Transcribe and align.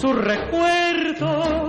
Su 0.00 0.12
recuerdo 0.14 1.68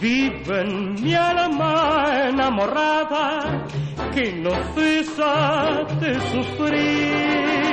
vive 0.00 0.62
en 0.62 0.94
mi 1.02 1.12
alma 1.12 2.28
enamorada 2.28 3.66
que 4.14 4.32
no 4.32 4.50
cesa 4.74 5.84
de 6.00 6.14
sufrir 6.30 7.68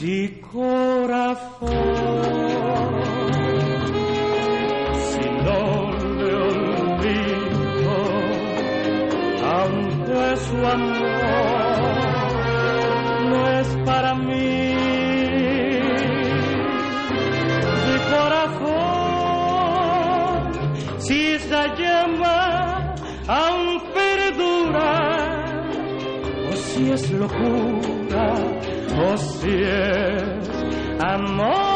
de 0.00 0.40
corazón. 0.52 1.68
Si 5.08 5.24
no 5.44 5.60
le 6.18 6.34
olvido, 6.52 7.96
aunque 9.56 10.36
su 10.46 10.56
amor 10.66 11.78
no 13.28 13.40
es 13.58 13.68
para 13.84 14.14
mí. 14.14 14.57
Si 26.78 26.90
es 26.92 27.10
locura, 27.10 28.34
o 29.04 29.16
si 29.16 29.50
es 29.50 30.48
amor. 31.00 31.67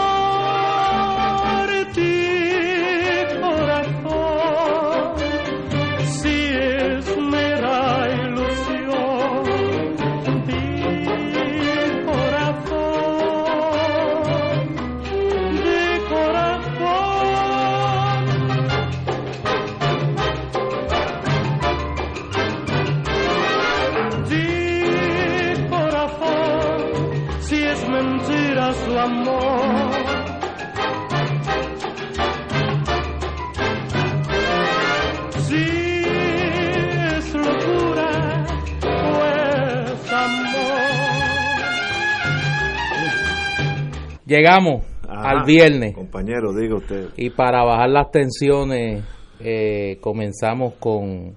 Llegamos 44.33 44.83
Ajá, 45.07 45.31
al 45.31 45.45
viernes 45.45 45.95
Compañero, 45.95 46.55
diga 46.55 46.77
usted. 46.77 47.09
y 47.19 47.29
para 47.31 47.65
bajar 47.65 47.91
las 47.91 48.11
tensiones 48.11 49.05
eh, 49.41 49.99
comenzamos 50.01 50.75
con 50.81 51.35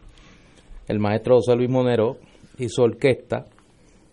el 0.88 1.00
maestro 1.00 1.35
José 1.35 1.56
Luis 1.57 1.69
Monero 1.69 2.16
y 2.57 2.69
su 2.69 2.83
orquesta. 2.83 3.45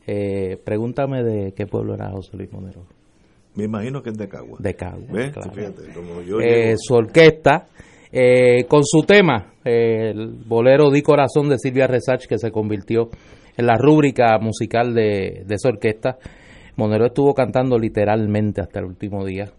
Eh, 0.04 0.56
pregúntame 0.64 1.22
de 1.22 1.52
qué 1.52 1.66
pueblo 1.66 1.94
era 1.94 2.10
José 2.10 2.36
Luis 2.36 2.50
Monero. 2.52 2.82
Me 3.54 3.64
imagino 3.64 4.02
que 4.02 4.10
es 4.10 4.16
de 4.18 4.28
Cagua. 4.28 4.58
De 4.60 4.74
Cagua. 4.74 5.06
Claro. 5.30 5.52
Fíjate, 5.52 5.92
como 5.94 6.22
yo 6.22 6.40
Eh, 6.40 6.74
su 6.76 6.94
orquesta 6.94 7.66
eh, 8.10 8.64
con 8.66 8.82
su 8.84 9.02
tema, 9.06 9.52
el 9.64 10.28
bolero 10.44 10.90
Di 10.90 11.02
Corazón 11.02 11.48
de 11.48 11.58
Silvia 11.58 11.86
Resach, 11.86 12.26
que 12.26 12.36
se 12.38 12.50
convirtió 12.50 13.10
en 13.56 13.66
la 13.66 13.76
rúbrica 13.78 14.38
musical 14.40 14.92
de, 14.92 15.44
de 15.46 15.54
esa 15.54 15.68
orquesta. 15.68 16.16
Monero 16.76 17.06
estuvo 17.06 17.34
cantando 17.34 17.78
literalmente 17.78 18.60
hasta 18.60 18.80
el 18.80 18.86
último 18.86 19.24
día. 19.24 19.50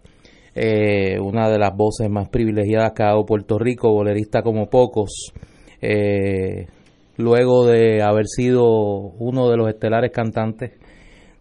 Eh, 0.54 1.18
una 1.20 1.48
de 1.50 1.58
las 1.58 1.74
voces 1.76 2.08
más 2.10 2.28
privilegiadas 2.28 2.92
que 2.92 3.02
ha 3.02 3.06
dado 3.06 3.24
Puerto 3.26 3.58
Rico, 3.58 3.92
bolerista 3.92 4.42
como 4.42 4.66
pocos. 4.66 5.32
Eh, 5.80 6.66
luego 7.16 7.66
de 7.66 8.02
haber 8.02 8.26
sido 8.26 8.64
uno 8.64 9.48
de 9.50 9.56
los 9.56 9.68
estelares 9.68 10.10
cantantes 10.12 10.72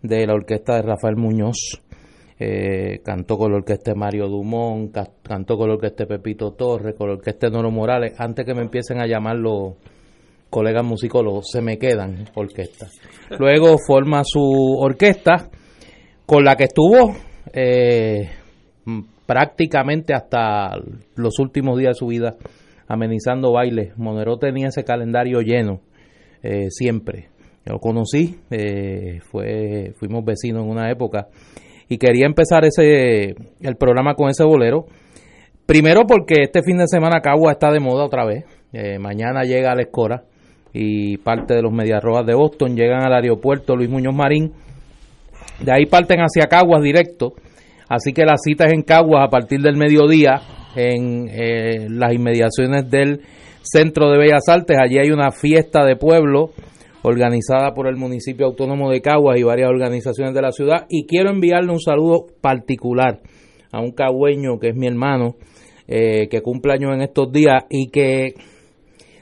de 0.01 0.27
la 0.27 0.33
orquesta 0.33 0.75
de 0.75 0.81
Rafael 0.81 1.15
Muñoz, 1.15 1.81
eh, 2.39 2.99
cantó 3.05 3.37
con 3.37 3.51
la 3.51 3.57
orquesta 3.57 3.91
de 3.91 3.97
Mario 3.97 4.27
Dumont, 4.27 4.91
ca- 4.91 5.09
cantó 5.21 5.57
con 5.57 5.69
la 5.69 5.75
orquesta 5.75 6.03
de 6.03 6.17
Pepito 6.17 6.51
Torres, 6.53 6.95
con 6.97 7.07
la 7.07 7.13
orquesta 7.15 7.47
de 7.47 7.53
Noro 7.53 7.71
Morales. 7.71 8.13
Antes 8.19 8.45
que 8.45 8.53
me 8.53 8.61
empiecen 8.61 8.99
a 9.01 9.07
llamar 9.07 9.37
los 9.37 9.75
colegas 10.49 10.83
musicólogos, 10.83 11.45
se 11.51 11.61
me 11.61 11.77
quedan 11.77 12.25
orquestas. 12.35 12.91
Luego 13.39 13.77
forma 13.87 14.23
su 14.25 14.75
orquesta, 14.79 15.49
con 16.33 16.43
la 16.43 16.55
que 16.55 16.63
estuvo 16.63 17.15
eh, 17.53 18.27
prácticamente 19.27 20.15
hasta 20.15 20.71
los 21.15 21.37
últimos 21.37 21.77
días 21.77 21.91
de 21.91 21.99
su 21.99 22.07
vida 22.07 22.37
amenizando 22.87 23.51
bailes. 23.51 23.95
Monero 23.99 24.37
tenía 24.37 24.69
ese 24.69 24.83
calendario 24.83 25.41
lleno 25.41 25.81
eh, 26.41 26.71
siempre. 26.71 27.29
Yo 27.67 27.73
lo 27.73 27.79
conocí, 27.79 28.39
eh, 28.49 29.19
fue, 29.21 29.93
fuimos 29.95 30.25
vecinos 30.25 30.63
en 30.63 30.71
una 30.71 30.89
época 30.89 31.27
y 31.87 31.99
quería 31.99 32.25
empezar 32.25 32.65
ese 32.65 33.35
el 33.61 33.75
programa 33.77 34.15
con 34.15 34.27
ese 34.29 34.43
bolero. 34.43 34.87
Primero 35.67 36.07
porque 36.07 36.41
este 36.41 36.63
fin 36.63 36.77
de 36.77 36.87
semana 36.87 37.21
Cagua 37.21 37.51
está 37.51 37.71
de 37.71 37.79
moda 37.79 38.05
otra 38.05 38.25
vez. 38.25 38.43
Eh, 38.71 38.97
mañana 38.97 39.43
llega 39.43 39.75
la 39.75 39.83
Escora 39.83 40.23
y 40.73 41.17
parte 41.17 41.53
de 41.53 41.61
los 41.61 41.71
Mediarrojas 41.71 42.25
de 42.25 42.33
Boston 42.33 42.75
llegan 42.75 43.03
al 43.05 43.13
aeropuerto 43.13 43.75
Luis 43.75 43.91
Muñoz 43.91 44.15
Marín. 44.15 44.53
De 45.59 45.71
ahí 45.71 45.85
parten 45.85 46.19
hacia 46.19 46.47
Caguas 46.47 46.81
directo. 46.81 47.33
Así 47.89 48.13
que 48.13 48.25
la 48.25 48.37
cita 48.37 48.65
es 48.65 48.73
en 48.73 48.83
Caguas 48.83 49.25
a 49.25 49.29
partir 49.29 49.61
del 49.61 49.77
mediodía 49.77 50.41
en 50.75 51.27
eh, 51.29 51.87
las 51.89 52.13
inmediaciones 52.13 52.89
del 52.89 53.21
Centro 53.61 54.09
de 54.09 54.17
Bellas 54.17 54.47
Artes. 54.47 54.77
Allí 54.79 54.97
hay 54.97 55.11
una 55.11 55.31
fiesta 55.31 55.85
de 55.85 55.95
pueblo 55.95 56.51
organizada 57.03 57.73
por 57.73 57.87
el 57.87 57.97
municipio 57.97 58.45
autónomo 58.45 58.89
de 58.89 59.01
Caguas 59.01 59.37
y 59.37 59.43
varias 59.43 59.69
organizaciones 59.69 60.33
de 60.33 60.41
la 60.41 60.51
ciudad. 60.51 60.85
Y 60.89 61.05
quiero 61.05 61.29
enviarle 61.29 61.71
un 61.71 61.81
saludo 61.81 62.25
particular 62.41 63.21
a 63.71 63.81
un 63.81 63.91
cagüeño 63.91 64.59
que 64.59 64.69
es 64.69 64.75
mi 64.75 64.87
hermano, 64.87 65.35
eh, 65.87 66.27
que 66.29 66.41
cumple 66.41 66.73
años 66.73 66.91
en 66.93 67.01
estos 67.01 67.31
días 67.31 67.63
y 67.69 67.89
que 67.89 68.33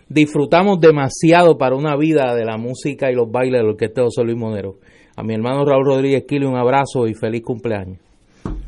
disfrutamos 0.07 0.79
demasiado 0.79 1.57
para 1.57 1.75
una 1.75 1.95
vida 1.95 2.35
de 2.35 2.45
la 2.45 2.57
música 2.57 3.09
y 3.11 3.15
los 3.15 3.31
bailes 3.31 3.59
de 3.59 3.63
la 3.63 3.71
orquesta 3.71 4.03
José 4.03 4.23
Luis 4.23 4.37
Monero. 4.37 4.75
A 5.15 5.23
mi 5.23 5.33
hermano 5.33 5.65
Raúl 5.65 5.85
Rodríguez 5.85 6.23
Quili 6.27 6.45
un 6.45 6.55
abrazo 6.57 7.07
y 7.07 7.13
feliz 7.13 7.43
cumpleaños. 7.43 7.97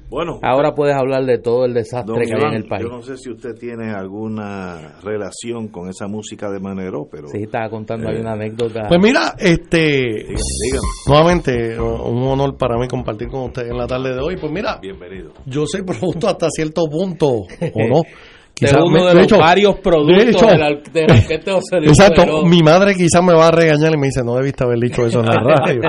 Bueno, 0.09 0.37
Ahora 0.43 0.75
puedes 0.75 0.95
hablar 0.95 1.25
de 1.25 1.39
todo 1.39 1.65
el 1.65 1.73
desastre 1.73 2.25
que 2.27 2.35
hay 2.35 2.43
en 2.49 2.53
el 2.53 2.65
país. 2.67 2.83
yo 2.83 2.89
no 2.89 3.01
sé 3.01 3.17
si 3.17 3.31
usted 3.31 3.55
tiene 3.55 3.91
alguna 3.91 4.99
relación 5.03 5.69
con 5.69 5.89
esa 5.89 6.07
música 6.07 6.51
de 6.51 6.59
Manero, 6.59 7.07
pero 7.11 7.29
Sí, 7.29 7.39
estaba 7.41 7.67
contando 7.67 8.09
ahí 8.09 8.17
una 8.17 8.33
anécdota. 8.33 8.85
Pues 8.87 8.99
mira, 9.01 9.33
este, 9.39 9.79
dígame, 9.79 10.35
dígame. 10.63 10.87
nuevamente, 11.07 11.79
un 11.79 12.27
honor 12.27 12.55
para 12.57 12.77
mí 12.77 12.87
compartir 12.87 13.27
con 13.27 13.45
ustedes 13.45 13.71
en 13.71 13.77
la 13.77 13.87
tarde 13.87 14.13
de 14.13 14.19
hoy. 14.19 14.37
Pues 14.39 14.51
mira, 14.51 14.77
bienvenido. 14.79 15.31
yo 15.47 15.63
soy 15.65 15.81
producto 15.81 16.27
hasta 16.27 16.47
cierto 16.51 16.83
punto, 16.87 17.29
¿o 17.29 17.87
no? 17.89 18.01
de 18.59 18.67
Quizás 18.67 18.83
uno 18.83 18.99
me- 18.99 19.05
de 19.09 19.13
los 19.15 19.23
hecho, 19.23 19.37
varios 19.39 19.75
productos 19.79 20.17
de 20.25 20.31
hecho, 20.31 20.45
de 20.45 20.57
la, 20.57 20.67
de 20.69 21.07
la 21.07 21.15
de 21.15 21.87
Exacto, 21.87 22.45
mi 22.45 22.61
madre 22.61 22.93
quizás 22.95 23.23
me 23.23 23.33
va 23.33 23.47
a 23.47 23.51
regañar 23.51 23.93
y 23.93 23.97
me 23.97 24.07
dice, 24.07 24.23
no 24.23 24.35
debiste 24.35 24.63
haber 24.63 24.79
dicho 24.79 25.05
eso 25.05 25.19
en 25.21 25.25
la 25.25 25.33
radio. 25.43 25.81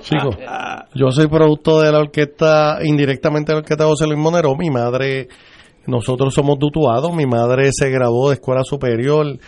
Chicos, 0.00 0.36
yo 0.94 1.10
soy 1.10 1.28
producto 1.28 1.80
de 1.80 1.92
la 1.92 1.98
orquesta, 2.00 2.78
indirectamente 2.84 3.52
de 3.52 3.54
la 3.54 3.60
orquesta 3.60 3.84
de 3.84 3.90
José 3.90 4.06
Luis 4.06 4.18
Monero. 4.18 4.54
Mi 4.56 4.68
madre, 4.68 5.28
nosotros 5.86 6.34
somos 6.34 6.58
dutuados, 6.58 7.14
mi 7.14 7.24
madre 7.26 7.70
se 7.72 7.88
graduó 7.88 8.30
de 8.30 8.34
escuela 8.34 8.62
superior 8.64 9.38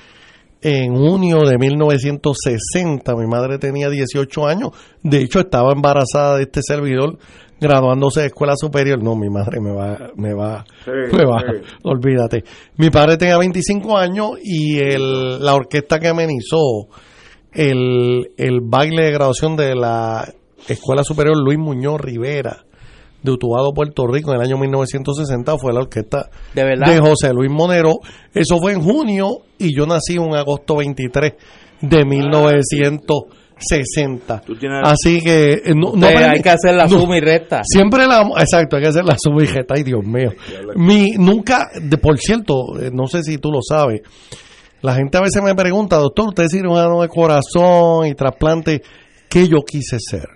en 0.63 0.95
junio 0.95 1.39
de 1.41 1.59
1960. 1.59 3.15
Mi 3.17 3.27
madre 3.27 3.59
tenía 3.59 3.89
18 3.91 4.47
años. 4.47 4.71
De 5.03 5.19
hecho, 5.23 5.41
estaba 5.41 5.73
embarazada 5.73 6.37
de 6.37 6.43
este 6.45 6.61
servidor 6.63 7.19
graduándose 7.61 8.21
de 8.21 8.27
escuela 8.27 8.55
superior, 8.57 9.03
no, 9.03 9.15
mi 9.15 9.29
madre 9.29 9.61
me 9.61 9.73
va, 9.73 9.97
me 10.17 10.35
va, 10.35 10.65
me 10.87 11.25
va, 11.25 11.43
olvídate. 11.83 12.45
Mi 12.77 12.91
padre 12.91 13.17
tenía 13.17 13.39
25 13.39 13.99
años 13.99 14.31
y 14.43 14.79
el, 14.79 15.45
la 15.45 15.55
orquesta 15.55 15.99
que 15.99 16.09
amenizó 16.09 16.89
el, 17.53 18.31
el 18.37 18.61
baile 18.63 19.05
de 19.05 19.13
graduación 19.13 19.57
de 19.57 19.75
la 19.75 20.33
Escuela 20.69 21.05
Superior 21.05 21.37
Luis 21.37 21.59
Muñoz 21.59 22.01
Rivera 22.01 22.65
de 23.23 23.33
Utuado, 23.33 23.73
Puerto 23.75 24.07
Rico, 24.07 24.31
en 24.33 24.41
el 24.41 24.47
año 24.47 24.57
1960 24.57 25.59
fue 25.59 25.73
la 25.73 25.81
orquesta 25.81 26.31
de, 26.55 26.65
de 26.65 27.01
José 27.01 27.33
Luis 27.35 27.51
Monero. 27.51 27.97
Eso 28.33 28.59
fue 28.59 28.73
en 28.73 28.83
junio 28.83 29.43
y 29.59 29.77
yo 29.77 29.87
nací 29.87 30.17
un 30.17 30.35
agosto 30.35 30.77
23 30.77 31.33
de 31.83 32.05
1900. 32.05 33.17
60. 33.61 34.43
Así 34.83 35.21
que 35.21 35.53
eh, 35.65 35.75
no, 35.75 35.93
no 35.95 36.07
hay 36.07 36.41
que 36.41 36.51
hacer 36.51 36.75
la 36.75 36.89
suma 36.89 37.17
y 37.17 37.21
resta. 37.21 37.61
Siempre 37.65 38.07
la 38.07 38.23
exacto, 38.39 38.77
hay 38.77 38.83
que 38.83 38.89
hacer 38.89 39.05
la 39.05 39.17
suma 39.19 39.43
y 39.43 39.47
resta, 39.47 39.75
ay 39.77 39.83
Dios 39.83 40.05
mío. 40.05 40.33
Mi 40.77 41.13
nunca 41.13 41.69
de 41.81 41.99
por 41.99 42.19
cierto, 42.19 42.79
eh, 42.81 42.91
no 42.93 43.07
sé 43.07 43.23
si 43.23 43.39
tú 43.39 43.51
lo 43.51 43.61
sabes. 43.63 44.03
La 44.83 44.95
gente 44.95 45.19
a 45.19 45.21
veces 45.21 45.43
me 45.43 45.55
pregunta, 45.55 45.97
"Doctor, 45.97 46.29
usted 46.29 46.45
es 46.45 46.53
cirujano 46.53 47.03
de 47.03 47.09
corazón 47.09 48.07
y 48.07 48.15
trasplante, 48.15 48.83
¿qué 49.29 49.47
yo 49.47 49.63
quise 49.63 49.99
ser?" 50.01 50.29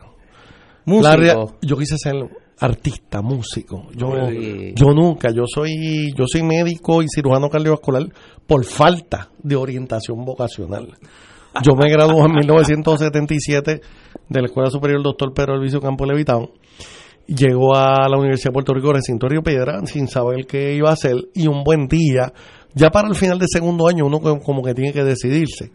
Músico. 0.84 1.56
Yo 1.62 1.76
quise 1.78 1.96
ser 1.96 2.14
artista, 2.58 3.20
músico. 3.22 3.88
Yo, 3.94 4.10
yo 4.30 4.94
nunca, 4.94 5.30
yo 5.30 5.44
soy, 5.46 6.12
yo 6.16 6.24
soy 6.26 6.42
médico 6.42 7.02
y 7.02 7.06
cirujano 7.08 7.48
cardiovascular 7.48 8.04
por 8.46 8.64
falta 8.64 9.30
de 9.42 9.56
orientación 9.56 10.24
vocacional. 10.24 10.88
Yo 11.62 11.74
me 11.76 11.88
gradué 11.90 12.24
en 12.24 12.32
1977 12.32 13.80
de 14.28 14.40
la 14.40 14.46
Escuela 14.46 14.70
Superior 14.70 15.02
Doctor 15.02 15.32
Pedro 15.32 15.54
Elviso 15.54 15.80
Campo 15.80 16.04
Levitán. 16.04 16.48
Llegó 17.26 17.74
a 17.76 18.08
la 18.08 18.18
Universidad 18.18 18.50
de 18.50 18.54
Puerto 18.54 18.74
Rico, 18.74 18.92
recinto 18.92 19.28
Río 19.28 19.42
Piedra, 19.42 19.80
sin 19.86 20.08
saber 20.08 20.46
qué 20.46 20.74
iba 20.74 20.90
a 20.90 20.94
hacer. 20.94 21.14
Y 21.34 21.46
un 21.46 21.62
buen 21.62 21.86
día, 21.86 22.32
ya 22.74 22.90
para 22.90 23.08
el 23.08 23.14
final 23.14 23.38
del 23.38 23.48
segundo 23.50 23.86
año, 23.88 24.04
uno 24.06 24.20
como- 24.20 24.62
que 24.62 24.74
tiene 24.74 24.92
que 24.92 25.04
decidirse. 25.04 25.70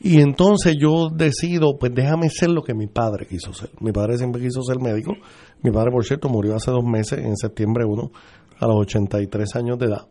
Y 0.00 0.20
entonces 0.20 0.74
yo 0.78 1.08
decido, 1.14 1.78
pues 1.78 1.92
déjame 1.94 2.28
ser 2.28 2.50
lo 2.50 2.62
que 2.62 2.74
mi 2.74 2.86
padre 2.88 3.26
quiso 3.26 3.52
ser. 3.52 3.70
Mi 3.80 3.92
padre 3.92 4.18
siempre 4.18 4.42
quiso 4.42 4.62
ser 4.62 4.80
médico. 4.80 5.12
Mi 5.62 5.70
padre, 5.70 5.90
por 5.92 6.04
cierto, 6.04 6.28
murió 6.28 6.56
hace 6.56 6.70
dos 6.70 6.84
meses, 6.84 7.20
en 7.20 7.36
septiembre 7.36 7.84
1, 7.86 8.10
a 8.58 8.66
los 8.66 8.76
83 8.80 9.54
años 9.56 9.78
de 9.78 9.86
edad. 9.86 10.06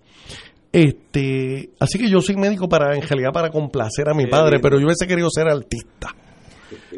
Este, 0.74 1.70
así 1.80 2.00
que 2.00 2.10
yo 2.10 2.20
soy 2.20 2.36
médico 2.36 2.68
para, 2.68 2.96
en 2.96 3.04
realidad, 3.04 3.30
para 3.32 3.52
complacer 3.52 4.10
a 4.10 4.16
mi 4.16 4.26
padre, 4.26 4.58
pero 4.60 4.80
yo 4.80 4.86
hubiese 4.88 5.06
querido 5.06 5.30
ser 5.30 5.48
artista. 5.48 6.08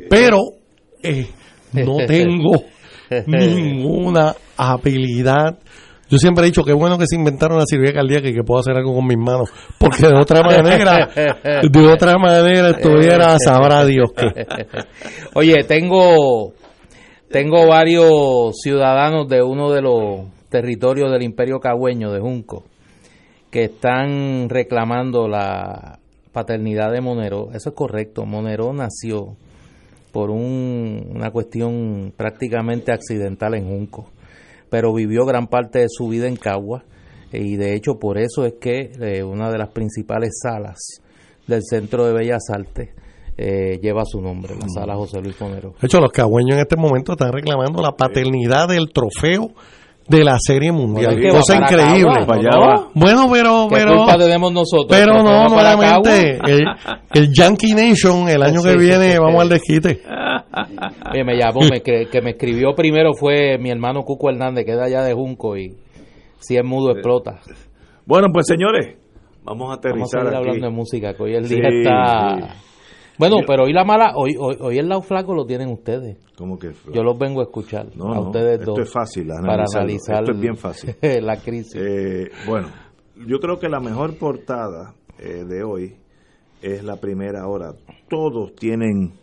Pero 0.10 0.40
eh, 1.04 1.28
no 1.74 1.98
tengo 2.08 2.64
ninguna 3.28 4.34
habilidad. 4.56 5.60
Yo 6.10 6.18
siempre 6.18 6.46
he 6.46 6.48
dicho 6.48 6.64
que 6.64 6.72
bueno 6.72 6.98
que 6.98 7.06
se 7.06 7.18
inventaron 7.18 7.58
la 7.58 7.66
cirugía 7.66 7.94
cardíaca 7.94 8.30
y 8.30 8.34
que 8.34 8.44
puedo 8.44 8.62
hacer 8.62 8.78
algo 8.78 8.94
con 8.94 9.08
mis 9.08 9.18
manos, 9.18 9.50
porque 9.78 10.08
de 10.08 10.16
otra 10.16 10.42
manera, 10.42 11.10
de 11.62 11.88
otra 11.88 12.18
manera 12.18 12.70
estuviera, 12.70 13.38
sabrá 13.40 13.84
Dios 13.84 14.14
que. 14.16 14.26
Oye, 15.34 15.66
tengo, 15.68 16.54
tengo 17.30 17.68
varios 17.68 18.56
ciudadanos 18.62 19.28
de 19.28 19.42
uno 19.42 19.72
de 19.72 19.82
los 19.82 20.28
territorios 20.48 21.12
del 21.12 21.24
Imperio 21.24 21.60
Cagüeño, 21.60 22.12
de 22.12 22.22
Junco, 22.22 22.64
que 23.56 23.64
están 23.64 24.50
reclamando 24.50 25.30
la 25.30 25.98
paternidad 26.34 26.92
de 26.92 27.00
Monero. 27.00 27.52
Eso 27.54 27.70
es 27.70 27.76
correcto. 27.76 28.26
Monero 28.26 28.74
nació 28.74 29.38
por 30.12 30.30
un- 30.30 31.10
una 31.16 31.32
cuestión 31.32 32.12
prácticamente 32.18 32.92
accidental 32.92 33.54
en 33.54 33.66
Junco, 33.66 34.10
pero 34.70 34.94
vivió 34.94 35.26
gran 35.26 35.48
parte 35.48 35.80
de 35.80 35.86
su 35.88 36.10
vida 36.10 36.28
en 36.28 36.36
Cagua 36.36 36.84
y 37.32 37.56
de 37.56 37.76
hecho 37.76 37.94
por 37.98 38.18
eso 38.18 38.44
es 38.46 38.56
que 38.60 38.92
eh, 39.00 39.24
una 39.24 39.50
de 39.50 39.58
las 39.58 39.70
principales 39.70 40.32
salas 40.44 40.78
del 41.48 41.62
Centro 41.64 42.06
de 42.06 42.12
Bellas 42.12 42.50
Artes 42.54 42.90
eh, 43.38 43.80
lleva 43.82 44.04
su 44.04 44.20
nombre, 44.20 44.54
la 44.60 44.68
sala 44.68 44.96
José 44.96 45.22
Luis 45.22 45.40
Monero. 45.40 45.76
De 45.80 45.88
hecho, 45.88 46.02
los 46.02 46.12
cagüeños 46.12 46.56
en 46.56 46.60
este 46.60 46.76
momento 46.76 47.14
están 47.14 47.32
reclamando 47.32 47.82
la 47.82 47.94
paternidad 47.94 48.68
del 48.68 48.92
trofeo 48.92 49.52
de 50.08 50.24
la 50.24 50.38
Serie 50.40 50.72
Mundial. 50.72 51.16
Bueno, 51.20 51.40
Cosa 51.40 51.56
increíble. 51.56 52.26
Bueno, 52.94 53.28
pero, 53.32 53.68
¿Qué 53.70 53.76
pero, 53.76 53.98
culpa 53.98 54.18
tenemos 54.18 54.52
nosotros? 54.54 54.88
pero 54.90 55.14
¿Que 55.14 55.24
no, 55.24 55.48
nuevamente, 55.50 56.40
el, 56.46 56.62
el 57.14 57.34
Yankee 57.34 57.74
Nation 57.74 58.30
el 58.30 58.44
año 58.44 58.62
que 58.62 58.72
Sí. 58.74 58.78
viene 58.78 59.18
vamos 59.20 59.42
al 59.42 59.50
desquite. 59.50 60.02
Oye, 61.12 61.24
me 61.24 61.38
llamó, 61.38 61.62
me, 61.62 61.82
que, 61.82 62.08
que 62.12 62.22
me 62.22 62.32
escribió 62.32 62.74
primero 62.76 63.14
fue 63.14 63.58
mi 63.58 63.70
hermano 63.72 64.04
Cuco 64.04 64.30
Hernández, 64.30 64.66
que 64.66 64.72
es 64.72 64.78
de 64.78 64.84
allá 64.84 65.02
de 65.04 65.14
Junco 65.14 65.58
y 65.58 65.76
si 66.40 66.56
es 66.56 66.64
mudo 66.64 66.92
explota. 66.92 67.40
Bueno, 68.06 68.28
pues 68.32 68.46
señores, 68.48 68.96
vamos 69.44 69.46
a 69.46 69.46
Vamos 69.46 69.72
a 69.72 69.74
aterrizar 69.76 70.22
seguir 70.22 70.28
aquí. 70.28 70.38
hablando 70.38 70.66
de 70.68 70.72
música, 70.72 71.14
que 71.16 71.24
hoy 71.24 71.34
el 71.36 71.46
Sí, 71.46 71.56
día 71.56 71.70
está... 71.70 72.56
Bueno, 73.18 73.40
Yo- 73.42 73.46
pero 73.48 73.64
hoy 73.64 73.74
la 73.74 73.84
mala, 73.86 74.14
hoy, 74.16 74.36
hoy, 74.40 74.58
hoy 74.60 74.78
el 74.78 74.90
lado 74.90 75.02
flaco 75.02 75.34
lo 75.34 75.46
tienen 75.46 75.70
ustedes. 75.70 76.18
¿Cómo 76.38 76.58
que? 76.60 76.72
Yo 76.94 77.02
los 77.04 77.18
vengo 77.18 77.40
a 77.42 77.44
escuchar 77.44 77.88
No, 77.96 78.12
a 78.12 78.16
no, 78.16 78.22
ustedes 78.24 78.60
esto 78.60 78.72
dos. 78.72 78.80
es 78.82 78.92
fácil, 78.92 79.28
Para 79.28 79.64
analizar 79.74 80.20
Esto 80.24 80.32
es 80.34 80.40
bien 80.40 80.58
fácil. 80.58 80.96
la 81.22 81.38
crisis. 81.38 81.76
Eh, 81.76 82.30
bueno, 82.48 82.68
yo 83.26 83.40
creo 83.40 83.58
que 83.58 83.70
la 83.70 83.80
mejor 83.80 84.18
portada 84.18 84.94
eh, 85.18 85.44
de 85.46 85.64
hoy 85.64 85.96
es 86.62 86.84
la 86.84 86.98
primera 86.98 87.48
hora. 87.48 87.74
Todos 88.10 88.54
tienen, 88.56 89.14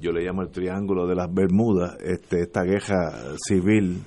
yo 0.00 0.10
le 0.12 0.22
llamo 0.22 0.42
el 0.42 0.48
triángulo 0.50 1.06
de 1.06 1.14
las 1.14 1.32
Bermudas, 1.32 1.96
este, 2.02 2.40
esta 2.42 2.62
guerra 2.64 3.12
civil 3.46 4.02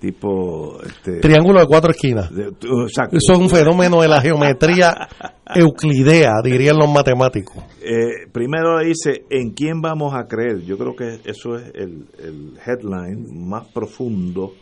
tipo... 0.00 0.80
Este, 0.82 1.20
Triángulo 1.20 1.60
de 1.60 1.66
cuatro 1.66 1.90
esquinas. 1.92 2.34
de- 2.34 2.48
exacto. 2.84 3.16
Eso 3.16 3.32
es 3.34 3.38
un 3.38 3.48
fenómeno 3.50 4.00
de 4.02 4.08
la 4.08 4.20
geometría 4.20 5.08
euclidea, 5.54 6.32
dirían 6.42 6.76
los 6.78 6.90
matemáticos. 6.90 7.62
Eh, 7.82 8.26
primero 8.32 8.78
dice, 8.80 9.24
¿en 9.30 9.50
quién 9.52 9.80
vamos 9.80 10.14
a 10.14 10.26
creer? 10.26 10.62
Yo 10.62 10.76
creo 10.78 10.96
que 10.96 11.20
eso 11.24 11.56
es 11.56 11.70
el, 11.74 12.06
el 12.18 12.58
headline 12.66 13.26
más 13.48 13.68
profundo 13.68 14.54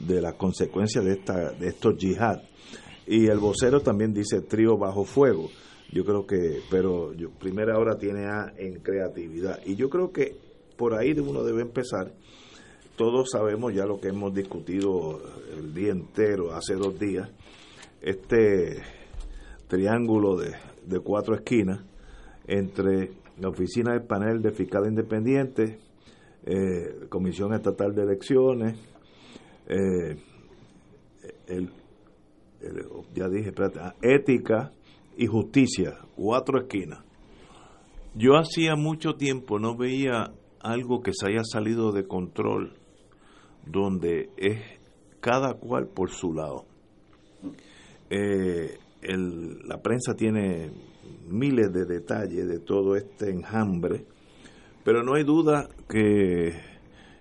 de 0.00 0.20
las 0.20 0.34
consecuencias 0.34 1.04
de, 1.04 1.12
esta, 1.12 1.50
de 1.52 1.68
estos 1.68 1.96
yihad. 1.98 2.40
Y 3.06 3.26
el 3.26 3.38
vocero 3.38 3.80
también 3.80 4.12
dice 4.12 4.40
trío 4.42 4.76
bajo 4.76 5.04
fuego. 5.04 5.48
Yo 5.90 6.04
creo 6.04 6.26
que, 6.26 6.60
pero 6.70 7.14
yo, 7.14 7.30
primera 7.30 7.78
hora 7.78 7.96
tiene 7.98 8.26
A 8.26 8.52
en 8.58 8.80
creatividad. 8.80 9.60
Y 9.64 9.74
yo 9.76 9.88
creo 9.88 10.12
que 10.12 10.36
por 10.76 10.94
ahí 10.94 11.12
uno 11.12 11.42
debe 11.42 11.62
empezar. 11.62 12.12
Todos 12.98 13.30
sabemos 13.30 13.72
ya 13.72 13.86
lo 13.86 14.00
que 14.00 14.08
hemos 14.08 14.34
discutido 14.34 15.20
el 15.56 15.72
día 15.72 15.92
entero, 15.92 16.52
hace 16.52 16.74
dos 16.74 16.98
días. 16.98 17.30
Este 18.02 18.82
triángulo 19.68 20.36
de, 20.36 20.54
cuatro 21.04 21.36
esquinas 21.36 21.80
entre 22.48 23.12
la 23.38 23.50
oficina 23.50 23.92
del 23.92 24.02
panel 24.02 24.42
de 24.42 24.50
fiscal 24.50 24.86
independiente, 24.88 25.78
eh, 26.44 27.06
Comisión 27.08 27.54
Estatal 27.54 27.94
de 27.94 28.02
Elecciones, 28.02 28.76
eh, 29.68 30.16
el, 31.46 31.70
el- 32.60 32.86
ya 33.14 33.28
dije, 33.28 33.50
espérate, 33.50 33.78
ah, 33.80 33.94
ética 34.02 34.72
y 35.16 35.26
justicia, 35.26 35.98
cuatro 36.16 36.58
esquinas. 36.60 36.98
Yo 38.16 38.36
hacía 38.36 38.74
mucho 38.74 39.14
tiempo 39.14 39.60
no 39.60 39.76
veía 39.76 40.32
algo 40.60 41.00
que 41.00 41.12
se 41.12 41.28
haya 41.30 41.44
salido 41.44 41.92
de 41.92 42.08
control, 42.08 42.74
donde 43.70 44.30
es 44.36 44.58
cada 45.20 45.54
cual 45.54 45.88
por 45.88 46.10
su 46.10 46.32
lado. 46.32 46.64
Eh, 48.10 48.78
el- 49.02 49.58
la 49.66 49.80
prensa 49.82 50.14
tiene 50.14 50.70
miles 51.28 51.72
de 51.72 51.84
detalles 51.84 52.48
de 52.48 52.58
todo 52.58 52.96
este 52.96 53.30
enjambre, 53.30 54.04
pero 54.84 55.02
no 55.02 55.14
hay 55.14 55.24
duda 55.24 55.68
que 55.88 56.52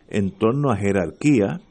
en 0.09 0.31
torno 0.31 0.71
a 0.71 0.77
jerarquía, 0.77 1.61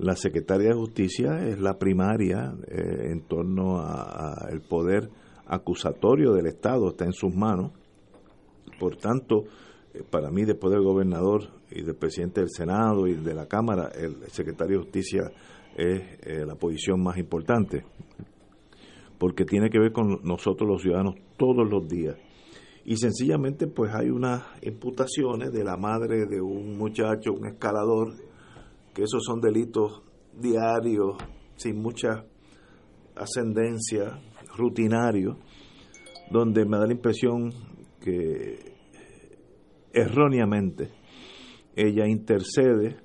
La 0.00 0.14
Secretaría 0.14 0.68
de 0.68 0.74
Justicia 0.76 1.44
es 1.48 1.58
la 1.60 1.76
primaria 1.76 2.54
eh, 2.68 3.10
en 3.10 3.20
torno 3.22 3.80
al 3.80 4.60
poder 4.60 5.10
acusatorio 5.46 6.34
del 6.34 6.46
Estado, 6.46 6.90
está 6.90 7.04
en 7.04 7.12
sus 7.12 7.34
manos. 7.34 7.72
Por 8.78 8.94
tanto, 8.96 9.42
eh, 9.92 10.04
para 10.08 10.30
mí, 10.30 10.44
después 10.44 10.72
del 10.72 10.84
gobernador 10.84 11.48
y 11.70 11.82
del 11.82 11.96
presidente 11.96 12.40
del 12.40 12.50
Senado 12.50 13.06
y 13.06 13.14
de 13.14 13.34
la 13.34 13.46
Cámara, 13.46 13.90
el 13.94 14.22
secretario 14.30 14.78
de 14.78 14.84
Justicia 14.84 15.30
es 15.76 16.02
eh, 16.22 16.44
la 16.46 16.54
posición 16.54 17.02
más 17.02 17.18
importante, 17.18 17.84
porque 19.18 19.44
tiene 19.44 19.70
que 19.70 19.78
ver 19.78 19.92
con 19.92 20.20
nosotros 20.22 20.68
los 20.68 20.82
ciudadanos 20.82 21.14
todos 21.36 21.68
los 21.68 21.86
días. 21.88 22.16
Y 22.84 22.96
sencillamente 22.96 23.66
pues 23.66 23.92
hay 23.94 24.08
unas 24.08 24.44
imputaciones 24.62 25.52
de 25.52 25.62
la 25.62 25.76
madre 25.76 26.26
de 26.26 26.40
un 26.40 26.78
muchacho, 26.78 27.32
un 27.32 27.46
escalador, 27.46 28.14
que 28.94 29.02
esos 29.02 29.22
son 29.24 29.40
delitos 29.40 30.02
diarios, 30.34 31.16
sin 31.56 31.82
mucha 31.82 32.24
ascendencia, 33.14 34.20
rutinarios, 34.56 35.36
donde 36.30 36.64
me 36.64 36.78
da 36.78 36.86
la 36.86 36.92
impresión 36.92 37.52
que 38.00 38.58
erróneamente 39.92 40.97
ella 41.78 42.08
intercede 42.08 42.96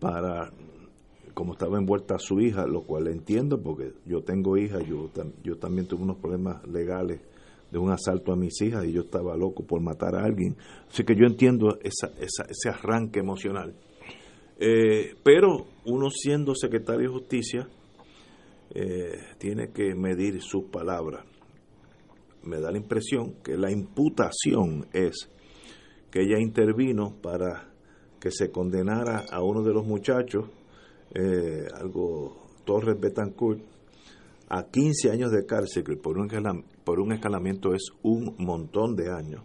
para 0.00 0.50
como 1.34 1.52
estaba 1.52 1.78
envuelta 1.78 2.18
su 2.18 2.40
hija, 2.40 2.66
lo 2.66 2.84
cual 2.84 3.08
entiendo 3.08 3.60
porque 3.60 3.92
yo 4.06 4.22
tengo 4.22 4.56
hija, 4.56 4.78
yo, 4.80 5.10
yo 5.42 5.58
también 5.58 5.86
tuve 5.86 6.02
unos 6.02 6.18
problemas 6.18 6.66
legales 6.66 7.20
de 7.70 7.78
un 7.78 7.90
asalto 7.90 8.32
a 8.32 8.36
mis 8.36 8.60
hijas 8.62 8.84
y 8.84 8.92
yo 8.92 9.02
estaba 9.02 9.36
loco 9.36 9.64
por 9.66 9.80
matar 9.80 10.14
a 10.14 10.24
alguien. 10.24 10.56
Así 10.88 11.02
que 11.02 11.16
yo 11.16 11.26
entiendo 11.26 11.76
esa, 11.82 12.12
ese 12.18 12.68
arranque 12.68 13.18
emocional. 13.18 13.74
Eh, 14.58 15.16
pero 15.24 15.66
uno 15.84 16.08
siendo 16.10 16.54
secretario 16.54 17.08
de 17.08 17.14
justicia 17.14 17.68
eh, 18.70 19.18
tiene 19.38 19.72
que 19.72 19.94
medir 19.94 20.40
sus 20.40 20.64
palabras. 20.66 21.26
Me 22.44 22.60
da 22.60 22.70
la 22.70 22.78
impresión 22.78 23.34
que 23.42 23.56
la 23.56 23.72
imputación 23.72 24.86
es 24.92 25.28
que 26.14 26.20
ella 26.20 26.38
intervino 26.38 27.16
para 27.20 27.72
que 28.20 28.30
se 28.30 28.52
condenara 28.52 29.24
a 29.32 29.42
uno 29.42 29.64
de 29.64 29.74
los 29.74 29.84
muchachos 29.84 30.44
eh, 31.12 31.66
algo 31.74 32.36
Torres 32.64 33.00
Betancourt 33.00 33.60
a 34.48 34.62
15 34.62 35.10
años 35.10 35.32
de 35.32 35.44
cárcel, 35.44 35.82
que 35.82 35.96
por 35.96 36.16
un, 36.16 36.28
por 36.84 37.00
un 37.00 37.14
escalamiento 37.14 37.74
es 37.74 37.88
un 38.04 38.32
montón 38.38 38.94
de 38.94 39.10
años. 39.10 39.42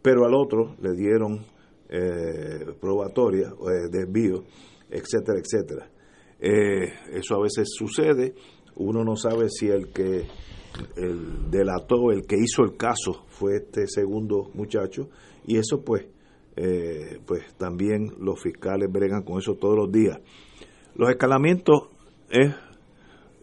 Pero 0.00 0.24
al 0.24 0.34
otro 0.34 0.76
le 0.80 0.94
dieron 0.94 1.44
eh, 1.88 2.64
probatoria, 2.80 3.48
eh, 3.48 3.88
desvío, 3.90 4.44
etcétera, 4.88 5.40
etcétera. 5.40 5.90
Eso 6.38 7.34
a 7.34 7.42
veces 7.42 7.66
sucede, 7.76 8.32
uno 8.76 9.02
no 9.02 9.16
sabe 9.16 9.48
si 9.48 9.66
el 9.66 9.88
que 9.88 10.24
el 10.96 11.50
delató, 11.50 12.12
el 12.12 12.26
que 12.26 12.36
hizo 12.36 12.62
el 12.62 12.76
caso 12.76 13.24
fue 13.28 13.56
este 13.56 13.86
segundo 13.86 14.50
muchacho, 14.54 15.08
y 15.46 15.56
eso 15.56 15.82
pues, 15.84 16.06
pues 17.26 17.54
también 17.56 18.12
los 18.18 18.40
fiscales 18.40 18.90
bregan 18.90 19.22
con 19.22 19.38
eso 19.38 19.54
todos 19.54 19.76
los 19.76 19.92
días. 19.92 20.18
Los 20.94 21.10
escalamientos 21.10 21.88
es 22.30 22.54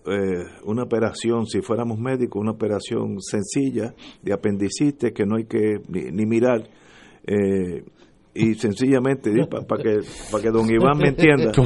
eh, 0.05 0.43
una 0.65 0.83
operación, 0.83 1.45
si 1.45 1.61
fuéramos 1.61 1.97
médicos, 1.97 2.41
una 2.41 2.51
operación 2.51 3.21
sencilla 3.21 3.93
de 4.21 4.33
apendicitis 4.33 5.13
que 5.13 5.25
no 5.25 5.37
hay 5.37 5.45
que 5.45 5.79
ni, 5.87 6.25
mirar. 6.25 6.67
Eh, 7.25 7.85
y 8.35 8.55
sencillamente, 8.55 9.31
para 9.47 9.81
que, 9.81 9.99
para 10.31 10.43
que 10.43 10.49
don 10.49 10.69
Iván 10.69 10.97
me 10.97 11.07
entienda. 11.09 11.53
Yo, 11.53 11.63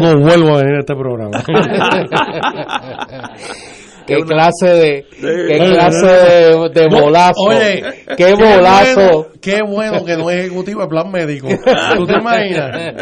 no 0.00 0.20
vuelvo 0.20 0.56
a 0.56 0.62
venir 0.62 0.76
a 0.76 0.78
este 0.78 0.94
programa. 0.94 1.42
qué 4.06 4.16
clase 4.16 4.66
de 4.66 5.06
qué 5.20 5.56
clase 5.56 6.06
de, 6.06 6.68
de 6.68 6.88
bolazo 6.88 7.42
oye 7.42 7.82
qué, 8.16 8.34
bolazo 8.34 9.28
qué 9.40 9.60
bueno 9.62 10.04
que 10.04 10.16
no 10.16 10.30
es 10.30 10.46
ejecutivo 10.46 10.82
el 10.82 10.88
plan 10.88 11.10
médico 11.10 11.48
tú 11.96 12.06
te 12.06 12.14
imaginas 12.18 12.94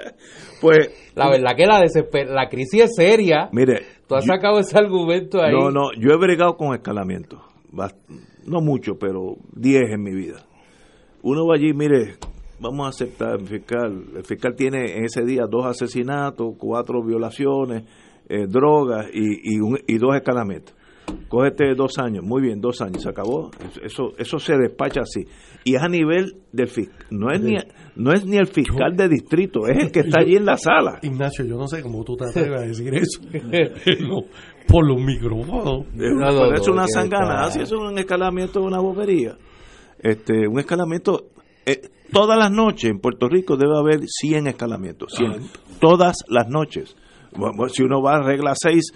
pues 0.60 0.90
la 1.14 1.28
verdad 1.28 1.56
que 1.56 1.66
la 1.66 1.84
la 2.34 2.48
crisis 2.48 2.84
es 2.84 2.94
seria. 2.94 3.48
Mire, 3.52 3.82
tú 4.06 4.14
has 4.14 4.24
sacado 4.24 4.58
ese 4.58 4.78
argumento 4.78 5.42
ahí. 5.42 5.52
No, 5.52 5.70
no, 5.70 5.92
yo 5.98 6.12
he 6.12 6.18
bregado 6.18 6.56
con 6.56 6.74
escalamiento. 6.74 7.42
No 8.46 8.60
mucho, 8.60 8.94
pero 8.98 9.36
10 9.54 9.92
en 9.92 10.02
mi 10.02 10.14
vida. 10.14 10.46
Uno 11.22 11.46
va 11.46 11.56
allí, 11.56 11.74
mire, 11.74 12.14
vamos 12.58 12.86
a 12.86 12.88
aceptar 12.88 13.38
el 13.38 13.46
fiscal. 13.46 14.04
El 14.16 14.24
fiscal 14.24 14.54
tiene 14.56 14.96
en 14.96 15.04
ese 15.04 15.22
día 15.24 15.42
dos 15.48 15.66
asesinatos, 15.66 16.54
cuatro 16.58 17.02
violaciones, 17.04 17.84
eh, 18.30 18.46
drogas 18.46 19.08
y, 19.12 19.56
y, 19.56 19.60
y 19.86 19.98
dos 19.98 20.14
escalamientos. 20.14 20.74
Cógete 21.28 21.74
dos 21.74 21.98
años, 21.98 22.24
muy 22.24 22.42
bien, 22.42 22.60
dos 22.60 22.80
años, 22.80 23.02
se 23.02 23.08
acabó. 23.08 23.50
Eso, 23.82 24.12
eso 24.16 24.38
se 24.38 24.56
despacha 24.56 25.00
así. 25.00 25.26
Y 25.64 25.74
es 25.74 25.82
a 25.82 25.88
nivel 25.88 26.36
del 26.52 26.68
fiscal, 26.68 27.06
no 27.10 27.30
es 27.32 27.40
ni, 27.40 27.56
no 27.96 28.12
es 28.12 28.24
ni 28.24 28.36
el 28.36 28.46
fiscal 28.46 28.96
de 28.96 29.08
distrito, 29.08 29.66
es 29.66 29.78
el 29.78 29.92
que 29.92 30.00
está 30.00 30.20
allí 30.20 30.36
en 30.36 30.46
la 30.46 30.56
sala. 30.56 30.98
Ignacio, 31.02 31.44
yo 31.44 31.56
no 31.56 31.66
sé 31.66 31.82
cómo 31.82 32.04
tú 32.04 32.16
te 32.16 32.24
atreves 32.30 32.60
a 32.60 32.66
decir 32.66 32.94
eso. 32.94 33.20
por 34.66 34.86
los 34.86 35.00
micrófonos. 35.00 35.86
es 36.54 36.68
una 36.68 36.86
sangana, 36.86 37.44
así 37.44 37.60
es 37.60 37.72
un 37.72 37.98
escalamiento 37.98 38.60
de 38.60 38.66
una 38.66 38.80
bobería. 38.80 39.36
Este, 39.98 40.46
un 40.48 40.58
escalamiento, 40.58 41.26
eh, 41.66 41.80
todas 42.12 42.38
las 42.38 42.50
noches 42.50 42.90
en 42.90 43.00
Puerto 43.00 43.28
Rico 43.28 43.56
debe 43.56 43.76
haber 43.76 44.06
100 44.06 44.46
escalamientos, 44.46 45.12
100, 45.14 45.50
todas 45.80 46.24
las 46.28 46.48
noches. 46.48 46.96
Si 47.72 47.82
uno 47.82 48.02
va 48.02 48.16
a 48.16 48.22
regla 48.22 48.54
6, 48.54 48.92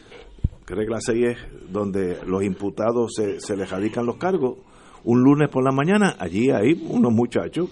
que 0.67 0.75
regla 0.75 0.99
6 1.00 1.25
es 1.25 1.38
donde 1.71 2.19
los 2.26 2.43
imputados 2.43 3.12
se, 3.14 3.41
se 3.41 3.57
les 3.57 3.71
radican 3.71 4.07
los 4.07 4.17
cargos, 4.17 4.59
un 5.05 5.23
lunes 5.23 5.49
por 5.49 5.64
la 5.64 5.73
mañana, 5.73 6.17
allí 6.19 6.50
hay 6.50 6.73
unos 6.88 7.12
muchachos 7.12 7.69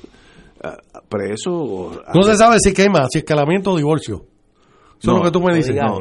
uh, 0.62 1.08
presos. 1.08 2.00
No 2.14 2.22
se 2.22 2.36
sabe 2.36 2.58
si 2.60 2.72
quema, 2.72 3.06
si 3.10 3.18
escalamiento 3.18 3.72
o 3.72 3.76
divorcio. 3.76 4.26
Eso 5.02 5.10
no, 5.10 5.16
es 5.16 5.24
lo 5.24 5.30
que 5.32 5.38
tú 5.38 5.44
me 5.44 5.56
dices. 5.56 5.74
No, 5.74 5.98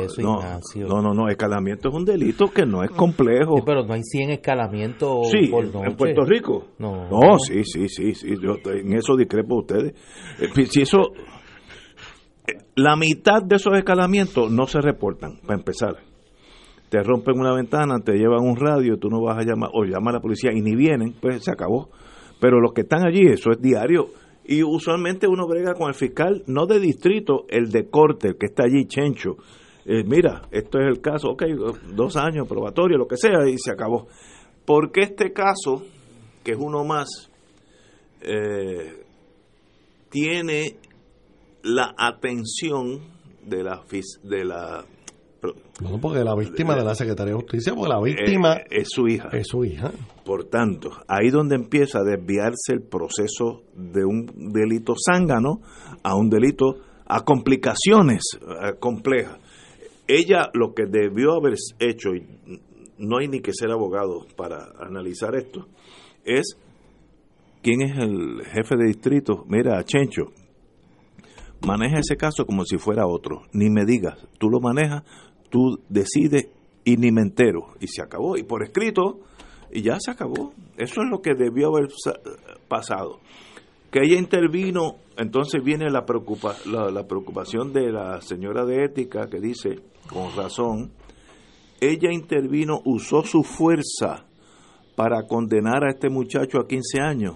no, 0.87 1.01
no, 1.01 1.13
no, 1.15 1.27
escalamiento 1.27 1.89
es 1.89 1.95
un 1.95 2.05
delito 2.05 2.51
que 2.51 2.67
no 2.67 2.83
es 2.83 2.91
complejo. 2.91 3.55
pero 3.65 3.83
no 3.83 3.95
hay 3.95 4.03
100 4.03 4.29
escalamientos 4.29 5.27
sí, 5.31 5.49
en 5.51 5.95
Puerto 5.95 6.23
Rico. 6.23 6.67
No, 6.77 7.09
no 7.09 7.39
sí, 7.39 7.63
sí, 7.63 7.89
sí, 7.89 8.13
sí, 8.13 8.35
yo 8.39 8.57
en 8.71 8.93
eso 8.93 9.15
discrepo 9.15 9.55
ustedes. 9.55 9.93
Eh, 10.39 10.65
si 10.69 10.83
eso, 10.83 10.99
la 12.75 12.95
mitad 12.95 13.43
de 13.43 13.55
esos 13.55 13.77
escalamientos 13.77 14.51
no 14.51 14.67
se 14.67 14.81
reportan, 14.81 15.37
para 15.41 15.59
empezar 15.59 16.11
te 16.91 17.01
rompen 17.03 17.39
una 17.39 17.53
ventana, 17.53 18.01
te 18.03 18.17
llevan 18.17 18.43
un 18.43 18.57
radio, 18.57 18.97
tú 18.97 19.09
no 19.09 19.21
vas 19.21 19.37
a 19.37 19.43
llamar, 19.43 19.69
o 19.73 19.85
llama 19.85 20.11
a 20.11 20.15
la 20.15 20.19
policía 20.19 20.51
y 20.53 20.59
ni 20.59 20.75
vienen, 20.75 21.15
pues 21.21 21.41
se 21.41 21.49
acabó. 21.49 21.89
Pero 22.41 22.59
los 22.59 22.73
que 22.73 22.81
están 22.81 23.07
allí, 23.07 23.21
eso 23.27 23.49
es 23.51 23.61
diario. 23.61 24.07
Y 24.43 24.61
usualmente 24.61 25.25
uno 25.25 25.47
brega 25.47 25.73
con 25.73 25.87
el 25.87 25.93
fiscal, 25.93 26.43
no 26.47 26.65
de 26.65 26.81
distrito, 26.81 27.45
el 27.47 27.71
de 27.71 27.89
corte, 27.89 28.27
el 28.27 28.37
que 28.37 28.47
está 28.47 28.65
allí, 28.65 28.87
Chencho. 28.87 29.37
Eh, 29.85 30.03
mira, 30.05 30.41
esto 30.51 30.79
es 30.79 30.87
el 30.89 30.99
caso, 30.99 31.29
ok, 31.29 31.43
dos 31.93 32.17
años, 32.17 32.45
probatorio, 32.45 32.97
lo 32.97 33.07
que 33.07 33.15
sea, 33.15 33.47
y 33.47 33.57
se 33.57 33.71
acabó. 33.71 34.09
Porque 34.65 35.03
este 35.03 35.31
caso, 35.31 35.83
que 36.43 36.51
es 36.51 36.57
uno 36.59 36.83
más, 36.83 37.07
eh, 38.19 39.01
tiene 40.09 40.75
la 41.63 41.93
atención 41.97 42.99
de 43.45 43.63
la, 43.63 43.81
de 44.23 44.45
la 44.45 44.85
no, 45.81 45.99
porque 45.99 46.23
la 46.23 46.35
víctima 46.35 46.75
de 46.75 46.83
la 46.83 46.93
Secretaría 46.93 47.33
de 47.33 47.39
Justicia, 47.39 47.73
porque 47.73 47.89
la 47.89 47.99
víctima 47.99 48.57
eh, 48.57 48.65
es, 48.69 48.89
su 48.91 49.07
hija. 49.07 49.29
Es 49.31 49.47
su 49.47 49.65
hija. 49.65 49.91
Por 50.23 50.45
tanto, 50.45 50.91
ahí 51.07 51.31
donde 51.31 51.55
empieza 51.55 51.99
a 51.99 52.03
desviarse 52.03 52.73
el 52.73 52.83
proceso 52.83 53.63
de 53.73 54.05
un 54.05 54.51
delito 54.53 54.93
zángano 54.95 55.61
a 56.03 56.15
un 56.15 56.29
delito 56.29 56.77
a 57.07 57.25
complicaciones 57.25 58.21
complejas. 58.79 59.39
Ella 60.07 60.49
lo 60.53 60.73
que 60.73 60.85
debió 60.85 61.33
haber 61.33 61.55
hecho, 61.79 62.13
y 62.13 62.25
no 62.99 63.17
hay 63.17 63.27
ni 63.27 63.41
que 63.41 63.51
ser 63.53 63.71
abogado 63.71 64.27
para 64.37 64.73
analizar 64.79 65.35
esto, 65.35 65.67
es 66.23 66.55
quién 67.63 67.81
es 67.81 67.97
el 67.97 68.43
jefe 68.45 68.75
de 68.77 68.85
distrito. 68.85 69.43
Mira, 69.47 69.83
Chencho, 69.83 70.31
maneja 71.65 71.99
ese 71.99 72.17
caso 72.17 72.45
como 72.45 72.65
si 72.65 72.77
fuera 72.77 73.07
otro. 73.07 73.43
Ni 73.53 73.69
me 73.69 73.85
digas, 73.85 74.17
tú 74.37 74.49
lo 74.49 74.59
manejas, 74.59 75.03
tú 75.49 75.79
decides 75.89 76.47
y 76.83 76.97
ni 76.97 77.11
me 77.11 77.21
entero. 77.21 77.67
Y 77.79 77.87
se 77.87 78.01
acabó. 78.01 78.37
Y 78.37 78.43
por 78.43 78.63
escrito, 78.63 79.19
y 79.71 79.81
ya 79.81 79.97
se 79.99 80.11
acabó. 80.11 80.53
Eso 80.77 81.01
es 81.01 81.09
lo 81.09 81.21
que 81.21 81.33
debió 81.33 81.69
haber 81.69 81.89
pasado. 82.67 83.19
Que 83.91 83.99
ella 84.03 84.17
intervino, 84.17 84.95
entonces 85.17 85.63
viene 85.63 85.89
la, 85.89 86.05
preocupa, 86.05 86.55
la, 86.65 87.07
preocupación 87.07 87.73
de 87.73 87.91
la 87.91 88.21
señora 88.21 88.65
de 88.65 88.85
ética 88.85 89.29
que 89.29 89.39
dice, 89.39 89.79
con 90.07 90.35
razón, 90.35 90.91
ella 91.79 92.11
intervino, 92.11 92.81
usó 92.85 93.23
su 93.23 93.43
fuerza 93.43 94.25
para 94.95 95.27
condenar 95.27 95.83
a 95.83 95.91
este 95.91 96.09
muchacho 96.09 96.59
a 96.59 96.67
15 96.67 97.01
años. 97.01 97.35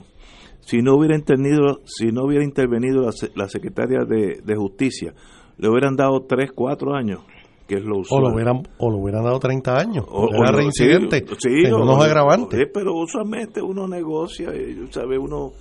Si 0.66 0.82
no 0.82 0.96
hubiera, 0.96 1.16
entendido, 1.16 1.82
si 1.86 2.08
no 2.12 2.26
hubiera 2.26 2.44
intervenido 2.44 3.08
la, 3.36 3.48
secretaria 3.48 4.00
de, 4.08 4.42
de 4.44 4.56
Justicia, 4.56 5.14
le 5.58 5.70
hubieran 5.70 5.96
dado 5.96 6.22
3, 6.28 6.52
4 6.54 6.96
años, 6.96 7.20
que 7.68 7.76
es 7.76 7.84
lo 7.84 7.98
O 7.98 8.00
usual. 8.00 8.24
lo 8.24 8.30
hubieran, 8.34 8.64
o 8.80 8.90
lo 8.90 8.98
hubieran 8.98 9.24
dado 9.24 9.40
30 9.40 9.78
años. 9.78 10.06
O- 10.10 10.28
era 10.34 10.50
o 10.50 10.54
reincidente. 10.54 11.24
sí, 11.38 11.62
sí, 11.66 11.72
o- 11.72 11.78
unos 11.84 12.00
o- 12.00 12.02
agravantes. 12.02 12.60
sí, 12.60 12.66
pero 12.74 12.94
usualmente 12.96 13.62
uno 13.62 13.88
negocia, 13.88 14.50
y, 14.56 14.88
sabe, 14.92 15.18
uno 15.20 15.52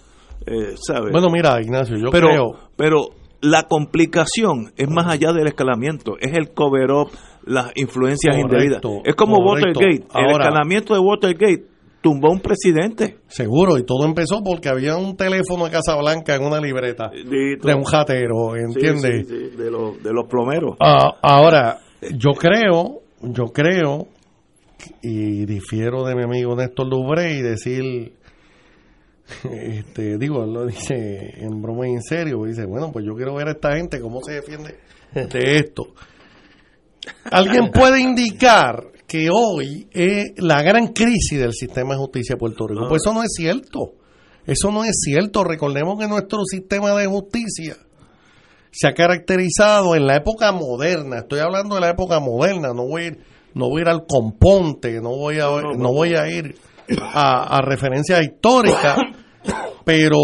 eh, 0.46 0.74
sabe. 0.76 1.10
Bueno, 1.12 1.28
mira, 1.30 1.60
Ignacio, 1.60 1.96
yo 1.96 2.08
pero, 2.10 2.28
creo. 2.28 2.46
pero 2.76 3.00
la 3.42 3.64
complicación 3.64 4.72
es 4.76 4.88
más 4.90 5.06
allá 5.06 5.32
del 5.32 5.46
escalamiento, 5.48 6.16
es 6.18 6.32
el 6.36 6.52
cover 6.54 6.90
up, 6.92 7.08
las 7.44 7.72
influencias 7.76 8.34
Correcto, 8.36 8.54
indebidas. 8.56 8.80
Es 9.04 9.14
como 9.14 9.36
correcto. 9.44 9.80
Watergate, 9.80 10.06
el 10.18 10.30
escalamiento 10.30 10.94
de 10.94 11.00
Watergate 11.00 11.66
tumbó 12.04 12.28
a 12.28 12.32
un 12.32 12.40
presidente. 12.40 13.16
Seguro, 13.28 13.78
y 13.78 13.82
todo 13.86 14.04
empezó 14.04 14.42
porque 14.44 14.68
había 14.68 14.94
un 14.94 15.16
teléfono 15.16 15.64
de 15.64 15.70
Casablanca 15.70 16.34
en 16.34 16.44
una 16.44 16.60
libreta 16.60 17.10
Dito. 17.10 17.66
de 17.66 17.74
un 17.74 17.84
jatero, 17.84 18.54
¿entiendes? 18.56 19.26
sí, 19.26 19.34
sí, 19.34 19.56
de, 19.56 19.70
los, 19.70 20.02
de 20.02 20.12
los 20.12 20.26
plomeros. 20.28 20.76
Ah, 20.80 21.16
ahora, 21.22 21.78
yo 22.14 22.32
creo, 22.32 23.00
yo 23.22 23.44
creo, 23.46 24.08
y 25.00 25.46
difiero 25.46 26.04
de 26.04 26.14
mi 26.14 26.24
amigo 26.24 26.54
Néstor 26.54 26.90
Dubré 26.90 27.36
y 27.36 27.40
decir, 27.40 28.12
este, 29.50 30.18
digo, 30.18 30.44
él 30.44 30.52
lo 30.52 30.66
dice 30.66 31.32
en 31.38 31.62
broma 31.62 31.88
y 31.88 31.92
en 31.92 32.02
serio, 32.02 32.44
dice, 32.44 32.66
bueno, 32.66 32.92
pues 32.92 33.06
yo 33.06 33.14
quiero 33.14 33.34
ver 33.34 33.48
a 33.48 33.52
esta 33.52 33.74
gente 33.76 33.98
cómo 33.98 34.20
se 34.22 34.34
defiende 34.34 34.78
de 35.14 35.56
esto. 35.56 35.86
¿Alguien 37.30 37.70
puede 37.70 38.00
indicar 38.00 38.93
que 39.14 39.28
hoy 39.30 39.86
es 39.92 40.32
la 40.38 40.60
gran 40.62 40.88
crisis 40.88 41.38
del 41.38 41.52
sistema 41.52 41.94
de 41.94 42.00
justicia 42.00 42.34
de 42.34 42.36
Puerto 42.40 42.66
Rico? 42.66 42.86
Pues 42.88 43.00
eso 43.04 43.14
no 43.14 43.22
es 43.22 43.30
cierto. 43.32 43.92
Eso 44.44 44.72
no 44.72 44.82
es 44.82 44.96
cierto. 45.04 45.44
Recordemos 45.44 46.00
que 46.00 46.08
nuestro 46.08 46.40
sistema 46.44 46.92
de 46.94 47.06
justicia 47.06 47.76
se 48.72 48.88
ha 48.88 48.92
caracterizado 48.92 49.94
en 49.94 50.08
la 50.08 50.16
época 50.16 50.50
moderna. 50.50 51.18
Estoy 51.18 51.38
hablando 51.38 51.76
de 51.76 51.82
la 51.82 51.90
época 51.90 52.18
moderna. 52.18 52.72
No 52.74 52.88
voy 52.88 53.02
a 53.02 53.06
ir, 53.06 53.18
no 53.54 53.68
voy 53.68 53.78
a 53.78 53.82
ir 53.82 53.88
al 53.88 54.04
componte, 54.04 55.00
no 55.00 55.10
voy 55.10 55.38
a, 55.38 55.46
no 55.78 55.92
voy 55.92 56.16
a 56.16 56.28
ir 56.28 56.56
a, 57.00 57.56
a 57.56 57.60
referencias 57.62 58.20
históricas, 58.20 58.98
pero 59.84 60.18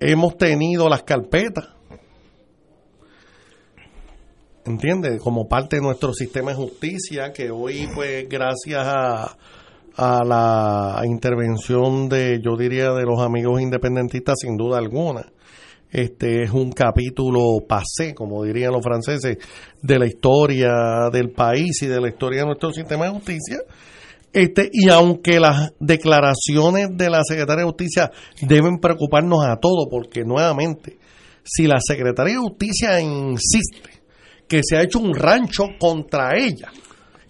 hemos 0.00 0.36
tenido 0.36 0.90
las 0.90 1.02
carpetas. 1.04 1.75
¿Entiendes? 4.66 5.20
Como 5.22 5.48
parte 5.48 5.76
de 5.76 5.82
nuestro 5.82 6.12
sistema 6.12 6.50
de 6.50 6.56
justicia, 6.56 7.32
que 7.32 7.50
hoy, 7.50 7.88
pues, 7.94 8.28
gracias 8.28 8.84
a, 8.84 9.36
a 9.96 10.24
la 10.24 11.02
intervención 11.06 12.08
de, 12.08 12.40
yo 12.42 12.56
diría, 12.56 12.90
de 12.90 13.04
los 13.04 13.20
amigos 13.20 13.60
independentistas, 13.60 14.34
sin 14.40 14.56
duda 14.56 14.78
alguna, 14.78 15.32
este 15.90 16.42
es 16.42 16.50
un 16.50 16.72
capítulo 16.72 17.60
pasé, 17.66 18.12
como 18.12 18.42
dirían 18.42 18.72
los 18.72 18.82
franceses, 18.82 19.38
de 19.80 19.98
la 19.98 20.06
historia 20.06 20.72
del 21.12 21.30
país 21.30 21.80
y 21.82 21.86
de 21.86 22.00
la 22.00 22.08
historia 22.08 22.40
de 22.40 22.46
nuestro 22.46 22.72
sistema 22.72 23.04
de 23.04 23.12
justicia. 23.12 23.58
Este, 24.32 24.68
y 24.72 24.90
aunque 24.90 25.38
las 25.38 25.72
declaraciones 25.78 26.88
de 26.90 27.08
la 27.08 27.22
Secretaria 27.22 27.64
de 27.64 27.70
Justicia 27.70 28.10
deben 28.42 28.78
preocuparnos 28.78 29.46
a 29.46 29.56
todos, 29.56 29.86
porque 29.88 30.24
nuevamente, 30.24 30.98
si 31.44 31.66
la 31.66 31.78
Secretaria 31.80 32.34
de 32.34 32.40
Justicia 32.40 33.00
insiste 33.00 33.95
que 34.48 34.60
se 34.62 34.76
ha 34.76 34.82
hecho 34.82 34.98
un 34.98 35.14
rancho 35.14 35.64
contra 35.78 36.36
ella, 36.36 36.70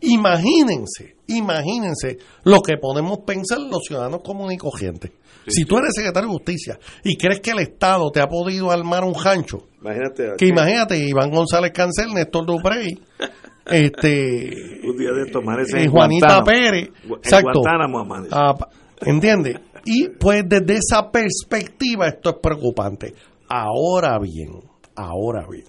imagínense, 0.01 1.17
imagínense 1.29 2.19
lo 2.45 2.61
que 2.61 2.77
podemos 2.81 3.19
pensar 3.27 3.59
los 3.61 3.83
ciudadanos 3.87 4.21
comunes 4.23 4.57
y 4.57 4.59
corrientes. 4.59 5.13
Si 5.49 5.65
tú 5.65 5.79
eres 5.79 5.95
secretario 5.95 6.29
de 6.29 6.35
Justicia 6.35 6.79
y 7.05 7.17
crees 7.17 7.41
que 7.41 7.53
el 7.53 7.61
Estado 7.61 8.11
te 8.11 8.21
ha 8.21 8.27
podido 8.27 8.71
armar 8.73 9.05
un 9.05 9.15
rancho, 9.15 9.69
Imagínate. 9.81 10.33
que 10.37 10.47
imagínate, 10.47 10.99
Iván 10.99 11.31
González 11.31 11.71
Cancel, 11.73 12.13
Néstor 12.13 12.47
Duprey, 12.47 12.99
este, 13.67 14.51
Un 14.83 14.97
día 14.97 15.13
de 15.13 15.23
estos 15.27 15.43
amanece 15.43 15.85
eh, 15.85 15.89
Juanita 15.89 16.41
Guantánamo. 16.41 16.45
Pérez, 16.47 16.89
exacto. 17.23 17.61
Ah, 18.33 18.55
¿entiendes? 19.03 19.57
Y 19.85 20.09
pues 20.09 20.43
desde 20.49 20.79
esa 20.79 21.11
perspectiva 21.13 22.09
esto 22.09 22.31
es 22.31 22.37
preocupante. 22.43 23.15
Ahora 23.49 24.19
bien, 24.19 24.51
ahora 24.97 25.47
bien, 25.49 25.65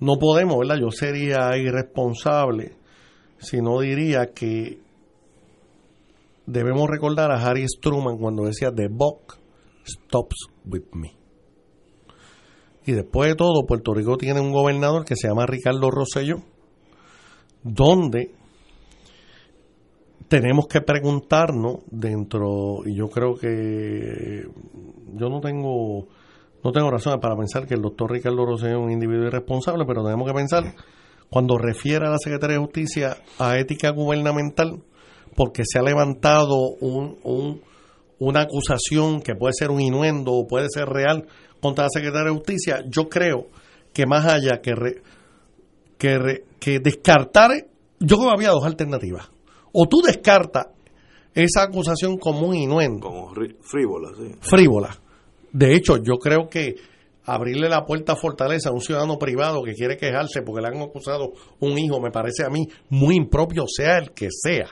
no 0.00 0.16
podemos, 0.18 0.58
¿verdad? 0.58 0.76
Yo 0.80 0.90
sería 0.90 1.56
irresponsable 1.56 2.76
si 3.38 3.60
no 3.60 3.80
diría 3.80 4.32
que 4.34 4.78
debemos 6.46 6.88
recordar 6.88 7.30
a 7.30 7.42
Harry 7.42 7.66
Truman 7.80 8.18
cuando 8.18 8.44
decía 8.44 8.72
The 8.74 8.88
buck 8.88 9.38
stops 9.84 10.48
with 10.64 10.84
me. 10.92 11.12
Y 12.86 12.92
después 12.92 13.30
de 13.30 13.36
todo, 13.36 13.66
Puerto 13.66 13.94
Rico 13.94 14.16
tiene 14.16 14.40
un 14.40 14.52
gobernador 14.52 15.04
que 15.04 15.16
se 15.16 15.28
llama 15.28 15.46
Ricardo 15.46 15.90
Rosselló, 15.90 16.42
donde 17.62 18.34
tenemos 20.28 20.66
que 20.66 20.80
preguntarnos 20.80 21.80
dentro, 21.90 22.78
y 22.86 22.96
yo 22.96 23.08
creo 23.08 23.34
que 23.34 24.44
yo 25.14 25.28
no 25.28 25.40
tengo 25.40 26.06
no 26.62 26.72
tengo 26.72 26.90
razones 26.90 27.20
para 27.20 27.36
pensar 27.36 27.66
que 27.66 27.74
el 27.74 27.82
doctor 27.82 28.10
Ricardo 28.12 28.44
Rosselló 28.44 28.78
es 28.78 28.84
un 28.84 28.90
individuo 28.90 29.26
irresponsable, 29.26 29.84
pero 29.86 30.02
tenemos 30.04 30.26
que 30.28 30.34
pensar 30.34 30.74
cuando 31.30 31.56
refiere 31.58 32.06
a 32.06 32.10
la 32.10 32.18
Secretaría 32.18 32.56
de 32.58 32.62
Justicia 32.64 33.16
a 33.38 33.56
ética 33.58 33.90
gubernamental, 33.90 34.82
porque 35.36 35.62
se 35.64 35.78
ha 35.78 35.82
levantado 35.82 36.56
un, 36.80 37.18
un- 37.22 37.60
una 38.18 38.42
acusación 38.42 39.22
que 39.22 39.34
puede 39.34 39.54
ser 39.54 39.70
un 39.70 39.80
inuendo 39.80 40.32
o 40.32 40.46
puede 40.46 40.66
ser 40.68 40.86
real 40.88 41.26
contra 41.62 41.84
la 41.84 41.90
Secretaría 41.90 42.30
de 42.30 42.36
Justicia, 42.36 42.84
yo 42.88 43.08
creo 43.08 43.46
que 43.94 44.04
más 44.06 44.26
allá 44.26 44.60
que, 44.60 44.74
re- 44.74 45.02
que, 45.98 46.18
re- 46.18 46.44
que 46.58 46.80
descartar, 46.80 47.50
yo 47.98 48.16
creo 48.16 48.28
que 48.28 48.34
había 48.34 48.50
dos 48.50 48.64
alternativas. 48.66 49.30
O 49.72 49.86
tú 49.88 50.02
descartas 50.04 50.66
esa 51.34 51.62
acusación 51.62 52.18
como 52.18 52.48
un 52.48 52.56
inuendo, 52.56 53.06
Como 53.08 53.32
frívola, 53.62 54.10
sí. 54.18 54.34
frívola. 54.40 54.90
De 55.52 55.74
hecho, 55.74 55.96
yo 55.98 56.16
creo 56.18 56.48
que 56.48 56.76
abrirle 57.24 57.68
la 57.68 57.84
puerta 57.84 58.12
a 58.12 58.16
Fortaleza 58.16 58.70
a 58.70 58.72
un 58.72 58.80
ciudadano 58.80 59.18
privado 59.18 59.62
que 59.62 59.74
quiere 59.74 59.96
quejarse 59.96 60.42
porque 60.42 60.62
le 60.62 60.68
han 60.68 60.82
acusado 60.82 61.32
un 61.60 61.78
hijo, 61.78 62.00
me 62.00 62.10
parece 62.10 62.44
a 62.44 62.48
mí 62.50 62.66
muy 62.88 63.16
impropio, 63.16 63.64
sea 63.68 63.98
el 63.98 64.12
que 64.12 64.28
sea. 64.30 64.68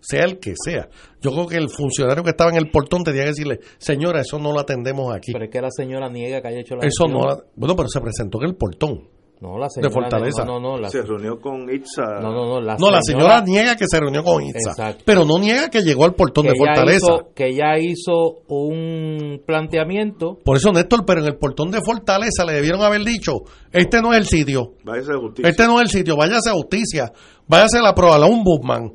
Sea 0.00 0.24
el 0.24 0.38
que 0.38 0.54
sea. 0.56 0.88
Yo 1.20 1.32
creo 1.32 1.46
que 1.48 1.56
el 1.56 1.68
funcionario 1.68 2.22
que 2.22 2.30
estaba 2.30 2.50
en 2.50 2.56
el 2.58 2.70
portón 2.70 3.02
tenía 3.02 3.22
que 3.22 3.28
decirle, 3.30 3.60
señora, 3.78 4.20
eso 4.20 4.38
no 4.38 4.52
lo 4.52 4.60
atendemos 4.60 5.12
aquí. 5.14 5.32
Pero 5.32 5.46
es 5.46 5.50
que 5.50 5.60
la 5.60 5.70
señora 5.70 6.08
niega 6.08 6.40
que 6.40 6.48
haya 6.48 6.60
hecho 6.60 6.76
la 6.76 6.86
Eso 6.86 7.06
no 7.08 7.26
la- 7.26 7.38
Bueno, 7.56 7.74
pero 7.74 7.88
se 7.88 8.00
presentó 8.00 8.38
en 8.42 8.50
el 8.50 8.54
portón. 8.56 9.08
No, 9.38 9.58
la 9.58 9.68
señora 9.68 9.92
Fortaleza. 9.92 10.44
No, 10.46 10.58
no, 10.58 10.76
no. 10.76 10.78
La, 10.78 10.88
Se 10.88 11.02
reunió 11.02 11.38
con 11.38 11.68
Itza. 11.70 12.20
no, 12.22 12.32
no, 12.32 12.46
no, 12.46 12.60
la 12.60 12.76
No, 12.78 12.90
la 12.90 13.00
señora 13.02 13.42
niega 13.42 13.76
que 13.76 13.84
se 13.86 14.00
reunió 14.00 14.24
con 14.24 14.42
Itza, 14.42 14.70
Exacto. 14.70 15.02
pero 15.04 15.26
no 15.26 15.38
niega 15.38 15.68
que 15.68 15.82
llegó 15.82 16.04
al 16.06 16.14
portón 16.14 16.44
que 16.44 16.52
de 16.52 16.56
Fortaleza. 16.58 16.96
hizo- 17.06 17.28
que 17.34 17.48
ella 17.48 17.78
hizo 17.78 18.40
un 18.48 19.42
planteamiento 19.46 20.38
Por 20.44 20.56
eso, 20.56 20.72
Néstor, 20.72 21.04
pero 21.06 21.20
en 21.20 21.26
el 21.26 21.36
portón 21.36 21.70
de 21.70 21.80
Fortaleza 21.84 22.44
le 22.46 22.54
debieron 22.54 22.80
haber 22.82 23.02
dicho, 23.04 23.32
este 23.72 24.00
no 24.00 24.12
es 24.14 24.20
el 24.20 24.26
sitio, 24.26 24.72
Váyase 24.84 25.12
a 25.12 25.18
justicia. 25.18 25.50
este 25.50 25.66
no 25.66 25.80
es 25.80 25.82
el 25.82 25.88
sitio, 25.98 26.16
váyase 26.16 26.48
a 26.50 26.52
justicia, 26.54 27.12
váyase 27.46 27.78
a 27.78 27.82
la 27.82 27.94
prueba, 27.94 28.16
a 28.16 28.26
un 28.26 28.42
Buchman, 28.42 28.90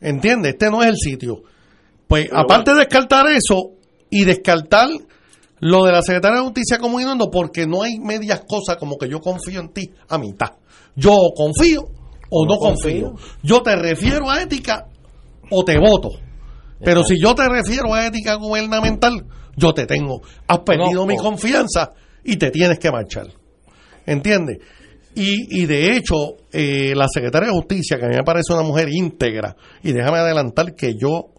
¿entiendes? 0.00 0.54
Este 0.54 0.70
no 0.70 0.82
es 0.82 0.88
el 0.88 0.96
sitio. 0.96 1.42
Pues 2.08 2.26
Pero 2.28 2.40
aparte 2.40 2.72
de 2.72 2.78
descartar 2.80 3.26
eso 3.28 3.70
y 4.10 4.24
descartar 4.24 4.88
lo 5.64 5.82
de 5.84 5.92
la 5.92 6.02
Secretaría 6.02 6.40
de 6.40 6.44
Justicia 6.44 6.78
como 6.78 7.00
inundando, 7.00 7.30
porque 7.30 7.66
no 7.66 7.82
hay 7.82 7.98
medias 7.98 8.42
cosas 8.46 8.76
como 8.76 8.98
que 8.98 9.08
yo 9.08 9.20
confío 9.20 9.60
en 9.60 9.72
ti 9.72 9.90
a 10.10 10.18
mitad. 10.18 10.50
Yo 10.94 11.16
confío 11.34 11.88
o 12.28 12.44
no, 12.44 12.54
no 12.54 12.58
confío. 12.58 13.12
confío. 13.12 13.28
Yo 13.42 13.62
te 13.62 13.74
refiero 13.74 14.30
a 14.30 14.42
ética 14.42 14.88
o 15.50 15.64
te 15.64 15.78
voto. 15.78 16.10
Pero 16.84 17.02
si 17.02 17.18
yo 17.18 17.34
te 17.34 17.48
refiero 17.48 17.94
a 17.94 18.06
ética 18.06 18.34
gubernamental, 18.34 19.24
yo 19.56 19.72
te 19.72 19.86
tengo. 19.86 20.20
Has 20.46 20.58
perdido 20.58 21.00
No, 21.00 21.06
mi 21.06 21.16
confianza 21.16 21.92
y 22.22 22.36
te 22.36 22.50
tienes 22.50 22.78
que 22.78 22.90
marchar. 22.90 23.28
¿Entiendes? 24.04 24.58
Y, 25.14 25.62
y 25.62 25.64
de 25.64 25.96
hecho, 25.96 26.36
eh, 26.52 26.92
la 26.94 27.06
secretaria 27.08 27.48
de 27.48 27.54
Justicia, 27.54 27.96
que 27.98 28.04
a 28.04 28.08
mí 28.08 28.16
me 28.16 28.22
parece 28.22 28.52
una 28.52 28.64
mujer 28.64 28.88
íntegra, 28.92 29.56
y 29.82 29.92
déjame 29.92 30.18
adelantar 30.18 30.74
que 30.74 30.94
yo 30.94 31.30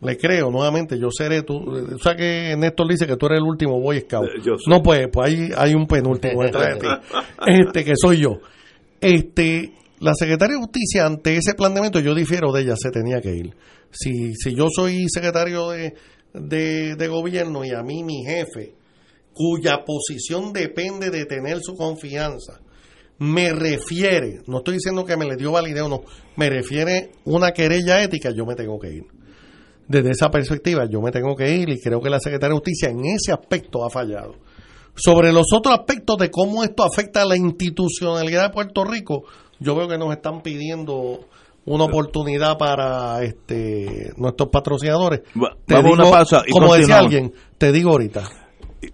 le 0.00 0.16
creo 0.16 0.50
nuevamente, 0.50 0.98
yo 0.98 1.08
seré 1.10 1.42
tú. 1.42 1.56
O 1.56 1.98
sea 1.98 2.14
que 2.14 2.54
Néstor 2.56 2.88
dice 2.88 3.06
que 3.06 3.16
tú 3.16 3.26
eres 3.26 3.38
el 3.38 3.44
último 3.44 3.80
Boy 3.80 4.00
Scout. 4.00 4.26
Eh, 4.26 4.40
yo 4.44 4.58
soy. 4.58 4.72
No, 4.72 4.82
pues, 4.82 5.08
pues 5.12 5.30
hay, 5.30 5.50
hay 5.56 5.74
un 5.74 5.86
penúltimo 5.86 6.42
detrás 6.44 6.74
de 6.74 6.80
ti. 6.80 6.86
Este, 7.46 7.84
que 7.84 7.94
soy 7.96 8.20
yo. 8.20 8.38
Este, 9.00 9.72
la 10.00 10.14
secretaria 10.14 10.56
de 10.56 10.62
Justicia, 10.62 11.06
ante 11.06 11.36
ese 11.36 11.54
planteamiento, 11.54 12.00
yo 12.00 12.14
difiero 12.14 12.52
de 12.52 12.62
ella, 12.62 12.74
se 12.76 12.90
tenía 12.90 13.20
que 13.20 13.34
ir. 13.34 13.54
Si, 13.90 14.34
si 14.34 14.54
yo 14.54 14.66
soy 14.74 15.06
secretario 15.08 15.70
de, 15.70 15.94
de, 16.34 16.96
de 16.96 17.08
gobierno 17.08 17.64
y 17.64 17.70
a 17.70 17.82
mí 17.82 18.02
mi 18.02 18.24
jefe, 18.24 18.74
cuya 19.32 19.84
posición 19.84 20.52
depende 20.52 21.10
de 21.10 21.26
tener 21.26 21.58
su 21.60 21.74
confianza, 21.74 22.60
me 23.18 23.52
refiere, 23.52 24.40
no 24.46 24.58
estoy 24.58 24.74
diciendo 24.74 25.04
que 25.04 25.16
me 25.16 25.26
le 25.26 25.36
dio 25.36 25.52
validez 25.52 25.82
o 25.82 25.88
no, 25.88 26.02
me 26.36 26.50
refiere 26.50 27.12
una 27.24 27.52
querella 27.52 28.02
ética, 28.02 28.30
yo 28.30 28.44
me 28.44 28.54
tengo 28.54 28.78
que 28.78 28.92
ir. 28.92 29.04
Desde 29.86 30.10
esa 30.10 30.30
perspectiva, 30.30 30.86
yo 30.88 31.00
me 31.02 31.10
tengo 31.10 31.34
que 31.36 31.54
ir 31.54 31.68
y 31.68 31.80
creo 31.80 32.00
que 32.00 32.08
la 32.10 32.18
Secretaría 32.20 32.54
de 32.54 32.60
Justicia 32.60 32.88
en 32.90 33.04
ese 33.04 33.32
aspecto 33.32 33.84
ha 33.84 33.90
fallado. 33.90 34.34
Sobre 34.96 35.32
los 35.32 35.46
otros 35.52 35.74
aspectos 35.78 36.16
de 36.18 36.30
cómo 36.30 36.62
esto 36.64 36.84
afecta 36.84 37.22
a 37.22 37.26
la 37.26 37.36
institucionalidad 37.36 38.44
de 38.44 38.50
Puerto 38.54 38.84
Rico, 38.84 39.24
yo 39.60 39.74
veo 39.76 39.88
que 39.88 39.98
nos 39.98 40.12
están 40.14 40.40
pidiendo 40.42 41.20
una 41.66 41.84
oportunidad 41.84 42.56
para 42.58 43.22
este 43.24 44.12
nuestros 44.16 44.48
patrocinadores. 44.50 45.20
Va- 45.36 45.56
Te 45.66 45.74
vamos 45.74 45.92
una 45.98 46.10
pausa 46.10 46.42
y 46.46 46.50
como 46.52 46.74
decía 46.74 46.98
alguien, 46.98 47.32
te 47.58 47.72
digo 47.72 47.90
ahorita. 47.90 48.22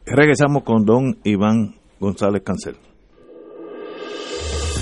Regresamos 0.06 0.62
con 0.64 0.84
don 0.84 1.18
Iván 1.24 1.76
González 1.98 2.42
Cancel. 2.44 2.76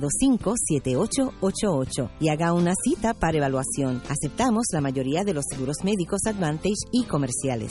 725-7888 0.00 2.10
y 2.20 2.28
haga 2.28 2.52
una 2.52 2.74
cita 2.74 3.14
para 3.14 3.38
evaluación. 3.38 4.02
Aceptamos 4.08 4.66
la 4.72 4.80
mayoría 4.80 5.24
de 5.24 5.34
los 5.34 5.44
seguros 5.48 5.78
médicos 5.84 6.20
Advantage 6.26 6.88
y 6.92 7.04
comerciales. 7.04 7.70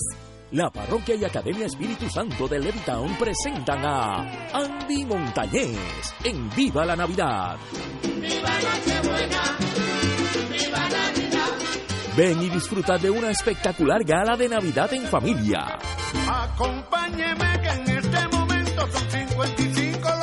La 0.51 0.69
Parroquia 0.69 1.15
y 1.15 1.25
Academia 1.25 1.65
Espíritu 1.65 2.07
Santo 2.09 2.47
de 2.47 2.59
Levittown 2.59 3.17
presentan 3.17 3.83
a 3.83 4.51
Andy 4.53 5.03
Montañez 5.03 6.13
en 6.23 6.49
Viva 6.51 6.85
la 6.85 6.95
Navidad. 6.95 7.57
Ven 12.15 12.43
y 12.43 12.49
disfruta 12.49 12.99
de 12.99 13.09
una 13.09 13.31
espectacular 13.31 14.03
gala 14.03 14.37
de 14.37 14.47
Navidad 14.47 14.93
en 14.93 15.07
familia. 15.07 15.79
Acompáñeme 16.29 17.59
que 17.59 17.69
en 17.69 17.89
este 17.97 18.27
momento 18.27 18.87
son 18.91 19.09
55 19.09 19.99
lo 19.99 20.22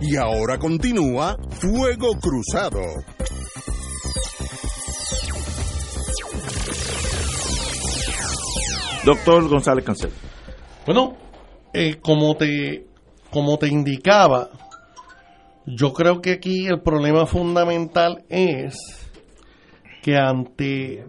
Y 0.00 0.16
ahora 0.16 0.58
continúa 0.58 1.36
Fuego 1.50 2.12
Cruzado. 2.18 2.80
Doctor 9.04 9.48
González 9.48 9.84
Cancel. 9.84 10.10
Bueno, 10.86 11.16
eh, 11.72 11.96
como 12.00 12.34
te 12.36 12.86
como 13.30 13.58
te 13.58 13.68
indicaba, 13.68 14.50
yo 15.66 15.92
creo 15.92 16.20
que 16.20 16.32
aquí 16.32 16.66
el 16.66 16.80
problema 16.80 17.26
fundamental 17.26 18.24
es 18.28 18.74
que 20.02 20.16
ante 20.16 21.04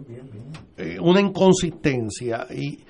eh, 0.76 0.98
una 1.00 1.20
inconsistencia 1.20 2.46
y 2.50 2.84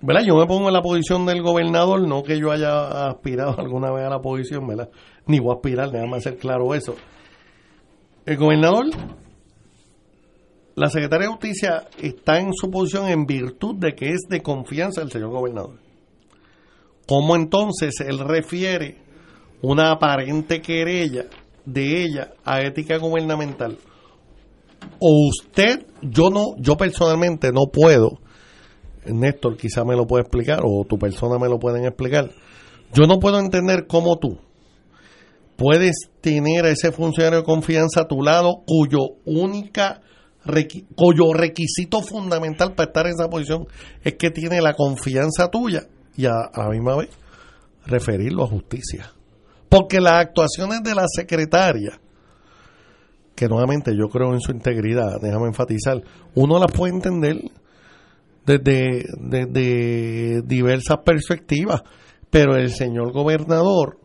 ¿verdad? 0.00 0.22
Yo 0.26 0.36
me 0.36 0.46
pongo 0.46 0.68
en 0.68 0.74
la 0.74 0.82
posición 0.82 1.26
del 1.26 1.42
gobernador, 1.42 2.06
no 2.06 2.22
que 2.22 2.38
yo 2.38 2.50
haya 2.50 3.08
aspirado 3.08 3.54
alguna 3.58 3.90
vez 3.92 4.06
a 4.06 4.10
la 4.10 4.20
posición, 4.20 4.66
¿verdad? 4.66 4.88
Ni 5.26 5.40
voy 5.40 5.50
a 5.50 5.54
aspirar, 5.56 5.90
déjame 5.90 6.16
hacer 6.16 6.36
claro 6.36 6.74
eso. 6.74 6.94
El 8.24 8.36
gobernador, 8.36 8.86
la 10.74 10.88
secretaria 10.90 11.26
de 11.26 11.32
Justicia 11.32 11.88
está 12.00 12.38
en 12.38 12.52
su 12.52 12.70
posición 12.70 13.08
en 13.08 13.26
virtud 13.26 13.76
de 13.76 13.94
que 13.94 14.10
es 14.10 14.20
de 14.28 14.42
confianza 14.42 15.02
el 15.02 15.10
señor 15.10 15.30
gobernador. 15.30 15.78
¿Cómo 17.06 17.36
entonces 17.36 18.00
él 18.00 18.18
refiere 18.18 18.98
una 19.62 19.92
aparente 19.92 20.60
querella 20.60 21.24
de 21.64 22.04
ella 22.04 22.32
a 22.44 22.60
ética 22.60 22.98
gubernamental? 22.98 23.78
O 25.00 25.28
usted, 25.30 25.86
yo 26.02 26.30
no, 26.30 26.54
yo 26.58 26.76
personalmente 26.76 27.50
no 27.50 27.66
puedo, 27.72 28.20
Néstor 29.12 29.56
quizá 29.56 29.84
me 29.84 29.96
lo 29.96 30.06
puede 30.06 30.22
explicar, 30.22 30.60
o 30.64 30.84
tu 30.84 30.98
persona 30.98 31.38
me 31.38 31.48
lo 31.48 31.58
pueden 31.58 31.84
explicar. 31.84 32.30
Yo 32.92 33.06
no 33.06 33.18
puedo 33.18 33.38
entender 33.38 33.86
cómo 33.86 34.18
tú 34.18 34.38
puedes 35.56 36.08
tener 36.20 36.64
a 36.64 36.70
ese 36.70 36.92
funcionario 36.92 37.40
de 37.40 37.44
confianza 37.44 38.02
a 38.02 38.08
tu 38.08 38.22
lado 38.22 38.62
cuyo 38.66 39.16
única 39.24 40.00
cuyo 40.94 41.32
requisito 41.34 42.00
fundamental 42.00 42.74
para 42.74 42.86
estar 42.86 43.06
en 43.06 43.12
esa 43.14 43.28
posición 43.28 43.66
es 44.02 44.14
que 44.14 44.30
tiene 44.30 44.62
la 44.62 44.72
confianza 44.72 45.50
tuya 45.50 45.82
y 46.16 46.26
a, 46.26 46.32
a 46.52 46.64
la 46.64 46.70
misma 46.70 46.96
vez 46.96 47.10
referirlo 47.84 48.44
a 48.44 48.48
justicia. 48.48 49.12
Porque 49.68 50.00
las 50.00 50.14
actuaciones 50.14 50.82
de 50.82 50.94
la 50.94 51.06
secretaria, 51.06 52.00
que 53.34 53.48
nuevamente 53.48 53.92
yo 53.96 54.08
creo 54.08 54.32
en 54.32 54.40
su 54.40 54.52
integridad, 54.52 55.20
déjame 55.20 55.48
enfatizar, 55.48 56.02
uno 56.34 56.58
las 56.58 56.72
puede 56.72 56.94
entender 56.94 57.36
desde, 58.48 59.04
desde 59.18 60.42
diversas 60.42 60.98
perspectivas, 61.04 61.82
pero 62.30 62.56
el 62.56 62.70
señor 62.70 63.12
gobernador, 63.12 63.98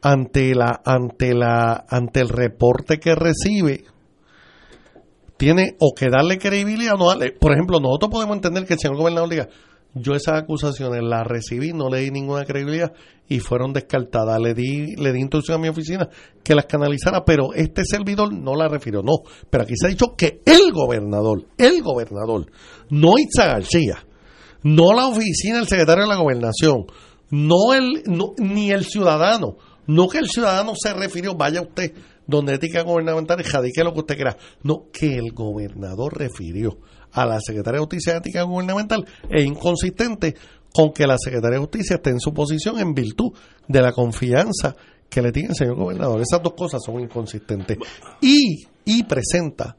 ante 0.00 0.54
la, 0.54 0.80
ante 0.84 1.34
la, 1.34 1.84
ante 1.88 2.20
el 2.20 2.30
reporte 2.30 2.98
que 2.98 3.14
recibe, 3.14 3.84
tiene 5.36 5.76
o 5.78 5.94
que 5.94 6.08
darle 6.08 6.38
credibilidad 6.38 6.94
o 6.94 6.98
no 6.98 7.08
darle. 7.08 7.32
Por 7.32 7.52
ejemplo, 7.52 7.80
nosotros 7.80 8.10
podemos 8.10 8.36
entender 8.36 8.64
que 8.64 8.74
el 8.74 8.80
señor 8.80 8.96
gobernador 8.96 9.28
diga, 9.28 9.48
Yo 9.94 10.14
esas 10.14 10.42
acusaciones 10.42 11.02
las 11.04 11.24
recibí, 11.26 11.72
no 11.72 11.88
le 11.88 12.00
di 12.00 12.10
ninguna 12.10 12.44
credibilidad 12.44 12.92
y 13.28 13.38
fueron 13.38 13.72
descartadas. 13.72 14.40
Le 14.40 14.52
di, 14.52 14.96
le 14.96 15.12
di 15.12 15.20
instrucción 15.20 15.58
a 15.58 15.62
mi 15.62 15.68
oficina 15.68 16.08
que 16.42 16.54
las 16.56 16.66
canalizara, 16.66 17.24
pero 17.24 17.54
este 17.54 17.84
servidor 17.84 18.32
no 18.32 18.56
la 18.56 18.68
refirió. 18.68 19.02
No, 19.02 19.12
pero 19.48 19.62
aquí 19.62 19.74
se 19.76 19.86
ha 19.86 19.90
dicho 19.90 20.14
que 20.16 20.40
el 20.44 20.72
gobernador, 20.72 21.46
el 21.58 21.80
gobernador, 21.82 22.46
no 22.90 23.12
Itza 23.18 23.46
García, 23.46 24.04
no 24.64 24.92
la 24.94 25.06
oficina 25.06 25.58
del 25.58 25.68
secretario 25.68 26.02
de 26.04 26.08
la 26.08 26.16
gobernación, 26.16 26.86
no 27.30 27.72
el, 27.72 28.02
no- 28.06 28.34
ni 28.38 28.70
el 28.72 28.84
ciudadano, 28.84 29.56
no 29.86 30.08
que 30.08 30.18
el 30.18 30.28
ciudadano 30.28 30.72
se 30.74 30.92
refirió, 30.94 31.34
vaya 31.34 31.60
usted 31.62 31.92
donde 32.26 32.54
ética 32.54 32.82
gubernamental 32.82 33.40
y 33.40 33.44
jadique 33.44 33.84
lo 33.84 33.92
que 33.92 34.00
usted 34.00 34.14
quiera. 34.16 34.36
No, 34.62 34.86
que 34.92 35.14
el 35.18 35.32
gobernador 35.32 36.18
refirió 36.18 36.78
a 37.14 37.24
la 37.24 37.40
Secretaría 37.40 37.78
de 37.78 37.86
Justicia 37.86 38.14
y 38.14 38.16
Ética 38.18 38.42
Gubernamental 38.42 39.06
es 39.30 39.44
inconsistente 39.44 40.34
con 40.72 40.92
que 40.92 41.06
la 41.06 41.16
Secretaría 41.16 41.58
de 41.58 41.64
Justicia 41.64 41.96
esté 41.96 42.10
en 42.10 42.20
su 42.20 42.34
posición 42.34 42.78
en 42.80 42.94
virtud 42.94 43.32
de 43.68 43.80
la 43.80 43.92
confianza 43.92 44.74
que 45.08 45.22
le 45.22 45.30
tiene 45.30 45.50
el 45.50 45.54
señor 45.54 45.76
gobernador. 45.76 46.20
Esas 46.20 46.42
dos 46.42 46.54
cosas 46.54 46.82
son 46.84 47.00
inconsistentes. 47.00 47.78
Y, 48.20 48.66
y 48.84 49.04
presenta 49.04 49.76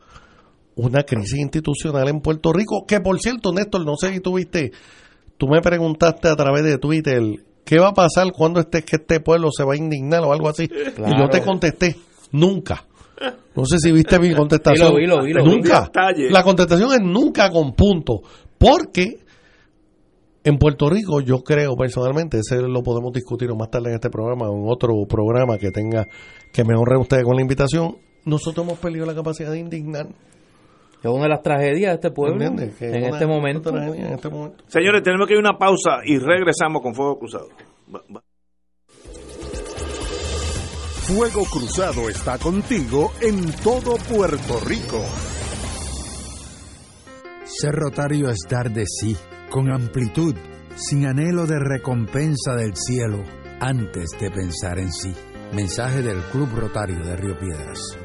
una 0.76 1.04
crisis 1.04 1.40
institucional 1.40 2.08
en 2.08 2.22
Puerto 2.22 2.54
Rico, 2.54 2.86
que 2.88 3.02
por 3.02 3.20
cierto, 3.20 3.52
Néstor, 3.52 3.86
no 3.86 3.96
sé 3.98 4.14
si 4.14 4.22
tuviste, 4.22 4.72
tú 5.38 5.48
me 5.48 5.62
preguntaste 5.62 6.30
a 6.30 6.36
través 6.36 6.64
de 6.64 6.78
Twitter, 6.78 7.22
¿qué 7.66 7.80
va 7.80 7.90
a 7.90 7.94
pasar 7.94 8.32
cuando 8.32 8.62
este, 8.62 8.84
que 8.84 8.96
este 8.96 9.20
pueblo 9.20 9.50
se 9.52 9.66
va 9.66 9.74
a 9.74 9.78
indignar 9.78 10.24
o 10.24 10.32
algo 10.32 10.48
así? 10.48 10.64
Y 10.64 11.20
yo 11.20 11.30
te 11.30 11.42
contesté, 11.42 11.98
nunca. 12.32 12.86
No 13.56 13.66
sé 13.66 13.80
si 13.80 13.92
viste 13.92 14.20
mi 14.20 14.34
contestación. 14.34 14.94
Vi 14.96 15.06
lo 15.08 15.22
vi, 15.24 15.24
lo 15.24 15.24
vi, 15.24 15.34
lo 15.34 15.44
nunca. 15.46 15.80
La 16.30 16.44
contestación 16.44 16.92
es 16.94 17.02
nunca 17.02 17.50
con 17.50 17.74
punto. 17.74 18.22
Porque 18.58 19.20
en 20.44 20.58
Puerto 20.58 20.90
Rico, 20.90 21.22
yo 21.22 21.40
creo 21.44 21.76
personalmente, 21.76 22.40
ese 22.40 22.62
lo 22.62 22.84
podemos 22.84 23.12
discutir 23.14 23.50
más 23.56 23.70
tarde 23.72 23.90
en 23.90 23.96
este 23.96 24.10
programa 24.10 24.50
o 24.50 24.56
en 24.56 24.66
otro 24.70 24.94
programa 25.10 25.58
que 25.58 25.72
tenga, 25.72 26.06
que 26.54 26.64
me 26.64 26.76
honre 26.76 26.98
ustedes 27.00 27.24
con 27.24 27.36
la 27.36 27.42
invitación. 27.42 27.98
Nosotros 28.26 28.66
hemos 28.66 28.80
perdido 28.80 29.06
la 29.06 29.16
capacidad 29.16 29.52
de 29.52 29.60
indignar. 29.60 30.08
Es 31.04 31.12
una 31.12 31.24
de 31.24 31.30
las 31.30 31.42
tragedias 31.44 31.92
de 31.92 31.96
este 31.96 32.12
pueblo 32.12 32.38
en 32.96 33.04
este 33.14 33.26
momento. 33.28 33.70
en 33.70 34.14
este 34.14 34.30
momento. 34.30 34.64
Señores, 34.68 35.04
tenemos 35.04 35.28
que 35.28 35.34
ir 35.34 35.38
a 35.38 35.50
una 35.50 35.58
pausa 35.58 35.98
y 36.04 36.18
regresamos 36.18 36.82
con 36.82 36.94
Fuego 36.96 37.18
Cruzado. 37.20 37.48
Va- 37.94 38.02
va. 38.16 38.22
Fuego 41.08 41.46
Cruzado 41.46 42.10
está 42.10 42.40
contigo 42.40 43.14
en 43.22 43.52
todo 43.62 43.96
Puerto 44.10 44.60
Rico. 44.62 45.06
Ser 47.46 47.76
rotario 47.76 48.32
es 48.32 48.40
dar 48.50 48.72
de 48.72 48.86
sí, 48.88 49.16
con 49.52 49.72
amplitud, 49.72 50.34
sin 50.76 51.06
anhelo 51.06 51.46
de 51.46 51.60
recompensa 51.60 52.56
del 52.56 52.76
cielo, 52.76 53.24
antes 53.60 54.10
de 54.20 54.32
pensar 54.32 54.80
en 54.80 54.92
sí. 54.92 55.14
Mensaje 55.54 56.02
del 56.02 56.22
Club 56.32 56.50
Rotario 56.56 56.98
de 57.06 57.16
Río 57.16 57.38
Piedras. 57.38 58.05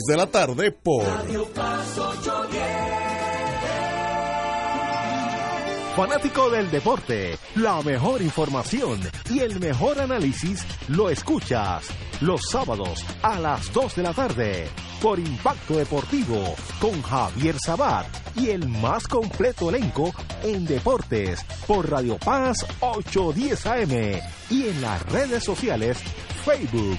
de 0.00 0.16
la 0.16 0.26
tarde 0.26 0.72
por 0.72 1.04
Fanático 5.94 6.48
del 6.48 6.70
deporte, 6.70 7.38
la 7.56 7.82
mejor 7.82 8.22
información 8.22 9.00
y 9.28 9.40
el 9.40 9.60
mejor 9.60 10.00
análisis 10.00 10.64
lo 10.88 11.10
escuchas 11.10 11.84
los 12.22 12.40
sábados 12.50 13.04
a 13.22 13.38
las 13.38 13.70
2 13.74 13.96
de 13.96 14.02
la 14.02 14.14
tarde 14.14 14.68
por 15.02 15.18
Impacto 15.18 15.76
Deportivo 15.76 16.54
con 16.80 17.02
Javier 17.02 17.56
Sabat 17.58 18.06
y 18.34 18.48
el 18.48 18.66
más 18.66 19.06
completo 19.06 19.68
elenco 19.68 20.14
en 20.42 20.64
deportes 20.64 21.44
por 21.66 21.90
Radio 21.90 22.16
Paz 22.16 22.56
810 22.80 23.66
AM 23.66 24.20
y 24.48 24.68
en 24.68 24.80
las 24.80 25.02
redes 25.12 25.44
sociales 25.44 25.98
Facebook 26.46 26.98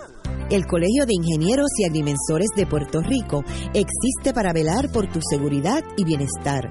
El 0.51 0.67
Colegio 0.67 1.05
de 1.05 1.13
Ingenieros 1.13 1.69
y 1.77 1.85
Agrimensores 1.85 2.49
de 2.57 2.65
Puerto 2.65 2.99
Rico 2.99 3.45
existe 3.73 4.33
para 4.33 4.51
velar 4.51 4.91
por 4.91 5.09
tu 5.09 5.21
seguridad 5.21 5.81
y 5.95 6.03
bienestar. 6.03 6.69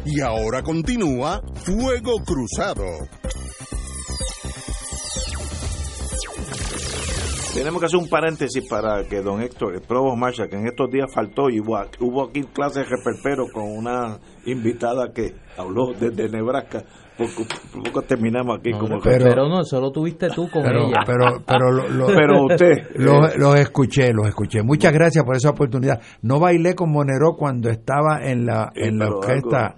Y 0.06 0.22
ahora 0.22 0.64
continúa 0.64 1.44
Fuego 1.54 2.16
Cruzado. 2.26 2.86
Tenemos 7.58 7.80
que 7.80 7.86
hacer 7.88 8.00
un 8.00 8.08
paréntesis 8.10 8.68
para 8.70 9.04
que 9.04 9.22
don 9.22 9.42
Héctor, 9.42 9.74
el 9.76 9.82
Provost 9.82 10.18
Marshall, 10.18 10.48
que 10.50 10.58
en 10.58 10.68
estos 10.68 10.90
días 10.92 11.12
faltó 11.14 11.50
y 11.50 11.60
hubo, 11.60 11.76
hubo 12.00 12.30
aquí 12.30 12.44
clases 12.54 12.88
de 12.88 12.96
reperpero 12.96 13.46
con 13.52 13.64
una 13.64 14.18
invitada 14.46 15.12
que 15.14 15.34
habló 15.58 15.92
desde 16.00 16.30
Nebraska. 16.30 16.84
Poco, 17.18 17.48
poco 17.84 18.04
terminamos 18.04 18.60
aquí 18.60 18.70
como 18.74 19.02
que- 19.02 19.10
pero, 19.10 19.26
Pero- 19.26 19.50
no, 19.50 19.64
solo 19.64 19.92
tuviste 19.92 20.30
tú 20.30 20.48
con 20.52 20.62
Pero, 20.62 20.86
ella. 20.88 21.00
pero, 21.04 21.44
pero, 21.48 21.72
lo- 21.72 21.88
lo- 21.90 22.06
Pero 22.06 22.46
usted, 22.46 22.92
Los, 22.94 23.34
eh, 23.34 23.38
los 23.40 23.56
escuché, 23.60 24.14
los 24.14 24.28
escuché. 24.28 24.62
Muchas 24.62 24.94
gracias 24.94 25.26
por 25.26 25.36
esa 25.36 25.50
oportunidad. 25.50 26.00
No 26.22 26.40
bailé 26.40 26.76
con 26.76 26.92
Monero 26.92 27.34
cuando 27.36 27.72
estaba 27.72 28.20
en 28.24 28.46
la, 28.46 28.72
en 28.76 29.00
la 29.00 29.08
orquesta 29.10 29.78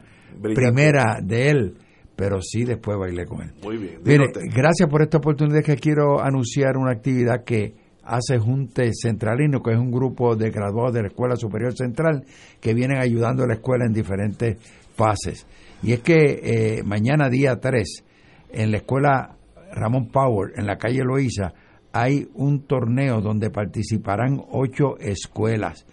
primera 0.54 1.20
de 1.24 1.50
él, 1.50 1.78
pero 2.20 2.42
sí 2.42 2.66
después 2.66 2.98
bailé 2.98 3.26
con 3.26 3.42
él. 3.44 3.52
Muy 3.64 3.78
bien. 3.78 4.00
Mire, 4.04 4.26
gracias 4.54 4.90
por 4.90 5.02
esta 5.02 5.20
oportunidad 5.20 5.64
que 5.64 5.78
quiero 5.78 6.22
anunciar 6.22 6.76
una 6.76 6.92
actividad 6.92 7.46
que 7.46 7.74
hace 8.04 8.38
Junte 8.38 8.92
Centralino, 8.94 9.62
que 9.62 9.72
es 9.72 9.80
un 9.80 9.90
grupo 9.90 10.36
de 10.36 10.52
graduados 10.52 10.94
de 10.96 11.04
la 11.04 11.08
Escuela 11.08 11.38
Superior 11.38 11.74
Central 11.74 12.26
que 12.60 12.74
vienen 12.74 12.98
ayudando 12.98 13.46
a 13.46 13.48
la 13.48 13.54
escuela 13.54 13.86
en 13.86 13.94
diferentes 13.94 14.58
fases. 14.98 15.48
Y 15.82 15.94
es 15.94 16.02
que 16.02 16.42
eh, 16.44 16.84
mañana 16.84 17.30
día 17.30 17.58
3, 17.58 18.04
en 18.52 18.72
la 18.72 18.78
escuela 18.80 19.38
Ramón 19.72 20.10
Power, 20.12 20.52
en 20.58 20.66
la 20.66 20.78
calle 20.78 21.06
Loíza, 21.06 21.54
hay 21.94 22.28
un 22.34 22.68
torneo 22.68 23.22
donde 23.22 23.50
participarán 23.50 24.42
ocho 24.52 24.98
escuelas. 25.00 25.86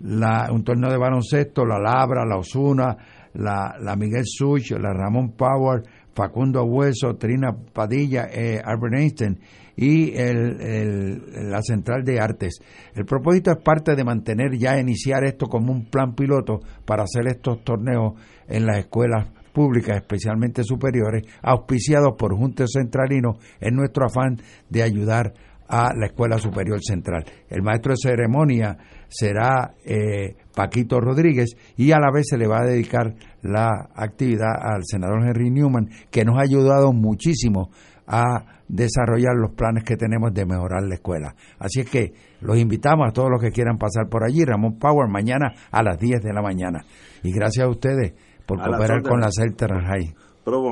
La, 0.00 0.48
un 0.52 0.62
torneo 0.62 0.90
de 0.90 0.98
baloncesto, 0.98 1.64
la 1.64 1.78
Labra, 1.78 2.24
la 2.26 2.36
Osuna, 2.36 2.96
la, 3.34 3.76
la 3.80 3.96
Miguel 3.96 4.24
Such, 4.24 4.72
la 4.72 4.92
Ramón 4.92 5.32
Power, 5.32 5.82
Facundo 6.14 6.64
Hueso, 6.64 7.16
Trina 7.16 7.54
Padilla, 7.72 8.28
eh, 8.32 8.60
Albert 8.64 8.94
Einstein 8.94 9.38
y 9.76 10.16
el, 10.16 11.50
la 11.50 11.60
Central 11.60 12.02
de 12.02 12.18
Artes. 12.18 12.58
El 12.94 13.04
propósito 13.04 13.50
es 13.50 13.62
parte 13.62 13.94
de 13.94 14.04
mantener 14.04 14.56
ya 14.56 14.80
iniciar 14.80 15.24
esto 15.24 15.46
como 15.46 15.72
un 15.72 15.84
plan 15.86 16.14
piloto 16.14 16.60
para 16.86 17.04
hacer 17.04 17.26
estos 17.26 17.62
torneos 17.62 18.14
en 18.48 18.64
las 18.64 18.78
escuelas 18.78 19.28
públicas, 19.52 19.96
especialmente 19.96 20.64
superiores, 20.64 21.24
auspiciados 21.42 22.14
por 22.18 22.34
Junte 22.34 22.64
Centralino, 22.66 23.38
en 23.60 23.74
nuestro 23.74 24.06
afán 24.06 24.38
de 24.70 24.82
ayudar 24.82 25.34
a 25.68 25.92
la 25.94 26.06
Escuela 26.06 26.38
Superior 26.38 26.80
Central. 26.82 27.24
El 27.48 27.62
maestro 27.62 27.92
de 27.92 27.96
ceremonia 28.10 28.76
será 29.08 29.74
eh, 29.84 30.36
Paquito 30.54 31.00
Rodríguez 31.00 31.56
y 31.76 31.92
a 31.92 31.98
la 31.98 32.10
vez 32.12 32.26
se 32.28 32.38
le 32.38 32.46
va 32.46 32.60
a 32.60 32.66
dedicar 32.66 33.14
la 33.42 33.88
actividad 33.94 34.54
al 34.60 34.82
senador 34.84 35.22
Henry 35.26 35.50
Newman, 35.50 35.88
que 36.10 36.24
nos 36.24 36.38
ha 36.38 36.42
ayudado 36.42 36.92
muchísimo 36.92 37.70
a 38.06 38.56
desarrollar 38.68 39.34
los 39.36 39.52
planes 39.52 39.84
que 39.84 39.96
tenemos 39.96 40.32
de 40.32 40.44
mejorar 40.44 40.82
la 40.82 40.94
escuela. 40.94 41.34
Así 41.58 41.80
es 41.80 41.90
que 41.90 42.12
los 42.40 42.58
invitamos 42.58 43.08
a 43.08 43.12
todos 43.12 43.30
los 43.30 43.40
que 43.40 43.50
quieran 43.50 43.78
pasar 43.78 44.08
por 44.08 44.24
allí. 44.24 44.44
Ramón 44.44 44.78
Power 44.78 45.08
mañana 45.08 45.52
a 45.70 45.82
las 45.82 45.98
10 45.98 46.22
de 46.22 46.32
la 46.32 46.42
mañana. 46.42 46.84
Y 47.22 47.32
gracias 47.32 47.66
a 47.66 47.68
ustedes 47.68 48.14
por 48.46 48.60
A 48.60 48.64
cooperar 48.64 49.02
con 49.02 49.20
la. 49.20 49.28
Celta 49.30 49.66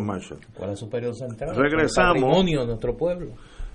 Marshall. 0.03 0.41
Escuela 0.41 0.77
Superior 0.77 1.15
Central. 1.15 1.57
Regresamos. 1.57 2.17
el 2.17 2.23
patrimonio 2.23 2.61
de 2.61 2.67
nuestro 2.67 2.97
pueblo. 2.97 3.33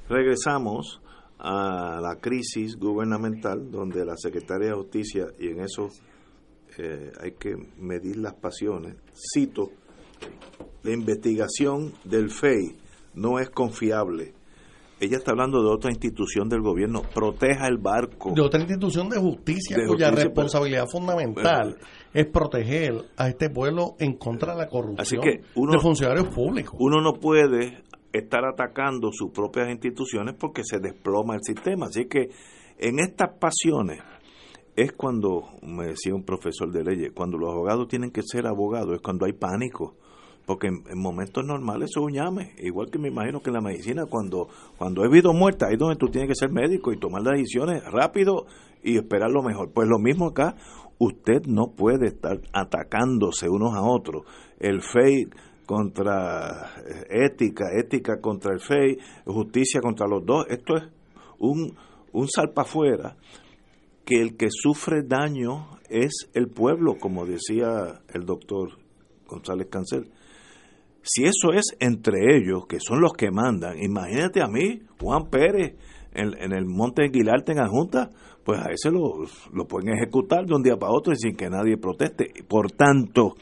Regresamos 0.09 1.01
a 1.37 1.99
la 2.01 2.15
crisis 2.19 2.75
gubernamental 2.77 3.71
donde 3.71 4.03
la 4.05 4.17
Secretaría 4.17 4.69
de 4.69 4.73
Justicia, 4.73 5.27
y 5.39 5.47
en 5.49 5.61
eso 5.61 5.89
eh, 6.77 7.11
hay 7.21 7.31
que 7.33 7.55
medir 7.77 8.17
las 8.17 8.33
pasiones, 8.33 8.95
cito, 9.33 9.69
la 10.83 10.91
investigación 10.91 11.93
del 12.03 12.29
FEI 12.31 12.75
no 13.15 13.39
es 13.39 13.49
confiable. 13.49 14.33
Ella 15.01 15.15
está 15.17 15.31
hablando 15.31 15.61
de 15.63 15.69
otra 15.69 15.91
institución 15.91 16.49
del 16.49 16.61
gobierno, 16.61 17.01
proteja 17.13 17.67
el 17.67 17.77
barco. 17.77 18.33
de 18.35 18.41
otra 18.41 18.59
institución 18.59 19.07
de 19.09 19.17
justicia 19.17 19.77
De 19.77 19.87
cuya 19.87 20.07
justicia, 20.07 20.25
responsabilidad 20.25 20.81
pero- 20.81 20.91
fundamental 20.91 21.77
es 22.13 22.25
proteger 22.27 23.05
a 23.15 23.29
este 23.29 23.49
pueblo 23.49 23.95
en 23.99 24.17
contra 24.17 24.53
de 24.53 24.59
la 24.59 24.67
corrupción 24.67 24.99
Así 24.99 25.17
que 25.17 25.41
uno- 25.55 25.71
de 25.71 25.79
funcionarios 25.79 26.27
públicos. 26.35 26.75
Uno 26.79 26.99
no 27.01 27.13
puede 27.13 27.77
estar 28.11 28.45
atacando 28.45 29.11
sus 29.11 29.31
propias 29.31 29.69
instituciones 29.69 30.35
porque 30.39 30.63
se 30.63 30.79
desploma 30.79 31.35
el 31.35 31.41
sistema. 31.43 31.87
Así 31.87 32.05
que 32.05 32.29
en 32.77 32.99
estas 32.99 33.37
pasiones 33.39 33.99
es 34.75 34.93
cuando, 34.93 35.49
me 35.61 35.87
decía 35.87 36.15
un 36.15 36.23
profesor 36.23 36.71
de 36.71 36.83
leyes, 36.83 37.11
cuando 37.13 37.37
los 37.37 37.51
abogados 37.51 37.87
tienen 37.87 38.11
que 38.11 38.21
ser 38.23 38.47
abogados, 38.47 38.95
es 38.95 39.01
cuando 39.01 39.25
hay 39.25 39.33
pánico. 39.33 39.95
Porque 40.45 40.67
en, 40.67 40.83
en 40.89 40.99
momentos 40.99 41.45
normales 41.45 41.91
eso 41.91 42.07
llame. 42.09 42.55
Igual 42.57 42.89
que 42.89 42.97
me 42.97 43.09
imagino 43.09 43.41
que 43.41 43.51
en 43.51 43.55
la 43.55 43.61
medicina, 43.61 44.05
cuando, 44.09 44.47
cuando 44.77 45.03
hay 45.03 45.09
vida 45.09 45.29
o 45.29 45.33
muerta, 45.33 45.67
ahí 45.67 45.73
es 45.73 45.79
donde 45.79 45.97
tú 45.97 46.07
tienes 46.07 46.29
que 46.29 46.35
ser 46.35 46.49
médico 46.51 46.91
y 46.91 46.97
tomar 46.97 47.21
las 47.21 47.37
decisiones 47.37 47.83
rápido 47.85 48.47
y 48.81 48.97
esperar 48.97 49.29
lo 49.29 49.43
mejor. 49.43 49.71
Pues 49.71 49.87
lo 49.87 49.99
mismo 49.99 50.27
acá, 50.27 50.55
usted 50.97 51.43
no 51.45 51.73
puede 51.75 52.07
estar 52.07 52.39
atacándose 52.53 53.49
unos 53.49 53.75
a 53.75 53.81
otros. 53.81 54.23
El 54.59 54.81
FEI 54.81 55.27
contra 55.69 56.81
eh, 56.83 57.25
ética, 57.25 57.65
ética 57.77 58.19
contra 58.19 58.51
el 58.51 58.59
FEI, 58.59 58.97
justicia 59.27 59.79
contra 59.81 60.07
los 60.07 60.25
dos. 60.25 60.47
Esto 60.49 60.77
es 60.77 60.83
un, 61.37 61.77
un 62.11 62.27
salpafuera 62.27 63.15
que 64.03 64.19
el 64.19 64.35
que 64.35 64.47
sufre 64.49 65.03
daño 65.03 65.77
es 65.87 66.27
el 66.33 66.47
pueblo, 66.47 66.95
como 66.99 67.23
decía 67.23 68.01
el 68.11 68.25
doctor 68.25 68.79
González 69.27 69.67
Cancel. 69.69 70.09
Si 71.03 71.25
eso 71.25 71.53
es 71.53 71.77
entre 71.79 72.35
ellos, 72.35 72.65
que 72.67 72.79
son 72.79 72.99
los 72.99 73.13
que 73.13 73.29
mandan, 73.29 73.77
imagínate 73.77 74.41
a 74.41 74.47
mí, 74.47 74.81
Juan 74.99 75.29
Pérez, 75.29 75.75
en, 76.13 76.33
en 76.41 76.51
el 76.51 76.65
Monte 76.65 77.03
Aguilarte 77.03 77.51
en 77.51 77.67
Junta, 77.67 78.09
pues 78.43 78.59
a 78.59 78.71
ese 78.71 78.89
lo, 78.89 79.23
lo 79.53 79.67
pueden 79.67 79.93
ejecutar 79.95 80.47
de 80.47 80.55
un 80.55 80.63
día 80.63 80.77
para 80.77 80.93
otro 80.93 81.13
y 81.13 81.17
sin 81.17 81.35
que 81.35 81.47
nadie 81.47 81.77
proteste. 81.77 82.33
Por 82.47 82.71
tanto, 82.71 83.35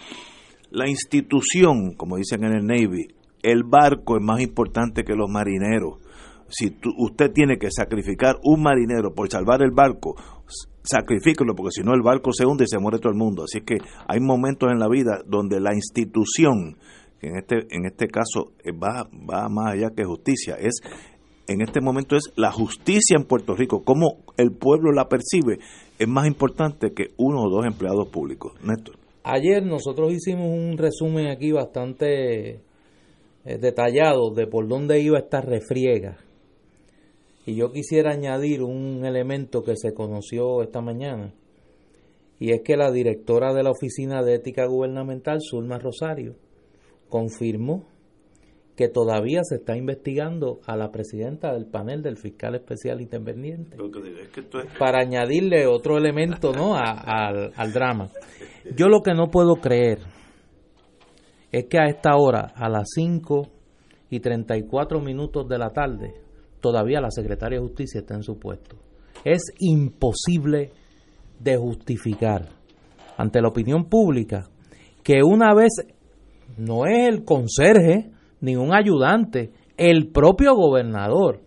la 0.72 0.88
institución, 0.90 1.94
como 1.96 2.18
dicen 2.18 2.44
en 2.44 2.54
el 2.54 2.66
Navy, 2.66 3.08
el 3.44 3.64
barco 3.64 4.18
es 4.18 4.24
más 4.24 4.42
importante 4.42 5.04
que 5.04 5.14
los 5.16 5.30
marineros. 5.30 6.00
Si 6.50 6.70
tú- 6.72 6.94
usted 6.98 7.32
tiene 7.34 7.58
que 7.58 7.70
sacrificar 7.72 8.38
un 8.44 8.62
marinero 8.62 9.14
por 9.14 9.30
salvar 9.30 9.62
el 9.62 9.72
barco, 9.72 10.16
sacrifíquelo, 10.84 11.54
porque 11.56 11.72
si 11.72 11.84
no 11.84 11.94
el 11.94 12.02
barco 12.02 12.32
se 12.32 12.46
hunde 12.46 12.64
y 12.64 12.68
se 12.68 12.80
muere 12.80 13.00
todo 13.00 13.12
el 13.12 13.18
mundo. 13.18 13.44
Así 13.44 13.62
que 13.62 13.78
hay 14.08 14.20
momentos 14.20 14.72
en 14.72 14.80
la 14.80 14.88
vida 14.88 15.22
donde 15.26 15.60
la 15.60 15.74
institución, 15.76 16.78
que 17.20 17.28
en 17.28 17.38
este, 17.38 17.56
en 17.72 17.86
este 17.86 18.08
caso 18.08 18.54
eh, 18.64 18.72
va, 18.72 19.10
va 19.30 19.50
más 19.50 19.74
allá 19.74 19.90
que 19.96 20.06
justicia, 20.06 20.56
es 20.56 20.80
en 21.50 21.62
este 21.62 21.80
momento 21.82 22.16
es 22.18 22.24
la 22.36 22.52
justicia 22.52 23.16
en 23.18 23.24
Puerto 23.26 23.56
Rico, 23.56 23.84
cómo 23.84 24.18
el 24.38 24.52
pueblo 24.52 24.92
la 24.92 25.08
percibe, 25.08 25.60
es 25.98 26.08
más 26.08 26.28
importante 26.28 26.92
que 26.94 27.12
uno 27.18 27.42
o 27.42 27.50
dos 27.50 27.66
empleados 27.66 28.08
públicos. 28.10 28.54
Néstor. 28.64 28.96
Ayer 29.30 29.62
nosotros 29.62 30.14
hicimos 30.14 30.48
un 30.48 30.78
resumen 30.78 31.28
aquí 31.28 31.52
bastante 31.52 32.62
eh, 33.44 33.58
detallado 33.60 34.34
de 34.34 34.48
por 34.48 34.70
dónde 34.70 35.02
iba 35.02 35.20
esta 35.20 35.42
refriega. 35.42 36.18
Y 37.46 37.56
yo 37.56 37.74
quisiera 37.74 38.14
añadir 38.14 38.64
un 38.64 39.04
elemento 39.04 39.64
que 39.64 39.76
se 39.76 39.94
conoció 39.94 40.64
esta 40.64 40.80
mañana. 40.80 41.34
Y 42.40 42.54
es 42.54 42.62
que 42.62 42.78
la 42.78 42.90
directora 42.90 43.54
de 43.54 43.64
la 43.64 43.72
Oficina 43.72 44.24
de 44.24 44.36
Ética 44.36 44.66
Gubernamental, 44.66 45.40
Zulma 45.42 45.78
Rosario, 45.78 46.36
confirmó 47.10 47.86
que 48.78 48.88
todavía 48.88 49.42
se 49.44 49.56
está 49.56 49.76
investigando 49.76 50.60
a 50.68 50.78
la 50.78 50.92
presidenta 50.92 51.52
del 51.52 51.66
panel 51.66 52.04
del 52.04 52.16
fiscal 52.16 52.54
especial 52.56 53.02
independiente 53.02 53.76
Es 53.76 54.28
que 54.30 54.42
esto 54.42 54.60
es- 54.60 54.68
para 54.78 55.02
añadirle 55.02 55.66
otro 55.68 55.98
elemento 55.98 56.54
¿no? 56.54 56.76
a- 56.76 56.92
al, 56.92 57.52
al 57.56 57.74
drama. 57.74 58.10
Yo 58.76 58.88
lo 58.88 59.02
que 59.02 59.14
no 59.16 59.30
puedo 59.32 59.56
creer 59.56 60.00
es 61.52 61.66
que 61.66 61.80
a 61.80 61.86
esta 61.88 62.16
hora, 62.18 62.54
a 62.56 62.70
las 62.70 62.88
5 62.94 63.48
y 64.10 64.20
34 64.20 65.00
minutos 65.02 65.48
de 65.50 65.58
la 65.58 65.70
tarde, 65.72 66.14
todavía 66.62 67.02
la 67.02 67.10
secretaria 67.12 67.60
de 67.60 67.66
Justicia 67.66 68.02
está 68.02 68.14
en 68.16 68.24
su 68.24 68.38
puesto. 68.38 68.76
Es 69.26 69.42
imposible 69.60 70.72
de 71.40 71.58
justificar 71.58 72.50
ante 73.18 73.42
la 73.42 73.48
opinión 73.48 73.86
pública 73.86 74.50
que 75.04 75.24
una 75.24 75.54
vez 75.56 75.72
no 76.58 76.86
es 76.86 77.08
el 77.08 77.24
conserje 77.24 78.12
ni 78.42 78.56
un 78.56 78.74
ayudante, 78.74 79.52
el 79.78 80.10
propio 80.12 80.56
gobernador 80.56 81.42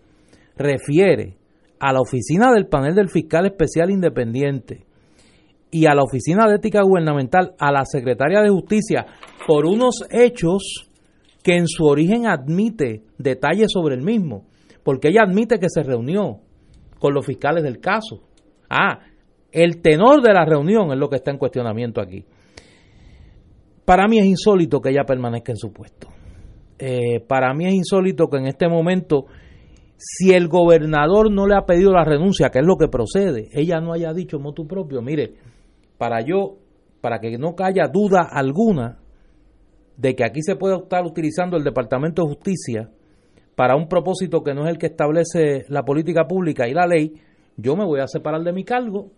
refiere 0.56 1.36
a 1.78 1.92
la 1.92 2.00
oficina 2.00 2.52
del 2.52 2.66
panel 2.66 2.94
del 2.94 3.08
fiscal 3.08 3.46
especial 3.46 3.90
independiente 3.90 4.84
y 5.70 5.86
a 5.86 5.94
la 5.94 6.02
oficina 6.02 6.48
de 6.48 6.56
ética 6.56 6.82
gubernamental, 6.82 7.54
a 7.58 7.72
la 7.72 7.84
secretaria 7.84 8.42
de 8.42 8.50
justicia, 8.50 9.06
por 9.46 9.66
unos 9.66 10.04
hechos 10.10 10.90
que 11.42 11.56
en 11.56 11.66
su 11.66 11.86
origen 11.86 12.26
admite 12.26 13.02
detalles 13.18 13.68
sobre 13.72 13.94
el 13.94 14.02
mismo, 14.02 14.44
porque 14.82 15.08
ella 15.08 15.22
admite 15.22 15.58
que 15.58 15.70
se 15.70 15.82
reunió 15.82 16.40
con 16.98 17.14
los 17.14 17.24
fiscales 17.24 17.62
del 17.62 17.80
caso. 17.80 18.22
Ah, 18.68 19.00
el 19.52 19.80
tenor 19.80 20.22
de 20.22 20.32
la 20.32 20.44
reunión 20.44 20.92
es 20.92 20.98
lo 20.98 21.08
que 21.08 21.16
está 21.16 21.30
en 21.30 21.38
cuestionamiento 21.38 22.00
aquí. 22.00 22.24
Para 23.84 24.06
mí 24.06 24.18
es 24.18 24.26
insólito 24.26 24.80
que 24.80 24.90
ella 24.90 25.04
permanezca 25.04 25.52
en 25.52 25.56
su 25.56 25.72
puesto. 25.72 26.08
Eh, 26.82 27.20
para 27.28 27.52
mí 27.52 27.66
es 27.66 27.74
insólito 27.74 28.28
que 28.28 28.38
en 28.38 28.46
este 28.46 28.66
momento, 28.68 29.26
si 29.98 30.32
el 30.32 30.48
gobernador 30.48 31.30
no 31.30 31.46
le 31.46 31.54
ha 31.54 31.66
pedido 31.66 31.92
la 31.92 32.04
renuncia, 32.04 32.48
que 32.48 32.60
es 32.60 32.64
lo 32.66 32.76
que 32.76 32.88
procede, 32.88 33.48
ella 33.52 33.80
no 33.80 33.92
haya 33.92 34.14
dicho 34.14 34.38
motu 34.38 34.66
propio, 34.66 35.02
mire, 35.02 35.34
para 35.98 36.22
yo, 36.22 36.56
para 37.02 37.18
que 37.20 37.36
no 37.36 37.54
haya 37.58 37.86
duda 37.92 38.22
alguna 38.32 38.98
de 39.98 40.14
que 40.14 40.24
aquí 40.24 40.40
se 40.42 40.56
puede 40.56 40.76
estar 40.76 41.04
utilizando 41.04 41.58
el 41.58 41.64
Departamento 41.64 42.22
de 42.22 42.28
Justicia 42.28 42.90
para 43.54 43.76
un 43.76 43.86
propósito 43.86 44.42
que 44.42 44.54
no 44.54 44.64
es 44.64 44.70
el 44.70 44.78
que 44.78 44.86
establece 44.86 45.66
la 45.68 45.82
política 45.82 46.26
pública 46.26 46.66
y 46.66 46.72
la 46.72 46.86
ley, 46.86 47.12
yo 47.58 47.76
me 47.76 47.84
voy 47.84 48.00
a 48.00 48.06
separar 48.06 48.42
de 48.42 48.52
mi 48.54 48.64
cargo 48.64 49.10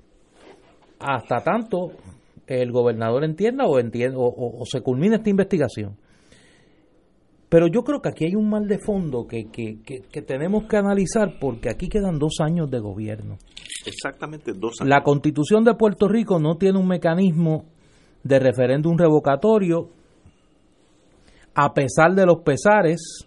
hasta 0.99 1.45
tanto 1.45 1.93
el 2.49 2.73
gobernador 2.73 3.23
entienda 3.23 3.67
o, 3.67 3.79
entienda, 3.79 4.19
o- 4.19 4.61
o 4.61 4.67
se 4.67 4.81
culmine 4.81 5.17
esta 5.17 5.31
investigación. 5.31 5.97
Pero 7.53 7.67
yo 7.67 7.83
creo 7.85 8.01
que 8.01 8.09
aquí 8.09 8.25
hay 8.25 8.35
un 8.35 8.49
mal 8.49 8.67
de 8.67 8.79
fondo 8.79 9.27
que, 9.27 9.45
que, 9.53 9.83
que- 9.85 10.01
que 10.11 10.23
tenemos 10.23 10.65
que 10.65 10.79
analizar 10.79 11.35
porque 11.39 11.69
aquí 11.69 11.87
quedan 11.91 12.19
dos 12.19 12.37
años 12.41 12.71
de 12.71 12.79
gobierno. 12.81 13.37
Exactamente 13.85 14.53
dos 14.55 14.81
años. 14.81 14.89
La 14.89 15.03
constitución 15.03 15.63
de 15.63 15.75
Puerto 15.75 16.09
Rico 16.09 16.39
no 16.41 16.57
tiene 16.57 16.79
un 16.79 16.89
mecanismo 16.89 17.67
de 18.25 18.39
referéndum 18.39 18.97
revocatorio. 18.97 19.91
A 21.55 21.75
pesar 21.75 22.15
de 22.15 22.25
los 22.25 22.39
pesares, 22.43 23.27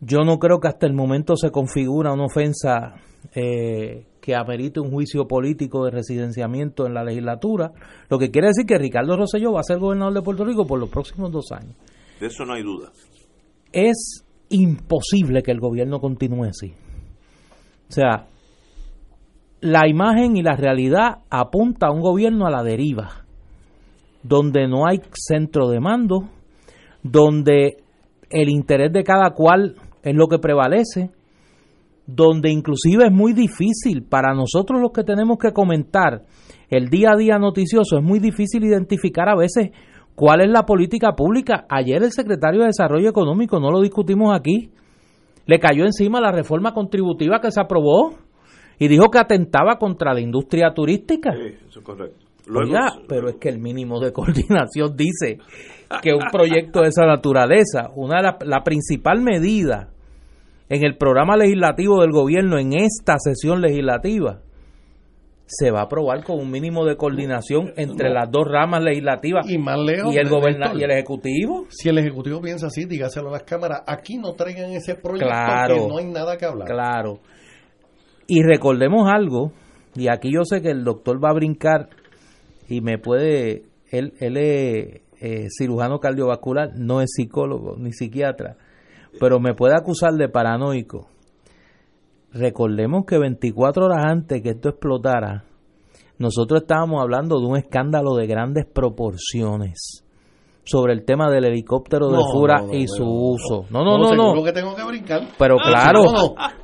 yo 0.00 0.20
no 0.24 0.38
creo 0.38 0.60
que 0.60 0.68
hasta 0.68 0.86
el 0.86 0.92
momento 0.94 1.34
se 1.36 1.50
configura 1.50 2.12
una 2.12 2.26
ofensa 2.26 2.94
eh, 3.34 4.06
que 4.20 4.36
amerite 4.36 4.78
un 4.78 4.92
juicio 4.92 5.26
político 5.26 5.84
de 5.84 5.90
residenciamiento 5.90 6.86
en 6.86 6.94
la 6.94 7.02
legislatura, 7.02 7.72
lo 8.08 8.18
que 8.18 8.30
quiere 8.30 8.48
decir 8.48 8.64
que 8.66 8.78
Ricardo 8.78 9.16
Rosselló 9.16 9.52
va 9.54 9.60
a 9.60 9.64
ser 9.64 9.78
gobernador 9.80 10.14
de 10.14 10.22
Puerto 10.22 10.44
Rico 10.44 10.64
por 10.66 10.78
los 10.78 10.88
próximos 10.88 11.32
dos 11.32 11.50
años. 11.50 11.74
De 12.20 12.28
eso 12.28 12.44
no 12.44 12.52
hay 12.54 12.62
duda. 12.62 12.92
Es 13.74 14.24
imposible 14.50 15.42
que 15.42 15.50
el 15.50 15.58
gobierno 15.58 15.98
continúe 15.98 16.44
así. 16.44 16.72
O 17.88 17.92
sea, 17.92 18.28
la 19.60 19.88
imagen 19.88 20.36
y 20.36 20.42
la 20.42 20.54
realidad 20.54 21.22
apunta 21.28 21.88
a 21.88 21.90
un 21.90 22.00
gobierno 22.00 22.46
a 22.46 22.50
la 22.50 22.62
deriva, 22.62 23.24
donde 24.22 24.68
no 24.68 24.86
hay 24.86 25.00
centro 25.12 25.68
de 25.68 25.80
mando, 25.80 26.28
donde 27.02 27.78
el 28.30 28.48
interés 28.48 28.92
de 28.92 29.02
cada 29.02 29.30
cual 29.30 29.74
es 30.04 30.14
lo 30.14 30.28
que 30.28 30.38
prevalece, 30.38 31.10
donde 32.06 32.50
inclusive 32.50 33.06
es 33.06 33.12
muy 33.12 33.32
difícil 33.32 34.04
para 34.04 34.34
nosotros 34.34 34.80
los 34.80 34.92
que 34.92 35.02
tenemos 35.02 35.38
que 35.38 35.52
comentar 35.52 36.22
el 36.70 36.88
día 36.88 37.12
a 37.12 37.16
día 37.16 37.38
noticioso, 37.38 37.98
es 37.98 38.04
muy 38.04 38.20
difícil 38.20 38.64
identificar 38.64 39.28
a 39.28 39.36
veces 39.36 39.70
cuál 40.14 40.42
es 40.42 40.50
la 40.50 40.64
política 40.64 41.12
pública. 41.12 41.66
Ayer 41.68 42.02
el 42.02 42.12
secretario 42.12 42.60
de 42.60 42.66
Desarrollo 42.66 43.08
Económico, 43.08 43.60
no 43.60 43.70
lo 43.70 43.80
discutimos 43.80 44.34
aquí, 44.34 44.70
le 45.46 45.58
cayó 45.58 45.84
encima 45.84 46.20
la 46.20 46.32
reforma 46.32 46.72
contributiva 46.72 47.40
que 47.40 47.50
se 47.50 47.60
aprobó 47.60 48.14
y 48.78 48.88
dijo 48.88 49.10
que 49.10 49.18
atentaba 49.18 49.76
contra 49.78 50.14
la 50.14 50.20
industria 50.20 50.72
turística. 50.74 51.32
Sí, 51.32 51.54
eso 51.68 51.80
es 51.80 51.84
correcto. 51.84 52.24
Oiga, 52.52 52.98
pero 53.08 53.28
es 53.28 53.36
que 53.36 53.48
el 53.48 53.58
mínimo 53.58 54.00
de 54.00 54.12
coordinación 54.12 54.96
dice 54.96 55.38
que 56.02 56.12
un 56.12 56.30
proyecto 56.30 56.82
de 56.82 56.88
esa 56.88 57.06
naturaleza, 57.06 57.90
una 57.94 58.20
la 58.20 58.62
principal 58.62 59.22
medida 59.22 59.90
en 60.68 60.84
el 60.84 60.96
programa 60.96 61.36
legislativo 61.36 62.00
del 62.02 62.10
gobierno 62.10 62.58
en 62.58 62.74
esta 62.74 63.16
sesión 63.18 63.60
legislativa 63.60 64.40
se 65.46 65.70
va 65.70 65.80
a 65.80 65.84
aprobar 65.84 66.24
con 66.24 66.38
un 66.38 66.50
mínimo 66.50 66.84
de 66.86 66.96
coordinación 66.96 67.72
entre 67.76 68.10
las 68.10 68.30
dos 68.30 68.46
ramas 68.48 68.82
legislativas 68.82 69.48
Y 69.48 69.58
más 69.58 69.78
lejos, 69.78 70.14
y 70.14 70.18
el 70.18 70.28
goberna 70.28 70.66
Néstor, 70.66 70.80
y 70.80 70.84
el 70.84 70.90
ejecutivo. 70.90 71.66
Si 71.68 71.88
el 71.88 71.98
Ejecutivo 71.98 72.40
piensa 72.40 72.68
así, 72.68 72.86
dígaselo 72.86 73.28
a 73.28 73.32
las 73.32 73.42
cámaras. 73.42 73.82
Aquí 73.86 74.16
no 74.16 74.32
traigan 74.32 74.70
ese 74.70 74.94
proyecto 74.94 75.26
Claro. 75.28 75.74
que 75.74 75.88
no 75.88 75.98
hay 75.98 76.06
nada 76.06 76.38
que 76.38 76.46
hablar. 76.46 76.66
Claro. 76.68 77.20
Y 78.26 78.42
recordemos 78.42 79.10
algo, 79.12 79.52
y 79.94 80.08
aquí 80.08 80.32
yo 80.32 80.44
sé 80.44 80.62
que 80.62 80.70
el 80.70 80.82
doctor 80.82 81.22
va 81.22 81.30
a 81.30 81.34
brincar 81.34 81.90
y 82.68 82.80
me 82.80 82.98
puede, 82.98 83.64
él, 83.90 84.14
él 84.20 84.36
es 84.38 85.02
eh, 85.20 85.48
cirujano 85.50 85.98
cardiovascular, 86.00 86.70
no 86.74 87.02
es 87.02 87.10
psicólogo 87.14 87.76
ni 87.78 87.92
psiquiatra, 87.92 88.56
pero 89.20 89.40
me 89.40 89.54
puede 89.54 89.74
acusar 89.76 90.14
de 90.14 90.28
paranoico. 90.28 91.08
Recordemos 92.34 93.04
que 93.06 93.16
24 93.16 93.86
horas 93.86 94.04
antes 94.06 94.42
que 94.42 94.50
esto 94.50 94.70
explotara, 94.70 95.44
nosotros 96.18 96.62
estábamos 96.62 97.00
hablando 97.00 97.38
de 97.38 97.46
un 97.46 97.56
escándalo 97.56 98.16
de 98.16 98.26
grandes 98.26 98.66
proporciones 98.66 100.04
sobre 100.64 100.94
el 100.94 101.04
tema 101.04 101.30
del 101.30 101.44
helicóptero 101.44 102.08
de 102.08 102.16
No, 102.16 102.24
Fura 102.32 102.58
no, 102.58 102.66
no, 102.68 102.74
y 102.74 102.88
su 102.88 103.04
uso. 103.04 103.66
No, 103.70 103.84
no, 103.84 103.98
no, 103.98 104.34
no. 104.34 104.42
que 104.42 104.52
tengo 104.52 104.74
que 104.74 104.82
brincar. 104.84 105.20
Pero 105.38 105.56
Ah, 105.60 105.68
claro, 105.68 106.02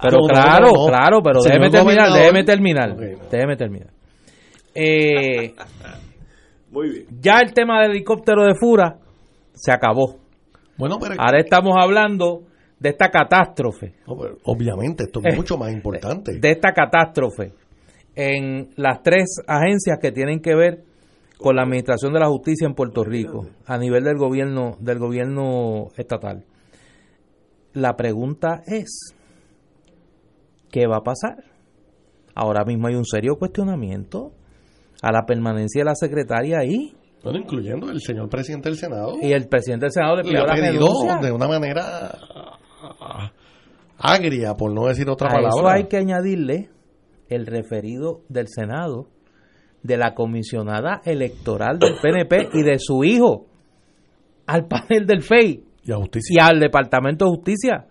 pero 0.02 0.18
claro, 0.26 0.72
claro, 0.88 1.22
pero 1.22 1.40
déjeme 1.42 1.70
terminar, 1.70 2.12
déjeme 2.12 2.44
terminar, 2.44 2.96
déjeme 3.30 3.56
terminar. 3.56 3.90
Eh, 4.74 5.54
Muy 6.70 6.90
bien. 6.90 7.06
ya 7.20 7.38
el 7.40 7.52
tema 7.52 7.80
del 7.82 7.92
helicóptero 7.92 8.44
de 8.44 8.54
Fura 8.58 8.96
se 9.52 9.70
acabó. 9.72 10.16
Bueno, 10.76 10.98
pero, 10.98 11.14
Ahora 11.18 11.38
estamos 11.40 11.74
hablando 11.78 12.44
de 12.80 12.88
esta 12.88 13.08
catástrofe, 13.10 13.92
obviamente 14.44 15.04
esto 15.04 15.20
Eh, 15.20 15.28
es 15.28 15.36
mucho 15.36 15.56
más 15.58 15.70
importante. 15.70 16.38
de 16.40 16.50
esta 16.50 16.72
catástrofe 16.72 17.52
en 18.16 18.70
las 18.76 19.02
tres 19.02 19.26
agencias 19.46 19.98
que 20.00 20.10
tienen 20.12 20.40
que 20.40 20.54
ver 20.54 20.82
con 21.38 21.56
la 21.56 21.62
administración 21.62 22.12
de 22.12 22.20
la 22.20 22.26
justicia 22.28 22.66
en 22.66 22.74
Puerto 22.74 23.04
Rico 23.04 23.46
a 23.66 23.78
nivel 23.78 24.04
del 24.04 24.16
gobierno 24.16 24.76
del 24.80 24.98
gobierno 24.98 25.88
estatal. 25.96 26.44
La 27.72 27.94
pregunta 27.96 28.62
es 28.66 29.14
¿qué 30.70 30.86
va 30.86 30.96
a 30.98 31.02
pasar? 31.02 31.44
Ahora 32.34 32.64
mismo 32.64 32.88
hay 32.88 32.94
un 32.94 33.04
serio 33.04 33.36
cuestionamiento 33.38 34.32
a 35.02 35.12
la 35.12 35.22
permanencia 35.26 35.80
de 35.80 35.84
la 35.86 35.94
secretaria 35.94 36.58
ahí 36.58 36.94
Bueno, 37.22 37.38
incluyendo 37.38 37.90
el 37.90 38.00
señor 38.00 38.28
presidente 38.28 38.68
del 38.68 38.78
Senado. 38.78 39.14
y 39.20 39.32
el 39.32 39.48
presidente 39.48 39.86
del 39.86 39.92
Senado 39.92 40.16
le 40.16 40.22
le 40.24 40.28
pidió 40.30 40.42
ha 40.42 40.46
la 40.46 40.54
pedido 40.54 40.72
renuncia. 40.86 41.16
de 41.22 41.32
una 41.32 41.48
manera 41.48 42.18
agria, 44.00 44.54
por 44.54 44.72
no 44.72 44.86
decir 44.86 45.08
otra 45.08 45.28
A 45.28 45.40
eso 45.40 45.56
palabra. 45.56 45.74
hay 45.74 45.84
que 45.84 45.96
añadirle 45.96 46.70
el 47.28 47.46
referido 47.46 48.22
del 48.28 48.48
Senado 48.48 49.08
de 49.82 49.96
la 49.96 50.14
comisionada 50.14 51.00
electoral 51.04 51.78
del 51.78 51.94
PNP 52.02 52.48
y 52.54 52.62
de 52.62 52.78
su 52.78 53.04
hijo 53.04 53.46
al 54.46 54.66
panel 54.66 55.06
del 55.06 55.22
FEI 55.22 55.64
Y 55.84 55.92
a 55.92 55.96
y 55.98 56.38
al 56.40 56.58
Departamento 56.58 57.24
de 57.24 57.30
Justicia 57.30 57.86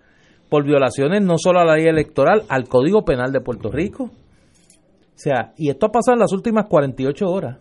por 0.49 0.65
violaciones 0.65 1.21
no 1.21 1.37
solo 1.37 1.59
a 1.59 1.65
la 1.65 1.75
ley 1.75 1.85
electoral, 1.85 2.43
al 2.49 2.67
Código 2.67 3.05
Penal 3.05 3.31
de 3.31 3.39
Puerto 3.39 3.69
Rico. 3.71 4.05
O 4.05 5.21
sea, 5.21 5.53
y 5.57 5.69
esto 5.69 5.85
ha 5.85 5.91
pasado 5.91 6.15
en 6.15 6.21
las 6.21 6.33
últimas 6.33 6.65
48 6.67 7.25
horas. 7.25 7.59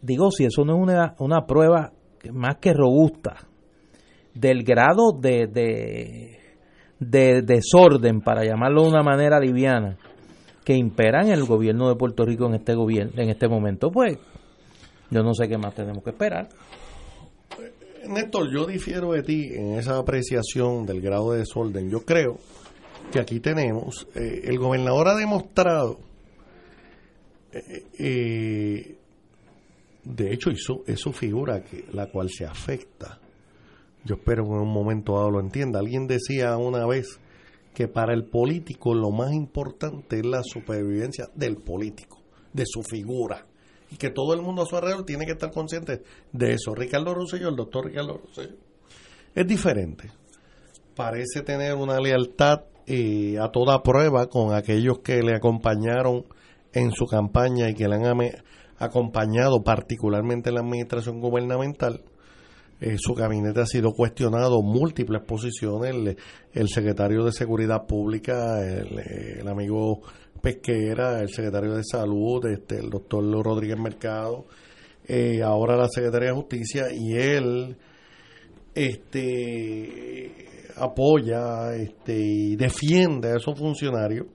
Digo, 0.00 0.30
si 0.30 0.44
eso 0.44 0.64
no 0.64 0.76
es 0.76 0.80
una, 0.80 1.14
una 1.18 1.46
prueba 1.46 1.92
más 2.32 2.56
que 2.60 2.72
robusta 2.72 3.48
del 4.34 4.62
grado 4.62 5.12
de, 5.18 5.48
de, 5.48 6.37
de 7.00 7.42
desorden, 7.42 8.20
para 8.20 8.44
llamarlo 8.44 8.82
de 8.82 8.88
una 8.88 9.02
manera 9.02 9.38
liviana, 9.40 9.96
que 10.64 10.74
impera 10.74 11.22
en 11.22 11.30
el 11.30 11.44
gobierno 11.44 11.88
de 11.88 11.96
Puerto 11.96 12.24
Rico 12.24 12.46
en 12.46 12.54
este 12.54 12.74
gobierno, 12.74 13.12
en 13.16 13.30
este 13.30 13.48
momento, 13.48 13.90
pues 13.90 14.18
yo 15.10 15.22
no 15.22 15.32
sé 15.34 15.48
qué 15.48 15.56
más 15.56 15.74
tenemos 15.74 16.02
que 16.02 16.10
esperar. 16.10 16.48
Néstor, 18.06 18.52
yo 18.52 18.66
difiero 18.66 19.12
de 19.12 19.22
ti 19.22 19.50
en 19.52 19.74
esa 19.74 19.98
apreciación 19.98 20.86
del 20.86 21.00
grado 21.00 21.32
de 21.32 21.40
desorden. 21.40 21.90
Yo 21.90 22.04
creo 22.04 22.38
que 23.10 23.20
aquí 23.20 23.40
tenemos, 23.40 24.06
eh, 24.14 24.42
el 24.44 24.58
gobernador 24.58 25.08
ha 25.08 25.14
demostrado, 25.14 25.98
eh, 27.52 27.84
eh, 27.98 28.96
de 30.04 30.32
hecho, 30.32 30.50
hizo, 30.50 30.84
es 30.86 31.00
su 31.00 31.12
figura 31.12 31.62
que, 31.62 31.84
la 31.92 32.06
cual 32.06 32.30
se 32.30 32.44
afecta. 32.44 33.18
Yo 34.08 34.14
espero 34.14 34.44
que 34.44 34.54
en 34.54 34.60
un 34.60 34.72
momento 34.72 35.16
dado 35.16 35.30
lo 35.30 35.40
entienda. 35.40 35.80
Alguien 35.80 36.06
decía 36.06 36.56
una 36.56 36.86
vez 36.86 37.20
que 37.74 37.88
para 37.88 38.14
el 38.14 38.24
político 38.24 38.94
lo 38.94 39.10
más 39.10 39.34
importante 39.34 40.20
es 40.20 40.24
la 40.24 40.42
supervivencia 40.42 41.26
del 41.34 41.58
político, 41.58 42.18
de 42.54 42.64
su 42.66 42.82
figura 42.82 43.44
y 43.90 43.96
que 43.96 44.08
todo 44.08 44.32
el 44.32 44.40
mundo 44.40 44.62
a 44.62 44.66
su 44.66 44.76
alrededor 44.76 45.04
tiene 45.04 45.26
que 45.26 45.32
estar 45.32 45.50
consciente 45.50 46.02
de 46.32 46.54
eso. 46.54 46.74
Ricardo 46.74 47.12
Rosselló, 47.12 47.50
el 47.50 47.56
doctor 47.56 47.84
Ricardo 47.84 48.16
Rosselló, 48.16 48.56
es 49.34 49.46
diferente. 49.46 50.10
Parece 50.96 51.42
tener 51.42 51.74
una 51.74 52.00
lealtad 52.00 52.62
eh, 52.86 53.36
a 53.38 53.50
toda 53.50 53.82
prueba 53.82 54.28
con 54.28 54.54
aquellos 54.54 55.00
que 55.00 55.22
le 55.22 55.34
acompañaron 55.34 56.24
en 56.72 56.92
su 56.92 57.04
campaña 57.04 57.68
y 57.68 57.74
que 57.74 57.88
le 57.88 57.96
han 57.96 58.20
acompañado 58.78 59.62
particularmente 59.62 60.48
en 60.48 60.54
la 60.54 60.62
administración 60.62 61.20
gubernamental. 61.20 62.02
Eh, 62.80 62.96
su 62.96 63.14
gabinete 63.14 63.60
ha 63.60 63.66
sido 63.66 63.92
cuestionado 63.92 64.62
múltiples 64.62 65.22
posiciones. 65.22 66.16
El, 66.52 66.68
secretario 66.68 67.24
de 67.24 67.32
Seguridad 67.32 67.86
Pública, 67.86 68.60
el, 68.62 68.98
el 69.40 69.48
amigo 69.48 70.02
Pesquera, 70.40 71.20
el 71.20 71.28
secretario 71.28 71.74
de 71.74 71.82
Salud, 71.84 72.44
este, 72.46 72.78
el 72.78 72.90
doctor 72.90 73.24
Rodríguez 73.44 73.78
Mercado, 73.78 74.46
eh, 75.06 75.42
ahora 75.42 75.76
la 75.76 75.88
secretaria 75.88 76.28
de 76.28 76.34
Justicia, 76.34 76.86
y 76.92 77.14
él 77.14 77.76
este, 78.74 80.34
apoya 80.76 81.74
este, 81.74 82.16
y 82.16 82.56
defiende 82.56 83.32
a 83.32 83.36
esos 83.36 83.58
funcionarios. 83.58 84.26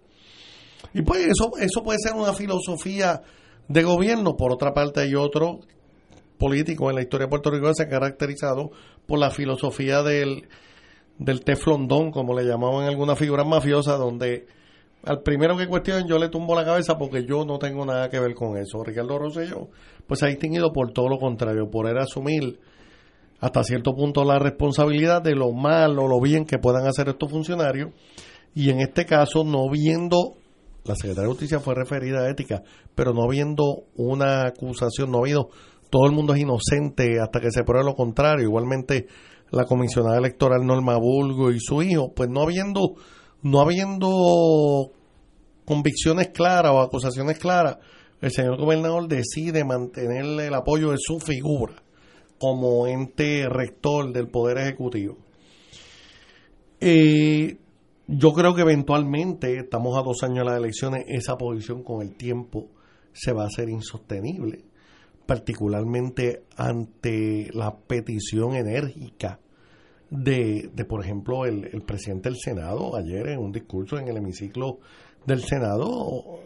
Y 0.94 1.02
pues 1.02 1.28
eso, 1.28 1.52
eso 1.60 1.84
puede 1.84 2.00
ser 2.00 2.14
una 2.14 2.34
filosofía 2.34 3.22
de 3.68 3.84
gobierno. 3.84 4.36
Por 4.36 4.52
otra 4.52 4.74
parte, 4.74 5.02
hay 5.02 5.16
otro 5.16 5.62
político 6.44 6.90
en 6.90 6.98
la 6.98 7.02
historia 7.02 7.28
de 7.28 7.30
Puerto 7.30 7.50
Rico 7.50 7.68
que 7.68 7.76
se 7.76 7.84
ha 7.84 7.88
caracterizado 7.88 8.72
por 9.08 9.18
la 9.18 9.30
filosofía 9.30 10.04
del, 10.04 10.50
del 11.18 11.42
teflondón, 11.42 12.12
como 12.12 12.38
le 12.38 12.44
llamaban 12.44 12.86
algunas 12.86 13.18
figuras 13.18 13.48
mafiosas, 13.48 13.98
donde 13.98 14.46
al 15.06 15.22
primero 15.22 15.56
que 15.56 15.68
cuestionen 15.68 16.06
yo 16.06 16.18
le 16.18 16.28
tumbo 16.28 16.54
la 16.54 16.66
cabeza 16.66 16.98
porque 16.98 17.26
yo 17.26 17.46
no 17.46 17.60
tengo 17.60 17.86
nada 17.86 18.10
que 18.10 18.20
ver 18.20 18.34
con 18.34 18.58
eso. 18.58 18.84
Ricardo 18.84 19.18
Rosselló, 19.20 19.70
pues 20.06 20.22
ha 20.24 20.28
distinguido 20.28 20.74
por 20.74 20.92
todo 20.92 21.08
lo 21.08 21.18
contrario, 21.18 21.70
por 21.72 21.88
él 21.88 21.98
asumir 21.98 22.60
hasta 23.40 23.64
cierto 23.64 23.94
punto 23.94 24.26
la 24.26 24.38
responsabilidad 24.38 25.22
de 25.22 25.36
lo 25.36 25.54
mal 25.54 25.98
o 25.98 26.10
lo 26.10 26.20
bien 26.20 26.44
que 26.44 26.60
puedan 26.60 26.88
hacer 26.88 27.08
estos 27.08 27.32
funcionarios 27.32 27.92
y 28.54 28.70
en 28.70 28.82
este 28.82 29.06
caso 29.06 29.46
no 29.46 29.70
viendo 29.70 30.36
la 30.84 30.96
Secretaría 30.96 31.24
de 31.24 31.30
Justicia 31.30 31.60
fue 31.62 31.76
referida 31.76 32.20
a 32.20 32.30
ética, 32.30 32.64
pero 32.94 33.14
no 33.14 33.24
habiendo 33.24 33.86
una 33.96 34.48
acusación, 34.48 35.12
no 35.12 35.20
ha 35.20 35.22
habido 35.22 35.48
todo 35.94 36.08
el 36.08 36.12
mundo 36.12 36.34
es 36.34 36.42
inocente 36.42 37.20
hasta 37.22 37.40
que 37.40 37.52
se 37.52 37.64
pruebe 37.64 37.86
lo 37.86 37.94
contrario. 37.94 38.48
Igualmente 38.48 39.06
la 39.52 39.66
comisionada 39.66 40.18
electoral 40.18 40.66
Norma 40.66 40.98
Bulgo 40.98 41.52
y 41.52 41.60
su 41.60 41.84
hijo, 41.84 42.12
pues 42.16 42.32
no 42.32 42.42
habiendo 42.42 42.96
no 43.44 43.62
habiendo 43.62 44.92
convicciones 45.66 46.30
claras 46.30 46.72
o 46.72 46.82
acusaciones 46.82 47.38
claras, 47.38 47.78
el 48.22 48.32
señor 48.32 48.58
gobernador 48.58 49.08
decide 49.08 49.64
mantener 49.64 50.26
el 50.26 50.54
apoyo 50.56 50.90
de 50.90 50.98
su 50.98 51.20
figura 51.20 51.76
como 52.40 52.88
ente 52.88 53.48
rector 53.48 54.12
del 54.12 54.30
Poder 54.30 54.58
Ejecutivo. 54.58 55.20
Eh, 56.80 57.58
yo 58.08 58.34
creo 58.34 58.56
que 58.56 58.62
eventualmente, 58.62 59.60
estamos 59.60 59.96
a 59.96 60.02
dos 60.02 60.24
años 60.24 60.40
de 60.40 60.46
las 60.46 60.58
elecciones, 60.58 61.06
esa 61.08 61.38
posición 61.38 61.84
con 61.84 62.02
el 62.02 62.16
tiempo 62.16 62.72
se 63.12 63.32
va 63.32 63.44
a 63.44 63.48
hacer 63.48 63.70
insostenible, 63.70 64.66
particularmente 65.26 66.44
ante 66.58 67.50
la 67.54 67.76
petición 67.76 68.56
enérgica 68.56 69.40
de, 70.10 70.70
de 70.74 70.86
por 70.86 71.04
ejemplo, 71.04 71.46
el, 71.46 71.70
el 71.74 71.82
presidente 71.82 72.30
del 72.30 72.38
Senado 72.38 72.96
ayer 72.96 73.30
en 73.30 73.40
un 73.40 73.52
discurso 73.52 73.98
en 73.98 74.08
el 74.08 74.18
hemiciclo 74.18 74.80
del 75.26 75.42
Senado 75.44 76.42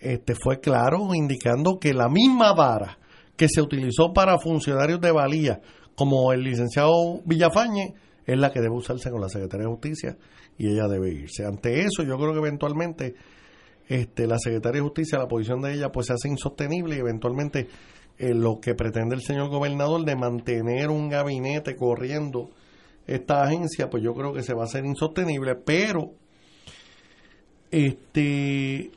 este 0.00 0.34
fue 0.34 0.60
claro 0.60 1.14
indicando 1.14 1.78
que 1.78 1.92
la 1.92 2.08
misma 2.08 2.54
vara 2.54 2.98
que 3.36 3.48
se 3.48 3.60
utilizó 3.60 4.12
para 4.12 4.38
funcionarios 4.38 5.00
de 5.00 5.12
valía 5.12 5.60
como 5.94 6.32
el 6.32 6.42
licenciado 6.42 7.20
Villafañe 7.24 7.94
es 8.24 8.38
la 8.38 8.52
que 8.52 8.60
debe 8.60 8.74
usarse 8.74 9.10
con 9.10 9.20
la 9.20 9.28
Secretaría 9.28 9.66
de 9.66 9.72
Justicia 9.72 10.16
y 10.58 10.68
ella 10.68 10.86
debe 10.86 11.10
irse. 11.10 11.44
Ante 11.44 11.80
eso, 11.80 12.02
yo 12.02 12.16
creo 12.16 12.32
que 12.32 12.40
eventualmente 12.40 13.14
este, 13.88 14.26
la 14.26 14.38
Secretaría 14.38 14.80
de 14.80 14.86
Justicia, 14.86 15.18
la 15.18 15.26
posición 15.26 15.62
de 15.62 15.72
ella, 15.74 15.90
pues 15.90 16.08
se 16.08 16.12
hace 16.12 16.28
insostenible 16.28 16.96
y 16.96 16.98
eventualmente 16.98 17.68
eh, 18.18 18.34
lo 18.34 18.60
que 18.60 18.74
pretende 18.74 19.14
el 19.14 19.22
señor 19.22 19.48
gobernador 19.48 20.04
de 20.04 20.16
mantener 20.16 20.90
un 20.90 21.08
gabinete 21.08 21.76
corriendo 21.76 22.50
esta 23.06 23.42
agencia, 23.42 23.88
pues 23.88 24.02
yo 24.02 24.14
creo 24.14 24.32
que 24.32 24.42
se 24.42 24.54
va 24.54 24.62
a 24.62 24.66
hacer 24.66 24.84
insostenible, 24.84 25.54
pero 25.54 26.12
este 27.70 28.90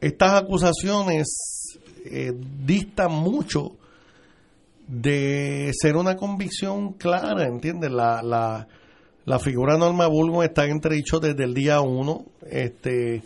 estas 0.00 0.42
acusaciones 0.42 1.26
eh, 2.04 2.32
distan 2.64 3.10
mucho 3.10 3.76
de 4.86 5.70
ser 5.72 5.96
una 5.96 6.16
convicción 6.16 6.92
clara, 6.92 7.46
¿entiendes? 7.46 7.90
La, 7.90 8.22
la, 8.22 8.68
la 9.24 9.38
figura 9.38 9.78
Norma 9.78 10.06
Bulgo 10.06 10.42
está 10.42 10.66
entredicho 10.66 11.20
desde 11.20 11.44
el 11.44 11.54
día 11.54 11.80
uno 11.80 12.26
este, 12.50 13.22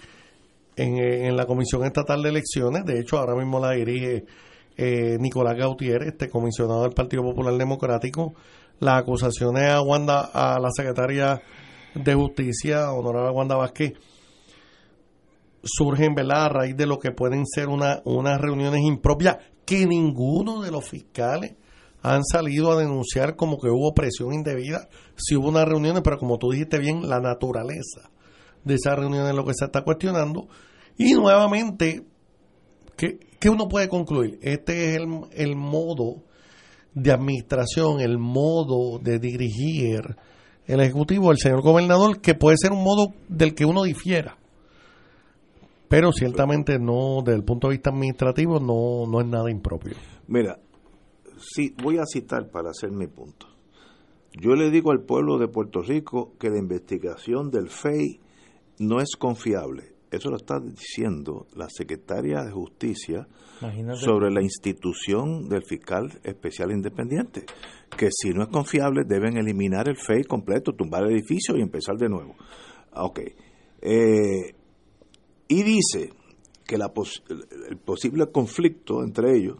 en, 0.76 0.98
en, 0.98 1.36
la 1.36 1.46
Comisión 1.46 1.84
Estatal 1.84 2.22
de 2.22 2.28
Elecciones. 2.28 2.84
De 2.84 3.00
hecho, 3.00 3.18
ahora 3.18 3.34
mismo 3.34 3.58
la 3.58 3.72
dirige 3.72 4.24
eh, 4.78 5.18
Nicolás 5.18 5.56
Gautier, 5.56 6.04
este 6.04 6.30
comisionado 6.30 6.82
del 6.82 6.92
Partido 6.92 7.24
Popular 7.24 7.54
Democrático. 7.58 8.34
Las 8.78 9.02
acusaciones 9.02 9.68
a, 9.70 9.82
Wanda, 9.82 10.30
a 10.32 10.60
la 10.60 10.70
secretaria 10.70 11.42
de 11.94 12.14
Justicia, 12.14 12.92
honorable 12.92 13.32
Wanda 13.32 13.56
Vázquez, 13.56 13.94
surgen 15.64 16.14
¿verdad? 16.14 16.44
a 16.44 16.48
raíz 16.48 16.76
de 16.76 16.86
lo 16.86 17.00
que 17.00 17.10
pueden 17.10 17.44
ser 17.44 17.68
una, 17.68 18.00
unas 18.04 18.40
reuniones 18.40 18.80
impropias 18.82 19.38
que 19.66 19.84
ninguno 19.84 20.62
de 20.62 20.70
los 20.70 20.88
fiscales 20.88 21.56
han 22.00 22.22
salido 22.24 22.70
a 22.70 22.78
denunciar 22.78 23.34
como 23.34 23.58
que 23.58 23.68
hubo 23.68 23.92
presión 23.92 24.32
indebida, 24.32 24.88
si 25.16 25.34
hubo 25.34 25.48
unas 25.48 25.66
reuniones, 25.66 26.02
pero 26.04 26.18
como 26.18 26.38
tú 26.38 26.52
dijiste 26.52 26.78
bien, 26.78 27.08
la 27.08 27.18
naturaleza 27.18 28.10
de 28.62 28.74
esas 28.74 28.96
reuniones 28.96 29.30
es 29.30 29.36
lo 29.36 29.44
que 29.44 29.54
se 29.54 29.64
está 29.64 29.82
cuestionando. 29.82 30.46
Y 30.96 31.14
nuevamente, 31.14 32.04
¿qué, 32.96 33.18
qué 33.38 33.50
uno 33.50 33.68
puede 33.68 33.88
concluir? 33.88 34.38
Este 34.42 34.90
es 34.90 34.96
el, 34.96 35.08
el 35.32 35.56
modo 35.56 36.22
de 36.94 37.12
administración, 37.12 38.00
el 38.00 38.18
modo 38.18 38.98
de 38.98 39.18
dirigir 39.18 40.16
el 40.66 40.80
Ejecutivo, 40.80 41.30
el 41.30 41.38
señor 41.38 41.62
gobernador, 41.62 42.20
que 42.20 42.34
puede 42.34 42.56
ser 42.58 42.72
un 42.72 42.82
modo 42.82 43.14
del 43.28 43.54
que 43.54 43.64
uno 43.64 43.84
difiera 43.84 44.38
pero 45.88 46.12
ciertamente 46.12 46.78
no, 46.78 47.22
desde 47.24 47.38
el 47.38 47.44
punto 47.44 47.68
de 47.68 47.74
vista 47.74 47.90
administrativo, 47.90 48.60
no, 48.60 49.10
no 49.10 49.20
es 49.20 49.26
nada 49.26 49.50
impropio. 49.50 49.94
Mira, 50.26 50.58
sí, 51.38 51.74
voy 51.82 51.98
a 51.98 52.04
citar 52.04 52.50
para 52.50 52.70
hacer 52.70 52.90
mi 52.90 53.06
punto. 53.06 53.46
Yo 54.38 54.54
le 54.54 54.70
digo 54.70 54.92
al 54.92 55.00
pueblo 55.00 55.38
de 55.38 55.48
Puerto 55.48 55.80
Rico 55.80 56.34
que 56.38 56.50
la 56.50 56.58
investigación 56.58 57.50
del 57.50 57.70
FEI 57.70 58.20
no 58.80 59.00
es 59.00 59.16
confiable. 59.18 59.94
Eso 60.10 60.30
lo 60.30 60.36
está 60.36 60.58
diciendo 60.58 61.46
la 61.54 61.68
secretaria 61.68 62.42
de 62.42 62.50
Justicia 62.50 63.28
Imagínate. 63.60 64.00
sobre 64.00 64.30
la 64.30 64.42
institución 64.42 65.48
del 65.48 65.64
fiscal 65.64 66.18
especial 66.22 66.72
independiente. 66.72 67.44
Que 67.96 68.08
si 68.10 68.30
no 68.30 68.42
es 68.42 68.48
confiable, 68.48 69.04
deben 69.06 69.36
eliminar 69.36 69.88
el 69.88 69.96
FEI 69.96 70.24
completo, 70.24 70.72
tumbar 70.72 71.04
el 71.04 71.12
edificio 71.12 71.56
y 71.56 71.60
empezar 71.60 71.96
de 71.96 72.08
nuevo. 72.08 72.36
Ok. 72.94 73.20
Eh, 73.82 74.54
y 75.48 75.62
dice 75.62 76.10
que 76.66 76.76
la 76.76 76.92
pos 76.92 77.22
el 77.68 77.78
posible 77.78 78.26
conflicto 78.30 79.02
entre 79.02 79.36
ellos, 79.36 79.58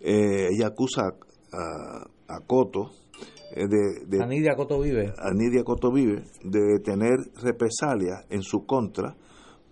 eh, 0.00 0.48
ella 0.50 0.68
acusa 0.68 1.14
a, 1.52 2.06
a 2.28 2.40
Coto, 2.46 2.90
eh, 3.50 3.66
de, 3.66 4.06
de, 4.06 4.54
Coto 4.56 4.80
Vive. 4.80 5.12
A 5.16 5.32
Nidia 5.32 5.64
Coto 5.64 5.90
Vive, 5.90 6.22
de 6.44 6.78
tener 6.80 7.18
represalias 7.42 8.26
en 8.30 8.42
su 8.42 8.66
contra, 8.66 9.16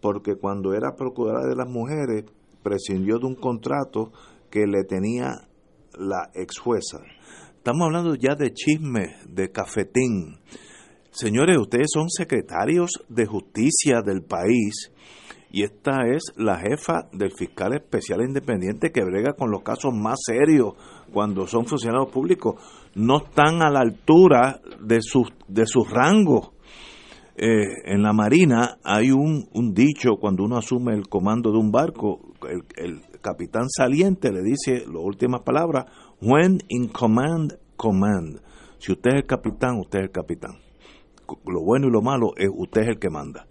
porque 0.00 0.36
cuando 0.36 0.74
era 0.74 0.94
procuradora 0.96 1.48
de 1.48 1.56
las 1.56 1.68
mujeres, 1.68 2.24
prescindió 2.62 3.18
de 3.18 3.26
un 3.26 3.34
contrato 3.34 4.12
que 4.50 4.66
le 4.66 4.84
tenía 4.84 5.48
la 5.98 6.30
ex 6.34 6.58
jueza. 6.58 6.98
Estamos 7.56 7.86
hablando 7.86 8.14
ya 8.14 8.34
de 8.34 8.52
chisme, 8.52 9.16
de 9.28 9.50
cafetín. 9.50 10.38
Señores, 11.10 11.56
ustedes 11.58 11.88
son 11.92 12.10
secretarios 12.10 12.90
de 13.08 13.26
justicia 13.26 14.02
del 14.02 14.22
país 14.22 14.92
y 15.50 15.62
esta 15.62 16.06
es 16.06 16.32
la 16.36 16.58
jefa 16.58 17.08
del 17.12 17.32
fiscal 17.32 17.74
especial 17.74 18.20
independiente 18.20 18.90
que 18.92 19.04
brega 19.04 19.32
con 19.32 19.50
los 19.50 19.62
casos 19.62 19.94
más 19.94 20.18
serios 20.24 20.74
cuando 21.12 21.46
son 21.46 21.66
funcionarios 21.66 22.10
públicos. 22.10 22.56
No 22.94 23.24
están 23.24 23.62
a 23.62 23.70
la 23.70 23.80
altura 23.80 24.60
de 24.80 25.00
sus, 25.00 25.28
de 25.48 25.66
sus 25.66 25.90
rangos. 25.90 26.50
Eh, 27.38 27.92
en 27.92 28.02
la 28.02 28.12
Marina 28.12 28.78
hay 28.82 29.10
un, 29.10 29.48
dicho 29.74 30.16
cuando 30.18 30.44
uno 30.44 30.56
asume 30.56 30.94
el 30.94 31.08
comando 31.08 31.52
de 31.52 31.58
un 31.58 31.70
barco, 31.70 32.20
el, 32.48 32.62
el 32.76 33.02
capitán 33.20 33.68
saliente 33.68 34.32
le 34.32 34.42
dice 34.42 34.86
las 34.86 35.02
últimas 35.02 35.42
palabras, 35.42 35.84
when 36.22 36.58
in 36.68 36.88
command, 36.88 37.58
command. 37.76 38.40
Si 38.78 38.92
usted 38.92 39.10
es 39.10 39.16
el 39.16 39.26
capitán, 39.26 39.78
usted 39.78 39.98
es 39.98 40.04
el 40.06 40.12
capitán 40.12 40.66
lo 41.46 41.62
bueno 41.62 41.88
y 41.88 41.90
lo 41.90 42.02
malo 42.02 42.32
es 42.36 42.48
usted 42.52 42.82
es 42.82 42.88
el 42.88 42.98
que 42.98 43.10
manda. 43.10 43.46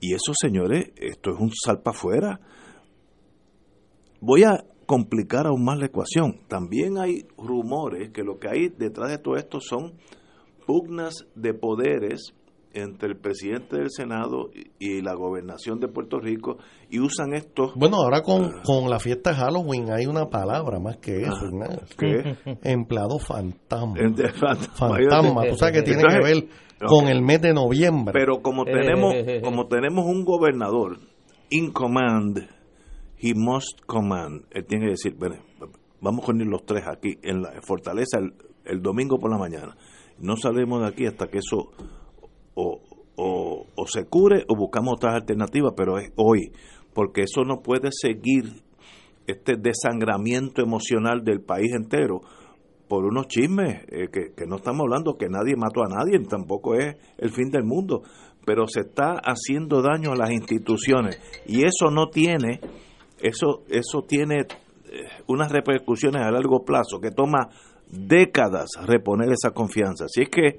Y 0.00 0.14
eso, 0.14 0.32
señores, 0.34 0.90
esto 0.96 1.30
es 1.30 1.40
un 1.40 1.50
salpa 1.52 1.90
afuera. 1.90 2.40
Voy 4.20 4.44
a 4.44 4.64
complicar 4.86 5.46
aún 5.46 5.64
más 5.64 5.78
la 5.78 5.86
ecuación. 5.86 6.40
También 6.48 6.98
hay 6.98 7.26
rumores 7.36 8.10
que 8.10 8.22
lo 8.22 8.38
que 8.38 8.48
hay 8.48 8.68
detrás 8.68 9.10
de 9.10 9.18
todo 9.18 9.36
esto 9.36 9.60
son 9.60 9.94
pugnas 10.66 11.26
de 11.34 11.54
poderes 11.54 12.34
entre 12.72 13.08
el 13.10 13.16
presidente 13.16 13.76
del 13.76 13.90
Senado 13.90 14.50
y 14.78 15.02
la 15.02 15.14
gobernación 15.14 15.80
de 15.80 15.88
Puerto 15.88 16.18
Rico 16.18 16.58
y 16.88 17.00
usan 17.00 17.34
esto. 17.34 17.72
Bueno, 17.76 17.96
ahora 17.96 18.22
con, 18.22 18.44
uh, 18.44 18.62
con 18.64 18.88
la 18.88 18.98
fiesta 18.98 19.30
de 19.30 19.36
Halloween 19.36 19.90
hay 19.90 20.06
una 20.06 20.26
palabra 20.26 20.78
más 20.78 20.98
que 20.98 21.22
eso, 21.22 21.50
¿no? 21.52 21.66
¿Qué? 21.98 22.36
Empleado 22.62 23.18
fantasma. 23.18 23.94
fantasma. 24.74 25.42
Tú 25.48 25.56
sabes 25.56 25.74
que 25.78 25.82
tiene 25.84 26.02
Entonces, 26.02 26.20
que 26.20 26.40
ver 26.40 26.88
con 26.88 27.08
el 27.08 27.22
mes 27.22 27.40
de 27.42 27.52
noviembre. 27.52 28.12
Pero 28.12 28.40
como 28.42 28.64
tenemos, 28.64 29.14
como 29.42 29.66
tenemos 29.66 30.04
un 30.06 30.24
gobernador 30.24 30.98
in 31.50 31.72
command, 31.72 32.38
he 33.18 33.34
must 33.34 33.80
command. 33.86 34.44
Él 34.50 34.64
tiene 34.66 34.86
que 34.86 34.90
decir, 34.92 35.14
bueno, 35.18 35.36
vamos 36.00 36.28
a 36.28 36.32
unir 36.32 36.46
los 36.46 36.64
tres 36.64 36.84
aquí 36.86 37.18
en 37.22 37.42
la 37.42 37.60
fortaleza 37.62 38.18
el, 38.18 38.34
el 38.64 38.80
domingo 38.80 39.18
por 39.18 39.30
la 39.30 39.38
mañana. 39.38 39.76
No 40.18 40.36
salimos 40.36 40.82
de 40.82 40.88
aquí 40.88 41.06
hasta 41.06 41.28
que 41.28 41.38
eso 41.38 41.70
o, 43.16 43.86
se 43.86 44.06
cure 44.06 44.44
o 44.48 44.56
buscamos 44.56 44.94
otras 44.94 45.14
alternativas, 45.14 45.72
pero 45.76 45.98
es 45.98 46.12
hoy, 46.16 46.52
porque 46.94 47.22
eso 47.22 47.44
no 47.44 47.60
puede 47.60 47.90
seguir 47.92 48.62
este 49.26 49.56
desangramiento 49.56 50.62
emocional 50.62 51.22
del 51.22 51.40
país 51.40 51.72
entero 51.72 52.20
por 52.88 53.04
unos 53.04 53.28
chismes, 53.28 53.84
eh, 53.88 54.08
que, 54.10 54.46
no 54.46 54.56
estamos 54.56 54.80
hablando 54.80 55.16
que 55.16 55.28
nadie 55.28 55.54
mató 55.56 55.82
a 55.82 55.88
nadie, 55.88 56.18
tampoco 56.28 56.74
es 56.74 56.96
el 57.18 57.30
fin 57.30 57.50
del 57.50 57.64
mundo, 57.64 58.02
pero 58.44 58.66
se 58.66 58.80
está 58.80 59.12
haciendo 59.22 59.80
daño 59.80 60.12
a 60.12 60.16
las 60.16 60.32
instituciones 60.32 61.20
y 61.46 61.62
eso 61.62 61.90
no 61.90 62.08
tiene, 62.08 62.60
eso, 63.20 63.62
eso 63.68 64.02
tiene 64.02 64.40
eh, 64.40 64.46
unas 65.28 65.52
repercusiones 65.52 66.22
a 66.22 66.32
largo 66.32 66.64
plazo 66.64 66.98
que 67.00 67.12
toma 67.12 67.48
décadas 67.88 68.70
reponer 68.86 69.30
esa 69.30 69.50
confianza. 69.50 70.06
Así 70.06 70.22
es 70.22 70.28
que 70.28 70.58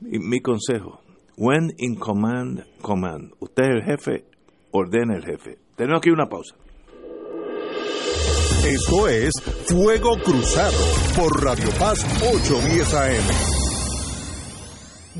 mi 0.00 0.40
consejo, 0.40 1.00
when 1.36 1.72
in 1.78 1.96
command, 1.96 2.64
command. 2.82 3.32
Usted 3.40 3.64
es 3.64 3.70
el 3.70 3.82
jefe, 3.82 4.24
ordena 4.72 5.16
el 5.16 5.24
jefe. 5.24 5.58
Tenemos 5.76 6.00
aquí 6.00 6.10
una 6.10 6.26
pausa. 6.26 6.54
Esto 8.64 9.08
es 9.08 9.32
Fuego 9.66 10.16
Cruzado 10.22 10.76
por 11.16 11.42
Radio 11.42 11.70
Paz 11.78 12.04
810 12.22 12.94
AM. 12.94 13.59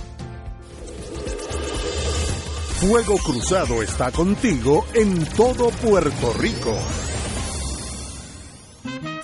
Fuego 2.81 3.17
Cruzado 3.19 3.81
está 3.81 4.11
contigo 4.11 4.85
en 4.93 5.25
todo 5.25 5.71
Puerto 5.71 6.33
Rico. 6.35 6.77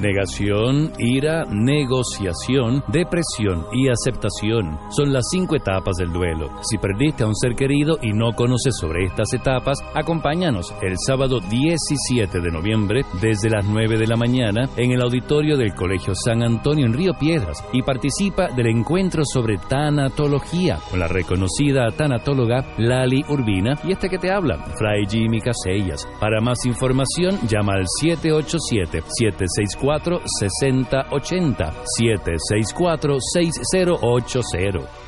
Negación, 0.00 0.92
ira, 0.98 1.44
negociación, 1.50 2.84
depresión 2.86 3.66
y 3.72 3.88
aceptación 3.88 4.78
son 4.90 5.12
las 5.12 5.24
cinco 5.28 5.56
etapas 5.56 5.96
del 5.96 6.12
duelo. 6.12 6.50
Si 6.62 6.78
perdiste 6.78 7.24
a 7.24 7.26
un 7.26 7.34
ser 7.34 7.56
querido 7.56 7.98
y 8.00 8.12
no 8.12 8.32
conoces 8.32 8.76
sobre 8.78 9.06
estas 9.06 9.32
etapas, 9.34 9.78
acompáñanos 9.94 10.72
el 10.82 10.94
sábado 11.04 11.40
17 11.40 12.40
de 12.40 12.50
noviembre 12.52 13.04
desde 13.20 13.50
las 13.50 13.66
9 13.66 13.98
de 13.98 14.06
la 14.06 14.14
mañana 14.14 14.68
en 14.76 14.92
el 14.92 15.02
auditorio 15.02 15.56
del 15.56 15.74
Colegio 15.74 16.14
San 16.14 16.44
Antonio 16.44 16.86
en 16.86 16.92
Río 16.92 17.14
Piedras 17.18 17.64
y 17.72 17.82
participa 17.82 18.48
del 18.54 18.68
encuentro 18.68 19.24
sobre 19.24 19.58
tanatología 19.58 20.78
con 20.90 21.00
la 21.00 21.08
reconocida 21.08 21.90
tanatóloga 21.90 22.64
Lali 22.78 23.24
Urbina 23.28 23.74
y 23.82 23.90
este 23.90 24.08
que 24.08 24.18
te 24.18 24.30
habla, 24.30 24.64
Fray 24.78 25.06
Jimmy 25.08 25.40
Casellas. 25.40 26.06
Para 26.20 26.40
más 26.40 26.64
información, 26.66 27.36
llama 27.48 27.72
al 27.74 27.84
787 28.00 29.02
764 29.18 29.87
6080 29.88 31.72
764 31.98 33.18
6080. 33.20 35.07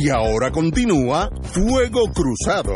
Y 0.00 0.10
ahora 0.10 0.52
continúa 0.52 1.28
Fuego 1.42 2.04
Cruzado. 2.14 2.72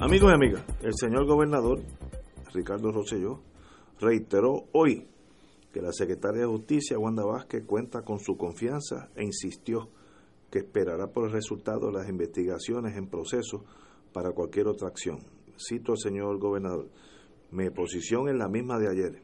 Amigos 0.00 0.32
y 0.32 0.34
amigas, 0.34 0.64
el 0.82 0.94
señor 0.96 1.26
gobernador 1.26 1.80
Ricardo 2.52 2.90
Rosselló 2.90 3.40
reiteró 4.00 4.64
hoy 4.72 5.06
que 5.72 5.80
la 5.80 5.92
secretaria 5.92 6.40
de 6.40 6.48
Justicia, 6.48 6.98
Wanda 6.98 7.24
Vázquez, 7.24 7.64
cuenta 7.64 8.02
con 8.02 8.18
su 8.18 8.36
confianza 8.36 9.10
e 9.14 9.22
insistió 9.22 9.90
que 10.50 10.58
esperará 10.58 11.06
por 11.06 11.26
el 11.26 11.32
resultado 11.32 11.86
de 11.86 11.98
las 11.98 12.08
investigaciones 12.08 12.96
en 12.96 13.06
proceso 13.06 13.64
para 14.12 14.32
cualquier 14.32 14.66
otra 14.66 14.88
acción. 14.88 15.20
Cito 15.56 15.92
al 15.92 15.98
señor 15.98 16.40
gobernador, 16.40 16.88
mi 17.52 17.70
posición 17.70 18.28
es 18.28 18.34
la 18.34 18.48
misma 18.48 18.78
de 18.78 18.88
ayer. 18.88 19.22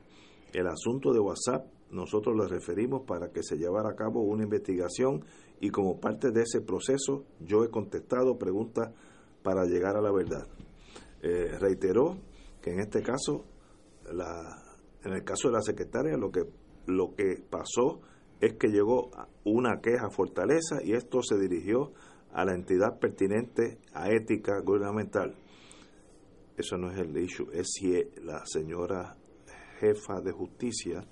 El 0.53 0.67
asunto 0.67 1.13
de 1.13 1.19
WhatsApp 1.19 1.67
nosotros 1.91 2.37
le 2.37 2.47
referimos 2.47 3.03
para 3.07 3.31
que 3.31 3.43
se 3.43 3.57
llevara 3.57 3.91
a 3.91 3.95
cabo 3.95 4.23
una 4.23 4.45
investigación 4.45 5.25
y 5.61 5.71
como 5.71 5.99
parte 5.99 6.31
de 6.31 6.43
ese 6.43 6.61
proceso 6.61 7.25
yo 7.41 7.65
he 7.65 7.71
contestado 7.71 8.37
preguntas 8.37 8.93
para 9.43 9.65
llegar 9.65 9.97
a 9.97 10.03
la 10.03 10.13
verdad. 10.13 10.47
Eh, 11.23 11.57
reiteró 11.59 12.19
que 12.61 12.71
en 12.71 12.81
este 12.81 13.03
caso, 13.03 13.45
la, 14.13 14.63
en 15.05 15.13
el 15.13 15.25
caso 15.25 15.49
de 15.49 15.55
la 15.55 15.63
secretaria, 15.63 16.17
lo 16.17 16.31
que, 16.31 16.43
lo 16.87 17.15
que 17.15 17.43
pasó 17.49 18.01
es 18.41 18.55
que 18.55 18.69
llegó 18.69 19.11
una 19.45 19.81
queja 19.81 20.07
a 20.07 20.11
Fortaleza 20.11 20.81
y 20.85 20.93
esto 20.93 21.23
se 21.23 21.39
dirigió 21.39 21.93
a 22.33 22.45
la 22.45 22.55
entidad 22.55 22.99
pertinente 23.01 23.79
a 23.95 24.11
ética 24.11 24.61
gubernamental. 24.61 25.35
Eso 26.59 26.77
no 26.77 26.91
es 26.91 26.99
el 26.99 27.17
issue, 27.17 27.49
es 27.53 27.69
si 27.73 27.93
la 28.25 28.45
señora 28.45 29.17
jefa 29.79 30.21
de 30.21 30.33
justicia 30.33 31.07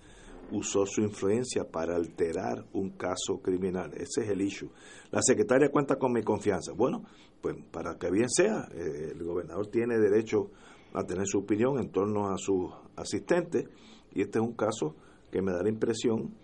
usó 0.51 0.85
su 0.87 1.03
influencia 1.03 1.65
para 1.65 1.95
alterar 1.95 2.65
un 2.73 2.91
caso 2.91 3.41
criminal. 3.41 3.93
Ese 3.95 4.23
es 4.23 4.29
el 4.29 4.41
issue. 4.41 4.71
La 5.13 5.21
secretaria 5.23 5.71
cuenta 5.71 5.97
con 5.97 6.13
mi 6.13 6.23
confianza. 6.23 6.73
Bueno, 6.73 7.05
pues 7.41 7.55
para 7.71 7.97
que 7.97 8.11
bien 8.11 8.29
sea, 8.29 8.67
eh, 8.73 9.13
el 9.13 9.23
gobernador 9.23 9.69
tiene 9.69 9.99
derecho 9.99 10.51
a 10.93 11.05
tener 11.05 11.27
su 11.27 11.39
opinión 11.39 11.79
en 11.79 11.91
torno 11.91 12.29
a 12.29 12.37
sus 12.39 12.73
asistentes 12.97 13.69
y 14.13 14.23
este 14.23 14.39
es 14.39 14.45
un 14.45 14.55
caso 14.55 14.97
que 15.31 15.43
me 15.43 15.53
da 15.53 15.63
la 15.63 15.69
impresión 15.69 16.35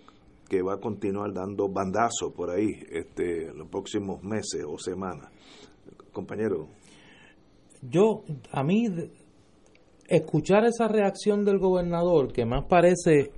que 0.49 0.63
va 0.63 0.75
a 0.75 0.81
continuar 0.81 1.33
dando 1.33 1.69
bandazos 1.69 2.33
por 2.37 2.51
ahí 2.51 2.69
este, 2.91 3.53
los 3.53 3.69
próximos 3.69 4.23
meses 4.23 4.65
o 4.65 4.79
semanas. 4.79 5.31
Compañero. 6.13 6.69
Yo, 7.83 8.23
a 8.53 8.63
mí, 8.63 8.87
escuchar 10.09 10.65
esa 10.65 10.87
reacción 10.87 11.45
del 11.45 11.59
gobernador, 11.59 12.33
que 12.33 12.45
más 12.45 12.65
parece 12.69 13.33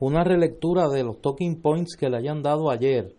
una 0.00 0.24
relectura 0.24 0.88
de 0.88 1.04
los 1.04 1.20
talking 1.20 1.60
points 1.60 1.96
que 1.96 2.08
le 2.08 2.16
hayan 2.16 2.42
dado 2.42 2.70
ayer 2.70 3.14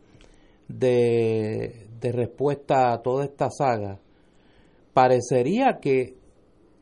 de, 0.68 1.88
de 2.00 2.12
respuesta 2.12 2.92
a 2.92 3.02
toda 3.02 3.26
esta 3.26 3.50
saga, 3.52 4.00
parecería 4.94 5.80
que 5.80 6.18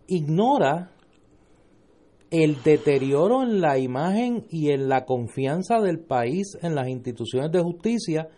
ignora 0.08 0.92
el 2.32 2.64
deterioro 2.64 3.44
en 3.44 3.60
la 3.60 3.78
imagen 3.78 4.46
y 4.50 4.72
en 4.72 4.88
la 4.88 5.04
confianza 5.04 5.82
del 5.82 6.00
país 6.00 6.58
en 6.62 6.76
las 6.76 6.88
instituciones 6.88 7.52
de 7.52 7.62
justicia 7.62 8.30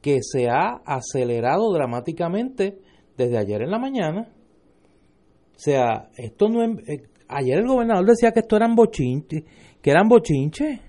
que 0.00 0.20
se 0.22 0.48
ha 0.48 0.80
acelerado 0.86 1.70
dramáticamente 1.72 2.78
desde 3.18 3.36
ayer 3.36 3.60
en 3.62 3.70
la 3.70 3.78
mañana. 3.78 4.32
Sea, 5.60 6.08
esto 6.16 6.48
no 6.48 6.62
es, 6.62 6.88
eh, 6.88 7.02
ayer 7.28 7.58
el 7.58 7.66
gobernador 7.66 8.06
decía 8.06 8.32
que 8.32 8.40
esto 8.40 8.56
eran 8.56 8.74
bochinches, 8.74 9.44
que 9.82 9.90
eran 9.90 10.08
bochinches. 10.08 10.80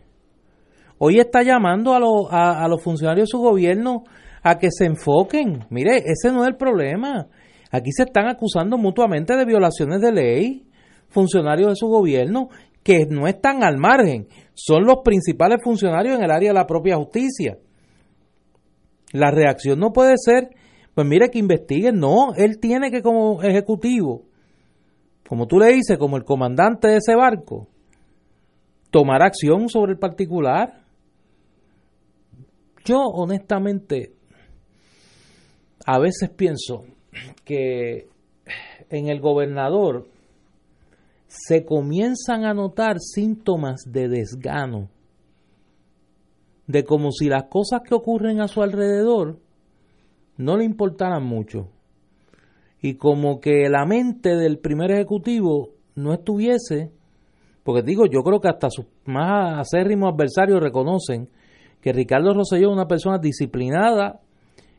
Hoy 0.98 1.20
está 1.20 1.44
llamando 1.44 1.94
a, 1.94 2.00
los 2.00 2.32
a, 2.32 2.64
a 2.64 2.70
los 2.70 2.82
funcionarios 2.82 3.28
de 3.28 3.32
su 3.32 3.40
gobierno 3.40 4.06
a 4.42 4.58
que 4.58 4.70
se 4.72 4.86
enfoquen. 4.86 5.66
Mire, 5.72 5.98
ese 5.98 6.32
no 6.32 6.44
es 6.44 6.48
el 6.48 6.56
problema. 6.56 7.28
Aquí 7.70 7.92
se 7.92 8.04
están 8.04 8.30
acusando 8.30 8.78
mutuamente 8.78 9.36
de 9.36 9.44
violaciones 9.44 10.00
de 10.00 10.14
ley 10.14 10.66
funcionarios 11.10 11.72
de 11.72 11.76
su 11.76 11.88
gobierno 11.88 12.48
que 12.82 13.06
no 13.10 13.28
están 13.28 13.66
al 13.66 13.78
margen, 13.78 14.30
son 14.54 14.86
los 14.86 15.00
principales 15.04 15.60
funcionarios 15.62 16.18
en 16.18 16.24
el 16.24 16.32
área 16.32 16.52
de 16.52 16.60
la 16.60 16.66
propia 16.66 16.96
justicia. 16.96 17.58
La 19.12 19.32
reacción 19.32 19.80
no 19.80 19.92
puede 19.92 20.14
ser, 20.16 20.52
pues 20.96 21.06
mire 21.06 21.30
que 21.30 21.40
investiguen, 21.40 22.00
no, 22.00 22.34
él 22.38 22.58
tiene 22.62 22.90
que 22.90 23.02
como 23.02 23.44
ejecutivo, 23.44 24.31
como 25.32 25.48
tú 25.48 25.60
le 25.60 25.72
dices, 25.72 25.98
como 25.98 26.18
el 26.18 26.26
comandante 26.26 26.90
de 26.90 26.98
ese 26.98 27.16
barco, 27.16 27.70
tomar 28.90 29.24
acción 29.24 29.70
sobre 29.70 29.94
el 29.94 29.98
particular. 29.98 30.84
Yo 32.84 33.00
honestamente 33.00 34.12
a 35.86 36.00
veces 36.00 36.30
pienso 36.32 36.84
que 37.46 38.10
en 38.90 39.08
el 39.08 39.22
gobernador 39.22 40.10
se 41.28 41.64
comienzan 41.64 42.44
a 42.44 42.54
notar 42.54 42.98
síntomas 43.00 43.84
de 43.86 44.10
desgano, 44.10 44.90
de 46.68 46.84
como 46.84 47.14
si 47.14 47.30
las 47.30 47.44
cosas 47.44 47.80
que 47.88 47.96
ocurren 47.96 48.42
a 48.42 48.50
su 48.50 48.62
alrededor 48.62 49.40
no 50.36 50.58
le 50.58 50.66
importaran 50.66 51.24
mucho. 51.24 51.70
Y 52.82 52.96
como 52.96 53.40
que 53.40 53.70
la 53.70 53.86
mente 53.86 54.36
del 54.36 54.58
primer 54.58 54.92
ejecutivo 54.92 55.70
no 55.96 56.14
estuviese, 56.14 56.92
porque 57.64 57.84
digo, 57.84 58.06
yo 58.08 58.22
creo 58.24 58.42
que 58.42 58.48
hasta 58.48 58.70
sus 58.72 58.88
más 59.06 59.60
acérrimos 59.60 60.14
adversarios 60.14 60.60
reconocen 60.60 61.30
que 61.80 61.94
Ricardo 61.94 62.34
Rosselló 62.34 62.70
es 62.70 62.74
una 62.74 62.88
persona 62.88 63.20
disciplinada 63.20 64.20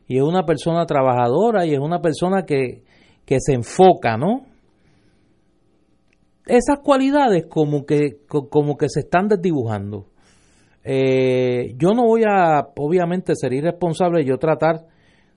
y 0.05 0.17
es 0.17 0.23
una 0.23 0.45
persona 0.45 0.85
trabajadora 0.85 1.65
y 1.65 1.73
es 1.73 1.79
una 1.79 2.01
persona 2.01 2.43
que, 2.43 2.83
que 3.25 3.37
se 3.39 3.53
enfoca, 3.53 4.17
¿no? 4.17 4.45
Esas 6.45 6.79
cualidades 6.83 7.45
como 7.47 7.85
que, 7.85 8.17
como 8.27 8.75
que 8.75 8.89
se 8.89 9.01
están 9.01 9.29
desdibujando. 9.29 10.07
Eh, 10.83 11.73
yo 11.77 11.93
no 11.93 12.03
voy 12.05 12.23
a, 12.27 12.67
obviamente, 12.75 13.33
ser 13.35 13.53
irresponsable 13.53 14.25
yo 14.25 14.37
tratar 14.37 14.87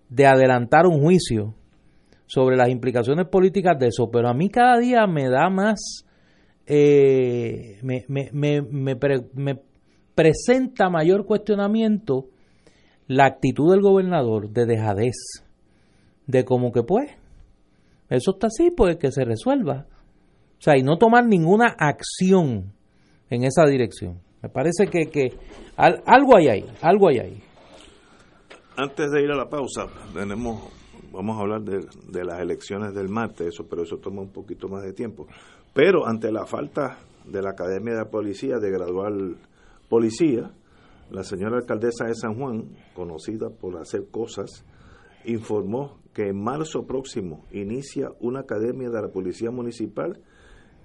de 0.08 0.26
adelantar 0.26 0.86
un 0.86 1.00
juicio 1.00 1.54
sobre 2.26 2.56
las 2.56 2.68
implicaciones 2.68 3.28
políticas 3.28 3.78
de 3.78 3.88
eso, 3.88 4.10
pero 4.10 4.28
a 4.28 4.34
mí 4.34 4.48
cada 4.48 4.78
día 4.78 5.06
me 5.06 5.28
da 5.28 5.48
más, 5.48 6.04
eh, 6.66 7.78
me, 7.82 8.04
me, 8.08 8.30
me, 8.32 8.62
me, 8.62 9.60
presenta 10.14 10.88
mayor 10.88 11.26
cuestionamiento 11.26 12.26
la 13.06 13.26
actitud 13.26 13.70
del 13.70 13.82
gobernador 13.82 14.50
de 14.50 14.66
dejadez, 14.66 15.14
de 16.26 16.44
como 16.44 16.72
que 16.72 16.82
pues, 16.82 17.10
eso 18.08 18.32
está 18.32 18.48
así, 18.48 18.70
pues 18.70 18.96
que 18.96 19.12
se 19.12 19.24
resuelva. 19.24 19.86
O 20.58 20.60
sea, 20.60 20.76
y 20.76 20.82
no 20.82 20.96
tomar 20.96 21.26
ninguna 21.26 21.76
acción 21.78 22.72
en 23.30 23.44
esa 23.44 23.66
dirección. 23.66 24.20
Me 24.42 24.48
parece 24.48 24.86
que, 24.86 25.06
que 25.10 25.32
algo 25.76 26.36
hay 26.36 26.48
ahí, 26.48 26.64
algo 26.80 27.08
hay 27.08 27.18
ahí. 27.18 27.42
Antes 28.76 29.10
de 29.10 29.22
ir 29.22 29.30
a 29.30 29.36
la 29.36 29.48
pausa, 29.48 29.86
tenemos, 30.14 30.62
vamos 31.16 31.38
a 31.38 31.40
hablar 31.40 31.62
de, 31.62 32.24
las 32.24 32.40
elecciones 32.40 32.94
del 32.94 33.08
martes, 33.08 33.48
eso, 33.48 33.66
pero 33.66 33.82
eso 33.82 33.96
toma 33.96 34.20
un 34.20 34.30
poquito 34.30 34.68
más 34.68 34.82
de 34.82 34.92
tiempo. 34.92 35.26
Pero 35.72 36.06
ante 36.06 36.30
la 36.30 36.44
falta 36.44 36.98
de 37.24 37.42
la 37.42 37.50
Academia 37.50 37.94
de 37.94 38.04
Policía 38.04 38.58
de 38.58 38.70
graduar 38.70 39.12
policía, 39.88 40.50
la 41.10 41.24
señora 41.24 41.56
alcaldesa 41.56 42.04
de 42.04 42.14
San 42.14 42.34
Juan, 42.34 42.66
conocida 42.94 43.48
por 43.48 43.78
hacer 43.78 44.08
cosas, 44.10 44.64
informó 45.24 45.98
que 46.12 46.28
en 46.28 46.42
marzo 46.42 46.86
próximo 46.86 47.46
inicia 47.50 48.10
una 48.20 48.40
academia 48.40 48.90
de 48.90 49.00
la 49.00 49.08
Policía 49.08 49.50
Municipal 49.50 50.20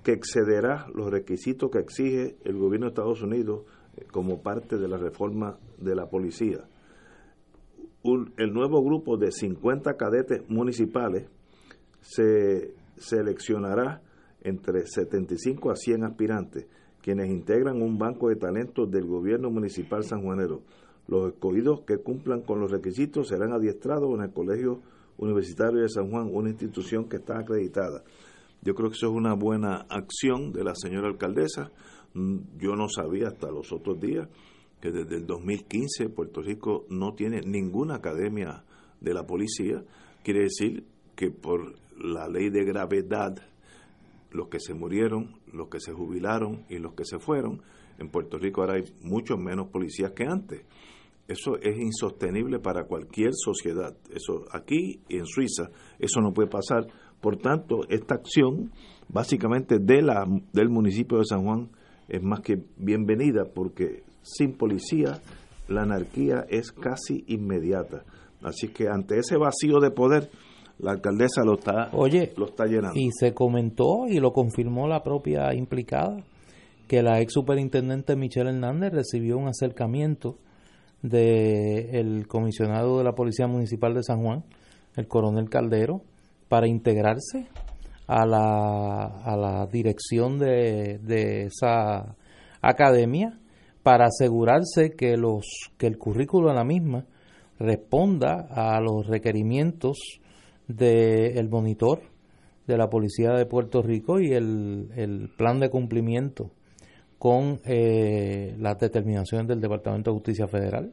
que 0.04 0.14
excederá 0.14 0.88
los 0.96 1.12
requisitos 1.12 1.70
que 1.72 1.80
exige 1.80 2.38
el 2.46 2.58
gobierno 2.58 2.88
de 2.88 2.92
Estados 2.92 3.22
Unidos 3.22 3.64
eh, 3.98 4.06
como 4.12 4.42
parte 4.42 4.78
de 4.78 4.88
la 4.88 4.98
reforma 4.98 5.58
de 5.78 5.96
la 5.96 6.08
policía. 6.10 6.64
El 8.04 8.54
nuevo 8.54 8.84
grupo 8.84 9.18
de 9.18 9.32
50 9.32 9.96
cadetes 9.96 10.50
municipales 10.50 11.28
se 12.02 12.74
seleccionará 12.98 14.02
entre 14.44 14.88
75 14.88 15.72
a 15.72 15.76
100 15.76 16.04
aspirantes, 16.04 16.68
quienes 17.02 17.30
integran 17.30 17.82
un 17.82 17.98
banco 17.98 18.30
de 18.30 18.36
talentos 18.36 18.90
del 18.90 19.06
gobierno 19.06 19.52
municipal 19.52 20.04
sanjuanero. 20.04 20.62
Los 21.08 21.34
escogidos 21.34 21.82
que 21.82 21.98
cumplan 21.98 22.42
con 22.42 22.60
los 22.60 22.72
requisitos 22.72 23.28
serán 23.28 23.54
adiestrados 23.54 24.10
en 24.16 24.22
el 24.22 24.34
Colegio 24.34 24.82
Universitario 25.18 25.82
de 25.82 25.90
San 25.90 26.10
Juan, 26.10 26.30
una 26.32 26.50
institución 26.50 27.08
que 27.08 27.18
está 27.18 27.40
acreditada. 27.40 28.04
Yo 28.64 28.74
creo 28.74 28.90
que 28.90 28.96
eso 28.96 29.08
es 29.08 29.14
una 29.14 29.34
buena 29.34 29.86
acción 29.90 30.52
de 30.52 30.64
la 30.64 30.74
señora 30.76 31.08
alcaldesa. 31.08 31.72
Mm, 32.14 32.38
yo 32.58 32.76
no 32.76 32.88
sabía 32.88 33.28
hasta 33.28 33.52
los 33.52 33.72
otros 33.72 34.00
días 34.00 34.28
que 34.82 34.92
desde 34.92 35.18
el 35.18 35.26
2015 35.26 36.10
Puerto 36.10 36.42
Rico 36.42 36.86
no 36.90 37.14
tiene 37.14 37.42
ninguna 37.42 37.96
academia 37.96 38.64
de 39.00 39.14
la 39.14 39.26
policía. 39.26 39.84
Quiere 40.24 40.42
decir 40.42 40.86
que 41.16 41.32
por 41.32 41.76
la 41.98 42.28
ley 42.28 42.50
de 42.50 42.66
gravedad, 42.66 43.36
los 44.32 44.48
que 44.48 44.60
se 44.60 44.74
murieron, 44.74 45.36
los 45.52 45.70
que 45.70 45.80
se 45.80 45.94
jubilaron 45.94 46.66
y 46.70 46.80
los 46.80 46.94
que 46.94 47.06
se 47.06 47.20
fueron, 47.20 47.62
en 48.00 48.10
Puerto 48.10 48.38
Rico 48.38 48.62
ahora 48.62 48.76
hay 48.76 48.84
muchos 49.04 49.38
menos 49.38 49.68
policías 49.68 50.12
que 50.14 50.26
antes. 50.26 50.66
Eso 51.28 51.58
es 51.62 51.78
insostenible 51.78 52.60
para 52.60 52.86
cualquier 52.86 53.32
sociedad. 53.34 53.96
Eso 54.10 54.46
aquí 54.52 55.00
y 55.08 55.18
en 55.18 55.26
Suiza, 55.26 55.70
eso 56.00 56.20
no 56.20 56.34
puede 56.34 56.50
pasar 56.50 56.88
por 57.22 57.38
tanto, 57.38 57.82
esta 57.88 58.16
acción 58.16 58.72
básicamente 59.08 59.78
de 59.78 60.02
la, 60.02 60.26
del 60.54 60.70
municipio 60.70 61.20
de 61.20 61.26
San 61.26 61.44
Juan 61.44 61.70
es 62.10 62.22
más 62.22 62.42
que 62.42 62.58
bienvenida 62.78 63.46
porque 63.54 64.04
sin 64.22 64.54
policía 64.54 65.22
la 65.68 65.84
anarquía 65.84 66.46
es 66.50 66.72
casi 66.72 67.24
inmediata. 67.28 68.04
Así 68.44 68.70
que 68.70 68.88
ante 68.88 69.20
ese 69.20 69.38
vacío 69.38 69.80
de 69.80 69.92
poder, 69.92 70.30
la 70.80 70.92
alcaldesa 70.92 71.44
lo 71.46 71.56
está, 71.56 71.90
Oye, 71.94 72.34
lo 72.38 72.46
está 72.46 72.66
llenando. 72.66 73.00
Y 73.00 73.10
se 73.12 73.34
comentó 73.34 74.08
y 74.08 74.20
lo 74.20 74.32
confirmó 74.34 74.88
la 74.88 75.04
propia 75.04 75.54
implicada 75.54 76.18
que 76.88 77.04
la 77.04 77.22
ex 77.22 77.34
superintendente 77.34 78.16
Michelle 78.16 78.50
Hernández 78.50 78.92
recibió 78.92 79.38
un 79.38 79.48
acercamiento 79.48 80.38
del 81.02 82.28
comisionado 82.28 82.98
de 82.98 83.04
la 83.04 83.14
Policía 83.14 83.48
Municipal 83.48 83.94
de 83.94 84.04
San 84.04 84.22
Juan, 84.22 84.44
el 84.96 85.08
coronel 85.08 85.50
Caldero, 85.50 86.02
para 86.50 86.68
integrarse 86.68 87.48
a 88.08 88.26
la, 88.26 89.06
a 89.24 89.38
la 89.38 89.68
dirección 89.68 90.38
de, 90.38 91.00
de 91.02 91.44
esa 91.46 92.18
academia 92.62 93.40
para 93.84 94.06
asegurarse 94.06 94.92
que 94.96 95.18
los 95.18 95.46
que 95.78 95.88
el 95.88 95.98
currículo 95.98 96.50
de 96.50 96.56
la 96.56 96.64
misma 96.64 97.06
responda 97.60 98.48
a 98.50 98.80
los 98.82 99.08
requerimientos 99.08 99.98
del 100.68 101.50
monitor 101.50 102.02
de 102.68 102.78
la 102.78 102.90
Policía 102.90 103.32
de 103.32 103.46
Puerto 103.46 103.82
Rico 103.82 104.20
y 104.20 104.32
el, 104.34 104.90
el 104.96 105.30
plan 105.36 105.60
de 105.60 105.70
cumplimiento 105.70 106.52
con 107.22 107.60
eh, 107.66 108.56
las 108.58 108.80
determinaciones 108.80 109.48
del 109.48 109.62
Departamento 109.62 110.10
de 110.10 110.16
Justicia 110.16 110.48
Federal, 110.48 110.92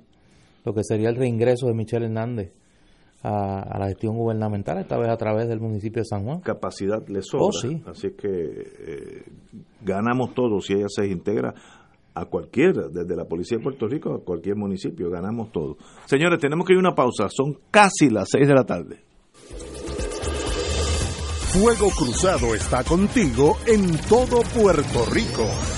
lo 0.62 0.74
que 0.74 0.84
sería 0.84 1.08
el 1.08 1.16
reingreso 1.16 1.68
de 1.68 1.72
Michelle 1.72 2.04
Hernández 2.04 2.52
a, 3.22 3.78
la 3.78 3.86
gestión 3.86 4.14
gubernamental, 4.14 4.76
esta 4.78 4.98
vez 4.98 5.08
a 5.08 5.16
través 5.16 5.48
del 5.48 5.58
municipio 5.58 6.02
de 6.02 6.04
San 6.04 6.24
Juan. 6.24 6.40
Capacidad 6.40 7.06
le 7.08 7.22
sobra. 7.22 7.46
Oh, 7.86 7.90
Así 7.90 8.10
que 8.10 8.28
eh, 8.28 9.22
ganamos 9.82 10.34
todos 10.34 10.66
si 10.66 10.74
ella 10.74 10.88
se 10.88 11.06
integra 11.06 11.54
a 12.20 12.26
cualquiera, 12.26 12.88
desde 12.88 13.16
la 13.16 13.24
Policía 13.24 13.58
de 13.58 13.64
Puerto 13.64 13.86
Rico 13.86 14.14
a 14.14 14.24
cualquier 14.24 14.56
municipio, 14.56 15.10
ganamos 15.10 15.52
todos. 15.52 15.76
Señores, 16.06 16.38
tenemos 16.38 16.66
que 16.66 16.72
ir 16.72 16.78
a 16.78 16.80
una 16.80 16.94
pausa, 16.94 17.28
son 17.28 17.58
casi 17.70 18.10
las 18.10 18.28
seis 18.30 18.46
de 18.48 18.54
la 18.54 18.64
tarde. 18.64 19.04
Fuego 21.52 21.88
Cruzado 21.96 22.54
está 22.54 22.84
contigo 22.84 23.56
en 23.66 23.96
todo 24.08 24.42
Puerto 24.54 25.06
Rico. 25.10 25.77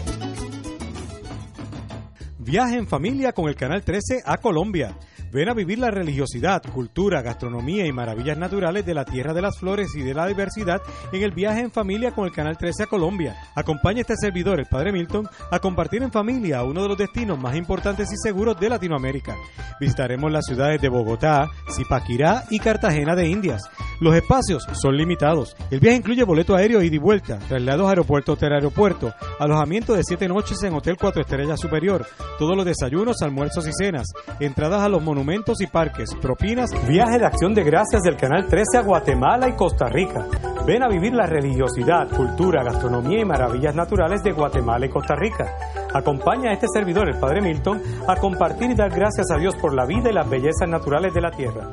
Viaje 2.51 2.75
en 2.75 2.85
familia 2.85 3.31
con 3.31 3.47
el 3.47 3.55
Canal 3.55 3.81
13 3.81 4.23
a 4.25 4.35
Colombia. 4.35 4.93
Ven 5.31 5.47
a 5.47 5.53
vivir 5.53 5.79
la 5.79 5.91
religiosidad, 5.91 6.61
cultura, 6.73 7.21
gastronomía 7.21 7.85
y 7.85 7.93
maravillas 7.93 8.37
naturales 8.37 8.85
de 8.85 8.93
la 8.93 9.05
tierra 9.05 9.33
de 9.33 9.41
las 9.41 9.57
flores 9.57 9.95
y 9.95 10.01
de 10.01 10.13
la 10.13 10.27
diversidad 10.27 10.81
en 11.13 11.23
el 11.23 11.31
viaje 11.31 11.61
en 11.61 11.71
familia 11.71 12.11
con 12.11 12.25
el 12.25 12.33
Canal 12.33 12.57
13 12.57 12.83
a 12.83 12.87
Colombia. 12.87 13.37
Acompaña 13.55 14.01
este 14.01 14.17
servidor, 14.17 14.59
el 14.59 14.65
Padre 14.65 14.91
Milton, 14.91 15.29
a 15.49 15.59
compartir 15.59 16.03
en 16.03 16.11
familia 16.11 16.63
uno 16.63 16.81
de 16.81 16.89
los 16.89 16.97
destinos 16.97 17.39
más 17.39 17.55
importantes 17.55 18.11
y 18.11 18.17
seguros 18.17 18.59
de 18.59 18.67
Latinoamérica. 18.67 19.37
Visitaremos 19.79 20.29
las 20.33 20.45
ciudades 20.45 20.81
de 20.81 20.89
Bogotá, 20.89 21.49
Zipaquirá 21.73 22.43
y 22.49 22.59
Cartagena 22.59 23.15
de 23.15 23.29
Indias. 23.29 23.61
Los 24.01 24.15
espacios 24.15 24.67
son 24.73 24.97
limitados. 24.97 25.55
El 25.69 25.79
viaje 25.79 25.97
incluye 25.97 26.23
boleto 26.25 26.55
aéreo 26.55 26.81
ida 26.81 26.95
y 26.95 26.99
vuelta, 26.99 27.39
traslados 27.47 27.87
aeropuerto 27.87 28.33
hotel 28.33 28.51
aeropuerto, 28.51 29.13
alojamiento 29.39 29.93
de 29.93 30.03
7 30.03 30.27
noches 30.27 30.61
en 30.63 30.73
Hotel 30.73 30.97
4 30.99 31.21
Estrellas 31.21 31.59
Superior, 31.59 32.05
todos 32.37 32.57
los 32.57 32.65
desayunos, 32.65 33.21
almuerzos 33.21 33.65
y 33.67 33.71
cenas, 33.71 34.07
entradas 34.39 34.81
a 34.81 34.89
los 34.89 35.01
monumentos 35.01 35.20
y 35.59 35.67
parques, 35.67 36.15
propinas, 36.19 36.71
viaje 36.87 37.19
de 37.19 37.25
acción 37.25 37.53
de 37.53 37.63
gracias 37.63 38.01
del 38.01 38.17
Canal 38.17 38.47
13 38.47 38.79
a 38.79 38.81
Guatemala 38.81 39.49
y 39.49 39.53
Costa 39.53 39.85
Rica. 39.87 40.25
Ven 40.65 40.81
a 40.81 40.89
vivir 40.89 41.13
la 41.13 41.27
religiosidad, 41.27 42.09
cultura, 42.09 42.63
gastronomía 42.63 43.21
y 43.21 43.25
maravillas 43.25 43.75
naturales 43.75 44.23
de 44.23 44.31
Guatemala 44.31 44.87
y 44.87 44.89
Costa 44.89 45.15
Rica. 45.15 45.45
Acompaña 45.93 46.49
a 46.49 46.53
este 46.53 46.67
servidor, 46.73 47.07
el 47.07 47.19
Padre 47.19 47.41
Milton, 47.41 47.81
a 48.07 48.15
compartir 48.15 48.71
y 48.71 48.75
dar 48.75 48.89
gracias 48.89 49.27
a 49.31 49.37
Dios 49.37 49.55
por 49.57 49.75
la 49.75 49.85
vida 49.85 50.09
y 50.09 50.13
las 50.13 50.27
bellezas 50.27 50.67
naturales 50.67 51.13
de 51.13 51.21
la 51.21 51.29
tierra. 51.29 51.69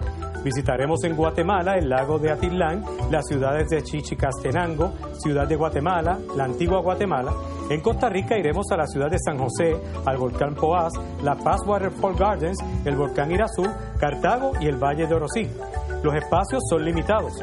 Visitaremos 0.49 1.05
en 1.05 1.15
Guatemala 1.15 1.77
el 1.77 1.91
lago 1.91 2.19
de 2.19 2.31
Atitlán, 2.31 2.83
las 3.11 3.27
ciudades 3.27 3.69
de 3.69 3.83
Chichicastenango, 3.83 4.95
Ciudad 5.19 5.47
de 5.47 5.57
Guatemala, 5.57 6.19
la 6.35 6.45
antigua 6.45 6.81
Guatemala. 6.81 7.35
En 7.69 7.83
Costa 7.83 8.09
Rica 8.09 8.39
iremos 8.39 8.65
a 8.73 8.79
la 8.79 8.87
ciudad 8.87 9.11
de 9.11 9.19
San 9.19 9.37
José, 9.37 9.77
al 10.07 10.17
volcán 10.17 10.55
Poás, 10.55 10.95
la 11.23 11.35
Paz 11.35 11.61
Waterfall 11.67 12.17
Gardens, 12.17 12.65
el 12.87 12.97
volcán 12.97 13.31
Irazú, 13.31 13.63
Cartago 14.01 14.53
y 14.59 14.69
el 14.69 14.83
Valle 14.83 15.07
de 15.07 15.15
Orosí. 15.17 15.47
Los 16.03 16.15
espacios 16.15 16.63
son 16.71 16.83
limitados. 16.83 17.35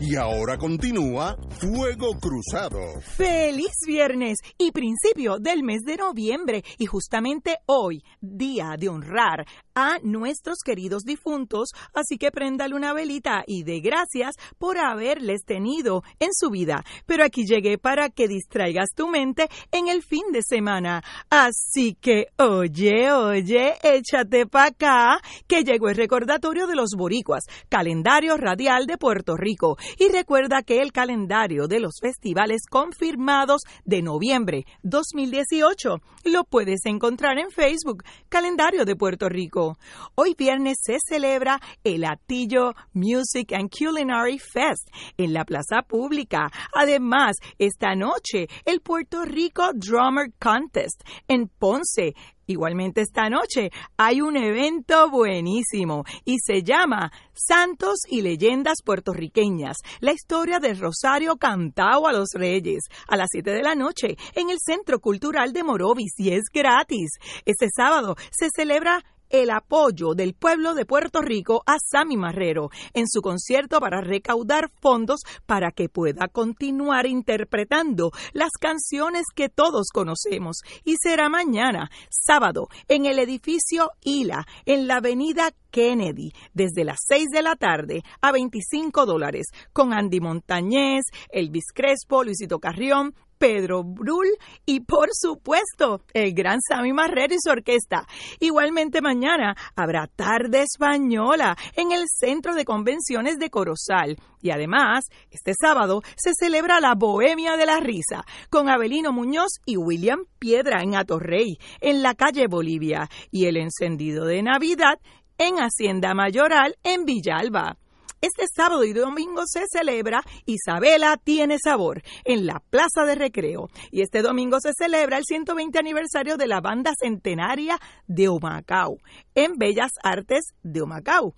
Y 0.00 0.14
ahora 0.14 0.56
continúa 0.56 1.36
Fuego 1.58 2.12
Cruzado. 2.20 3.00
Feliz 3.16 3.72
viernes 3.84 4.38
y 4.56 4.70
principio 4.70 5.38
del 5.40 5.64
mes 5.64 5.80
de 5.82 5.96
noviembre 5.96 6.62
y 6.78 6.86
justamente 6.86 7.56
hoy, 7.66 8.04
día 8.20 8.76
de 8.78 8.88
honrar 8.88 9.44
a 9.78 10.00
nuestros 10.02 10.58
queridos 10.64 11.04
difuntos, 11.04 11.68
así 11.94 12.18
que 12.18 12.32
préndale 12.32 12.74
una 12.74 12.92
velita 12.92 13.44
y 13.46 13.62
de 13.62 13.78
gracias 13.78 14.34
por 14.58 14.76
haberles 14.76 15.44
tenido 15.44 16.02
en 16.18 16.30
su 16.32 16.50
vida. 16.50 16.84
Pero 17.06 17.22
aquí 17.22 17.44
llegué 17.46 17.78
para 17.78 18.10
que 18.10 18.26
distraigas 18.26 18.88
tu 18.96 19.06
mente 19.06 19.48
en 19.70 19.86
el 19.86 20.02
fin 20.02 20.32
de 20.32 20.42
semana. 20.42 21.04
Así 21.30 21.94
que, 21.94 22.26
oye, 22.38 23.12
oye, 23.12 23.74
échate 23.84 24.46
pa' 24.46 24.66
acá, 24.66 25.20
que 25.46 25.62
llegó 25.62 25.90
el 25.90 25.96
recordatorio 25.96 26.66
de 26.66 26.74
los 26.74 26.90
boricuas, 26.96 27.44
calendario 27.68 28.36
radial 28.36 28.86
de 28.86 28.98
Puerto 28.98 29.36
Rico. 29.36 29.76
Y 29.96 30.08
recuerda 30.08 30.64
que 30.64 30.82
el 30.82 30.90
calendario 30.90 31.68
de 31.68 31.78
los 31.78 32.00
festivales 32.00 32.62
confirmados 32.68 33.62
de 33.84 34.02
noviembre 34.02 34.64
2018 34.82 36.00
lo 36.24 36.42
puedes 36.42 36.84
encontrar 36.84 37.38
en 37.38 37.52
Facebook, 37.52 38.02
Calendario 38.28 38.84
de 38.84 38.96
Puerto 38.96 39.28
Rico. 39.28 39.67
Hoy 40.14 40.34
viernes 40.36 40.78
se 40.80 40.98
celebra 41.04 41.60
el 41.84 42.04
Atillo 42.04 42.74
Music 42.92 43.52
and 43.52 43.70
Culinary 43.70 44.38
Fest 44.38 44.88
en 45.16 45.32
la 45.32 45.44
plaza 45.44 45.82
pública. 45.82 46.50
Además, 46.74 47.36
esta 47.58 47.94
noche 47.94 48.48
el 48.64 48.80
Puerto 48.80 49.24
Rico 49.24 49.72
Drummer 49.74 50.32
Contest 50.38 51.02
en 51.26 51.48
Ponce. 51.48 52.14
Igualmente 52.48 53.02
esta 53.02 53.28
noche 53.28 53.70
hay 53.98 54.22
un 54.22 54.34
evento 54.34 55.10
buenísimo 55.10 56.04
y 56.24 56.38
se 56.38 56.62
llama 56.62 57.12
Santos 57.34 57.98
y 58.08 58.22
Leyendas 58.22 58.78
Puertorriqueñas, 58.82 59.76
la 60.00 60.12
historia 60.12 60.58
del 60.58 60.78
Rosario 60.78 61.36
cantado 61.36 62.06
a 62.06 62.12
los 62.12 62.30
Reyes, 62.32 62.84
a 63.06 63.18
las 63.18 63.28
7 63.32 63.50
de 63.50 63.62
la 63.62 63.74
noche 63.74 64.16
en 64.34 64.48
el 64.48 64.56
Centro 64.64 64.98
Cultural 64.98 65.52
de 65.52 65.62
Morovis 65.62 66.14
y 66.16 66.30
es 66.32 66.44
gratis. 66.50 67.10
Este 67.44 67.66
sábado 67.70 68.16
se 68.30 68.48
celebra 68.56 69.04
el 69.30 69.50
apoyo 69.50 70.14
del 70.14 70.34
pueblo 70.34 70.74
de 70.74 70.84
Puerto 70.84 71.20
Rico 71.20 71.62
a 71.66 71.76
Sammy 71.78 72.16
Marrero 72.16 72.70
en 72.94 73.06
su 73.08 73.20
concierto 73.20 73.80
para 73.80 74.00
recaudar 74.00 74.70
fondos 74.80 75.20
para 75.46 75.70
que 75.70 75.88
pueda 75.88 76.28
continuar 76.28 77.06
interpretando 77.06 78.10
las 78.32 78.50
canciones 78.60 79.24
que 79.34 79.48
todos 79.48 79.88
conocemos. 79.92 80.58
Y 80.84 80.96
será 81.00 81.28
mañana, 81.28 81.90
sábado, 82.10 82.68
en 82.88 83.06
el 83.06 83.18
edificio 83.18 83.90
ILA, 84.02 84.46
en 84.66 84.86
la 84.86 84.96
avenida 84.96 85.52
Kennedy, 85.70 86.32
desde 86.54 86.84
las 86.84 86.98
6 87.06 87.28
de 87.32 87.42
la 87.42 87.56
tarde 87.56 88.02
a 88.20 88.32
25 88.32 89.06
dólares, 89.06 89.46
con 89.72 89.92
Andy 89.92 90.20
Montañez, 90.20 91.04
Elvis 91.30 91.72
Crespo, 91.74 92.24
Luisito 92.24 92.58
Carrión, 92.58 93.14
Pedro 93.38 93.84
Brul 93.84 94.26
y 94.66 94.80
por 94.80 95.08
supuesto 95.12 96.02
el 96.12 96.34
gran 96.34 96.58
Sammy 96.60 96.92
Marrero 96.92 97.34
y 97.34 97.38
su 97.40 97.50
orquesta. 97.50 98.06
Igualmente 98.40 99.00
mañana 99.00 99.56
habrá 99.76 100.06
tarde 100.06 100.62
española 100.62 101.56
en 101.74 101.92
el 101.92 102.04
Centro 102.08 102.54
de 102.54 102.64
Convenciones 102.64 103.38
de 103.38 103.50
Corozal. 103.50 104.16
Y 104.40 104.50
además, 104.50 105.04
este 105.30 105.52
sábado 105.60 106.02
se 106.16 106.32
celebra 106.38 106.80
la 106.80 106.94
Bohemia 106.94 107.56
de 107.56 107.66
la 107.66 107.80
Risa 107.80 108.24
con 108.50 108.68
Abelino 108.68 109.12
Muñoz 109.12 109.60
y 109.64 109.76
William 109.76 110.20
Piedra 110.38 110.82
en 110.82 110.94
Atorrey, 110.94 111.58
en 111.80 112.02
la 112.02 112.14
calle 112.14 112.46
Bolivia, 112.46 113.08
y 113.30 113.46
el 113.46 113.56
encendido 113.56 114.24
de 114.24 114.42
Navidad 114.42 114.98
en 115.38 115.56
Hacienda 115.56 116.14
Mayoral 116.14 116.76
en 116.82 117.04
Villalba. 117.04 117.76
Este 118.20 118.46
sábado 118.52 118.82
y 118.82 118.92
domingo 118.92 119.42
se 119.46 119.64
celebra 119.70 120.24
Isabela 120.44 121.16
tiene 121.22 121.56
sabor 121.62 122.02
en 122.24 122.46
la 122.46 122.60
Plaza 122.68 123.04
de 123.06 123.14
Recreo 123.14 123.68
y 123.92 124.02
este 124.02 124.22
domingo 124.22 124.58
se 124.60 124.72
celebra 124.76 125.18
el 125.18 125.24
120 125.24 125.78
aniversario 125.78 126.36
de 126.36 126.48
la 126.48 126.60
banda 126.60 126.92
centenaria 127.00 127.78
de 128.08 128.28
Humacao 128.28 128.96
en 129.36 129.56
Bellas 129.56 129.92
Artes 130.02 130.48
de 130.64 130.82
Humacao. 130.82 131.34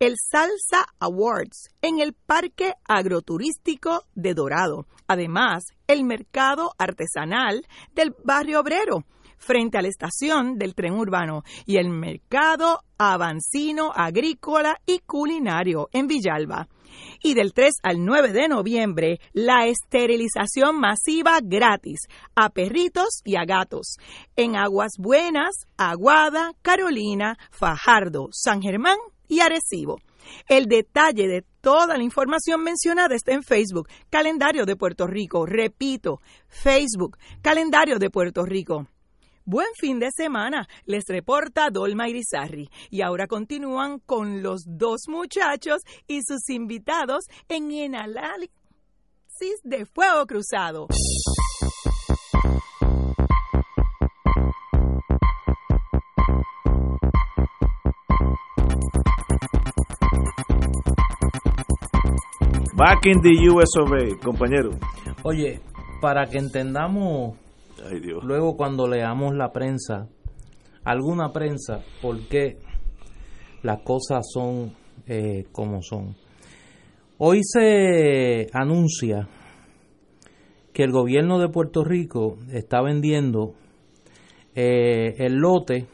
El 0.00 0.16
Salsa 0.18 0.84
Awards 0.98 1.70
en 1.80 2.00
el 2.00 2.12
Parque 2.12 2.74
Agroturístico 2.84 4.04
de 4.14 4.34
Dorado. 4.34 4.86
Además, 5.06 5.64
el 5.86 6.04
mercado 6.04 6.72
artesanal 6.76 7.66
del 7.94 8.14
barrio 8.22 8.60
obrero 8.60 9.06
frente 9.42 9.76
a 9.76 9.82
la 9.82 9.88
estación 9.88 10.56
del 10.56 10.74
tren 10.74 10.94
urbano 10.94 11.42
y 11.66 11.76
el 11.76 11.90
mercado 11.90 12.80
avancino 12.96 13.92
agrícola 13.94 14.78
y 14.86 15.00
culinario 15.00 15.88
en 15.92 16.06
Villalba. 16.06 16.68
Y 17.22 17.34
del 17.34 17.52
3 17.52 17.72
al 17.82 18.04
9 18.04 18.32
de 18.32 18.48
noviembre, 18.48 19.20
la 19.32 19.66
esterilización 19.66 20.78
masiva 20.78 21.38
gratis 21.42 22.00
a 22.34 22.50
perritos 22.50 23.22
y 23.24 23.36
a 23.36 23.44
gatos 23.44 23.96
en 24.36 24.56
Aguas 24.56 24.92
Buenas, 24.98 25.66
Aguada, 25.76 26.52
Carolina, 26.62 27.38
Fajardo, 27.50 28.28
San 28.32 28.60
Germán 28.62 28.98
y 29.26 29.40
Arecibo. 29.40 29.98
El 30.48 30.66
detalle 30.66 31.28
de 31.28 31.44
toda 31.60 31.96
la 31.96 32.02
información 32.02 32.62
mencionada 32.62 33.14
está 33.14 33.32
en 33.32 33.42
Facebook, 33.42 33.88
Calendario 34.10 34.66
de 34.66 34.76
Puerto 34.76 35.06
Rico. 35.06 35.46
Repito, 35.46 36.20
Facebook, 36.48 37.16
Calendario 37.40 37.98
de 37.98 38.10
Puerto 38.10 38.44
Rico. 38.44 38.86
Buen 39.44 39.66
fin 39.74 39.98
de 39.98 40.10
semana, 40.12 40.68
les 40.84 41.04
reporta 41.08 41.68
Dolma 41.70 42.08
Irizarri. 42.08 42.70
Y 42.90 43.02
ahora 43.02 43.26
continúan 43.26 43.98
con 43.98 44.40
los 44.40 44.62
dos 44.66 45.08
muchachos 45.08 45.82
y 46.06 46.20
sus 46.22 46.48
invitados 46.48 47.24
en 47.48 47.72
el 47.72 47.96
análisis 47.96 48.52
de 49.64 49.84
fuego 49.84 50.26
cruzado. 50.26 50.86
Back 62.76 63.06
in 63.06 63.20
the 63.20 63.48
US 63.50 63.76
of 63.78 63.92
A, 63.92 64.24
compañero. 64.24 64.70
Oye, 65.24 65.60
para 66.00 66.26
que 66.26 66.38
entendamos 66.38 67.41
Ay, 67.88 68.00
Dios. 68.00 68.22
luego 68.24 68.56
cuando 68.56 68.86
leamos 68.86 69.34
la 69.34 69.52
prensa, 69.52 70.08
alguna 70.84 71.32
prensa, 71.32 71.80
por 72.00 72.20
qué 72.28 72.58
las 73.62 73.80
cosas 73.82 74.26
son 74.32 74.74
eh, 75.06 75.44
como 75.52 75.82
son. 75.82 76.16
Hoy 77.18 77.40
se 77.44 78.48
anuncia 78.52 79.28
que 80.72 80.82
el 80.82 80.92
gobierno 80.92 81.38
de 81.38 81.48
Puerto 81.48 81.84
Rico 81.84 82.38
está 82.50 82.82
vendiendo 82.82 83.54
eh, 84.54 85.14
el 85.18 85.34
lote 85.34 85.86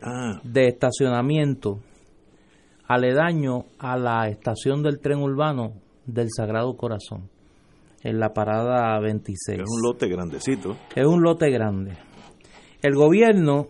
Ah, 0.00 0.40
de 0.44 0.68
estacionamiento 0.68 1.80
aledaño 2.86 3.64
a 3.80 3.98
la 3.98 4.28
estación 4.28 4.80
del 4.84 5.00
tren 5.00 5.18
urbano 5.18 5.72
del 6.06 6.28
Sagrado 6.30 6.76
Corazón, 6.76 7.28
en 8.02 8.20
la 8.20 8.32
parada 8.32 8.98
26. 9.00 9.60
es 9.60 9.64
un 9.68 9.82
lote 9.82 10.08
grandecito. 10.08 10.76
Es 10.94 11.06
un 11.06 11.22
lote 11.22 11.50
grande. 11.50 11.96
El 12.82 12.94
gobierno 12.94 13.68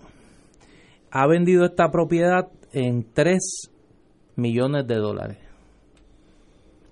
ha 1.10 1.26
vendido 1.26 1.64
esta 1.64 1.90
propiedad 1.90 2.48
en 2.72 3.12
3 3.12 3.70
millones 4.36 4.86
de 4.86 4.96
dólares. 4.96 5.38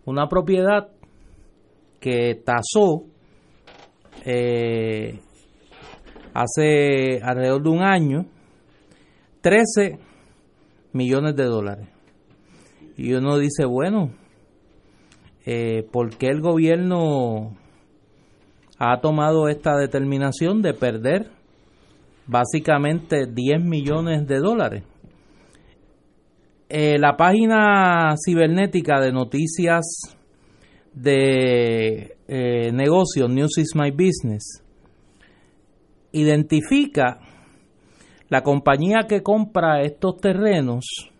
Una 0.04 0.28
propiedad 0.28 0.88
que 2.00 2.40
tasó 2.44 3.04
eh, 4.24 5.18
hace 6.32 7.20
alrededor 7.22 7.62
de 7.62 7.68
un 7.68 7.82
año 7.82 8.26
13 9.40 9.98
millones 10.92 11.36
de 11.36 11.44
dólares. 11.44 11.88
Y 12.96 13.12
uno 13.12 13.38
dice, 13.38 13.64
bueno, 13.66 14.10
eh, 15.46 15.86
¿por 15.92 16.16
qué 16.16 16.26
el 16.26 16.40
gobierno 16.40 17.56
ha 18.78 19.00
tomado 19.00 19.48
esta 19.48 19.76
determinación 19.76 20.60
de 20.60 20.74
perder 20.74 21.30
básicamente 22.26 23.26
10 23.26 23.64
millones 23.64 24.26
de 24.26 24.38
dólares? 24.40 24.82
Eh, 26.68 26.98
la 26.98 27.16
página 27.16 28.16
cibernética 28.24 29.00
de 29.00 29.12
noticias 29.12 29.84
de 30.92 32.16
eh, 32.26 32.72
negocios, 32.72 33.30
News 33.30 33.58
is 33.58 33.76
My 33.76 33.92
Business, 33.92 34.64
identifica 36.10 37.20
la 38.28 38.42
compañía 38.42 39.06
que 39.08 39.22
compra 39.22 39.82
estos 39.82 40.16
terrenos 40.16 41.12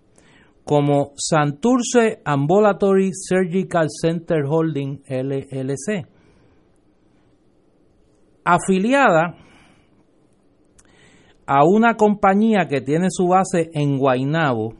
como 0.67 1.13
Santurce 1.15 2.21
Ambulatory 2.25 3.13
Surgical 3.13 3.87
Center 3.89 4.43
Holding 4.45 5.01
LLC, 5.09 6.05
afiliada 8.45 9.37
a 11.47 11.65
una 11.65 11.95
compañía 11.95 12.67
que 12.69 12.81
tiene 12.81 13.11
su 13.11 13.29
base 13.29 13.71
en 13.75 13.97
Guaynabo, 13.97 14.75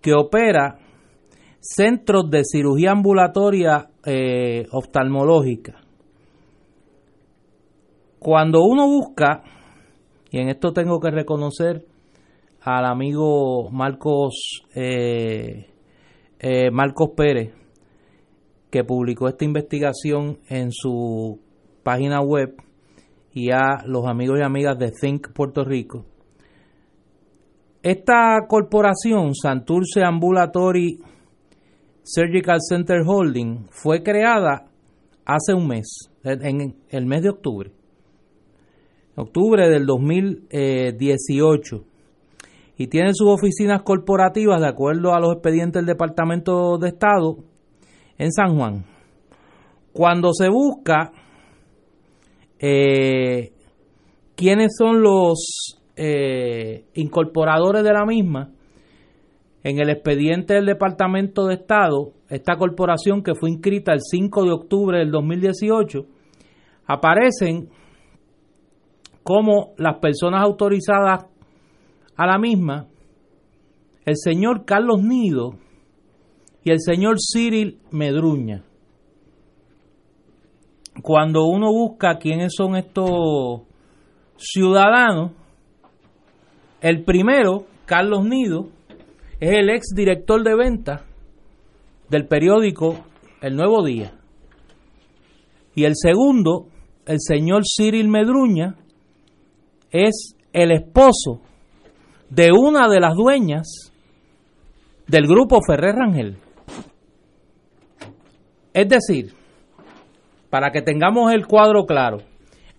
que 0.00 0.14
opera 0.14 0.78
centros 1.58 2.30
de 2.30 2.42
cirugía 2.44 2.92
ambulatoria 2.92 3.90
eh, 4.06 4.68
oftalmológica. 4.70 5.80
Cuando 8.20 8.62
uno 8.62 8.86
busca, 8.86 9.42
y 10.30 10.38
en 10.38 10.48
esto 10.48 10.72
tengo 10.72 11.00
que 11.00 11.10
reconocer 11.10 11.89
al 12.62 12.84
amigo 12.84 13.70
Marcos 13.70 14.62
eh, 14.74 15.70
eh, 16.38 16.70
Marcos 16.70 17.10
Pérez, 17.16 17.54
que 18.70 18.84
publicó 18.84 19.28
esta 19.28 19.44
investigación 19.44 20.38
en 20.48 20.70
su 20.72 21.40
página 21.82 22.20
web, 22.20 22.54
y 23.32 23.50
a 23.50 23.84
los 23.86 24.06
amigos 24.06 24.40
y 24.40 24.42
amigas 24.42 24.78
de 24.78 24.90
Think 24.90 25.32
Puerto 25.32 25.64
Rico. 25.64 26.04
Esta 27.82 28.38
corporación, 28.48 29.34
Santurce 29.34 30.02
Ambulatory 30.02 30.98
Surgical 32.02 32.58
Center 32.60 33.02
Holding, 33.06 33.68
fue 33.70 34.02
creada 34.02 34.66
hace 35.24 35.54
un 35.54 35.68
mes, 35.68 36.10
en 36.24 36.76
el 36.88 37.06
mes 37.06 37.22
de 37.22 37.30
octubre. 37.30 37.70
Octubre 39.14 39.68
del 39.68 39.86
2018 39.86 41.84
y 42.80 42.86
tiene 42.86 43.10
sus 43.12 43.28
oficinas 43.28 43.82
corporativas 43.82 44.58
de 44.58 44.66
acuerdo 44.66 45.12
a 45.12 45.20
los 45.20 45.34
expedientes 45.34 45.82
del 45.82 45.84
Departamento 45.84 46.78
de 46.78 46.88
Estado 46.88 47.36
en 48.16 48.32
San 48.32 48.56
Juan. 48.56 48.86
Cuando 49.92 50.32
se 50.32 50.48
busca 50.48 51.12
eh, 52.58 53.52
quiénes 54.34 54.72
son 54.78 55.02
los 55.02 55.76
eh, 55.94 56.86
incorporadores 56.94 57.84
de 57.84 57.92
la 57.92 58.06
misma, 58.06 58.50
en 59.62 59.78
el 59.78 59.90
expediente 59.90 60.54
del 60.54 60.64
Departamento 60.64 61.48
de 61.48 61.56
Estado, 61.56 62.12
esta 62.30 62.56
corporación 62.56 63.22
que 63.22 63.34
fue 63.34 63.50
inscrita 63.50 63.92
el 63.92 64.00
5 64.00 64.42
de 64.42 64.52
octubre 64.52 64.98
del 65.00 65.10
2018, 65.10 66.06
aparecen 66.86 67.68
como 69.22 69.74
las 69.76 69.98
personas 69.98 70.42
autorizadas 70.42 71.29
a 72.20 72.26
la 72.26 72.38
misma, 72.38 72.86
el 74.04 74.14
señor 74.14 74.66
Carlos 74.66 75.02
Nido 75.02 75.54
y 76.62 76.70
el 76.70 76.78
señor 76.78 77.16
Cyril 77.18 77.78
Medruña. 77.92 78.62
Cuando 81.02 81.46
uno 81.46 81.72
busca 81.72 82.18
quiénes 82.18 82.52
son 82.54 82.76
estos 82.76 83.62
ciudadanos, 84.36 85.32
el 86.82 87.04
primero, 87.04 87.64
Carlos 87.86 88.26
Nido, 88.26 88.68
es 89.40 89.52
el 89.52 89.70
ex 89.70 89.94
director 89.96 90.44
de 90.44 90.54
venta 90.54 91.06
del 92.10 92.26
periódico 92.26 92.98
El 93.40 93.56
Nuevo 93.56 93.82
Día. 93.82 94.12
Y 95.74 95.84
el 95.84 95.94
segundo, 95.96 96.66
el 97.06 97.16
señor 97.18 97.62
Cyril 97.64 98.08
Medruña, 98.08 98.74
es 99.90 100.36
el 100.52 100.72
esposo 100.72 101.40
de 102.30 102.50
una 102.52 102.88
de 102.88 103.00
las 103.00 103.14
dueñas 103.14 103.92
del 105.06 105.26
grupo 105.26 105.58
Ferrer 105.66 105.96
Rangel. 105.96 106.38
Es 108.72 108.88
decir, 108.88 109.34
para 110.48 110.70
que 110.70 110.82
tengamos 110.82 111.32
el 111.32 111.46
cuadro 111.46 111.84
claro, 111.84 112.18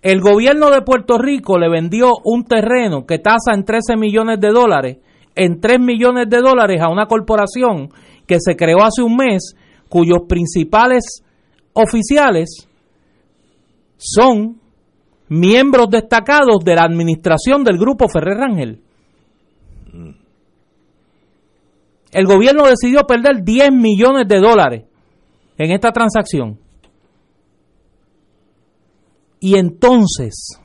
el 0.01 0.21
gobierno 0.21 0.71
de 0.71 0.81
Puerto 0.81 1.17
Rico 1.17 1.59
le 1.59 1.69
vendió 1.69 2.13
un 2.23 2.45
terreno 2.45 3.05
que 3.05 3.19
tasa 3.19 3.53
en 3.53 3.65
13 3.65 3.97
millones 3.97 4.39
de 4.39 4.49
dólares, 4.49 4.97
en 5.35 5.59
3 5.59 5.79
millones 5.79 6.29
de 6.29 6.39
dólares 6.39 6.81
a 6.81 6.89
una 6.89 7.05
corporación 7.05 7.89
que 8.25 8.37
se 8.39 8.55
creó 8.55 8.83
hace 8.83 9.03
un 9.03 9.17
mes, 9.17 9.55
cuyos 9.89 10.21
principales 10.27 11.23
oficiales 11.73 12.67
son 13.97 14.59
miembros 15.27 15.89
destacados 15.89 16.63
de 16.63 16.75
la 16.75 16.83
administración 16.83 17.63
del 17.63 17.77
grupo 17.77 18.07
Ferrer 18.07 18.37
Rangel. 18.37 18.81
El 22.11 22.25
gobierno 22.25 22.65
decidió 22.67 23.01
perder 23.07 23.43
10 23.43 23.71
millones 23.71 24.27
de 24.27 24.39
dólares 24.39 24.83
en 25.57 25.71
esta 25.71 25.91
transacción. 25.91 26.59
Y 29.39 29.57
entonces, 29.57 30.59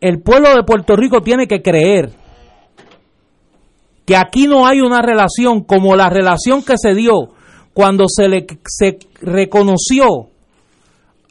el 0.00 0.22
pueblo 0.22 0.54
de 0.54 0.64
Puerto 0.64 0.96
Rico 0.96 1.20
tiene 1.20 1.46
que 1.46 1.62
creer 1.62 2.10
que 4.06 4.16
aquí 4.16 4.48
no 4.48 4.66
hay 4.66 4.80
una 4.80 5.02
relación 5.02 5.62
como 5.62 5.94
la 5.94 6.08
relación 6.08 6.64
que 6.64 6.76
se 6.76 6.94
dio 6.94 7.28
cuando 7.72 8.06
se 8.08 8.28
le 8.28 8.46
se 8.66 8.98
reconoció 9.20 10.30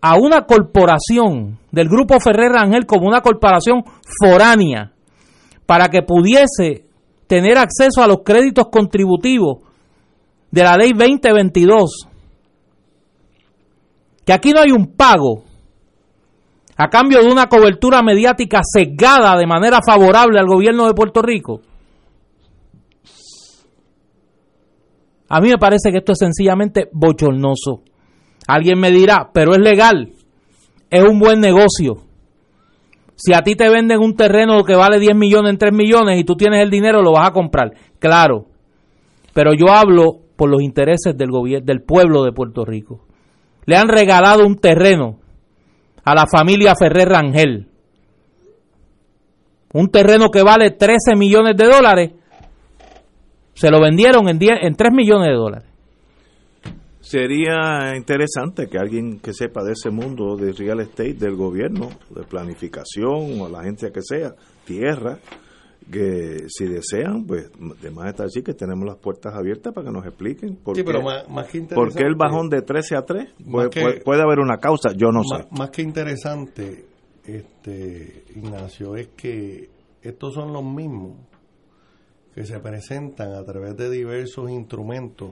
a 0.02 0.16
una 0.16 0.46
corporación 0.46 1.60
del 1.72 1.90
grupo 1.90 2.20
Ferrer 2.20 2.52
Rangel 2.52 2.86
como 2.86 3.08
una 3.08 3.22
corporación 3.22 3.84
foránea 4.22 4.94
para 5.66 5.90
que 5.90 6.04
pudiese 6.04 6.86
tener 7.30 7.60
acceso 7.60 8.02
a 8.02 8.08
los 8.08 8.24
créditos 8.26 8.70
contributivos 8.72 9.60
de 10.50 10.64
la 10.64 10.76
ley 10.76 10.94
2022. 10.94 12.08
Que 14.26 14.34
aquí 14.34 14.52
no 14.52 14.62
hay 14.62 14.72
un 14.72 14.96
pago 14.96 15.44
a 16.76 16.88
cambio 16.88 17.22
de 17.22 17.32
una 17.32 17.48
cobertura 17.48 18.02
mediática 18.02 18.62
sesgada 18.64 19.38
de 19.38 19.46
manera 19.46 19.80
favorable 19.86 20.40
al 20.40 20.48
gobierno 20.48 20.88
de 20.88 20.96
Puerto 20.96 21.22
Rico. 21.22 21.62
A 25.28 25.40
mí 25.40 25.50
me 25.50 25.60
parece 25.60 25.92
que 25.92 26.00
esto 26.00 26.14
es 26.14 26.18
sencillamente 26.18 26.90
bochornoso. 26.92 27.84
Alguien 28.48 28.80
me 28.80 28.90
dirá, 28.90 29.30
pero 29.32 29.54
es 29.54 29.60
legal, 29.60 30.14
es 30.90 31.04
un 31.04 31.20
buen 31.20 31.40
negocio. 31.40 32.09
Si 33.20 33.34
a 33.34 33.42
ti 33.42 33.56
te 33.56 33.70
venden 33.70 34.00
un 34.00 34.16
terreno 34.16 34.64
que 34.64 34.76
vale 34.76 34.98
10 34.98 35.14
millones 35.14 35.52
en 35.52 35.58
3 35.58 35.74
millones 35.74 36.18
y 36.18 36.24
tú 36.24 36.36
tienes 36.36 36.64
el 36.64 36.70
dinero, 36.70 37.02
lo 37.02 37.12
vas 37.12 37.28
a 37.28 37.34
comprar. 37.34 37.74
Claro. 38.00 38.46
Pero 39.34 39.52
yo 39.54 39.74
hablo 39.74 40.20
por 40.38 40.50
los 40.50 40.62
intereses 40.62 41.18
del 41.18 41.30
gobierno, 41.30 41.66
del 41.66 41.82
pueblo 41.82 42.24
de 42.24 42.32
Puerto 42.32 42.64
Rico. 42.64 43.06
Le 43.66 43.76
han 43.76 43.90
regalado 43.90 44.48
un 44.48 44.56
terreno 44.56 45.20
a 46.06 46.16
la 46.16 46.28
familia 46.28 46.76
Ferrer 46.80 47.10
Rangel. 47.10 47.68
Un 49.74 49.90
terreno 49.90 50.30
que 50.30 50.42
vale 50.42 50.72
13 50.72 51.18
millones 51.18 51.58
de 51.58 51.66
dólares. 51.66 52.12
Se 53.54 53.70
lo 53.70 53.82
vendieron 53.82 54.30
en, 54.30 54.40
10, 54.40 54.60
en 54.62 54.76
3 54.76 54.94
millones 54.94 55.28
de 55.28 55.36
dólares. 55.36 55.69
Sería 57.10 57.96
interesante 57.96 58.68
que 58.68 58.78
alguien 58.78 59.20
que 59.20 59.34
sepa 59.34 59.64
de 59.64 59.72
ese 59.72 59.90
mundo 59.90 60.36
de 60.36 60.52
real 60.54 60.80
estate, 60.80 61.16
del 61.16 61.36
gobierno, 61.36 61.90
de 62.12 62.22
planificación 62.22 63.42
o 63.42 63.50
la 63.50 63.62
agencia 63.62 63.90
que 63.92 64.02
sea, 64.04 64.36
tierra, 64.64 65.18
que 65.92 66.46
si 66.48 66.66
desean, 66.66 67.26
pues 67.26 67.50
de 67.82 67.90
más 67.90 68.10
está 68.10 68.26
así 68.26 68.44
que 68.44 68.54
tenemos 68.54 68.86
las 68.86 68.98
puertas 68.98 69.34
abiertas 69.34 69.74
para 69.74 69.88
que 69.88 69.92
nos 69.92 70.06
expliquen 70.06 70.58
por, 70.58 70.76
Sí, 70.76 70.84
qué, 70.84 70.86
pero 70.86 71.02
más- 71.02 71.28
más 71.28 71.48
que 71.48 71.62
por 71.64 71.92
qué 71.96 72.04
el 72.04 72.14
bajón 72.14 72.48
de 72.48 72.62
13 72.62 72.96
a 72.96 73.02
3. 73.04 73.30
Más 73.40 73.50
Puede, 73.52 73.70
que- 73.72 73.82
puede- 73.82 74.02
puede 74.02 74.22
haber 74.22 74.38
una 74.40 74.58
causa, 74.60 74.92
yo 74.96 75.12
no 75.12 75.24
sé. 75.24 75.46
Má- 75.50 75.58
Más 75.62 75.70
que 75.72 75.82
interesante, 75.82 76.86
este 77.26 78.24
Ignacio, 78.36 78.96
es 78.96 79.08
que 79.18 79.68
estos 80.04 80.36
son 80.36 80.54
los 80.54 80.64
mismos 80.64 81.14
que 82.36 82.46
se 82.46 82.60
presentan 82.60 83.34
a 83.34 83.44
través 83.44 83.76
de 83.76 83.90
diversos 83.90 84.52
instrumentos 84.52 85.32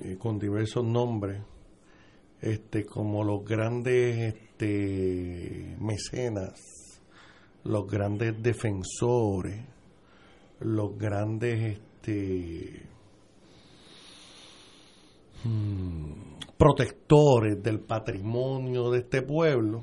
eh, 0.00 0.16
con 0.18 0.38
diversos 0.38 0.84
nombres, 0.84 1.42
este 2.40 2.84
como 2.84 3.22
los 3.22 3.44
grandes 3.44 4.34
este, 4.34 5.76
mecenas, 5.78 6.58
los 7.64 7.86
grandes 7.86 8.42
defensores, 8.42 9.64
los 10.60 10.96
grandes 10.96 11.78
este 11.78 12.88
mm, 15.44 16.12
protectores 16.56 17.62
del 17.62 17.80
patrimonio 17.80 18.90
de 18.90 19.00
este 19.00 19.22
pueblo, 19.22 19.82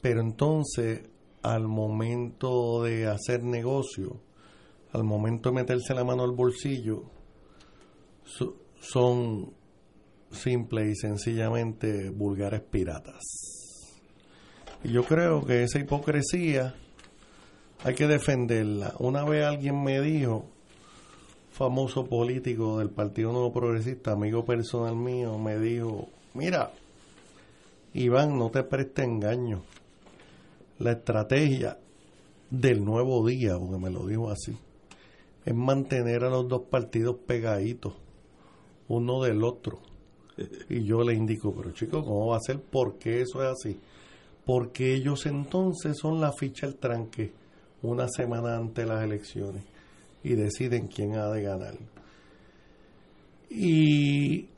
pero 0.00 0.20
entonces 0.20 1.08
al 1.42 1.68
momento 1.68 2.82
de 2.82 3.06
hacer 3.06 3.44
negocio, 3.44 4.20
al 4.92 5.04
momento 5.04 5.50
de 5.50 5.56
meterse 5.56 5.94
la 5.94 6.04
mano 6.04 6.22
al 6.22 6.32
bolsillo, 6.32 7.02
so- 8.24 8.63
son 8.84 9.52
simple 10.30 10.90
y 10.90 10.94
sencillamente 10.94 12.10
vulgares 12.10 12.60
piratas. 12.60 13.20
Y 14.82 14.92
yo 14.92 15.04
creo 15.04 15.44
que 15.44 15.62
esa 15.62 15.78
hipocresía 15.78 16.74
hay 17.82 17.94
que 17.94 18.06
defenderla. 18.06 18.94
Una 18.98 19.24
vez 19.24 19.44
alguien 19.44 19.82
me 19.82 20.00
dijo, 20.00 20.46
famoso 21.50 22.04
político 22.04 22.78
del 22.78 22.90
Partido 22.90 23.32
Nuevo 23.32 23.52
Progresista, 23.52 24.12
amigo 24.12 24.44
personal 24.44 24.96
mío, 24.96 25.38
me 25.38 25.58
dijo, 25.58 26.08
mira, 26.34 26.70
Iván, 27.94 28.38
no 28.38 28.50
te 28.50 28.62
preste 28.64 29.04
engaño. 29.04 29.62
La 30.78 30.92
estrategia 30.92 31.78
del 32.50 32.84
nuevo 32.84 33.26
día, 33.26 33.56
porque 33.58 33.78
me 33.78 33.90
lo 33.90 34.06
dijo 34.06 34.30
así, 34.30 34.56
es 35.44 35.54
mantener 35.54 36.24
a 36.24 36.30
los 36.30 36.48
dos 36.48 36.62
partidos 36.70 37.16
pegaditos, 37.26 37.94
uno 38.88 39.22
del 39.22 39.42
otro. 39.44 39.80
Y 40.68 40.84
yo 40.84 41.02
le 41.02 41.14
indico, 41.14 41.54
pero 41.54 41.70
chicos, 41.72 42.04
¿cómo 42.04 42.28
va 42.28 42.38
a 42.38 42.40
ser? 42.40 42.60
¿Por 42.60 42.98
qué 42.98 43.20
eso 43.20 43.42
es 43.42 43.50
así? 43.50 43.78
Porque 44.44 44.94
ellos 44.94 45.26
entonces 45.26 45.96
son 45.96 46.20
la 46.20 46.32
ficha 46.32 46.66
al 46.66 46.74
tranque 46.74 47.32
una 47.82 48.08
semana 48.08 48.56
antes 48.56 48.84
de 48.84 48.92
las 48.92 49.04
elecciones 49.04 49.62
y 50.22 50.34
deciden 50.34 50.88
quién 50.88 51.16
ha 51.16 51.28
de 51.28 51.42
ganar. 51.42 51.74
Y, 53.50 54.48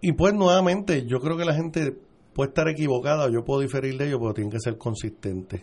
y 0.00 0.12
pues 0.12 0.34
nuevamente, 0.34 1.06
yo 1.06 1.20
creo 1.20 1.36
que 1.36 1.44
la 1.44 1.54
gente 1.54 1.96
puede 2.34 2.50
estar 2.50 2.68
equivocada, 2.68 3.28
yo 3.30 3.44
puedo 3.44 3.60
diferir 3.60 3.96
de 3.98 4.06
ellos, 4.06 4.20
pero 4.20 4.34
tienen 4.34 4.52
que 4.52 4.60
ser 4.60 4.78
consistentes. 4.78 5.62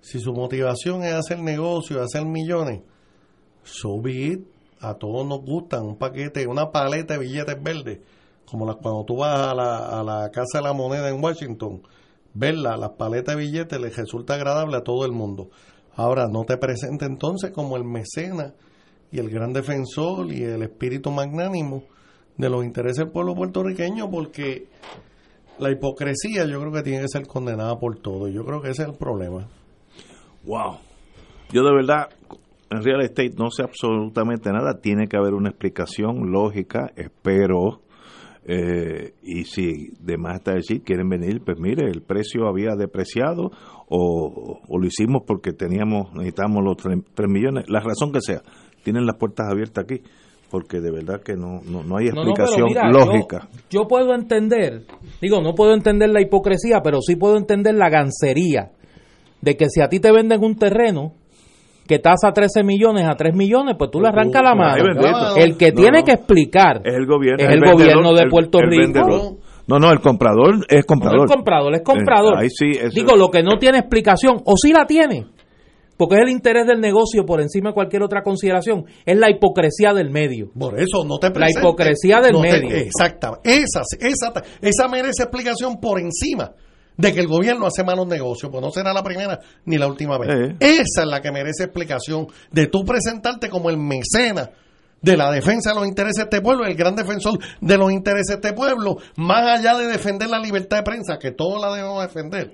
Si 0.00 0.20
su 0.20 0.32
motivación 0.32 1.02
es 1.02 1.12
hacer 1.12 1.40
negocio, 1.40 2.00
hacer 2.02 2.24
millones, 2.24 2.80
so 3.64 4.00
be 4.00 4.12
it. 4.12 4.40
A 4.80 4.94
todos 4.94 5.26
nos 5.26 5.40
gustan 5.42 5.84
un 5.84 5.96
paquete, 5.96 6.46
una 6.46 6.70
paleta 6.70 7.14
de 7.14 7.20
billetes 7.20 7.62
verdes, 7.62 8.00
como 8.44 8.66
cuando 8.78 9.04
tú 9.04 9.16
vas 9.16 9.48
a 9.48 9.54
la, 9.54 10.00
a 10.00 10.02
la 10.02 10.30
Casa 10.30 10.58
de 10.58 10.62
la 10.62 10.72
Moneda 10.72 11.08
en 11.08 11.22
Washington, 11.22 11.82
verla, 12.34 12.76
las 12.76 12.90
paletas 12.90 13.36
de 13.36 13.42
billetes 13.42 13.80
les 13.80 13.96
resulta 13.96 14.34
agradable 14.34 14.76
a 14.76 14.82
todo 14.82 15.04
el 15.04 15.12
mundo. 15.12 15.50
Ahora, 15.96 16.28
no 16.28 16.44
te 16.44 16.56
presente 16.56 17.06
entonces 17.06 17.50
como 17.50 17.76
el 17.76 17.84
mecena 17.84 18.54
y 19.10 19.18
el 19.18 19.30
gran 19.30 19.52
defensor 19.52 20.32
y 20.32 20.44
el 20.44 20.62
espíritu 20.62 21.10
magnánimo 21.10 21.82
de 22.36 22.48
los 22.48 22.64
intereses 22.64 22.98
del 22.98 23.10
pueblo 23.10 23.34
puertorriqueño, 23.34 24.08
porque 24.10 24.68
la 25.58 25.70
hipocresía 25.70 26.44
yo 26.46 26.60
creo 26.60 26.72
que 26.72 26.82
tiene 26.82 27.00
que 27.02 27.08
ser 27.08 27.26
condenada 27.26 27.76
por 27.78 27.98
todo, 27.98 28.28
yo 28.28 28.44
creo 28.44 28.62
que 28.62 28.70
ese 28.70 28.82
es 28.82 28.88
el 28.88 28.94
problema. 28.94 29.48
Wow. 30.44 30.78
Yo 31.50 31.64
de 31.64 31.74
verdad, 31.74 32.08
en 32.70 32.82
real 32.82 33.00
estate 33.00 33.32
no 33.36 33.50
sé 33.50 33.62
absolutamente 33.62 34.50
nada. 34.50 34.80
Tiene 34.80 35.06
que 35.06 35.16
haber 35.16 35.34
una 35.34 35.50
explicación 35.50 36.30
lógica, 36.30 36.90
espero. 36.96 37.80
Eh, 38.50 39.12
y 39.22 39.44
si 39.44 39.90
de 40.00 40.16
más 40.16 40.36
está 40.36 40.54
decir, 40.54 40.82
quieren 40.82 41.08
venir, 41.08 41.42
pues 41.44 41.58
mire, 41.60 41.86
el 41.86 42.00
precio 42.00 42.48
había 42.48 42.76
depreciado 42.76 43.50
o, 43.88 44.60
o 44.66 44.78
lo 44.78 44.86
hicimos 44.86 45.22
porque 45.26 45.52
teníamos, 45.52 46.14
necesitábamos 46.14 46.64
los 46.64 46.76
3, 46.78 47.28
millones, 47.28 47.66
la 47.68 47.80
razón 47.80 48.10
que 48.10 48.20
sea, 48.22 48.40
tienen 48.82 49.04
las 49.04 49.16
puertas 49.16 49.48
abiertas 49.50 49.84
aquí, 49.84 50.00
porque 50.50 50.80
de 50.80 50.90
verdad 50.90 51.20
que 51.22 51.34
no, 51.34 51.60
no, 51.62 51.82
no 51.82 51.98
hay 51.98 52.06
No, 52.06 52.14
no, 52.14 52.22
pero 52.22 52.30
explicación 52.30 52.68
mira, 52.68 52.90
lógica. 52.90 53.48
Yo, 53.68 53.82
yo 53.82 53.88
puedo 53.88 54.14
entender, 54.14 54.86
digo, 55.20 55.42
no 55.42 55.54
puedo 55.54 55.74
entender 55.74 56.08
la 56.08 56.22
hipocresía, 56.22 56.80
pero 56.82 57.02
sí 57.02 57.16
puedo 57.16 57.36
entender 57.36 57.74
la 57.74 57.90
gancería 57.90 58.70
de 59.42 59.56
que 59.58 59.66
si 59.68 59.82
a 59.82 59.90
ti 59.90 60.00
te 60.00 60.10
venden 60.10 60.42
un 60.42 60.56
terreno 60.56 61.12
que 61.88 61.98
tasa 61.98 62.30
13 62.32 62.62
millones 62.62 63.08
a 63.08 63.16
3 63.16 63.34
millones, 63.34 63.74
pues 63.78 63.90
tú 63.90 63.98
le 64.00 64.08
arrancas 64.08 64.42
la 64.42 64.54
mano. 64.54 64.84
El 65.36 65.56
que 65.56 65.72
No, 65.72 65.80
tiene 65.80 65.98
no. 66.00 66.04
que 66.04 66.12
explicar 66.12 66.82
Es 66.84 66.94
el 66.94 67.06
gobierno, 67.06 67.42
es 67.42 67.48
el 67.48 67.54
el 67.54 67.60
vendedor, 67.60 67.80
gobierno 67.80 68.12
de 68.14 68.22
el- 68.22 68.28
Puerto 68.28 68.58
el 68.60 68.68
Rico. 68.70 68.82
vendedor. 68.82 69.36
No, 69.66 69.78
no, 69.78 69.90
el 69.90 70.00
comprador 70.00 70.64
es 70.68 70.84
comprador. 70.86 71.18
No 71.18 71.24
es 71.24 71.30
comprador, 71.32 71.74
es 71.74 71.82
comprador. 71.82 72.34
Eh, 72.34 72.42
ahí 72.42 72.48
sí, 72.50 72.70
eso- 72.78 72.90
Digo, 72.94 73.16
lo 73.16 73.30
que 73.30 73.42
no 73.42 73.58
tiene 73.58 73.78
explicación, 73.78 74.36
o 74.44 74.54
sí 74.56 74.72
la 74.72 74.86
tiene, 74.86 75.26
porque 75.96 76.16
es 76.16 76.22
el 76.22 76.28
interés 76.30 76.66
del 76.66 76.80
negocio 76.80 77.24
por 77.26 77.40
encima 77.40 77.70
de 77.70 77.74
cualquier 77.74 78.02
otra 78.02 78.22
consideración, 78.22 78.84
es 79.04 79.18
la 79.18 79.28
hipocresía 79.30 79.92
del 79.92 80.10
medio. 80.10 80.50
Por 80.58 80.78
eso 80.78 81.04
no 81.06 81.18
te 81.18 81.26
La 81.28 81.32
presentes. 81.34 81.62
hipocresía 81.64 82.20
del 82.20 82.32
No 82.32 82.40
te- 82.42 82.50
medio. 82.62 82.76
exacta. 82.76 83.40
Esa, 83.44 83.80
esa, 84.00 84.32
esa 84.62 84.88
merece 84.88 85.22
explicación 85.24 85.80
por 85.80 85.98
encima 86.00 86.52
de 86.98 87.14
que 87.14 87.20
el 87.20 87.28
gobierno 87.28 87.66
hace 87.66 87.84
malos 87.84 88.06
negocios, 88.06 88.50
pues 88.50 88.60
no 88.60 88.70
será 88.70 88.92
la 88.92 89.02
primera 89.02 89.40
ni 89.64 89.78
la 89.78 89.86
última 89.86 90.18
vez. 90.18 90.28
Eh. 90.30 90.56
Esa 90.60 91.02
es 91.02 91.06
la 91.06 91.22
que 91.22 91.30
merece 91.30 91.64
explicación 91.64 92.26
de 92.50 92.66
tú 92.66 92.84
presentarte 92.84 93.48
como 93.48 93.70
el 93.70 93.78
mecena 93.78 94.50
de 95.00 95.16
la 95.16 95.30
defensa 95.30 95.70
de 95.70 95.76
los 95.76 95.86
intereses 95.86 96.16
de 96.16 96.22
este 96.24 96.40
pueblo, 96.40 96.66
el 96.66 96.74
gran 96.74 96.96
defensor 96.96 97.38
de 97.60 97.78
los 97.78 97.92
intereses 97.92 98.26
de 98.26 98.34
este 98.48 98.52
pueblo, 98.52 98.96
más 99.16 99.58
allá 99.58 99.78
de 99.78 99.86
defender 99.86 100.28
la 100.28 100.40
libertad 100.40 100.78
de 100.78 100.82
prensa, 100.82 101.18
que 101.20 101.30
todos 101.30 101.60
la 101.60 101.72
debemos 101.72 102.02
defender, 102.02 102.52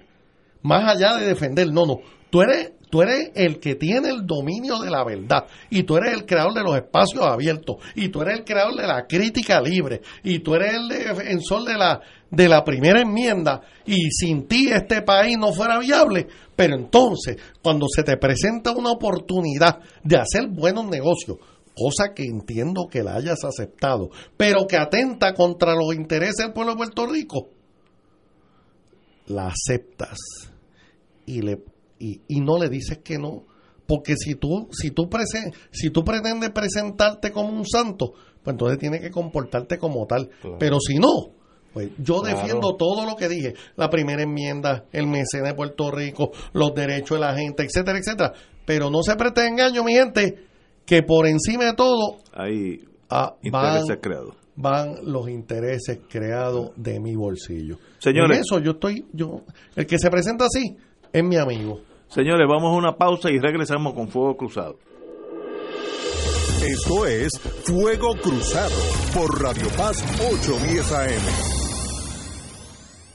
más 0.62 0.94
allá 0.94 1.16
de 1.16 1.26
defender, 1.26 1.72
no, 1.72 1.86
no, 1.86 2.00
tú 2.28 2.42
eres, 2.42 2.72
tú 2.90 3.00
eres 3.00 3.30
el 3.34 3.60
que 3.60 3.76
tiene 3.76 4.10
el 4.10 4.26
dominio 4.26 4.78
de 4.78 4.90
la 4.90 5.04
verdad, 5.04 5.46
y 5.70 5.84
tú 5.84 5.96
eres 5.96 6.12
el 6.12 6.26
creador 6.26 6.52
de 6.52 6.62
los 6.62 6.76
espacios 6.76 7.24
abiertos, 7.24 7.76
y 7.94 8.10
tú 8.10 8.20
eres 8.20 8.40
el 8.40 8.44
creador 8.44 8.76
de 8.76 8.86
la 8.86 9.06
crítica 9.06 9.62
libre, 9.62 10.02
y 10.22 10.40
tú 10.40 10.54
eres 10.54 10.74
el 10.74 10.88
defensor 10.88 11.64
de 11.64 11.78
la, 11.78 12.02
de 12.35 12.48
la 12.48 12.65
primera 12.65 13.01
enmienda, 13.01 13.61
y 13.86 14.11
sin 14.11 14.47
ti 14.47 14.69
este 14.70 15.02
país 15.02 15.36
no 15.39 15.52
fuera 15.52 15.78
viable, 15.78 16.27
pero 16.56 16.77
entonces, 16.77 17.36
cuando 17.62 17.86
se 17.89 18.02
te 18.02 18.16
presenta 18.16 18.73
una 18.73 18.90
oportunidad 18.90 19.81
de 20.02 20.16
hacer 20.16 20.48
buenos 20.48 20.86
negocios, 20.86 21.39
cosa 21.77 22.15
que 22.15 22.24
entiendo 22.24 22.86
que 22.90 23.02
la 23.02 23.16
hayas 23.16 23.44
aceptado, 23.44 24.11
pero 24.36 24.66
que 24.66 24.77
atenta 24.77 25.35
contra 25.35 25.74
los 25.74 25.94
intereses 25.94 26.36
del 26.44 26.52
pueblo 26.52 26.73
de 26.73 26.77
Puerto 26.78 27.06
Rico, 27.06 27.48
la 29.27 29.48
aceptas 29.48 30.19
y 31.27 31.40
le 31.43 31.62
y, 31.98 32.20
y 32.28 32.40
no 32.40 32.59
le 32.59 32.69
dices 32.69 32.98
que 32.98 33.19
no. 33.19 33.44
Porque 33.86 34.16
si 34.16 34.35
tú 34.35 34.69
si 34.73 34.90
tú 34.90 35.09
prese- 35.09 35.52
si 35.70 35.90
tú 35.90 36.05
pretendes 36.05 36.51
presentarte 36.51 37.32
como 37.32 37.51
un 37.51 37.66
santo 37.66 38.12
pues 38.43 38.55
entonces 38.55 38.78
tienes 38.78 39.01
que 39.01 39.11
comportarte 39.11 39.78
como 39.78 40.06
tal. 40.06 40.28
Pero 40.59 40.78
si 40.81 40.97
no 40.97 41.32
pues 41.74 41.90
yo 41.98 42.22
Claro. 42.22 42.38
defiendo 42.38 42.76
todo 42.76 43.05
lo 43.05 43.16
que 43.16 43.28
dije 43.28 43.52
la 43.76 43.90
primera 43.90 44.22
enmienda 44.22 44.84
el 44.92 45.06
mecenas 45.06 45.51
de 45.51 45.55
Puerto 45.55 45.90
Rico 45.90 46.30
los 46.55 46.74
derechos 46.74 47.18
de 47.18 47.26
la 47.26 47.34
gente 47.36 47.64
etcétera 47.64 47.98
etcétera 47.98 48.32
pero 48.64 48.88
no 48.88 49.02
se 49.02 49.14
preste 49.16 49.46
engaño 49.46 49.84
mi 49.84 49.92
gente 49.92 50.36
que 50.86 51.02
por 51.02 51.26
encima 51.26 51.64
de 51.66 51.74
todo 51.74 52.18
Hay 52.32 52.78
ah, 53.10 53.34
intereses 53.42 53.88
van, 53.88 54.01
creados. 54.01 54.34
van 54.56 54.94
los 55.02 55.28
intereses 55.28 55.98
creados 56.09 56.70
de 56.76 57.01
mi 57.01 57.14
bolsillo. 57.16 57.76
Señores. 57.98 58.36
En 58.38 58.42
eso 58.42 58.59
yo 58.60 58.72
estoy, 58.72 59.05
yo, 59.12 59.40
el 59.76 59.86
que 59.86 59.98
se 59.98 60.09
presenta 60.10 60.44
así 60.46 60.76
es 61.12 61.24
mi 61.24 61.36
amigo. 61.36 61.80
Señores, 62.09 62.46
vamos 62.48 62.72
a 62.72 62.76
una 62.76 62.96
pausa 62.96 63.30
y 63.30 63.38
regresamos 63.38 63.94
con 63.94 64.09
Fuego 64.09 64.36
Cruzado. 64.36 64.76
Esto 66.66 67.06
es 67.06 67.30
Fuego 67.64 68.14
Cruzado 68.22 68.74
por 69.14 69.42
Radio 69.42 69.68
Paz 69.76 70.02
810 70.32 70.92
AM. 70.92 71.53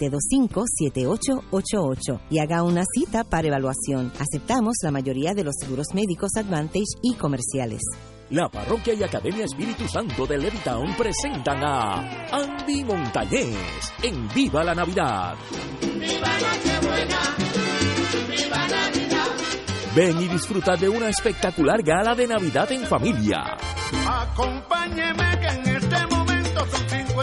725-7888 0.00 2.20
y 2.30 2.38
haga 2.38 2.62
una 2.62 2.84
cita 2.94 3.24
para 3.24 3.48
evaluación. 3.48 4.10
Aceptamos 4.18 4.76
la 4.82 4.90
mayoría 4.90 5.34
de 5.34 5.44
los 5.44 5.56
seguros 5.60 5.88
médicos 5.94 6.30
Advantage 6.36 6.96
y 7.02 7.12
comerciales. 7.14 7.82
La 8.30 8.48
Parroquia 8.48 8.94
y 8.94 9.02
Academia 9.02 9.44
Espíritu 9.44 9.86
Santo 9.88 10.24
de 10.24 10.38
Levittown 10.38 10.94
presentan 10.96 11.64
a 11.64 12.28
Andy 12.30 12.84
Montañez 12.84 13.92
en 14.02 14.28
Viva 14.28 14.62
la 14.62 14.72
Navidad. 14.74 15.34
Ven 19.96 20.20
y 20.20 20.28
disfruta 20.28 20.76
de 20.76 20.88
una 20.88 21.08
espectacular 21.08 21.82
gala 21.82 22.14
de 22.14 22.28
Navidad 22.28 22.70
en 22.70 22.86
familia. 22.86 23.56
Acompáñeme 24.06 25.40
que 25.40 25.48
en 25.48 25.76
este 25.76 26.06
momento 26.06 26.64
son 26.70 26.88
55 26.88 27.22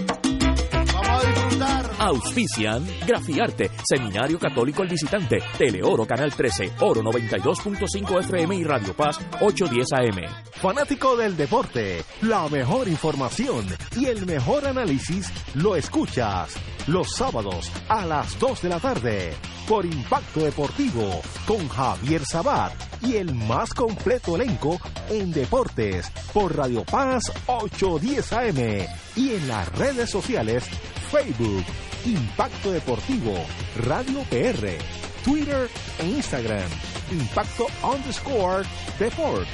Auspician 2.01 2.83
Grafiarte, 3.05 3.69
Seminario 3.87 4.39
Católico 4.39 4.81
El 4.81 4.89
Visitante, 4.89 5.37
Teleoro 5.55 6.03
Canal 6.07 6.33
13, 6.33 6.71
Oro 6.79 7.03
92.5 7.03 8.19
FM 8.21 8.55
y 8.55 8.63
Radio 8.63 8.95
Paz 8.95 9.19
810 9.39 9.87
AM. 9.93 10.25
Fanático 10.53 11.15
del 11.15 11.37
deporte, 11.37 12.03
la 12.23 12.49
mejor 12.49 12.87
información 12.87 13.67
y 13.95 14.05
el 14.05 14.25
mejor 14.25 14.67
análisis 14.67 15.31
lo 15.53 15.75
escuchas 15.75 16.55
los 16.87 17.15
sábados 17.15 17.71
a 17.87 18.03
las 18.07 18.39
2 18.39 18.63
de 18.63 18.69
la 18.69 18.79
tarde 18.79 19.33
por 19.69 19.85
Impacto 19.85 20.39
Deportivo 20.39 21.21
con 21.45 21.69
Javier 21.69 22.25
Sabat 22.25 22.73
y 23.03 23.17
el 23.17 23.35
más 23.35 23.75
completo 23.75 24.35
elenco 24.35 24.79
en 25.07 25.31
deportes 25.31 26.11
por 26.33 26.57
Radio 26.57 26.83
Paz 26.83 27.31
810 27.45 28.33
AM 28.33 28.87
y 29.15 29.35
en 29.35 29.47
las 29.47 29.71
redes 29.77 30.09
sociales 30.09 30.63
Facebook 31.11 31.63
Impacto 32.05 32.71
Deportivo 32.71 33.33
Radio 33.77 34.21
PR 34.29 34.77
Twitter 35.23 35.69
e 35.99 36.05
Instagram 36.05 36.69
Impacto 37.11 37.67
underscore 37.83 38.65
Deport 38.97 39.47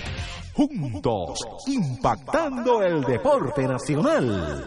juntos, 0.58 1.40
impactando 1.68 2.82
el 2.82 3.02
deporte 3.04 3.68
nacional. 3.68 4.66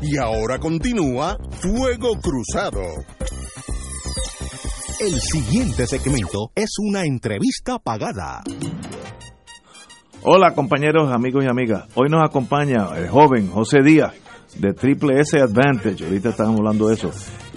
Y 0.00 0.16
ahora 0.16 0.60
continúa 0.60 1.36
Fuego 1.60 2.12
Cruzado. 2.20 2.82
El 5.00 5.20
siguiente 5.20 5.86
segmento 5.88 6.52
es 6.54 6.70
una 6.78 7.04
entrevista 7.04 7.80
pagada. 7.80 8.44
Hola 10.24 10.54
compañeros, 10.54 11.10
amigos 11.10 11.44
y 11.44 11.48
amigas. 11.50 11.88
Hoy 11.96 12.08
nos 12.08 12.22
acompaña 12.22 12.96
el 12.96 13.08
joven 13.08 13.50
José 13.50 13.82
Díaz 13.82 14.14
de 14.56 14.72
Triple 14.72 15.18
S 15.18 15.36
Advantage. 15.36 16.04
Ahorita 16.04 16.28
estamos 16.28 16.60
hablando 16.60 16.86
de 16.86 16.94
eso. 16.94 17.10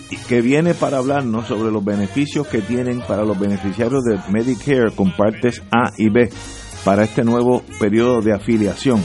y 0.09 0.17
Que 0.17 0.41
viene 0.41 0.73
para 0.73 0.97
hablarnos 0.97 1.45
sobre 1.45 1.71
los 1.71 1.85
beneficios 1.85 2.47
que 2.47 2.61
tienen 2.61 3.01
para 3.01 3.23
los 3.23 3.39
beneficiarios 3.39 4.03
de 4.03 4.17
Medicare 4.31 4.89
con 4.95 5.15
partes 5.15 5.61
A 5.71 5.91
y 5.95 6.09
B 6.09 6.27
para 6.83 7.03
este 7.03 7.23
nuevo 7.23 7.61
periodo 7.79 8.21
de 8.21 8.33
afiliación. 8.33 8.99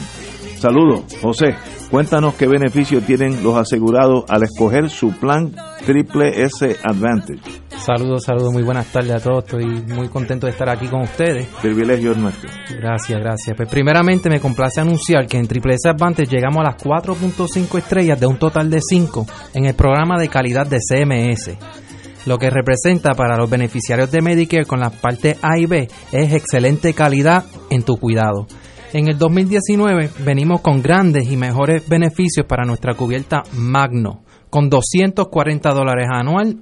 Saludos, 0.57 1.03
José. 1.21 1.55
Cuéntanos 1.91 2.35
qué 2.35 2.47
beneficios 2.47 3.03
tienen 3.03 3.43
los 3.43 3.57
asegurados 3.57 4.23
al 4.29 4.43
escoger 4.43 4.89
su 4.89 5.11
plan 5.11 5.53
Triple 5.85 6.41
S 6.43 6.77
Advantage. 6.83 7.41
Saludos, 7.67 8.23
saludos, 8.23 8.53
muy 8.53 8.63
buenas 8.63 8.87
tardes 8.93 9.11
a 9.11 9.19
todos. 9.19 9.43
Estoy 9.43 9.65
muy 9.93 10.07
contento 10.07 10.47
de 10.47 10.53
estar 10.53 10.69
aquí 10.69 10.87
con 10.87 11.01
ustedes. 11.01 11.47
Privilegio 11.61 12.13
es 12.13 12.17
nuestro. 12.17 12.49
Gracias, 12.79 13.19
gracias. 13.19 13.57
Pues 13.57 13.67
primeramente 13.67 14.29
me 14.29 14.39
complace 14.39 14.79
anunciar 14.79 15.27
que 15.27 15.37
en 15.37 15.47
Triple 15.47 15.73
S 15.73 15.89
Advantage 15.89 16.29
llegamos 16.29 16.61
a 16.61 16.71
las 16.71 16.77
4.5 16.81 17.77
estrellas 17.79 18.17
de 18.17 18.25
un 18.25 18.37
total 18.37 18.69
de 18.69 18.79
5 18.79 19.25
en 19.55 19.65
el 19.65 19.75
programa 19.75 20.17
de 20.17 20.29
calidad 20.29 20.65
de 20.65 20.79
CMS. 20.79 21.57
Lo 22.25 22.37
que 22.37 22.49
representa 22.49 23.15
para 23.15 23.35
los 23.35 23.49
beneficiarios 23.49 24.11
de 24.11 24.21
Medicare 24.21 24.65
con 24.65 24.79
las 24.79 24.93
partes 24.93 25.37
A 25.41 25.57
y 25.57 25.65
B 25.65 25.89
es 26.13 26.33
excelente 26.33 26.93
calidad 26.93 27.43
en 27.69 27.83
tu 27.83 27.97
cuidado. 27.97 28.47
En 28.93 29.07
el 29.07 29.17
2019 29.17 30.09
venimos 30.25 30.61
con 30.61 30.81
grandes 30.81 31.31
y 31.31 31.37
mejores 31.37 31.87
beneficios 31.87 32.45
para 32.45 32.65
nuestra 32.65 32.93
cubierta 32.93 33.43
Magno, 33.53 34.23
con 34.49 34.69
240 34.69 35.69
dólares 35.71 36.07
anual 36.11 36.57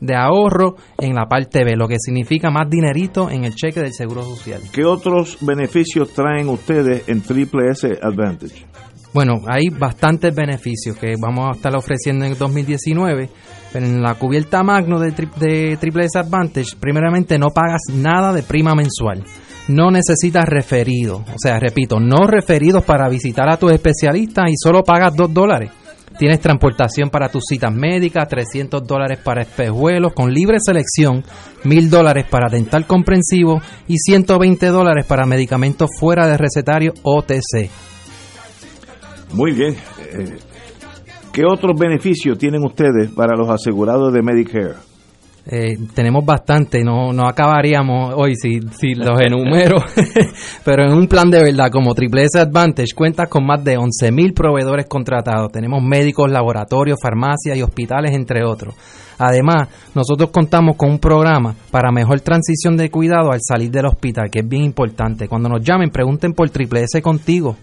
de 0.00 0.16
ahorro 0.16 0.76
en 0.98 1.14
la 1.14 1.26
parte 1.26 1.62
B, 1.62 1.76
lo 1.76 1.86
que 1.86 1.96
significa 1.98 2.50
más 2.50 2.68
dinerito 2.68 3.30
en 3.30 3.44
el 3.44 3.54
cheque 3.54 3.80
del 3.80 3.92
Seguro 3.92 4.22
Social. 4.22 4.60
¿Qué 4.72 4.84
otros 4.84 5.38
beneficios 5.42 6.10
traen 6.12 6.48
ustedes 6.48 7.08
en 7.08 7.20
Triple 7.20 7.70
S 7.70 7.98
Advantage? 8.02 8.64
Bueno, 9.12 9.34
hay 9.46 9.68
bastantes 9.68 10.34
beneficios 10.34 10.96
que 10.96 11.14
vamos 11.20 11.48
a 11.48 11.56
estar 11.56 11.76
ofreciendo 11.76 12.24
en 12.24 12.32
el 12.32 12.38
2019. 12.38 13.28
Pero 13.72 13.86
en 13.86 14.02
la 14.02 14.14
cubierta 14.14 14.62
Magno 14.64 14.98
de, 14.98 15.12
tri- 15.14 15.32
de 15.34 15.76
Triple 15.76 16.04
S 16.06 16.18
Advantage, 16.18 16.76
primeramente 16.80 17.38
no 17.38 17.48
pagas 17.50 17.82
nada 17.92 18.32
de 18.32 18.42
prima 18.42 18.74
mensual. 18.74 19.22
No 19.70 19.92
necesitas 19.92 20.46
referido. 20.48 21.18
O 21.18 21.38
sea, 21.38 21.60
repito, 21.60 22.00
no 22.00 22.26
referidos 22.26 22.82
para 22.84 23.08
visitar 23.08 23.48
a 23.48 23.56
tus 23.56 23.70
especialistas 23.70 24.46
y 24.50 24.54
solo 24.56 24.82
pagas 24.82 25.14
2 25.14 25.32
dólares. 25.32 25.70
Tienes 26.18 26.40
transportación 26.40 27.08
para 27.08 27.28
tus 27.28 27.44
citas 27.48 27.72
médicas, 27.72 28.26
300 28.28 28.84
dólares 28.84 29.20
para 29.22 29.42
espejuelos 29.42 30.12
con 30.12 30.32
libre 30.32 30.58
selección, 30.60 31.22
1000 31.62 31.88
dólares 31.88 32.26
para 32.28 32.50
dental 32.50 32.84
comprensivo 32.84 33.62
y 33.86 33.96
120 33.96 34.66
dólares 34.66 35.06
para 35.06 35.24
medicamentos 35.24 35.88
fuera 35.98 36.26
de 36.26 36.36
recetario 36.36 36.92
OTC. 37.04 37.70
Muy 39.32 39.52
bien. 39.52 39.76
Eh, 40.12 40.36
¿Qué 41.32 41.42
otros 41.46 41.78
beneficios 41.78 42.36
tienen 42.36 42.64
ustedes 42.64 43.12
para 43.12 43.36
los 43.36 43.48
asegurados 43.48 44.12
de 44.12 44.20
Medicare? 44.20 44.89
Eh, 45.46 45.76
tenemos 45.94 46.24
bastante, 46.24 46.84
no, 46.84 47.12
no 47.12 47.26
acabaríamos 47.26 48.14
hoy 48.16 48.34
si, 48.36 48.60
si 48.78 48.94
los 48.94 49.18
enumero, 49.20 49.82
pero 50.64 50.84
en 50.84 50.92
un 50.92 51.08
plan 51.08 51.30
de 51.30 51.42
verdad 51.42 51.70
como 51.72 51.94
Triple 51.94 52.24
S 52.24 52.38
Advantage 52.38 52.94
cuentas 52.94 53.28
con 53.28 53.46
más 53.46 53.64
de 53.64 53.78
11.000 53.78 54.34
proveedores 54.34 54.86
contratados. 54.86 55.50
Tenemos 55.50 55.82
médicos, 55.82 56.30
laboratorios, 56.30 56.98
farmacias 57.02 57.56
y 57.56 57.62
hospitales, 57.62 58.14
entre 58.14 58.44
otros. 58.44 58.74
Además, 59.18 59.68
nosotros 59.94 60.30
contamos 60.30 60.76
con 60.76 60.90
un 60.90 60.98
programa 60.98 61.54
para 61.70 61.92
mejor 61.92 62.20
transición 62.20 62.76
de 62.76 62.90
cuidado 62.90 63.32
al 63.32 63.40
salir 63.46 63.70
del 63.70 63.86
hospital, 63.86 64.30
que 64.30 64.38
es 64.40 64.48
bien 64.48 64.64
importante. 64.64 65.28
Cuando 65.28 65.48
nos 65.48 65.62
llamen, 65.62 65.90
pregunten 65.90 66.32
por 66.32 66.48
Triple 66.48 66.84
S 66.84 67.02
contigo. 67.02 67.56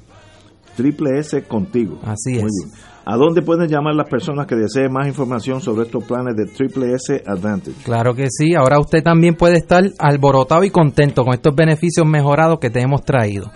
Triple 0.78 1.20
S 1.20 1.44
contigo. 1.44 2.00
Así 2.04 2.32
Muy 2.34 2.44
es. 2.44 2.46
bien. 2.46 2.70
¿A 3.04 3.18
dónde 3.18 3.42
pueden 3.42 3.68
llamar 3.68 3.96
las 3.96 4.08
personas 4.08 4.46
que 4.46 4.56
deseen 4.56 4.92
más 4.92 5.08
información 5.08 5.60
sobre 5.60 5.88
estos 5.88 6.04
planes 6.04 6.36
de 6.36 6.46
Triple 6.46 6.94
S 6.94 7.24
Advantage? 7.26 7.78
Claro 7.84 8.14
que 8.14 8.28
sí, 8.30 8.54
ahora 8.54 8.80
usted 8.80 9.02
también 9.02 9.34
puede 9.36 9.58
estar 9.58 9.84
alborotado 9.98 10.64
y 10.64 10.70
contento 10.70 11.24
con 11.24 11.34
estos 11.34 11.56
beneficios 11.56 12.06
mejorados 12.06 12.60
que 12.60 12.70
te 12.70 12.82
hemos 12.82 13.04
traído. 13.04 13.50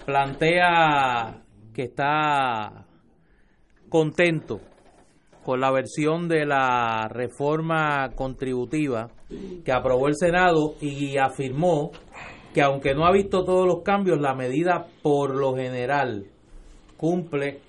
plantea 0.07 1.43
que 1.75 1.83
está 1.83 2.87
contento 3.91 4.61
con 5.45 5.61
la 5.61 5.71
versión 5.71 6.27
de 6.27 6.47
la 6.47 7.07
reforma 7.11 8.13
contributiva 8.15 9.11
que 9.63 9.71
aprobó 9.71 10.09
el 10.09 10.17
Senado 10.17 10.77
y 10.81 11.19
afirmó 11.19 11.91
que 12.55 12.63
aunque 12.63 12.95
no 12.95 13.05
ha 13.05 13.13
visto 13.13 13.45
todos 13.45 13.67
los 13.67 13.83
cambios, 13.83 14.19
la 14.21 14.35
medida 14.35 14.87
por 15.03 15.35
lo 15.35 15.55
general 15.55 16.25
cumple 16.97 17.61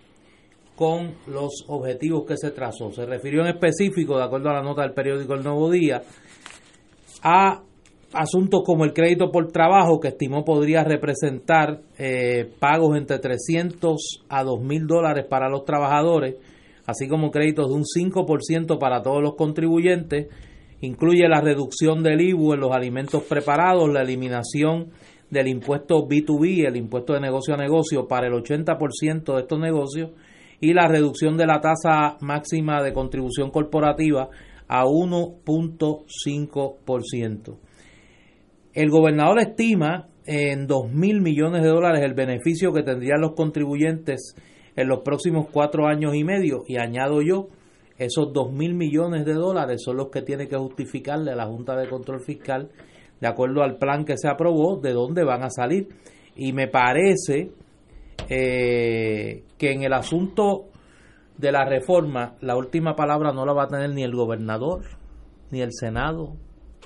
con 0.75 1.15
los 1.27 1.65
objetivos 1.67 2.25
que 2.25 2.37
se 2.37 2.51
trazó. 2.51 2.91
Se 2.91 3.05
refirió 3.05 3.41
en 3.41 3.47
específico, 3.47 4.17
de 4.17 4.23
acuerdo 4.23 4.49
a 4.49 4.53
la 4.53 4.63
nota 4.63 4.81
del 4.81 4.93
periódico 4.93 5.33
El 5.33 5.43
Nuevo 5.43 5.69
Día, 5.69 6.01
a 7.23 7.61
asuntos 8.13 8.61
como 8.65 8.83
el 8.83 8.93
crédito 8.93 9.31
por 9.31 9.51
trabajo, 9.51 9.99
que 9.99 10.09
estimó 10.09 10.43
podría 10.43 10.83
representar 10.83 11.81
eh, 11.97 12.49
pagos 12.59 12.97
entre 12.97 13.19
300 13.19 14.23
a 14.29 14.43
2 14.43 14.61
mil 14.61 14.87
dólares 14.87 15.25
para 15.29 15.49
los 15.49 15.65
trabajadores, 15.65 16.35
así 16.85 17.07
como 17.07 17.31
créditos 17.31 17.69
de 17.69 17.75
un 17.75 17.83
5% 17.83 18.79
para 18.79 19.01
todos 19.01 19.21
los 19.21 19.35
contribuyentes. 19.35 20.27
Incluye 20.81 21.27
la 21.27 21.41
reducción 21.41 22.01
del 22.01 22.21
IBU 22.21 22.53
en 22.53 22.59
los 22.59 22.71
alimentos 22.71 23.23
preparados, 23.23 23.87
la 23.89 24.01
eliminación 24.01 24.89
del 25.29 25.47
impuesto 25.47 26.07
B2B, 26.07 26.67
el 26.67 26.75
impuesto 26.75 27.13
de 27.13 27.21
negocio 27.21 27.53
a 27.53 27.57
negocio, 27.57 28.07
para 28.07 28.27
el 28.27 28.33
80% 28.33 29.35
de 29.35 29.41
estos 29.41 29.59
negocios 29.59 30.09
y 30.61 30.73
la 30.73 30.87
reducción 30.87 31.35
de 31.35 31.47
la 31.47 31.59
tasa 31.59 32.15
máxima 32.21 32.81
de 32.81 32.93
contribución 32.93 33.51
corporativa 33.51 34.29
a 34.67 34.85
1.5%. 34.85 37.57
El 38.73 38.89
gobernador 38.89 39.39
estima 39.39 40.07
en 40.25 40.67
2 40.67 40.93
mil 40.93 41.19
millones 41.19 41.61
de 41.63 41.69
dólares 41.69 42.01
el 42.03 42.13
beneficio 42.13 42.71
que 42.71 42.83
tendrían 42.83 43.19
los 43.19 43.33
contribuyentes 43.33 44.33
en 44.75 44.87
los 44.87 44.99
próximos 44.99 45.47
cuatro 45.51 45.87
años 45.87 46.15
y 46.15 46.23
medio. 46.23 46.63
Y 46.67 46.77
añado 46.77 47.21
yo, 47.21 47.49
esos 47.97 48.31
2 48.31 48.53
mil 48.53 48.75
millones 48.75 49.25
de 49.25 49.33
dólares 49.33 49.81
son 49.83 49.97
los 49.97 50.07
que 50.09 50.21
tiene 50.21 50.47
que 50.47 50.55
justificarle 50.57 51.31
a 51.31 51.35
la 51.35 51.47
Junta 51.47 51.75
de 51.75 51.89
Control 51.89 52.21
Fiscal, 52.21 52.69
de 53.19 53.27
acuerdo 53.27 53.63
al 53.63 53.77
plan 53.77 54.05
que 54.05 54.15
se 54.15 54.29
aprobó, 54.29 54.79
de 54.79 54.93
dónde 54.93 55.23
van 55.23 55.41
a 55.43 55.49
salir. 55.49 55.87
Y 56.35 56.53
me 56.53 56.67
parece 56.67 57.51
eh, 58.33 59.43
que 59.57 59.73
en 59.73 59.83
el 59.83 59.91
asunto 59.91 60.69
de 61.37 61.51
la 61.51 61.65
reforma, 61.65 62.35
la 62.39 62.55
última 62.55 62.95
palabra 62.95 63.33
no 63.33 63.45
la 63.45 63.51
va 63.51 63.63
a 63.63 63.67
tener 63.67 63.89
ni 63.89 64.03
el 64.03 64.15
gobernador, 64.15 64.83
ni 65.49 65.59
el 65.61 65.73
Senado, 65.73 66.37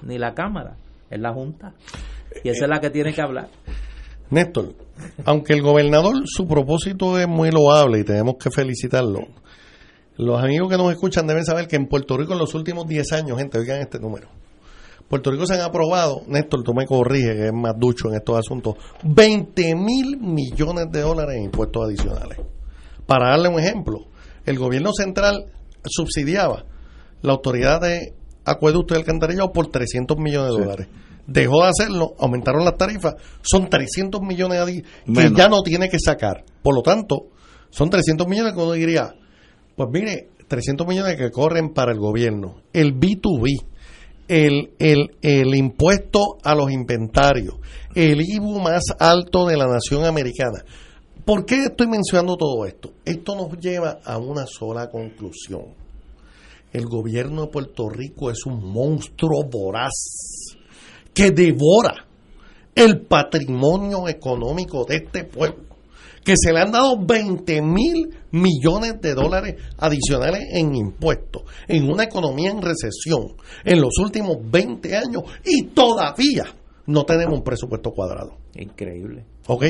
ni 0.02 0.18
la 0.18 0.34
Cámara, 0.34 0.78
es 1.12 1.20
la 1.20 1.34
Junta. 1.34 1.76
Y 2.44 2.50
esa 2.50 2.66
es 2.66 2.70
la 2.70 2.80
que 2.80 2.90
tiene 2.90 3.14
que 3.14 3.22
hablar. 3.22 3.48
Néstor, 4.32 4.74
aunque 5.24 5.54
el 5.54 5.62
gobernador, 5.62 6.24
su 6.26 6.48
propósito 6.48 7.20
es 7.20 7.28
muy 7.28 7.52
loable 7.52 8.00
y 8.00 8.04
tenemos 8.04 8.38
que 8.40 8.50
felicitarlo, 8.50 9.28
los 10.18 10.42
amigos 10.42 10.72
que 10.72 10.78
nos 10.78 10.92
escuchan 10.92 11.28
deben 11.28 11.46
saber 11.46 11.68
que 11.68 11.76
en 11.76 11.86
Puerto 11.86 12.18
Rico 12.18 12.34
en 12.34 12.40
los 12.40 12.56
últimos 12.56 12.88
10 12.88 13.12
años, 13.14 13.38
gente, 13.38 13.60
oigan 13.60 13.82
este 13.82 14.00
número. 14.00 14.30
Puerto 15.07 15.32
Rico 15.32 15.45
se 15.45 15.53
han 15.53 15.61
aprobado, 15.61 16.22
Néstor, 16.27 16.64
tú 16.64 16.73
me 16.73 16.86
corriges, 16.86 17.36
que 17.36 17.45
es 17.48 17.53
más 17.53 17.73
ducho 17.77 18.10
en 18.10 18.15
estos 18.15 18.40
asuntos, 18.40 18.76
20 19.03 19.76
mil 19.76 20.18
millones 20.19 20.88
de 20.91 21.02
dólares 21.02 21.38
en 21.38 21.44
impuestos 21.44 21.84
adicionales. 21.86 22.40
Para 23.06 23.30
darle 23.30 23.49
un 23.49 23.60
ejemplo, 23.60 23.99
el 24.45 24.57
gobierno 24.57 24.91
central 24.94 25.45
subsidiaba 25.84 26.65
la 27.22 27.34
autoridad 27.34 27.82
de 27.82 28.14
acueducto 28.45 28.94
y 28.94 28.98
alcantarillado 28.98 29.52
por 29.52 29.68
300 29.68 30.18
millones 30.18 30.53
de 30.53 30.60
dólares. 30.64 30.88
Dejó 31.27 31.64
de 31.64 31.69
hacerlo, 31.69 32.14
aumentaron 32.19 32.64
las 32.65 32.77
tarifas, 32.77 33.15
son 33.41 33.69
300 33.69 34.22
millones 34.22 34.60
adi- 34.60 34.84
que 35.06 35.11
Menos. 35.11 35.38
ya 35.38 35.49
no 35.49 35.61
tiene 35.64 35.90
que 35.90 35.98
sacar. 35.99 36.44
Por 36.61 36.76
lo 36.76 36.82
tanto, 36.82 37.27
son 37.69 37.90
300 37.90 38.27
millones 38.27 38.53
que 38.53 38.60
uno 38.60 38.72
diría, 38.73 39.14
pues 39.76 39.90
mire, 39.91 40.30
300 40.48 40.86
millones 40.88 41.15
que 41.15 41.32
corren 41.32 41.73
para 41.73 41.91
el 41.91 41.99
gobierno. 41.99 42.61
El 42.73 42.94
B2B, 42.99 43.65
el, 44.28 44.72
el, 44.80 45.16
el 45.22 45.56
impuesto 45.56 46.38
a 46.44 46.56
los 46.56 46.72
inventarios, 46.72 47.56
el 47.94 48.22
IBU 48.22 48.60
más 48.60 48.84
alto 49.00 49.46
de 49.46 49.58
la 49.58 49.68
nación 49.68 50.06
americana. 50.06 50.64
¿Por 51.24 51.46
qué 51.46 51.64
estoy 51.66 51.88
mencionando 51.88 52.38
todo 52.38 52.66
esto? 52.66 52.92
Esto 53.04 53.36
nos 53.36 53.58
lleva 53.60 54.00
a 54.04 54.18
una 54.18 54.46
sola 54.46 54.90
conclusión. 54.90 55.74
El 56.72 56.86
gobierno 56.86 57.44
de 57.44 57.48
Puerto 57.48 57.90
Rico 57.90 58.30
es 58.30 58.46
un 58.46 58.64
monstruo 58.72 59.44
voraz 59.50 59.94
que 61.14 61.32
devora 61.32 62.06
el 62.76 63.02
patrimonio 63.02 64.08
económico 64.08 64.86
de 64.86 64.98
este 64.98 65.24
pueblo 65.24 65.75
que 66.26 66.34
se 66.36 66.52
le 66.52 66.60
han 66.60 66.72
dado 66.72 66.98
20 67.06 67.62
mil 67.62 68.10
millones 68.32 69.00
de 69.00 69.14
dólares 69.14 69.56
adicionales 69.78 70.42
en 70.52 70.76
impuestos, 70.76 71.44
en 71.68 71.90
una 71.90 72.04
economía 72.04 72.50
en 72.52 72.62
recesión 72.62 73.36
en 73.64 73.80
los 73.80 73.98
últimos 74.00 74.38
20 74.44 74.98
años 74.98 75.24
y 75.46 75.68
todavía 75.68 76.44
no 76.88 77.04
tenemos 77.06 77.38
un 77.38 77.44
presupuesto 77.44 77.92
cuadrado. 77.92 78.38
Increíble. 78.56 79.24
¿Ok? 79.48 79.66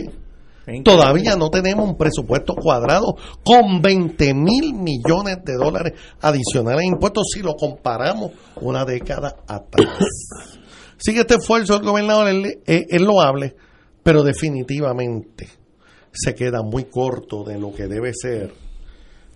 Todavía 0.84 1.36
no 1.36 1.50
tenemos 1.52 1.88
un 1.88 1.96
presupuesto 1.96 2.56
cuadrado 2.56 3.16
con 3.44 3.82
20 3.84 4.34
mil 4.34 4.74
millones 4.74 5.38
de 5.46 5.54
dólares 5.54 5.94
adicionales 6.22 6.82
en 6.86 6.94
impuestos 6.94 7.26
si 7.34 7.42
lo 7.42 7.54
comparamos 7.54 8.32
una 8.62 8.84
década 8.84 9.36
atrás. 9.48 9.88
Así 11.00 11.14
que 11.14 11.20
este 11.20 11.36
esfuerzo 11.36 11.74
del 11.78 11.86
gobernador 11.88 12.30
es, 12.30 12.58
es- 12.66 12.86
es 12.90 13.02
loable, 13.02 13.56
pero 14.02 14.24
definitivamente 14.24 15.50
se 16.16 16.34
queda 16.36 16.62
muy 16.64 16.86
corto 16.86 17.44
de 17.44 17.60
lo 17.60 17.74
que 17.74 17.88
debe 17.88 18.12
ser 18.14 18.54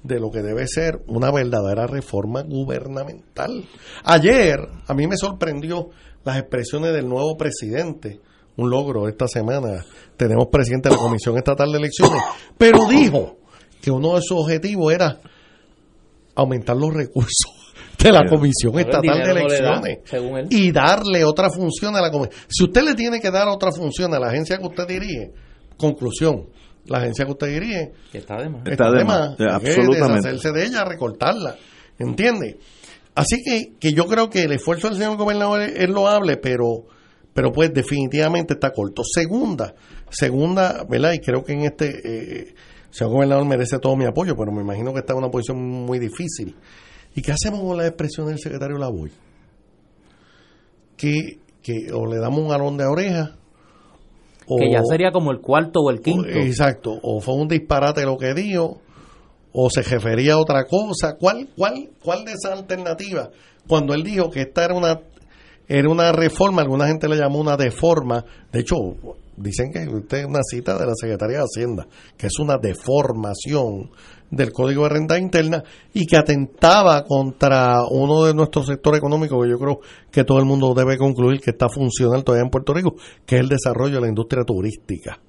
de 0.04 0.20
lo 0.20 0.32
que 0.32 0.42
debe 0.42 0.66
ser 0.68 1.02
una 1.08 1.32
verdadera 1.32 1.86
reforma 1.86 2.42
gubernamental. 2.44 3.66
Ayer 4.04 4.60
a 4.88 4.94
mí 4.94 5.08
me 5.08 5.18
sorprendió 5.18 5.90
las 6.24 6.38
expresiones 6.38 6.94
del 6.94 7.08
nuevo 7.08 7.36
presidente, 7.38 8.20
un 8.56 8.70
logro 8.70 9.08
esta 9.08 9.28
semana. 9.28 9.86
Tenemos 10.16 10.48
presidente 10.52 10.90
de 10.90 10.96
la 10.96 11.02
Comisión 11.02 11.38
Estatal 11.38 11.72
de 11.72 11.78
Elecciones, 11.80 12.22
pero 12.58 12.88
dijo 12.88 13.38
que 13.82 13.92
uno 13.92 14.16
de 14.16 14.22
sus 14.22 14.40
objetivos 14.40 14.94
era 14.94 15.20
aumentar 16.36 16.78
los 16.78 16.94
recursos 16.94 17.60
de 18.02 18.12
la 18.12 18.26
Comisión 18.30 18.74
Pero 18.74 18.90
Estatal 18.90 19.18
de 19.18 19.28
no 19.28 19.50
da, 19.50 19.82
Elecciones 19.82 20.48
y 20.50 20.72
darle 20.72 21.26
otra 21.26 21.50
función 21.50 21.96
a 21.96 22.02
la 22.02 22.12
comisión. 22.12 22.42
Si 22.48 22.64
usted 22.64 22.84
le 22.84 22.96
tiene 22.96 23.20
que 23.20 23.32
dar 23.32 23.48
otra 23.48 23.72
función 23.72 24.14
a 24.14 24.20
la 24.20 24.28
agencia 24.28 24.58
que 24.58 24.66
usted 24.66 24.88
dirige, 24.88 25.34
conclusión, 25.78 26.48
la 26.86 27.00
agencia 27.00 27.26
que 27.26 27.32
usted 27.32 27.48
dirige 27.48 27.92
Que 28.12 28.20
está 28.20 28.42
de 28.42 28.50
más. 28.50 28.66
Está 28.66 28.92
de 28.92 29.04
más, 29.04 29.30
Hay 29.32 29.36
que 29.38 29.52
absolutamente. 29.52 30.30
deshacerse 30.30 30.52
de 30.52 30.66
ella, 30.66 30.86
recortarla, 30.86 31.56
¿entiende? 31.98 32.60
Así 33.16 33.42
que, 33.44 33.74
que 33.80 33.94
yo 33.94 34.06
creo 34.06 34.30
que 34.30 34.44
el 34.44 34.52
esfuerzo 34.54 34.88
del 34.90 34.98
señor 34.98 35.18
gobernador 35.18 35.62
es, 35.62 35.74
es 35.76 35.90
loable, 35.90 36.38
pero 36.38 36.86
pero 37.34 37.54
pues 37.54 37.74
definitivamente 37.74 38.56
está 38.56 38.72
corto. 38.72 39.02
Segunda, 39.06 39.74
segunda, 40.10 40.84
¿verdad? 40.90 41.14
Y 41.14 41.20
creo 41.20 41.44
que 41.44 41.54
en 41.54 41.62
este, 41.62 41.86
eh, 41.88 42.54
el 42.90 42.94
señor 42.94 43.14
gobernador 43.14 43.46
merece 43.46 43.80
todo 43.80 43.96
mi 43.96 44.06
apoyo, 44.06 44.36
pero 44.36 44.52
me 44.52 44.62
imagino 44.62 44.92
que 44.94 45.00
está 45.00 45.14
en 45.14 45.20
una 45.20 45.30
posición 45.30 45.58
muy 45.58 46.00
difícil. 46.00 46.56
¿Y 47.16 47.22
qué 47.22 47.32
hacemos 47.32 47.62
con 47.62 47.78
la 47.78 47.88
expresión 47.88 48.28
del 48.28 48.40
secretario 48.40 48.78
Lavoy? 48.78 49.12
Que, 50.98 51.40
que 51.62 51.92
o 51.94 52.06
le 52.08 52.18
damos 52.20 52.40
un 52.40 52.52
alón 52.52 52.76
de 52.78 52.86
oreja, 52.86 53.38
Que 54.58 54.72
ya 54.72 54.82
sería 54.84 55.12
como 55.12 55.32
el 55.32 55.42
cuarto 55.42 55.82
o 55.82 55.90
el 55.90 56.02
quinto. 56.02 56.28
Exacto, 56.30 56.98
o 57.02 57.20
fue 57.22 57.36
un 57.36 57.48
disparate 57.48 58.04
lo 58.04 58.18
que 58.18 58.34
dijo, 58.34 58.82
o 59.52 59.70
se 59.70 59.82
refería 59.82 60.34
a 60.34 60.40
otra 60.40 60.66
cosa. 60.66 61.16
¿Cuál, 61.20 61.50
cuál, 61.56 61.90
cuál 62.04 62.26
de 62.26 62.32
esas 62.32 62.60
alternativas? 62.60 63.30
Cuando 63.68 63.94
él 63.94 64.04
dijo 64.04 64.30
que 64.30 64.42
esta 64.42 64.66
era 64.66 64.74
una 64.74 65.00
era 65.70 65.88
una 65.88 66.12
reforma, 66.12 66.64
alguna 66.64 66.88
gente 66.88 67.08
le 67.08 67.16
llamó 67.16 67.40
una 67.40 67.56
deforma. 67.56 68.26
De 68.52 68.62
hecho, 68.62 68.76
dicen 69.38 69.72
que 69.72 69.88
usted 69.88 70.20
es 70.20 70.26
una 70.26 70.42
cita 70.42 70.76
de 70.76 70.86
la 70.88 70.94
Secretaría 71.00 71.38
de 71.38 71.44
Hacienda, 71.44 71.88
que 72.18 72.26
es 72.26 72.40
una 72.40 72.58
deformación 72.58 73.92
del 74.32 74.52
Código 74.52 74.84
de 74.84 74.90
Renta 74.90 75.18
Interna 75.18 75.64
y 75.94 76.06
que 76.06 76.18
atentaba 76.18 77.04
contra 77.04 77.84
uno 77.90 78.26
de 78.26 78.34
nuestros 78.34 78.68
sectores 78.68 79.00
económicos 79.00 79.44
que 79.44 79.50
yo 79.50 79.58
creo 79.58 79.80
que 80.12 80.24
todo 80.24 80.40
el 80.40 80.46
mundo 80.46 80.74
debe 80.74 80.98
concluir 80.98 81.40
que 81.42 81.52
está 81.52 81.70
funcional 81.70 82.24
todavía 82.24 82.46
en 82.46 82.52
Puerto 82.52 82.74
Rico, 82.74 82.96
que 83.26 83.36
es 83.36 83.42
el 83.42 83.50
desarrollo 83.50 83.96
de 83.96 84.02
la 84.02 84.08
industria 84.08 84.44
turística 84.44 85.20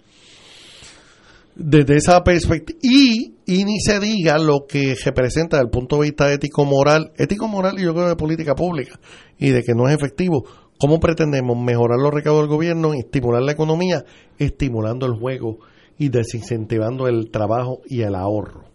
desde 1.62 1.96
esa 1.96 2.22
perspectiva 2.22 2.78
y, 2.82 3.34
y 3.44 3.64
ni 3.64 3.80
se 3.80 4.00
diga 4.00 4.38
lo 4.38 4.66
que 4.66 4.94
representa 5.04 5.56
desde 5.56 5.66
el 5.66 5.70
punto 5.70 5.96
de 5.96 6.02
vista 6.02 6.32
ético-moral, 6.32 7.12
ético-moral 7.16 7.78
y 7.78 7.84
yo 7.84 7.92
creo 7.92 8.08
de 8.08 8.16
política 8.16 8.54
pública 8.54 8.98
y 9.38 9.50
de 9.50 9.62
que 9.62 9.74
no 9.74 9.88
es 9.88 9.94
efectivo. 9.94 10.44
¿Cómo 10.78 10.98
pretendemos 10.98 11.58
mejorar 11.58 11.98
los 11.98 12.14
recaudos 12.14 12.42
del 12.42 12.50
gobierno 12.50 12.94
y 12.94 13.00
estimular 13.00 13.42
la 13.42 13.52
economía? 13.52 14.04
Estimulando 14.38 15.04
el 15.04 15.12
juego 15.12 15.58
y 15.98 16.08
desincentivando 16.08 17.06
el 17.06 17.30
trabajo 17.30 17.80
y 17.86 18.00
el 18.00 18.14
ahorro. 18.14 18.69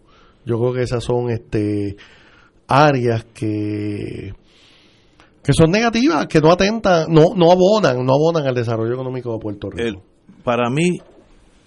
Yo 0.46 0.58
creo 0.58 0.72
que 0.72 0.82
esas 0.82 1.04
son 1.04 1.28
este 1.30 1.96
áreas 2.68 3.24
que 3.34 4.32
que 5.42 5.52
son 5.52 5.70
negativas, 5.70 6.26
que 6.26 6.40
no 6.40 6.50
atentan, 6.50 7.06
no, 7.08 7.34
no 7.36 7.52
abonan, 7.52 8.04
no 8.04 8.14
abonan 8.14 8.46
al 8.48 8.54
desarrollo 8.54 8.94
económico 8.94 9.32
de 9.32 9.38
Puerto 9.38 9.70
Rico. 9.70 9.82
El- 9.86 9.98
para 10.42 10.68
mí, 10.70 10.98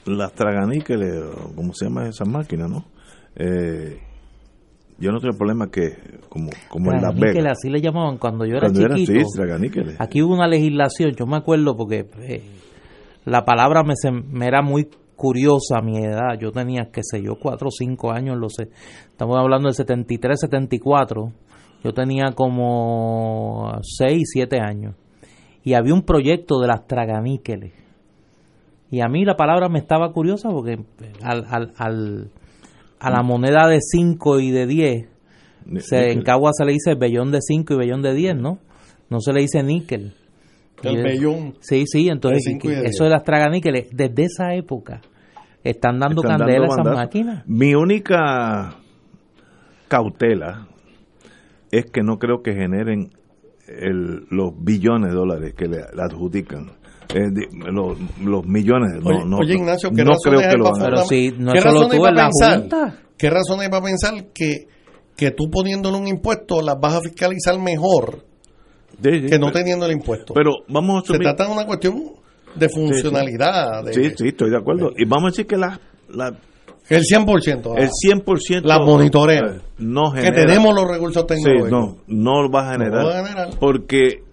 las 0.05 0.33
traganíqueles, 0.33 1.15
o 1.21 1.53
¿cómo 1.55 1.73
se 1.73 1.85
llama 1.85 2.07
esa 2.09 2.25
máquina, 2.25 2.67
no? 2.67 2.85
Eh, 3.37 3.99
yo 4.97 5.11
no 5.11 5.19
tengo 5.21 5.37
problema 5.37 5.67
que, 5.71 5.95
como, 6.27 6.49
como 6.69 6.91
en 6.91 6.97
Las 7.01 7.13
Traganíqueles, 7.13 7.35
Vegas. 7.43 7.57
así 7.57 7.69
le 7.69 7.79
llamaban 7.79 8.17
cuando 8.17 8.45
yo 8.45 8.53
era 8.57 8.67
Cuando 8.67 8.81
era, 8.81 8.95
chiquito. 8.95 9.25
sí, 9.29 9.37
traganíqueles. 9.37 9.95
Aquí 10.01 10.21
hubo 10.21 10.33
una 10.33 10.47
legislación, 10.47 11.11
yo 11.17 11.25
me 11.25 11.37
acuerdo 11.37 11.77
porque 11.77 12.05
eh, 12.19 12.43
la 13.23 13.45
palabra 13.45 13.83
me, 13.83 13.93
se- 13.95 14.11
me 14.11 14.45
era 14.45 14.61
muy 14.61 14.89
curiosa 15.19 15.77
a 15.77 15.81
mi 15.81 15.97
edad. 15.97 16.39
Yo 16.39 16.51
tenía, 16.51 16.89
qué 16.91 17.01
sé 17.03 17.21
yo, 17.21 17.35
cuatro 17.35 17.67
o 17.67 17.71
cinco 17.71 18.11
años, 18.11 18.37
lo 18.37 18.49
sé. 18.49 18.69
Estamos 19.11 19.37
hablando 19.37 19.67
del 19.67 19.75
73, 19.75 20.39
74. 20.39 21.31
Yo 21.83 21.93
tenía 21.93 22.31
como 22.33 23.71
seis, 23.83 24.29
siete 24.33 24.59
años. 24.59 24.95
Y 25.63 25.73
había 25.73 25.93
un 25.93 26.03
proyecto 26.03 26.59
de 26.61 26.67
las 26.67 26.87
traganíqueles. 26.87 27.73
Y 28.89 29.01
a 29.01 29.07
mí 29.09 29.23
la 29.25 29.35
palabra 29.35 29.69
me 29.69 29.77
estaba 29.79 30.11
curiosa 30.13 30.49
porque 30.49 30.79
al, 31.21 31.45
al, 31.49 31.73
al- 31.77 32.31
a 32.99 33.09
la 33.11 33.21
moneda 33.21 33.67
de 33.67 33.79
5 33.81 34.39
y 34.39 34.51
de 34.51 34.65
10, 34.65 35.07
se, 35.79 36.11
en 36.11 36.21
Cagua 36.23 36.51
se 36.53 36.65
le 36.65 36.73
dice 36.73 36.95
bellón 36.95 37.31
de 37.31 37.39
5 37.41 37.73
y 37.73 37.77
bellón 37.77 38.01
de 38.01 38.13
10, 38.13 38.35
¿no? 38.35 38.59
No 39.09 39.19
se 39.21 39.31
le 39.31 39.41
dice 39.41 39.61
níquel. 39.63 40.13
El 40.83 41.03
bellón. 41.03 41.55
Sí, 41.59 41.83
sí, 41.85 42.07
entonces 42.09 42.43
De 42.61 42.69
de 42.69 42.85
eso 42.87 43.03
de 43.03 43.09
las 43.09 43.23
traganíqueles, 43.23 43.87
desde 43.91 44.23
esa 44.23 44.53
época, 44.53 45.01
están 45.63 45.99
dando 45.99 46.21
Están 46.21 46.37
candela 46.39 46.65
a 46.65 46.67
dando 46.67 46.73
esas 46.73 46.77
bandazos. 46.85 47.05
máquinas. 47.05 47.43
Mi 47.47 47.73
única 47.75 48.75
cautela 49.87 50.67
es 51.71 51.85
que 51.91 52.01
no 52.01 52.17
creo 52.17 52.41
que 52.41 52.53
generen 52.53 53.11
el- 53.67 54.25
los 54.29 54.51
billones 54.59 55.09
de 55.11 55.15
dólares 55.15 55.53
que 55.55 55.65
le, 55.67 55.77
le 55.77 56.01
adjudican. 56.01 56.71
Eh, 57.13 57.29
di- 57.31 57.47
los, 57.71 57.97
los 58.23 58.45
millones. 58.45 59.01
No, 59.03 59.09
Oye, 59.09 59.25
no, 59.25 59.37
oye, 59.37 59.53
Ignacio, 59.55 59.89
¿qué 59.91 60.03
no 60.03 60.11
creo 60.23 60.39
hay 60.39 60.49
que 60.49 60.57
lo 60.57 60.67
a 60.67 60.73
Pero 60.73 60.97
si 61.05 61.31
no 61.37 61.51
¿Qué 61.53 61.57
es 61.59 61.63
solo 61.63 61.87
tú, 61.87 62.01
para 62.03 62.15
la 62.15 62.23
pensar? 62.29 62.59
Junta. 62.61 62.95
¿Qué 63.17 63.29
razones 63.29 63.65
hay 63.65 63.69
para 63.71 63.83
pensar 63.83 64.13
que, 64.33 64.67
que 65.15 65.31
tú 65.31 65.49
poniéndole 65.51 65.97
un 65.97 66.07
impuesto 66.07 66.61
las 66.61 66.79
vas 66.79 66.95
a 66.95 67.01
fiscalizar 67.01 67.59
mejor 67.59 68.25
que 69.01 69.39
no 69.39 69.51
teniendo 69.51 69.85
el 69.85 69.93
impuesto? 69.93 70.33
Pero 70.33 70.51
vamos 70.67 71.03
a 71.03 71.05
Se 71.07 71.13
asumir- 71.13 71.23
trata 71.23 71.45
de 71.45 71.51
una 71.53 71.65
cuestión 71.65 72.01
de 72.55 72.69
funcionalidad. 72.69 73.85
Sí, 73.91 74.11
sí, 74.17 74.27
estoy 74.29 74.49
de 74.49 74.57
acuerdo. 74.57 74.91
Y 74.97 75.05
vamos 75.05 75.25
a 75.25 75.29
decir 75.31 75.47
que 75.47 75.57
las 75.57 75.79
las 76.09 76.33
El 76.89 77.03
100%. 77.03 77.75
El 77.77 77.89
100% 77.89 78.61
La 78.67 78.79
monitorea. 78.79 79.41
eh, 79.41 79.61
no 79.77 80.11
Que 80.11 80.21
genera. 80.21 80.45
tenemos 80.47 80.73
los 80.73 80.87
recursos 80.89 81.23
Sí, 81.29 81.35
tecnológicos. 81.35 81.69
no, 81.71 81.97
no 82.07 82.49
va 82.51 82.61
a 82.61 82.65
No 82.65 82.71
generar. 82.83 83.05
va 83.05 83.19
a 83.19 83.23
generar. 83.27 83.49
Porque 83.59 84.23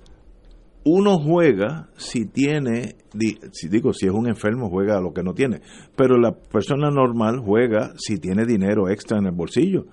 uno 0.84 1.18
juega 1.18 1.88
si 1.96 2.26
tiene, 2.26 2.94
si 3.52 3.68
digo, 3.68 3.92
si 3.92 4.06
es 4.06 4.12
un 4.12 4.28
enfermo, 4.28 4.70
juega 4.70 5.00
lo 5.00 5.12
que 5.12 5.22
no 5.22 5.34
tiene. 5.34 5.60
Pero 5.96 6.16
la 6.16 6.32
persona 6.32 6.90
normal 6.90 7.40
juega 7.44 7.92
si 7.98 8.18
tiene 8.18 8.46
dinero 8.46 8.88
extra 8.88 9.18
en 9.18 9.26
el 9.26 9.32
bolsillo. 9.32 9.84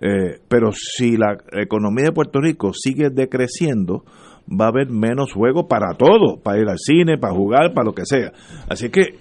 Eh, 0.00 0.40
pero 0.48 0.70
si 0.72 1.16
la 1.16 1.36
economía 1.52 2.06
de 2.06 2.12
Puerto 2.12 2.40
Rico 2.40 2.72
sigue 2.72 3.10
decreciendo, 3.10 4.04
va 4.48 4.66
a 4.66 4.68
haber 4.68 4.90
menos 4.90 5.32
juego 5.32 5.68
para 5.68 5.94
todo, 5.94 6.40
para 6.42 6.58
ir 6.58 6.68
al 6.68 6.78
cine, 6.78 7.18
para 7.18 7.34
jugar, 7.34 7.72
para 7.74 7.86
lo 7.86 7.92
que 7.92 8.04
sea. 8.04 8.32
Así 8.68 8.90
que 8.90 9.14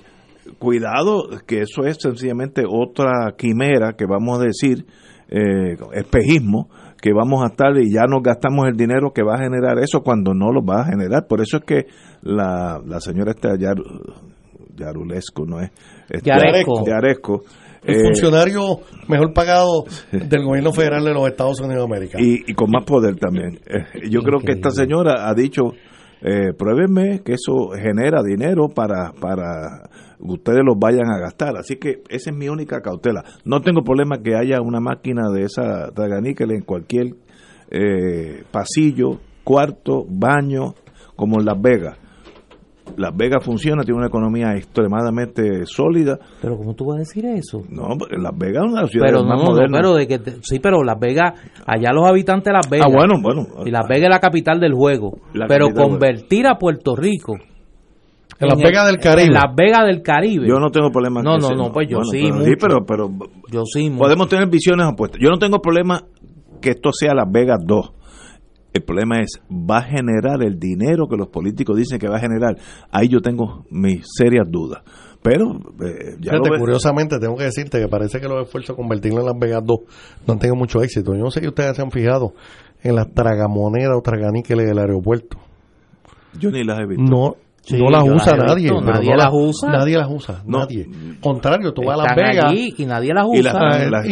cuidado, 0.59 1.29
que 1.47 1.61
eso 1.61 1.85
es 1.85 1.97
sencillamente 1.99 2.63
otra 2.67 3.33
quimera 3.37 3.93
que 3.97 4.05
vamos 4.05 4.39
a 4.39 4.43
decir, 4.43 4.85
eh, 5.29 5.75
espejismo, 5.93 6.69
que 7.01 7.11
vamos 7.13 7.43
a 7.43 7.47
estar 7.47 7.75
y 7.77 7.91
ya 7.91 8.05
nos 8.07 8.21
gastamos 8.21 8.67
el 8.67 8.75
dinero 8.75 9.11
que 9.13 9.23
va 9.23 9.35
a 9.35 9.43
generar 9.43 9.79
eso 9.79 10.01
cuando 10.01 10.33
no 10.33 10.51
lo 10.51 10.63
va 10.63 10.81
a 10.81 10.85
generar. 10.85 11.27
Por 11.27 11.41
eso 11.41 11.57
es 11.57 11.63
que 11.63 11.85
la, 12.21 12.81
la 12.85 12.99
señora 12.99 13.31
esta 13.31 13.57
Yar, 13.57 13.75
Yarulesco, 14.75 15.45
¿no 15.45 15.59
es? 15.59 15.71
Este, 16.09 16.29
Yaresco. 16.29 16.85
Yaresco, 16.85 17.43
El 17.85 17.95
eh, 17.95 17.99
funcionario 18.03 18.79
mejor 19.07 19.33
pagado 19.33 19.85
del 20.11 20.43
gobierno 20.43 20.71
federal 20.71 21.03
de 21.03 21.13
los 21.13 21.27
Estados 21.27 21.59
Unidos 21.59 21.87
de 21.87 21.95
América. 21.95 22.17
y, 22.21 22.51
y 22.51 22.53
con 22.53 22.71
más 22.71 22.85
poder 22.85 23.15
también. 23.17 23.59
Eh, 23.65 24.09
yo 24.09 24.21
creo 24.21 24.39
que 24.39 24.53
esta 24.53 24.69
señora 24.69 25.29
ha 25.29 25.33
dicho, 25.33 25.73
eh, 26.21 26.53
pruébenme 26.57 27.21
que 27.23 27.33
eso 27.33 27.71
genera 27.75 28.23
dinero 28.23 28.69
para, 28.69 29.11
para 29.19 29.89
ustedes 30.19 30.61
los 30.65 30.77
vayan 30.79 31.11
a 31.11 31.19
gastar. 31.19 31.57
Así 31.57 31.75
que 31.75 32.01
esa 32.09 32.29
es 32.31 32.35
mi 32.35 32.47
única 32.47 32.81
cautela. 32.81 33.23
No 33.43 33.61
tengo 33.61 33.83
problema 33.83 34.19
que 34.23 34.35
haya 34.35 34.61
una 34.61 34.79
máquina 34.79 35.29
de 35.29 35.43
esa 35.43 35.91
traganíquel 35.91 36.51
en 36.51 36.61
cualquier 36.61 37.15
eh, 37.69 38.43
pasillo, 38.51 39.19
cuarto, 39.43 40.05
baño, 40.07 40.75
como 41.15 41.39
en 41.39 41.45
Las 41.45 41.61
Vegas. 41.61 41.97
Las 42.97 43.15
Vegas 43.15 43.43
funciona, 43.43 43.83
tiene 43.83 43.97
una 43.99 44.07
economía 44.07 44.55
extremadamente 44.55 45.65
sólida. 45.65 46.19
Pero 46.41 46.57
¿cómo 46.57 46.73
tú 46.75 46.85
vas 46.85 46.97
a 46.97 46.99
decir 46.99 47.25
eso? 47.25 47.61
No, 47.69 47.97
porque 47.97 48.17
Las 48.17 48.37
Vegas 48.37 48.65
es 48.65 48.71
una 48.71 48.87
ciudades 48.87 49.13
Pero 49.13 49.23
más 49.25 49.37
no, 49.39 49.43
no, 49.45 49.51
modernas. 49.51 49.81
pero 49.81 49.93
de 49.95 50.07
que 50.07 50.19
te- 50.19 50.33
sí, 50.43 50.59
pero 50.59 50.83
Las 50.83 50.99
Vegas, 50.99 51.33
allá 51.65 51.91
los 51.93 52.07
habitantes 52.07 52.45
de 52.45 52.53
Las 52.53 52.69
Vegas. 52.69 52.87
Ah, 52.89 52.93
bueno, 52.95 53.15
bueno. 53.21 53.47
Y 53.65 53.71
Las 53.71 53.87
Vegas 53.87 54.03
es 54.05 54.09
la 54.09 54.19
capital 54.19 54.59
del 54.59 54.73
juego. 54.73 55.17
La 55.33 55.47
pero 55.47 55.67
capital 55.67 55.89
convertir 55.89 56.45
a 56.47 56.55
Puerto 56.57 56.95
Rico 56.95 57.33
En 58.39 58.47
Las 58.49 58.57
Vegas 58.57 58.87
del 58.87 58.99
Caribe. 58.99 59.27
En 59.27 59.33
Las 59.33 59.55
Vegas 59.55 59.85
del 59.85 60.01
Caribe. 60.01 60.47
Yo 60.47 60.59
no 60.59 60.69
tengo 60.69 60.91
problema 60.91 61.21
No, 61.23 61.37
no, 61.37 61.47
ese, 61.47 61.55
no, 61.55 61.71
pues 61.71 61.87
yo 61.87 61.97
Bueno, 61.99 62.11
sí, 62.11 62.21
pero, 62.59 62.75
mucho. 62.81 62.85
pero, 62.85 62.85
pero 62.85 63.31
Yo 63.51 63.61
sí, 63.65 63.89
mucho. 63.89 64.03
podemos 64.03 64.27
tener 64.27 64.47
visiones 64.49 64.85
opuestas. 64.87 65.19
Yo 65.21 65.29
no 65.29 65.37
tengo 65.37 65.59
problema 65.59 66.03
que 66.61 66.71
esto 66.71 66.91
sea 66.91 67.13
Las 67.15 67.31
Vegas 67.31 67.59
2. 67.65 67.91
El 68.73 68.83
problema 68.83 69.21
es, 69.21 69.39
¿va 69.51 69.77
a 69.77 69.83
generar 69.83 70.41
el 70.41 70.57
dinero 70.57 71.07
que 71.07 71.15
los 71.15 71.27
políticos 71.27 71.77
dicen 71.77 71.99
que 71.99 72.07
va 72.07 72.17
a 72.17 72.19
generar? 72.19 72.57
Ahí 72.91 73.07
yo 73.07 73.21
tengo 73.21 73.65
mis 73.69 74.03
serias 74.17 74.47
dudas. 74.49 74.81
Pero, 75.21 75.51
eh, 75.53 76.17
ya 76.19 76.31
Fíjate, 76.33 76.59
curiosamente, 76.59 77.17
tengo 77.19 77.37
que 77.37 77.45
decirte 77.45 77.79
que 77.79 77.87
parece 77.87 78.19
que 78.19 78.27
los 78.27 78.45
esfuerzos 78.45 78.75
de 78.75 78.81
convertirlo 78.81 79.21
en 79.21 79.27
Las 79.27 79.39
Vegas 79.39 79.61
2 79.63 79.77
no 80.27 80.33
han 80.33 80.39
tenido 80.39 80.55
mucho 80.55 80.81
éxito. 80.81 81.13
Yo 81.13 81.23
no 81.23 81.31
sé 81.31 81.39
si 81.39 81.47
ustedes 81.47 81.75
se 81.75 81.81
han 81.81 81.91
fijado 81.91 82.33
en 82.81 82.95
las 82.95 83.13
tragamonedas 83.13 83.95
o 83.97 84.01
traganíqueles 84.01 84.67
del 84.67 84.79
aeropuerto. 84.79 85.37
yo 86.37 86.51
ni 86.51 86.63
las 86.65 86.79
he 86.79 86.85
visto. 86.87 87.03
No, 87.03 87.35
Sí, 87.65 87.77
no 87.77 87.89
las 87.89 88.03
usa 88.03 88.35
las 88.35 88.47
nadie. 88.47 88.63
visto, 88.69 88.81
nadie 88.81 89.09
no 89.11 89.15
las 89.15 89.29
usa. 89.31 89.71
Nadie 89.71 89.97
las 89.97 90.09
usa. 90.11 90.43
No. 90.45 90.59
Nadie. 90.59 90.85
Contrario, 91.21 91.71
tú 91.73 91.81
vas 91.85 91.97
a 91.97 92.03
Las 92.03 92.15
Vegas. 92.15 92.53
y 92.53 92.85
nadie 92.85 93.13
las 93.13 93.25
usa. 93.25 93.39
y 93.39 93.41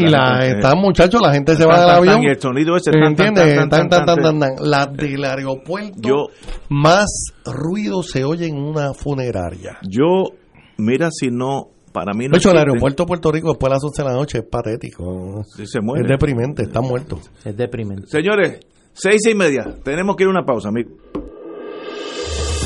las- 0.09 0.11
la, 0.11 0.45
están 0.47 0.77
muchachos, 0.79 1.21
la 1.21 1.33
gente 1.33 1.55
se 1.55 1.63
tan, 1.65 1.69
va 1.71 1.81
del 1.81 1.89
avión. 1.89 2.23
y 2.23 2.27
el 2.27 2.39
sonido 2.39 2.77
ese, 2.77 2.91
tan, 2.91 3.13
tan, 3.15 3.27
¿Entiendes? 3.27 3.55
tan, 3.55 3.69
Tan, 3.69 3.89
tan, 3.89 3.89
tan, 3.89 4.05
tan, 4.05 4.15
tan, 4.23 4.39
tan, 4.39 4.55
tan. 4.57 4.69
Las 4.69 4.93
del 4.93 5.25
aeropuerto, 5.25 5.99
Yo- 6.01 6.27
más 6.69 7.07
ruido 7.45 8.03
se 8.03 8.23
oye 8.23 8.47
en 8.47 8.55
una 8.55 8.93
funeraria. 8.93 9.77
Yo, 9.89 10.29
mira 10.77 11.09
si 11.11 11.27
no, 11.29 11.67
para 11.91 12.13
mí 12.13 12.27
no 12.27 12.31
De 12.31 12.37
hecho, 12.37 12.51
el 12.51 12.57
aeropuerto 12.57 13.03
de 13.03 13.07
Puerto 13.07 13.31
Rico 13.33 13.49
después 13.49 13.69
de 13.69 13.75
las 13.75 13.83
11 13.83 14.01
de 14.01 14.07
la 14.07 14.15
noche 14.15 14.37
es 14.37 14.45
patético. 14.49 15.43
Sí, 15.57 15.65
se 15.65 15.81
muere. 15.81 16.05
Es 16.05 16.09
deprimente, 16.09 16.63
está 16.63 16.79
muerto. 16.79 17.19
Es 17.43 17.57
deprimente. 17.57 18.07
Señores, 18.07 18.61
seis 18.93 19.21
y 19.29 19.35
media. 19.35 19.65
Tenemos 19.83 20.15
que 20.15 20.23
ir 20.23 20.27
a 20.27 20.31
una 20.31 20.45
pausa, 20.45 20.69
amigo. 20.69 20.91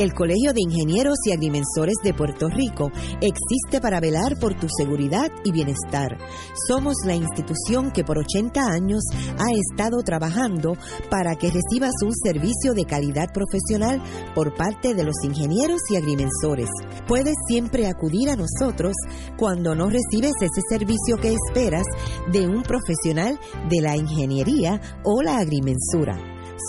El 0.00 0.14
Colegio 0.14 0.54
de 0.54 0.62
Ingenieros 0.62 1.18
y 1.26 1.32
Agrimensores 1.32 1.96
de 2.02 2.14
Puerto 2.14 2.48
Rico 2.48 2.90
existe 3.20 3.82
para 3.82 4.00
velar 4.00 4.38
por 4.38 4.58
tu 4.58 4.66
seguridad 4.66 5.30
y 5.44 5.52
bienestar. 5.52 6.16
Somos 6.66 6.94
la 7.04 7.14
institución 7.14 7.90
que 7.90 8.02
por 8.02 8.16
80 8.16 8.62
años 8.62 9.02
ha 9.36 9.52
estado 9.52 9.98
trabajando 10.02 10.78
para 11.10 11.34
que 11.34 11.50
recibas 11.50 11.92
un 12.02 12.14
servicio 12.14 12.72
de 12.72 12.86
calidad 12.86 13.30
profesional 13.34 14.02
por 14.34 14.54
parte 14.54 14.94
de 14.94 15.04
los 15.04 15.16
ingenieros 15.22 15.82
y 15.90 15.96
agrimensores. 15.96 16.70
Puedes 17.06 17.36
siempre 17.46 17.86
acudir 17.86 18.30
a 18.30 18.36
nosotros 18.36 18.94
cuando 19.36 19.74
no 19.74 19.90
recibes 19.90 20.32
ese 20.40 20.62
servicio 20.66 21.18
que 21.18 21.34
esperas 21.34 21.84
de 22.32 22.48
un 22.48 22.62
profesional 22.62 23.38
de 23.68 23.82
la 23.82 23.98
ingeniería 23.98 24.80
o 25.04 25.20
la 25.20 25.36
agrimensura. 25.36 26.18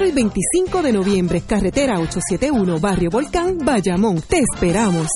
y 0.05 0.11
25 0.11 0.81
de 0.81 0.93
noviembre, 0.93 1.41
carretera 1.41 1.99
871, 1.99 2.79
Barrio 2.79 3.09
Volcán, 3.09 3.57
Bayamón. 3.63 4.21
Te 4.21 4.39
esperamos. 4.39 5.07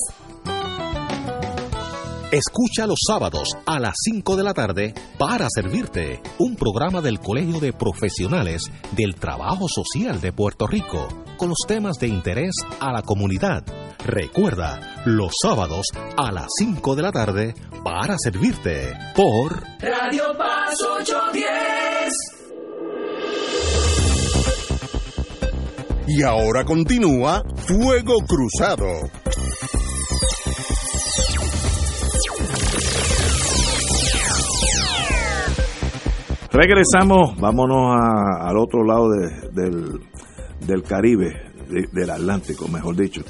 Escucha 2.30 2.86
los 2.86 2.98
sábados 3.06 3.48
a 3.66 3.78
las 3.78 3.94
5 4.04 4.36
de 4.36 4.42
la 4.42 4.52
tarde 4.52 4.94
para 5.16 5.46
servirte 5.48 6.20
un 6.38 6.56
programa 6.56 7.00
del 7.00 7.20
Colegio 7.20 7.60
de 7.60 7.72
Profesionales 7.72 8.64
del 8.92 9.14
Trabajo 9.14 9.68
Social 9.68 10.20
de 10.20 10.32
Puerto 10.32 10.66
Rico 10.66 11.06
con 11.36 11.50
los 11.50 11.58
temas 11.66 11.98
de 11.98 12.08
interés 12.08 12.54
a 12.80 12.92
la 12.92 13.02
comunidad. 13.02 13.64
Recuerda, 14.04 15.02
los 15.06 15.32
sábados 15.40 15.86
a 16.16 16.32
las 16.32 16.48
5 16.58 16.96
de 16.96 17.02
la 17.02 17.12
tarde 17.12 17.54
para 17.84 18.16
servirte 18.18 18.92
por 19.14 19.62
Radio 19.80 20.36
Paz 20.36 20.78
810. 20.82 22.35
Y 26.06 26.22
ahora 26.22 26.64
continúa 26.64 27.42
Fuego 27.66 28.14
Cruzado. 28.26 28.86
Regresamos, 36.52 37.38
vámonos 37.38 37.96
al 38.40 38.56
otro 38.56 38.82
lado 38.84 39.10
de- 39.10 39.50
del, 39.52 40.00
del 40.66 40.82
Caribe, 40.82 41.32
de- 41.68 41.88
del 41.92 42.10
Atlántico, 42.10 42.68
mejor 42.68 42.96
dicho. 42.96 43.22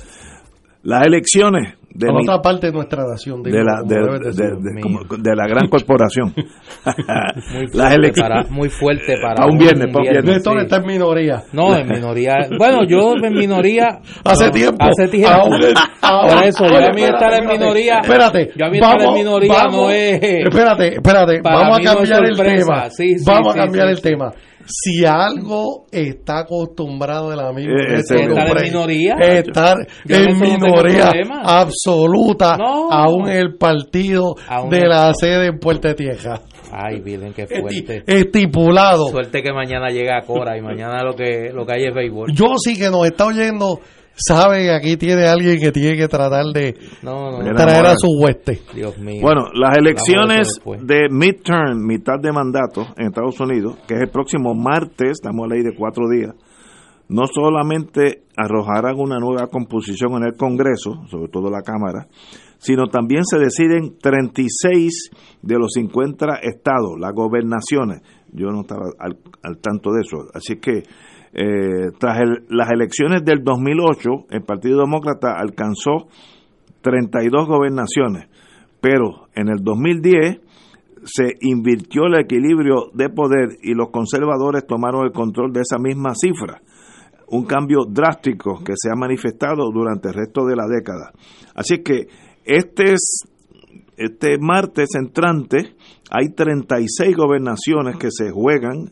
Las 0.83 1.07
elecciones 1.07 1.75
de, 1.99 2.13
mi- 2.13 2.23
otra 2.23 2.41
parte 2.43 2.67
de 2.69 2.73
nuestra 2.73 3.05
nación. 3.05 3.43
de 3.43 3.51
la, 3.65 3.83
de, 3.85 3.97
de- 3.97 4.81
como- 4.81 5.01
de 5.05 5.35
la 5.37 5.47
gran 5.47 5.69
corporación. 5.69 6.33
Muy 6.37 7.67
Las 7.73 7.73
fuerte, 7.73 7.95
elecciones. 7.95 8.15
para, 8.21 8.43
muy 8.51 8.69
fuerte 8.69 9.15
para 9.21 9.47
un 9.47 9.59
viernes, 9.59 9.87
un 9.95 10.03
viernes. 10.03 10.25
Néstor 10.25 10.61
está 10.61 10.77
en 10.77 10.87
minoría. 10.87 11.43
No, 11.53 11.77
en 11.77 11.89
minoría. 11.89 12.35
Bueno, 12.59 12.85
yo 12.89 13.15
en 13.23 13.35
minoría. 13.35 13.99
Hace 14.25 14.51
tiempo. 14.51 14.77
Hace 14.85 15.09
tiempo. 15.09 15.31
Ahora- 15.33 15.69
ahora- 16.03 16.35
Por 16.37 16.45
eso, 16.45 16.67
yo 16.67 16.77
a 16.77 16.93
mí 16.93 17.03
estar 17.03 17.33
en 17.33 17.43
espérate, 17.43 17.59
minoría. 17.59 17.99
Espérate. 18.03 18.51
Yo 18.57 18.67
a 18.67 18.71
mí 18.71 18.77
estar 18.79 18.93
en 18.93 18.99
vamos- 19.07 19.15
minoría 19.19 19.53
vamos- 19.53 19.75
no 19.77 19.91
es. 19.91 20.21
Espérate, 20.23 20.95
espérate. 20.95 21.41
Vamos 21.43 21.79
a 21.79 21.83
cambiar 21.83 22.25
el 22.25 22.37
tema. 22.37 22.91
Sí, 22.91 23.19
sí, 23.19 23.25
vamos 23.27 23.53
sí, 23.55 23.59
a 23.59 23.63
cambiar 23.65 23.87
sí, 23.87 23.91
el 23.93 23.97
sí. 23.97 24.03
tema. 24.03 24.33
Si 24.67 25.05
algo 25.05 25.87
está 25.93 26.41
acostumbrado 26.41 27.33
el 27.33 27.41
amigo 27.41 27.71
Eh, 27.71 27.95
es 27.95 28.11
estar 28.11 28.19
en 28.59 28.63
minoría. 28.65 29.15
estar 29.21 29.77
Yo 30.05 30.17
en 30.17 30.25
no 30.33 30.41
minoría 30.41 31.11
absoluta, 31.45 32.57
No. 32.57 32.91
aún 32.91 33.29
el 33.29 33.57
partido 33.57 34.35
Aún 34.49 34.71
de 34.71 34.87
la 34.87 35.13
sede 35.15 35.47
en 35.47 35.59
Puerto 35.59 35.95
Tierra. 35.95 36.41
Ay, 36.73 37.01
miren 37.01 37.33
qué 37.33 37.47
fuerte. 37.47 38.03
Estipulado. 38.07 39.09
Suerte 39.09 39.43
que 39.43 39.53
mañana 39.53 39.89
llega 39.91 40.21
Cora 40.23 40.57
y 40.59 40.63
mañana 40.63 41.03
lo 41.05 41.15
que 41.15 41.51
lo 41.53 41.65
que 41.65 41.73
hay 41.75 41.85
es 41.85 41.95
béisbol. 41.95 42.33
Yo 42.35 42.57
sí 42.59 42.77
que 42.77 42.91
nos 42.91 43.07
está 43.07 43.27
oyendo, 43.27 43.81
sabe 44.17 44.63
que 44.63 44.71
aquí 44.71 44.97
tiene 44.97 45.27
alguien 45.27 45.59
que 45.61 45.71
tiene 45.71 45.97
que 45.97 46.09
tratar 46.09 46.47
de 46.53 46.75
No, 47.03 47.31
no, 47.31 47.55
traer 47.55 47.87
a 47.87 47.95
su 47.97 48.09
hueste. 48.19 48.63
Dios 48.75 48.99
mío. 48.99 49.21
Bueno, 49.23 49.49
las 49.55 49.77
elecciones 49.77 50.61
de 50.83 51.09
midterm, 51.11 51.87
mitad 51.87 52.19
de 52.21 52.33
mandato 52.33 52.87
en 52.97 53.09
Estados 53.09 53.39
Unidos, 53.41 53.77
que 53.87 53.95
es 53.95 54.01
el 54.01 54.09
próximo 54.09 54.55
martes, 54.55 55.11
estamos 55.13 55.45
a 55.45 55.55
ley 55.55 55.63
de 55.63 55.75
cuatro 55.77 56.09
días, 56.09 56.35
no 57.09 57.27
solamente 57.27 58.25
arrojarán 58.37 58.99
una 58.99 59.19
nueva 59.19 59.47
composición 59.49 60.15
en 60.15 60.25
el 60.25 60.37
Congreso, 60.37 61.05
sobre 61.09 61.29
todo 61.29 61.51
la 61.51 61.63
Cámara, 61.63 62.09
sino 62.59 62.89
también 62.89 63.23
se 63.25 63.39
deciden 63.39 63.99
36 64.01 65.11
de 65.43 65.59
los 65.59 65.73
50 65.75 66.37
estados, 66.43 66.99
las 66.99 67.13
gobernaciones. 67.13 68.01
Yo 68.33 68.47
no 68.47 68.63
estaba 68.63 68.87
al, 68.99 69.19
al 69.43 69.59
tanto 69.59 69.93
de 69.93 70.01
eso. 70.01 70.29
Así 70.35 70.57
que 70.57 70.83
eh, 71.39 71.91
tras 71.99 72.19
el- 72.21 72.47
las 72.49 72.71
elecciones 72.73 73.23
del 73.25 73.45
2008, 73.45 74.27
el 74.31 74.43
Partido 74.43 74.81
Demócrata 74.81 75.35
alcanzó 75.39 76.09
32 76.81 77.47
gobernaciones, 77.47 78.29
pero 78.81 79.29
en 79.35 79.49
el 79.49 79.59
2010 79.63 80.41
se 81.05 81.35
invirtió 81.43 82.07
el 82.07 82.19
equilibrio 82.21 82.91
de 82.95 83.11
poder 83.11 83.59
y 83.63 83.75
los 83.75 83.91
conservadores 83.91 84.67
tomaron 84.67 85.05
el 85.05 85.13
control 85.13 85.53
de 85.53 85.61
esa 85.61 85.79
misma 85.79 86.15
cifra. 86.15 86.61
Un 87.29 87.45
cambio 87.45 87.81
drástico 87.89 88.63
que 88.65 88.73
se 88.77 88.89
ha 88.91 88.95
manifestado 88.97 89.71
durante 89.73 90.09
el 90.09 90.15
resto 90.15 90.45
de 90.47 90.57
la 90.57 90.67
década. 90.67 91.13
Así 91.55 91.83
que 91.83 92.07
este 92.45 92.95
es 92.95 93.25
este 93.97 94.37
martes 94.39 94.91
entrante 94.95 95.75
hay 96.11 96.29
36 96.35 97.17
gobernaciones 97.17 97.97
que 97.97 98.09
se 98.11 98.31
juegan 98.31 98.91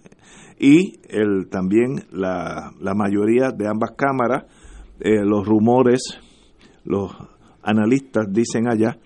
y 0.58 1.00
el, 1.08 1.48
también 1.50 2.04
la, 2.12 2.72
la 2.80 2.94
mayoría 2.94 3.50
de 3.50 3.68
ambas 3.68 3.92
cámaras, 3.96 4.44
eh, 5.00 5.24
los 5.24 5.46
rumores, 5.46 6.20
los 6.84 7.12
analistas 7.62 8.26
dicen 8.30 8.68
allá 8.68 8.98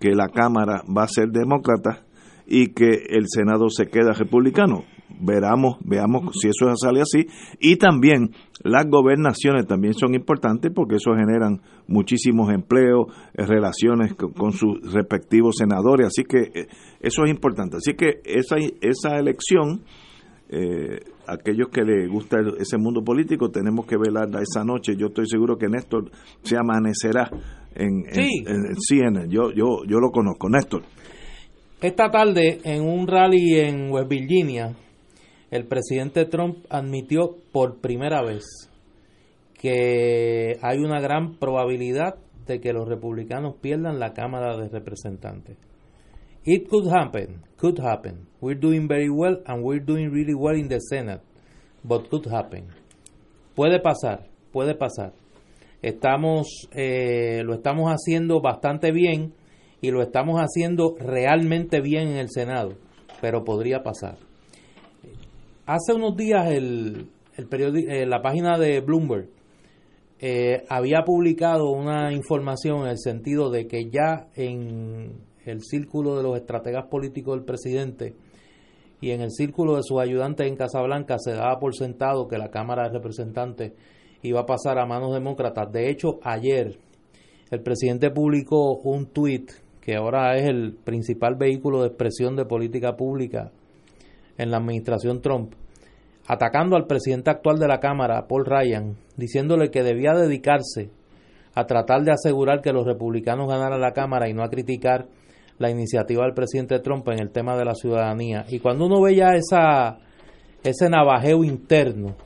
que 0.00 0.14
la 0.14 0.28
Cámara 0.28 0.82
va 0.88 1.04
a 1.04 1.08
ser 1.08 1.28
demócrata 1.28 2.04
y 2.46 2.68
que 2.68 3.04
el 3.10 3.26
Senado 3.28 3.68
se 3.68 3.86
queda 3.86 4.12
republicano. 4.12 4.84
Veramos, 5.20 5.76
veamos 5.84 6.36
si 6.40 6.48
eso 6.48 6.74
sale 6.76 7.00
así. 7.00 7.26
Y 7.60 7.76
también 7.76 8.30
las 8.62 8.86
gobernaciones 8.88 9.66
también 9.66 9.94
son 9.94 10.14
importantes 10.14 10.70
porque 10.74 10.96
eso 10.96 11.10
generan 11.14 11.60
muchísimos 11.88 12.50
empleos, 12.50 13.06
relaciones 13.34 14.14
con, 14.14 14.32
con 14.32 14.52
sus 14.52 14.92
respectivos 14.92 15.56
senadores. 15.58 16.06
Así 16.06 16.24
que 16.24 16.60
eh, 16.60 16.68
eso 17.00 17.24
es 17.24 17.30
importante. 17.30 17.76
Así 17.76 17.94
que 17.94 18.20
esa, 18.24 18.56
esa 18.80 19.18
elección, 19.18 19.82
eh, 20.50 21.00
aquellos 21.26 21.68
que 21.68 21.82
les 21.82 22.08
gusta 22.08 22.38
el- 22.38 22.56
ese 22.58 22.78
mundo 22.78 23.02
político, 23.04 23.50
tenemos 23.50 23.86
que 23.86 23.96
velarla 23.98 24.40
esa 24.40 24.64
noche. 24.64 24.96
Yo 24.96 25.08
estoy 25.08 25.26
seguro 25.26 25.56
que 25.58 25.68
Néstor 25.68 26.10
se 26.42 26.56
amanecerá 26.56 27.30
en, 27.74 28.04
en- 28.08 28.14
Sí. 28.14 28.44
en 28.46 28.66
el 28.70 28.76
CNN. 28.78 29.28
Yo, 29.28 29.50
yo, 29.52 29.84
yo 29.86 29.98
lo 30.00 30.10
conozco. 30.10 30.48
Néstor. 30.48 30.82
Esta 31.80 32.10
tarde, 32.10 32.60
en 32.64 32.82
un 32.82 33.06
rally 33.06 33.56
en 33.60 33.90
West 33.92 34.08
Virginia, 34.08 34.74
el 35.50 35.66
presidente 35.66 36.24
Trump 36.24 36.58
admitió 36.70 37.36
por 37.52 37.80
primera 37.80 38.22
vez 38.22 38.44
que 39.60 40.56
hay 40.62 40.78
una 40.78 41.00
gran 41.00 41.34
probabilidad 41.38 42.16
de 42.46 42.60
que 42.60 42.72
los 42.72 42.88
republicanos 42.88 43.56
pierdan 43.60 43.98
la 43.98 44.12
Cámara 44.12 44.56
de 44.56 44.68
Representantes. 44.68 45.56
It 46.44 46.68
could 46.68 46.88
happen, 46.92 47.42
could 47.60 47.78
happen. 47.80 48.27
We're 48.40 48.58
doing 48.58 48.86
very 48.86 49.10
well 49.10 49.42
and 49.46 49.62
we're 49.62 49.84
doing 49.84 50.10
really 50.12 50.34
well 50.34 50.54
in 50.54 50.68
the 50.68 50.78
Senate, 50.78 51.20
but 51.82 52.08
could 52.08 52.26
happen. 52.26 52.68
Puede 53.56 53.80
pasar, 53.80 54.28
puede 54.52 54.74
pasar. 54.74 55.12
Estamos, 55.82 56.68
eh, 56.72 57.42
lo 57.44 57.54
estamos 57.54 57.90
haciendo 57.90 58.40
bastante 58.40 58.92
bien 58.92 59.32
y 59.80 59.90
lo 59.90 60.02
estamos 60.02 60.40
haciendo 60.40 60.94
realmente 60.98 61.80
bien 61.80 62.08
en 62.08 62.16
el 62.18 62.30
Senado, 62.30 62.74
pero 63.20 63.44
podría 63.44 63.82
pasar. 63.82 64.18
Hace 65.66 65.94
unos 65.94 66.16
días 66.16 66.50
el, 66.52 67.08
el 67.36 67.48
eh, 67.90 68.06
la 68.06 68.22
página 68.22 68.56
de 68.56 68.80
Bloomberg 68.80 69.28
eh, 70.20 70.64
había 70.68 71.02
publicado 71.04 71.70
una 71.70 72.12
información 72.12 72.82
en 72.82 72.88
el 72.88 72.98
sentido 72.98 73.50
de 73.50 73.66
que 73.66 73.90
ya 73.90 74.28
en 74.34 75.12
el 75.44 75.62
círculo 75.62 76.16
de 76.16 76.22
los 76.22 76.36
estrategas 76.36 76.86
políticos 76.86 77.36
del 77.36 77.44
presidente 77.44 78.14
y 79.00 79.10
en 79.10 79.20
el 79.20 79.30
círculo 79.30 79.76
de 79.76 79.82
sus 79.82 80.00
ayudantes 80.00 80.46
en 80.46 80.56
Casablanca 80.56 81.18
se 81.18 81.32
daba 81.32 81.58
por 81.58 81.74
sentado 81.74 82.28
que 82.28 82.38
la 82.38 82.50
Cámara 82.50 82.84
de 82.84 82.94
Representantes 82.94 83.72
iba 84.22 84.40
a 84.40 84.46
pasar 84.46 84.78
a 84.78 84.86
manos 84.86 85.14
demócratas. 85.14 85.70
De 85.72 85.88
hecho, 85.88 86.18
ayer 86.22 86.78
el 87.50 87.60
presidente 87.60 88.10
publicó 88.10 88.74
un 88.78 89.06
tuit 89.06 89.50
que 89.80 89.96
ahora 89.96 90.36
es 90.36 90.48
el 90.48 90.74
principal 90.74 91.36
vehículo 91.36 91.80
de 91.80 91.88
expresión 91.88 92.36
de 92.36 92.44
política 92.44 92.96
pública 92.96 93.52
en 94.36 94.50
la 94.50 94.58
administración 94.58 95.22
Trump, 95.22 95.54
atacando 96.26 96.76
al 96.76 96.86
presidente 96.86 97.30
actual 97.30 97.58
de 97.58 97.68
la 97.68 97.80
Cámara, 97.80 98.26
Paul 98.28 98.44
Ryan, 98.44 98.96
diciéndole 99.16 99.70
que 99.70 99.82
debía 99.82 100.12
dedicarse 100.12 100.90
a 101.54 101.66
tratar 101.66 102.02
de 102.02 102.12
asegurar 102.12 102.60
que 102.60 102.72
los 102.72 102.86
republicanos 102.86 103.48
ganaran 103.48 103.80
la 103.80 103.92
Cámara 103.92 104.28
y 104.28 104.34
no 104.34 104.42
a 104.42 104.50
criticar 104.50 105.06
la 105.58 105.70
iniciativa 105.70 106.24
del 106.24 106.34
presidente 106.34 106.78
Trump 106.80 107.08
en 107.08 107.20
el 107.20 107.30
tema 107.30 107.56
de 107.56 107.64
la 107.64 107.74
ciudadanía. 107.74 108.44
Y 108.48 108.60
cuando 108.60 108.86
uno 108.86 109.00
ve 109.02 109.16
ya 109.16 109.34
esa, 109.34 109.98
ese 110.62 110.88
navajeo 110.88 111.44
interno, 111.44 112.16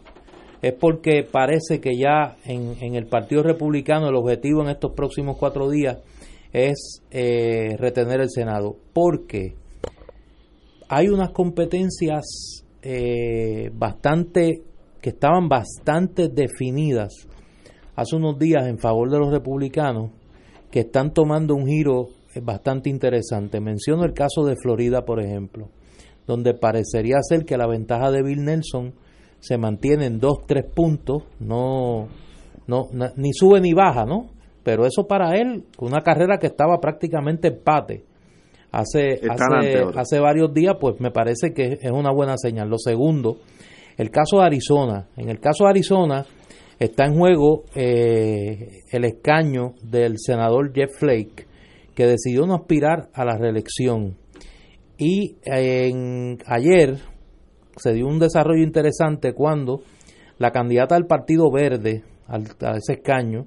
es 0.61 0.75
porque 0.75 1.25
parece 1.25 1.81
que 1.81 1.97
ya 1.97 2.37
en, 2.45 2.77
en 2.81 2.95
el 2.95 3.07
Partido 3.07 3.43
Republicano 3.43 4.09
el 4.09 4.15
objetivo 4.15 4.63
en 4.63 4.69
estos 4.69 4.93
próximos 4.93 5.37
cuatro 5.37 5.69
días 5.69 5.99
es 6.53 7.03
eh, 7.11 7.77
retener 7.79 8.21
el 8.21 8.31
Senado. 8.31 8.77
Porque 8.93 9.55
hay 10.89 11.09
unas 11.09 11.31
competencias 11.31 12.65
eh, 12.83 13.71
bastante 13.75 14.63
que 15.01 15.11
estaban 15.11 15.49
bastante 15.49 16.29
definidas 16.29 17.27
hace 17.97 18.17
unos 18.17 18.39
días 18.39 18.67
en 18.67 18.79
favor 18.79 19.11
de 19.11 19.19
los 19.19 19.33
republicanos 19.33 20.11
que 20.71 20.81
están 20.81 21.13
tomando 21.13 21.55
un 21.55 21.67
giro 21.67 22.07
bastante 22.41 22.89
interesante. 22.89 23.61
Menciono 23.61 24.05
el 24.05 24.15
caso 24.15 24.45
de 24.45 24.57
Florida, 24.57 25.05
por 25.05 25.21
ejemplo, 25.21 25.69
donde 26.27 26.55
parecería 26.55 27.19
ser 27.21 27.45
que 27.45 27.57
la 27.57 27.67
ventaja 27.67 28.11
de 28.11 28.23
Bill 28.23 28.45
Nelson 28.45 28.95
se 29.41 29.59
mantiene 29.59 30.07
en 30.07 30.21
dos, 30.21 30.47
tres 30.47 30.65
puntos, 30.73 31.25
no, 31.41 32.09
no, 32.67 32.89
ni 33.17 33.33
sube 33.33 33.61
ni 33.61 33.73
baja, 33.73 34.05
¿no? 34.05 34.31
Pero 34.63 34.87
eso 34.87 35.07
para 35.09 35.37
él, 35.37 35.65
una 35.79 36.03
carrera 36.03 36.39
que 36.39 36.47
estaba 36.47 36.79
prácticamente 36.81 37.49
empate 37.49 38.05
hace, 38.71 39.21
hace, 39.29 39.85
hace 39.97 40.21
varios 40.21 40.55
días, 40.55 40.77
pues 40.81 41.01
me 41.01 41.11
parece 41.11 41.53
que 41.53 41.79
es 41.81 41.91
una 41.91 42.13
buena 42.13 42.37
señal. 42.37 42.69
Lo 42.69 42.79
segundo, 42.79 43.39
el 43.97 44.11
caso 44.11 44.39
de 44.39 44.47
Arizona. 44.47 45.09
En 45.17 45.29
el 45.29 45.41
caso 45.41 45.65
de 45.65 45.71
Arizona 45.71 46.25
está 46.79 47.05
en 47.05 47.19
juego 47.19 47.65
eh, 47.75 48.83
el 48.91 49.05
escaño 49.05 49.75
del 49.83 50.19
senador 50.19 50.73
Jeff 50.73 50.91
Flake, 50.99 51.47
que 51.95 52.07
decidió 52.07 52.47
no 52.47 52.55
aspirar 52.55 53.09
a 53.15 53.25
la 53.25 53.37
reelección. 53.37 54.17
Y 54.99 55.37
en, 55.45 56.39
ayer 56.47 56.99
se 57.77 57.93
dio 57.93 58.07
un 58.07 58.19
desarrollo 58.19 58.63
interesante 58.63 59.33
cuando 59.33 59.83
la 60.39 60.51
candidata 60.53 60.95
del 60.95 61.07
Partido 61.07 61.51
Verde 61.51 62.03
al- 62.27 62.47
a 62.61 62.77
ese 62.77 62.95
escaño, 62.95 63.47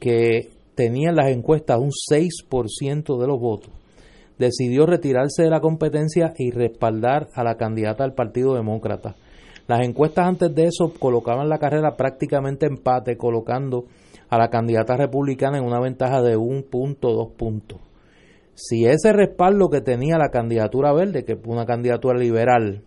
que 0.00 0.50
tenía 0.74 1.10
en 1.10 1.16
las 1.16 1.30
encuestas 1.30 1.78
un 1.78 1.90
6% 1.90 3.18
de 3.18 3.26
los 3.26 3.40
votos, 3.40 3.70
decidió 4.38 4.86
retirarse 4.86 5.42
de 5.44 5.50
la 5.50 5.60
competencia 5.60 6.34
y 6.36 6.50
respaldar 6.50 7.28
a 7.34 7.44
la 7.44 7.56
candidata 7.56 8.02
del 8.04 8.12
Partido 8.14 8.54
Demócrata. 8.54 9.14
Las 9.66 9.86
encuestas 9.86 10.26
antes 10.26 10.54
de 10.54 10.64
eso 10.64 10.92
colocaban 10.98 11.48
la 11.48 11.58
carrera 11.58 11.96
prácticamente 11.96 12.66
empate, 12.66 13.16
colocando 13.16 13.84
a 14.28 14.38
la 14.38 14.48
candidata 14.48 14.96
republicana 14.96 15.58
en 15.58 15.64
una 15.64 15.80
ventaja 15.80 16.22
de 16.22 16.36
un 16.36 16.62
punto, 16.64 17.12
dos 17.12 17.32
puntos. 17.36 17.80
Si 18.54 18.84
ese 18.86 19.12
respaldo 19.12 19.68
que 19.68 19.80
tenía 19.80 20.16
la 20.16 20.30
candidatura 20.30 20.92
verde, 20.92 21.24
que 21.24 21.32
es 21.32 21.38
una 21.44 21.66
candidatura 21.66 22.18
liberal, 22.18 22.82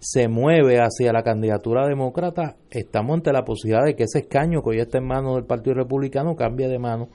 se 0.00 0.26
mueve 0.26 0.78
hacia 0.78 1.12
la 1.12 1.22
candidatura 1.22 1.86
demócrata, 1.86 2.56
estamos 2.70 3.14
ante 3.14 3.32
la 3.32 3.44
posibilidad 3.44 3.84
de 3.84 3.94
que 3.94 4.02
ese 4.02 4.18
escaño 4.20 4.60
que 4.60 4.70
hoy 4.70 4.80
está 4.80 4.98
en 4.98 5.06
manos 5.06 5.36
del 5.36 5.44
Partido 5.44 5.74
Republicano 5.74 6.34
cambie 6.34 6.66
de 6.66 6.80
mano 6.80 7.08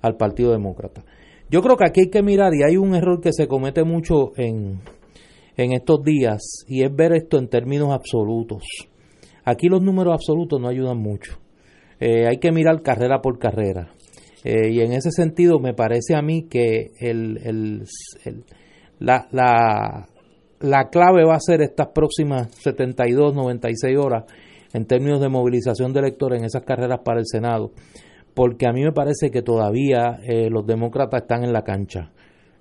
al 0.00 0.16
Partido 0.16 0.52
Demócrata. 0.52 1.04
Yo 1.50 1.60
creo 1.60 1.76
que 1.76 1.84
aquí 1.84 2.00
hay 2.00 2.10
que 2.10 2.22
mirar, 2.22 2.54
y 2.54 2.62
hay 2.62 2.78
un 2.78 2.94
error 2.94 3.20
que 3.20 3.34
se 3.34 3.46
comete 3.46 3.84
mucho 3.84 4.32
en, 4.36 4.80
en 5.56 5.72
estos 5.72 6.02
días, 6.02 6.64
y 6.66 6.82
es 6.82 6.94
ver 6.94 7.12
esto 7.12 7.36
en 7.36 7.48
términos 7.48 7.90
absolutos. 7.90 8.62
Aquí 9.44 9.68
los 9.68 9.82
números 9.82 10.14
absolutos 10.14 10.58
no 10.60 10.68
ayudan 10.68 10.96
mucho. 10.96 11.38
Eh, 12.00 12.26
hay 12.26 12.38
que 12.38 12.50
mirar 12.52 12.82
carrera 12.82 13.20
por 13.20 13.38
carrera. 13.38 13.90
Eh, 14.42 14.70
y 14.70 14.80
en 14.80 14.92
ese 14.92 15.10
sentido 15.10 15.58
me 15.60 15.74
parece 15.74 16.14
a 16.14 16.22
mí 16.22 16.48
que 16.48 16.92
el, 16.98 17.38
el- 17.44 17.84
el- 18.24 18.44
la, 18.98 19.28
la, 19.32 20.06
la 20.60 20.88
clave 20.88 21.24
va 21.24 21.34
a 21.34 21.40
ser 21.40 21.60
estas 21.62 21.88
próximas 21.88 22.48
72, 22.62 23.34
96 23.34 23.96
horas 23.98 24.24
en 24.72 24.86
términos 24.86 25.20
de 25.20 25.28
movilización 25.28 25.92
de 25.92 26.00
electores 26.00 26.38
en 26.40 26.46
esas 26.46 26.62
carreras 26.64 27.00
para 27.04 27.18
el 27.20 27.26
Senado, 27.26 27.72
porque 28.34 28.66
a 28.68 28.72
mí 28.72 28.82
me 28.82 28.92
parece 28.92 29.30
que 29.30 29.42
todavía 29.42 30.20
eh, 30.22 30.48
los 30.50 30.66
demócratas 30.66 31.22
están 31.22 31.44
en 31.44 31.52
la 31.52 31.62
cancha 31.62 32.12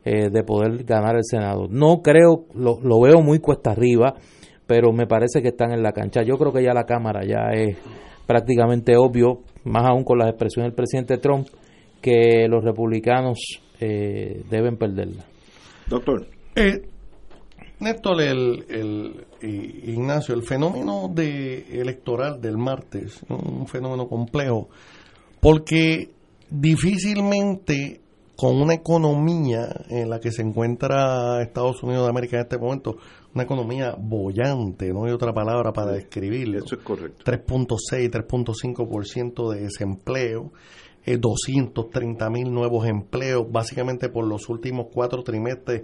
eh, 0.03 0.30
de 0.30 0.44
poder 0.44 0.84
ganar 0.86 1.16
el 1.16 1.24
Senado. 1.24 1.68
No 1.70 2.02
creo, 2.02 2.45
lo, 2.56 2.80
lo 2.82 2.99
veo 3.02 3.22
muy 3.22 3.40
cuesta 3.40 3.72
arriba, 3.72 4.16
pero 4.66 4.91
me 4.91 5.07
parece 5.07 5.41
que 5.41 5.49
están 5.49 5.72
en 5.72 5.84
la 5.84 5.91
cancha. 5.94 6.24
Yo 6.24 6.38
creo 6.38 6.52
que 6.52 6.64
ya 6.64 6.74
la 6.74 6.86
Cámara 6.86 7.22
ya 7.26 7.52
es 7.53 7.78
prácticamente 8.30 8.95
obvio, 8.95 9.39
más 9.64 9.88
aún 9.88 10.03
con 10.03 10.19
las 10.19 10.30
expresiones 10.30 10.69
del 10.72 10.76
presidente 10.76 11.18
Trump, 11.18 11.47
que 11.99 12.47
los 12.47 12.64
republicanos 12.64 13.39
eh, 13.80 14.43
deben 14.51 14.77
perderla. 14.77 15.26
Doctor. 15.88 16.27
Eh, 16.56 16.80
Néstor, 17.80 18.22
el, 18.22 18.65
el- 18.69 19.26
y- 19.41 19.93
Ignacio, 19.93 20.35
el 20.35 20.43
fenómeno 20.43 21.10
de 21.11 21.81
electoral 21.81 22.39
del 22.39 22.57
martes, 22.60 23.19
un 23.30 23.65
fenómeno 23.65 24.07
complejo, 24.07 24.69
porque 25.39 26.10
difícilmente 26.51 28.01
con 28.35 28.61
una 28.61 28.76
economía 28.76 29.69
en 29.89 30.07
la 30.10 30.19
que 30.19 30.31
se 30.31 30.43
encuentra 30.43 31.41
Estados 31.41 31.81
Unidos 31.81 32.03
de 32.03 32.10
América 32.10 32.38
en 32.38 32.43
este 32.43 32.60
momento, 32.60 32.97
una 33.34 33.43
economía 33.43 33.95
bollante, 33.97 34.91
no 34.93 35.06
hay 35.06 35.11
otra 35.11 35.34
palabra 35.34 35.72
para 35.72 35.91
describirlo. 35.91 36.60
Eso 36.60 36.76
es 36.76 36.81
correcto. 36.81 37.23
3.6, 37.31 38.10
3.5% 38.10 39.51
de 39.53 39.61
desempleo, 39.61 40.51
eh, 41.06 41.18
230 41.18 42.30
mil 42.30 42.51
nuevos 42.51 42.88
empleos, 42.88 43.45
básicamente 43.51 44.10
por 44.10 44.26
los 44.27 44.49
últimos 44.49 44.88
cuatro 44.93 45.23
trimestres, 45.23 45.84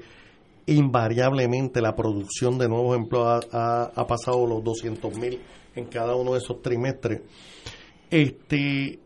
invariablemente 0.68 1.82
la 1.82 1.96
producción 1.96 2.58
de 2.58 2.68
nuevos 2.68 2.98
empleos 2.98 3.46
ha, 3.52 3.84
ha- 3.84 3.92
ha 3.96 4.08
pasado 4.08 4.46
los 4.48 4.64
200 4.64 5.18
mil 5.18 5.40
en 5.76 5.86
cada 5.86 6.16
uno 6.16 6.34
de 6.34 6.40
esos 6.40 6.62
trimestres. 6.62 7.22
Este, 8.10 9.00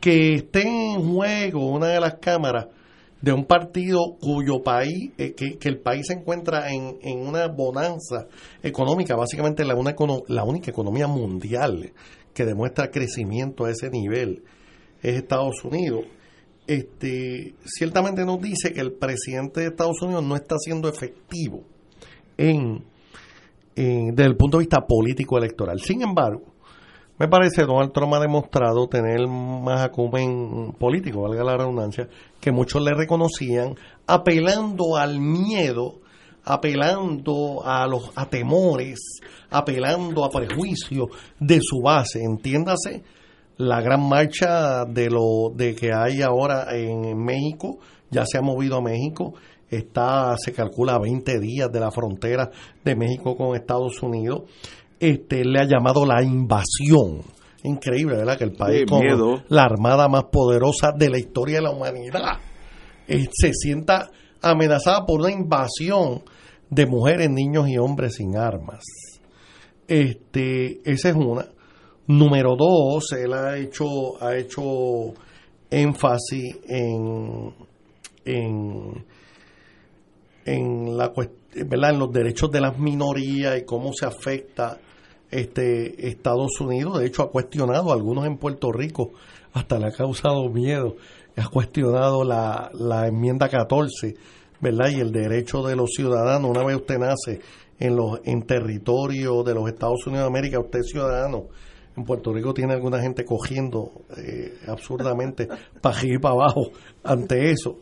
que 0.00 0.34
esté 0.34 0.62
en 0.66 1.02
juego 1.14 1.66
una 1.70 1.88
de 1.88 2.00
las 2.00 2.14
cámaras 2.16 2.68
de 3.22 3.32
un 3.32 3.44
partido 3.46 4.16
cuyo 4.20 4.62
país, 4.62 5.10
eh, 5.18 5.32
que, 5.34 5.58
que 5.58 5.68
el 5.68 5.78
país 5.80 6.06
se 6.06 6.14
encuentra 6.14 6.70
en, 6.72 6.98
en 7.02 7.26
una 7.26 7.48
bonanza 7.48 8.26
económica, 8.62 9.16
básicamente 9.16 9.64
la, 9.64 9.74
una, 9.74 9.94
la 10.28 10.44
única 10.44 10.70
economía 10.70 11.06
mundial 11.06 11.92
que 12.34 12.44
demuestra 12.44 12.90
crecimiento 12.90 13.64
a 13.64 13.70
ese 13.70 13.88
nivel 13.90 14.42
es 15.02 15.16
Estados 15.16 15.64
Unidos. 15.64 16.04
Este, 16.66 17.54
ciertamente 17.64 18.24
nos 18.24 18.40
dice 18.40 18.72
que 18.72 18.80
el 18.80 18.92
presidente 18.92 19.60
de 19.60 19.66
Estados 19.68 20.02
Unidos 20.02 20.24
no 20.24 20.34
está 20.36 20.56
siendo 20.58 20.88
efectivo 20.88 21.62
en, 22.36 22.84
en- 23.76 24.14
desde 24.14 24.28
el 24.28 24.36
punto 24.36 24.58
de 24.58 24.62
vista 24.64 24.84
político 24.86 25.38
electoral. 25.38 25.80
Sin 25.80 26.02
embargo, 26.02 26.42
me 27.18 27.28
parece 27.28 27.62
Donald 27.62 27.92
Trump 27.92 28.12
ha 28.14 28.20
demostrado 28.20 28.88
tener 28.88 29.26
más 29.26 29.80
acumen 29.80 30.74
político, 30.78 31.22
valga 31.22 31.44
la 31.44 31.56
redundancia, 31.56 32.08
que 32.40 32.52
muchos 32.52 32.82
le 32.82 32.92
reconocían, 32.94 33.74
apelando 34.06 34.96
al 34.96 35.18
miedo, 35.18 36.00
apelando 36.44 37.62
a 37.64 37.86
los 37.86 38.12
a 38.16 38.28
temores, 38.28 38.98
apelando 39.50 40.24
a 40.24 40.30
prejuicios 40.30 41.08
de 41.40 41.60
su 41.62 41.80
base. 41.82 42.22
Entiéndase 42.22 43.02
la 43.56 43.80
gran 43.80 44.06
marcha 44.06 44.84
de 44.84 45.08
lo 45.08 45.50
de 45.54 45.74
que 45.74 45.92
hay 45.94 46.20
ahora 46.20 46.76
en 46.76 47.16
México, 47.16 47.78
ya 48.10 48.26
se 48.26 48.36
ha 48.36 48.42
movido 48.42 48.76
a 48.76 48.82
México, 48.82 49.32
está 49.70 50.36
se 50.36 50.52
calcula 50.52 50.94
a 50.94 51.00
20 51.00 51.40
días 51.40 51.72
de 51.72 51.80
la 51.80 51.90
frontera 51.90 52.50
de 52.84 52.94
México 52.94 53.36
con 53.36 53.56
Estados 53.56 54.02
Unidos 54.02 54.42
este, 55.00 55.44
le 55.44 55.60
ha 55.60 55.64
llamado 55.64 56.04
la 56.04 56.22
invasión. 56.22 57.22
Increíble, 57.62 58.16
¿verdad? 58.16 58.38
Que 58.38 58.44
el 58.44 58.52
país 58.52 58.84
con 58.88 59.02
la 59.48 59.62
armada 59.62 60.08
más 60.08 60.24
poderosa 60.24 60.92
de 60.96 61.10
la 61.10 61.18
historia 61.18 61.56
de 61.56 61.62
la 61.62 61.70
humanidad 61.70 62.38
eh, 63.08 63.28
se 63.32 63.52
sienta 63.52 64.10
amenazada 64.40 65.04
por 65.04 65.20
una 65.20 65.32
invasión 65.32 66.22
de 66.70 66.86
mujeres, 66.86 67.30
niños 67.30 67.68
y 67.68 67.78
hombres 67.78 68.16
sin 68.16 68.36
armas. 68.36 68.84
Este, 69.88 70.80
esa 70.84 71.10
es 71.10 71.16
una. 71.16 71.46
Número 72.08 72.54
dos, 72.56 73.12
él 73.12 73.32
ha 73.32 73.56
hecho, 73.56 74.22
ha 74.22 74.36
hecho 74.36 74.62
énfasis 75.70 76.56
en, 76.68 77.52
en, 78.24 79.04
en 80.44 80.96
la 80.96 81.12
¿verdad? 81.64 81.90
en 81.90 81.98
los 81.98 82.12
derechos 82.12 82.50
de 82.52 82.60
las 82.60 82.78
minorías 82.78 83.58
y 83.58 83.64
cómo 83.64 83.92
se 83.92 84.06
afecta 84.06 84.78
este 85.30 86.08
Estados 86.08 86.60
Unidos. 86.60 86.98
De 86.98 87.06
hecho, 87.06 87.22
ha 87.22 87.30
cuestionado 87.30 87.90
a 87.90 87.94
algunos 87.94 88.26
en 88.26 88.38
Puerto 88.38 88.72
Rico, 88.72 89.12
hasta 89.52 89.78
le 89.78 89.86
ha 89.86 89.92
causado 89.92 90.48
miedo. 90.48 90.96
Ha 91.36 91.48
cuestionado 91.48 92.24
la, 92.24 92.70
la 92.72 93.06
enmienda 93.08 93.48
14, 93.48 94.14
¿verdad? 94.60 94.88
Y 94.90 95.00
el 95.00 95.12
derecho 95.12 95.62
de 95.62 95.76
los 95.76 95.90
ciudadanos. 95.94 96.50
Una 96.50 96.64
vez 96.64 96.76
usted 96.76 96.98
nace 96.98 97.40
en 97.78 97.96
los 97.96 98.20
en 98.24 98.42
territorio 98.42 99.42
de 99.42 99.54
los 99.54 99.68
Estados 99.68 100.06
Unidos 100.06 100.24
de 100.24 100.28
América, 100.28 100.60
usted 100.60 100.80
es 100.80 100.88
ciudadano. 100.88 101.48
En 101.96 102.04
Puerto 102.04 102.32
Rico 102.32 102.52
tiene 102.52 102.74
alguna 102.74 103.00
gente 103.00 103.24
cogiendo 103.24 103.90
eh, 104.16 104.58
absurdamente 104.66 105.48
para 105.80 105.96
y 106.02 106.18
para 106.18 106.34
abajo 106.34 106.70
ante 107.02 107.50
eso. 107.50 107.78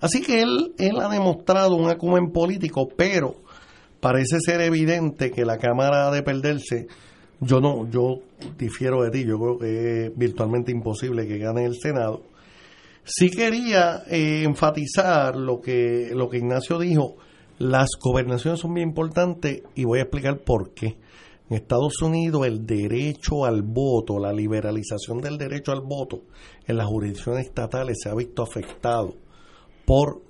Así 0.00 0.20
que 0.20 0.42
él, 0.42 0.74
él 0.78 1.00
ha 1.00 1.08
demostrado 1.08 1.76
un 1.76 1.88
acumen 1.88 2.30
político, 2.30 2.88
pero 2.94 3.43
parece 4.04 4.38
ser 4.38 4.60
evidente 4.60 5.30
que 5.30 5.46
la 5.46 5.56
Cámara 5.56 6.10
de 6.10 6.22
perderse. 6.22 6.88
Yo 7.40 7.62
no, 7.62 7.88
yo 7.90 8.18
difiero 8.58 9.02
de 9.02 9.10
ti, 9.10 9.24
yo 9.24 9.38
creo 9.38 9.58
que 9.58 10.04
es 10.04 10.12
virtualmente 10.14 10.70
imposible 10.70 11.26
que 11.26 11.38
gane 11.38 11.64
el 11.64 11.76
Senado. 11.80 12.20
Sí 13.02 13.30
quería 13.30 14.02
eh, 14.10 14.42
enfatizar 14.44 15.36
lo 15.36 15.58
que, 15.58 16.10
lo 16.12 16.28
que 16.28 16.36
Ignacio 16.36 16.78
dijo, 16.78 17.16
las 17.56 17.88
gobernaciones 17.98 18.60
son 18.60 18.74
bien 18.74 18.88
importantes 18.88 19.62
y 19.74 19.84
voy 19.84 20.00
a 20.00 20.02
explicar 20.02 20.36
por 20.44 20.74
qué. 20.74 20.98
En 21.48 21.56
Estados 21.56 22.02
Unidos 22.02 22.46
el 22.46 22.66
derecho 22.66 23.46
al 23.46 23.62
voto, 23.62 24.18
la 24.18 24.34
liberalización 24.34 25.22
del 25.22 25.38
derecho 25.38 25.72
al 25.72 25.80
voto 25.80 26.24
en 26.66 26.76
las 26.76 26.86
jurisdicciones 26.86 27.46
estatales 27.46 28.00
se 28.02 28.10
ha 28.10 28.14
visto 28.14 28.42
afectado 28.42 29.14
por 29.86 30.20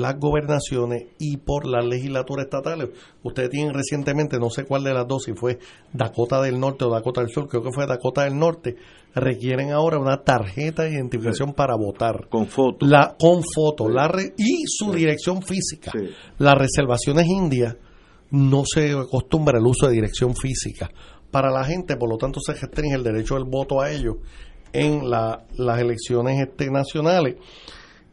las 0.00 0.18
gobernaciones 0.18 1.06
y 1.18 1.36
por 1.38 1.66
las 1.66 1.84
legislaturas 1.84 2.44
estatales. 2.46 2.90
Ustedes 3.22 3.50
tienen 3.50 3.74
recientemente, 3.74 4.38
no 4.38 4.50
sé 4.50 4.64
cuál 4.64 4.84
de 4.84 4.94
las 4.94 5.06
dos, 5.06 5.24
si 5.24 5.32
fue 5.34 5.58
Dakota 5.92 6.40
del 6.40 6.58
Norte 6.60 6.84
o 6.84 6.90
Dakota 6.90 7.20
del 7.20 7.30
Sur, 7.30 7.48
creo 7.48 7.62
que 7.62 7.72
fue 7.72 7.86
Dakota 7.86 8.24
del 8.24 8.38
Norte, 8.38 8.76
requieren 9.14 9.72
ahora 9.72 9.98
una 9.98 10.22
tarjeta 10.22 10.82
de 10.84 10.92
identificación 10.92 11.52
para 11.54 11.74
votar. 11.76 12.28
Con 12.28 12.46
foto. 12.46 12.86
La, 12.86 13.16
con 13.18 13.42
foto 13.42 13.88
la 13.88 14.08
re- 14.08 14.34
y 14.36 14.64
su 14.66 14.92
dirección 14.92 15.42
física. 15.42 15.92
Las 16.38 16.54
reservaciones 16.56 17.26
indias 17.26 17.76
no 18.30 18.62
se 18.66 18.92
acostumbra 18.92 19.58
el 19.58 19.66
uso 19.66 19.86
de 19.86 19.94
dirección 19.94 20.34
física 20.36 20.90
para 21.30 21.50
la 21.50 21.64
gente, 21.64 21.96
por 21.96 22.08
lo 22.10 22.16
tanto 22.16 22.40
se 22.40 22.52
restringe 22.54 22.94
el 22.96 23.02
derecho 23.02 23.34
del 23.34 23.44
voto 23.44 23.80
a 23.80 23.90
ellos 23.90 24.16
en 24.72 25.08
la- 25.08 25.44
las 25.56 25.80
elecciones 25.80 26.38
este, 26.40 26.70
nacionales. 26.70 27.36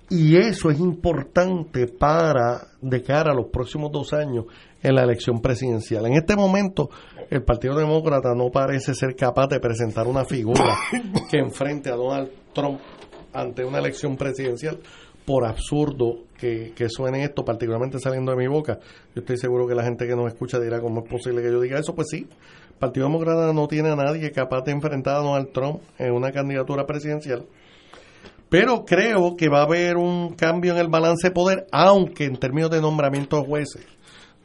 Y 0.10 0.38
eso 0.38 0.70
es 0.70 0.80
importante 0.80 1.88
para, 1.88 2.68
de 2.82 3.02
cara 3.02 3.32
a 3.32 3.36
los 3.36 3.48
próximos 3.48 3.92
dos 3.92 4.14
años, 4.14 4.46
en 4.84 4.94
la 4.94 5.04
elección 5.04 5.42
presidencial. 5.42 6.06
En 6.06 6.14
este 6.14 6.36
momento, 6.36 6.90
el 7.32 7.44
Partido 7.44 7.76
Demócrata 7.76 8.36
no 8.36 8.52
parece 8.52 8.94
ser 8.94 9.16
capaz 9.16 9.48
de 9.48 9.60
presentar 9.60 10.06
una 10.06 10.26
figura 10.26 10.78
que 11.32 11.40
enfrente 11.40 11.90
a 11.90 11.96
Donald 11.96 12.30
Trump 12.54 12.80
ante 13.34 13.66
una 13.66 13.80
elección 13.80 14.16
presidencial, 14.16 14.78
por 15.26 15.44
absurdo 15.44 16.26
que, 16.38 16.72
que 16.76 16.88
suene 16.88 17.24
esto, 17.24 17.44
particularmente 17.44 18.00
saliendo 18.00 18.32
de 18.32 18.38
mi 18.38 18.48
boca. 18.48 18.80
Yo 19.16 19.22
estoy 19.22 19.38
seguro 19.38 19.68
que 19.68 19.74
la 19.74 19.84
gente 19.84 20.08
que 20.08 20.16
nos 20.16 20.28
escucha 20.28 20.60
dirá 20.60 20.80
cómo 20.80 21.02
es 21.02 21.10
posible 21.10 21.42
que 21.42 21.52
yo 21.52 21.60
diga 21.60 21.80
eso. 21.80 21.96
Pues 21.96 22.10
sí, 22.12 22.28
el 22.70 22.76
Partido 22.80 23.08
Demócrata 23.08 23.52
no 23.52 23.68
tiene 23.68 23.90
a 23.90 23.96
nadie 23.96 24.32
capaz 24.32 24.62
de 24.62 24.72
enfrentar 24.72 25.16
a 25.16 25.20
Donald 25.20 25.52
Trump 25.52 25.82
en 25.98 26.14
una 26.14 26.32
candidatura 26.32 26.86
presidencial. 26.86 27.48
Pero 28.58 28.86
creo 28.86 29.36
que 29.36 29.50
va 29.50 29.60
a 29.60 29.64
haber 29.64 29.98
un 29.98 30.34
cambio 30.36 30.72
en 30.74 30.80
el 30.80 30.88
balance 30.88 31.28
de 31.28 31.34
poder, 31.34 31.68
aunque 31.74 32.24
en 32.24 32.38
términos 32.38 32.72
de 32.72 32.80
nombramiento 32.80 33.42
de 33.42 33.46
jueces, 33.46 33.86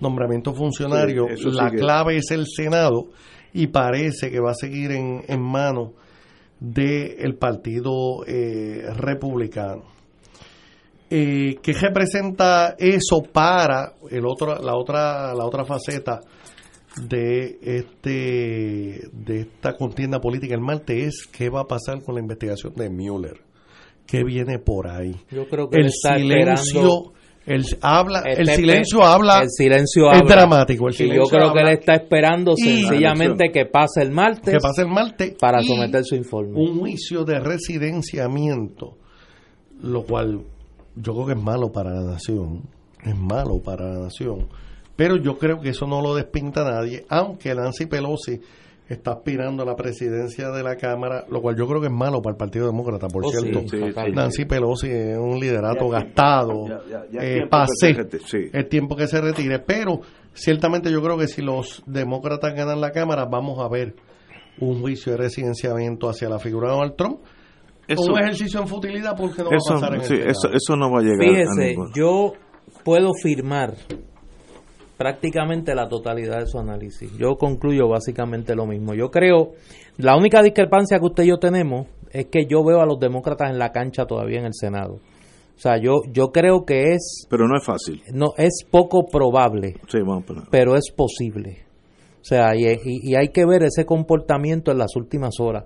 nombramiento 0.01 0.53
funcionario, 0.53 1.27
Sí, 1.37 1.51
la 1.53 1.71
clave 1.71 2.17
es 2.17 2.33
el 2.33 2.47
Senado 2.47 3.11
y 3.53 3.69
parece 3.69 4.31
que 4.31 4.41
va 4.41 4.51
a 4.51 4.55
seguir 4.55 4.91
en, 4.91 5.23
en 5.29 5.41
manos 5.41 5.93
del 6.59 7.37
Partido 7.37 8.25
eh, 8.27 8.83
Republicano. 8.97 9.85
Eh, 11.09 11.59
¿Qué 11.63 11.73
representa 11.73 12.75
eso 12.79 13.23
para 13.33 13.95
el 14.11 14.27
otro, 14.27 14.57
la 14.61 14.77
otra, 14.77 15.35
la 15.35 15.45
otra 15.45 15.65
faceta 15.65 16.21
de 17.01 17.59
este 17.63 19.09
de 19.13 19.41
esta 19.41 19.77
contienda 19.77 20.21
política 20.21 20.55
el 20.55 20.61
martes 20.61 21.07
es 21.07 21.27
qué 21.29 21.49
va 21.49 21.61
a 21.61 21.67
pasar 21.69 22.03
con 22.03 22.17
la 22.17 22.21
investigación 22.21 22.75
de 22.75 22.91
Mueller? 22.91 23.50
¿Qué 24.11 24.25
viene 24.25 24.59
por 24.59 24.89
ahí? 24.89 25.15
Yo 25.31 25.47
creo 25.49 25.69
que 25.71 25.81
el 25.81 25.91
silencio 25.91 27.13
el 27.47 27.65
habla 27.81 28.23
el 28.27 28.41
Este- 28.43 28.57
silencio 28.57 29.03
habla 29.03 29.41
el 29.43 29.49
silencio 29.51 30.11
es 30.13 30.19
habla. 30.21 30.35
dramático 30.35 30.89
el 30.89 30.95
Y 30.95 30.97
yo 30.99 31.05
silencio 31.05 31.39
creo 31.39 31.53
que 31.55 31.61
él 31.61 31.69
está 31.69 31.95
esperando 31.95 32.53
Y- 32.57 32.63
sencillamente 32.63 33.51
que 33.53 33.65
pase 33.67 34.03
el 34.03 34.11
martes 34.11 34.53
que 34.55 34.61
pase 34.61 34.83
el 34.83 34.89
martes 34.89 35.35
para 35.41 35.63
someter 35.63 36.05
su 36.05 36.17
informe. 36.17 36.53
un 36.55 36.79
juicio 36.81 37.25
de 37.25 37.41
residenciamiento 37.41 38.97
lo 39.83 40.03
cual 40.05 40.41
yo 40.97 41.15
creo 41.15 41.27
que 41.27 41.33
es 41.33 41.43
malo 41.43 41.73
para 41.73 41.91
la 41.95 42.03
nación 42.13 42.63
es 43.03 43.17
malo 43.17 43.63
para 43.63 43.87
la 43.95 43.99
nación. 44.01 44.47
Pero 44.95 45.17
yo 45.17 45.39
creo 45.39 45.59
que 45.61 45.71
eso 45.71 45.87
no 45.87 46.03
lo 46.03 46.15
despinta 46.15 46.61
a 46.61 46.71
nadie 46.73 47.07
aunque 47.09 47.55
Nancy 47.55 47.87
Pelosi 47.87 48.39
está 48.91 49.13
aspirando 49.13 49.63
a 49.63 49.67
la 49.67 49.77
presidencia 49.77 50.51
de 50.51 50.63
la 50.63 50.77
Cámara, 50.77 51.25
lo 51.31 51.41
cual 51.41 51.57
yo 51.57 51.67
creo 51.67 51.81
que 51.81 51.87
es 51.87 51.93
malo 51.93 52.21
para 52.21 52.33
el 52.33 52.37
Partido 52.37 52.67
Demócrata, 52.67 53.07
por 53.09 53.25
Oh, 53.25 53.31
cierto. 53.31 53.61
sí, 53.61 53.79
sí, 53.79 54.13
Nancy 54.13 54.43
sí. 54.43 54.45
Pelosi 54.45 54.89
es 54.91 55.17
un 55.17 55.39
liderato 55.41 55.91
Ya, 55.91 56.01
gastado, 56.01 56.67
ya, 56.69 56.81
ya, 56.91 57.05
ya 57.11 57.21
es 57.21 57.25
eh, 57.25 57.33
tiempo 57.35 57.45
que 57.45 57.49
pasé, 57.49 57.75
se 57.79 57.93
retire, 57.95 58.23
sí. 58.27 58.39
es 58.53 58.69
tiempo 58.69 58.97
que 58.97 59.07
se 59.07 59.21
retire, 59.21 59.59
pero 59.61 60.01
ciertamente 60.35 60.91
yo 60.91 61.01
creo 61.03 61.17
que 61.17 61.29
si 61.29 61.41
los 61.41 61.83
demócratas 61.87 62.53
ganan 62.55 62.81
la 62.81 62.91
Cámara, 62.91 63.27
vamos 63.31 63.59
a 63.61 63.69
ver 63.69 63.95
un 64.61 64.81
juicio 64.81 65.13
de 65.13 65.19
residenciamiento 65.19 66.09
hacia 66.09 66.29
la 66.29 66.39
figura 66.39 66.69
de 66.69 66.75
Donald 66.75 66.97
Trump. 66.97 67.21
Eso- 67.89 68.13
un 68.13 68.19
ejercicio 68.21 68.61
en 68.61 68.69
futilidad 68.69 69.17
porque 69.17 69.43
no 69.43 69.51
Eso, 69.51 69.73
va 69.75 69.79
a 69.79 69.81
pasar 69.81 69.95
en 69.97 70.05
sí, 70.05 70.15
el 70.15 70.29
eso, 70.31 70.49
eso 70.53 70.77
no 70.77 70.91
va 70.93 70.99
a 70.99 71.03
llegar 71.03 71.21
a 71.21 71.31
Fíjese, 71.31 71.69
ningún- 71.71 71.93
yo 71.95 72.33
puedo 72.85 73.11
firmar 73.23 73.75
prácticamente 75.01 75.75
la 75.75 75.89
totalidad 75.89 76.41
de 76.41 76.47
su 76.47 76.59
análisis. 76.59 77.11
Yo 77.17 77.37
concluyo 77.37 77.89
básicamente 77.89 78.55
lo 78.55 78.67
mismo. 78.67 78.93
Yo 78.93 79.11
creo, 79.11 79.53
la 79.97 80.15
única 80.15 80.43
discrepancia 80.43 80.99
que 80.99 81.07
usted 81.07 81.23
y 81.25 81.29
yo 81.29 81.39
tenemos 81.39 81.87
es 82.13 82.27
que 82.27 82.45
yo 82.45 82.63
veo 82.63 82.83
a 82.83 82.85
los 82.87 83.01
demócratas 83.01 83.49
en 83.51 83.59
la 83.59 83.73
cancha 83.73 84.05
todavía 84.05 84.41
en 84.41 84.45
el 84.45 84.53
Senado. 84.53 84.97
O 85.57 85.59
sea, 85.59 85.79
yo, 85.79 86.03
yo 86.13 86.33
creo 86.33 86.67
que 86.67 86.93
es, 86.93 87.27
Pero 87.31 87.49
no 87.49 87.57
es 87.57 87.65
fácil. 87.65 88.03
no, 88.13 88.35
es 88.37 88.63
poco 88.71 89.07
probable, 89.11 89.77
Sí, 89.89 90.01
vamos 90.01 90.25
a 90.37 90.47
pero 90.51 90.77
es 90.77 90.91
posible. 90.95 91.65
O 92.21 92.25
sea, 92.25 92.55
y, 92.55 92.67
y- 92.67 93.11
y 93.11 93.15
hay 93.15 93.29
que 93.29 93.47
ver 93.47 93.63
ese 93.63 93.87
comportamiento 93.87 94.71
en 94.71 94.77
las 94.77 94.95
últimas 94.97 95.41
horas, 95.41 95.65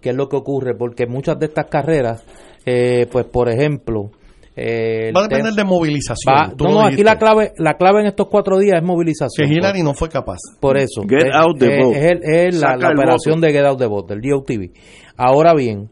qué 0.00 0.10
es 0.10 0.16
lo 0.16 0.28
que 0.28 0.36
ocurre, 0.36 0.76
porque 0.76 1.08
muchas 1.08 1.36
de 1.40 1.46
estas 1.46 1.66
carreras, 1.66 2.24
eh, 2.64 3.08
pues 3.10 3.26
por 3.26 3.48
ejemplo, 3.48 4.12
eh, 4.60 5.12
Va 5.16 5.20
a 5.20 5.28
depender 5.28 5.52
de 5.52 5.64
movilización. 5.64 6.34
Va- 6.34 6.52
tú 6.56 6.64
no, 6.64 6.70
no, 6.74 6.86
aquí 6.86 7.02
la 7.04 7.16
clave, 7.16 7.52
la 7.58 7.74
clave 7.74 8.00
en 8.00 8.06
estos 8.08 8.26
cuatro 8.28 8.58
días 8.58 8.76
es 8.76 8.80
que 8.80 8.86
movilización. 8.86 9.52
Hillary 9.52 9.82
no 9.82 9.94
fue 9.94 10.08
capaz. 10.08 10.38
Por 10.60 10.76
eso. 10.76 11.02
Get 11.08 11.28
Es- 11.28 11.34
out 11.34 11.58
the 11.58 11.78
es, 11.78 11.84
vote. 11.84 11.98
es 11.98 12.04
el- 12.04 12.22
es 12.24 12.60
la, 12.60 12.76
la 12.76 12.88
operación 12.90 13.36
voto. 13.36 13.46
de 13.46 13.52
Get 13.52 13.64
Out 13.64 13.78
the 13.78 13.86
Vote, 13.86 14.14
del 14.14 14.22
GOTV. 14.32 14.72
Ahora 15.16 15.54
bien, 15.54 15.90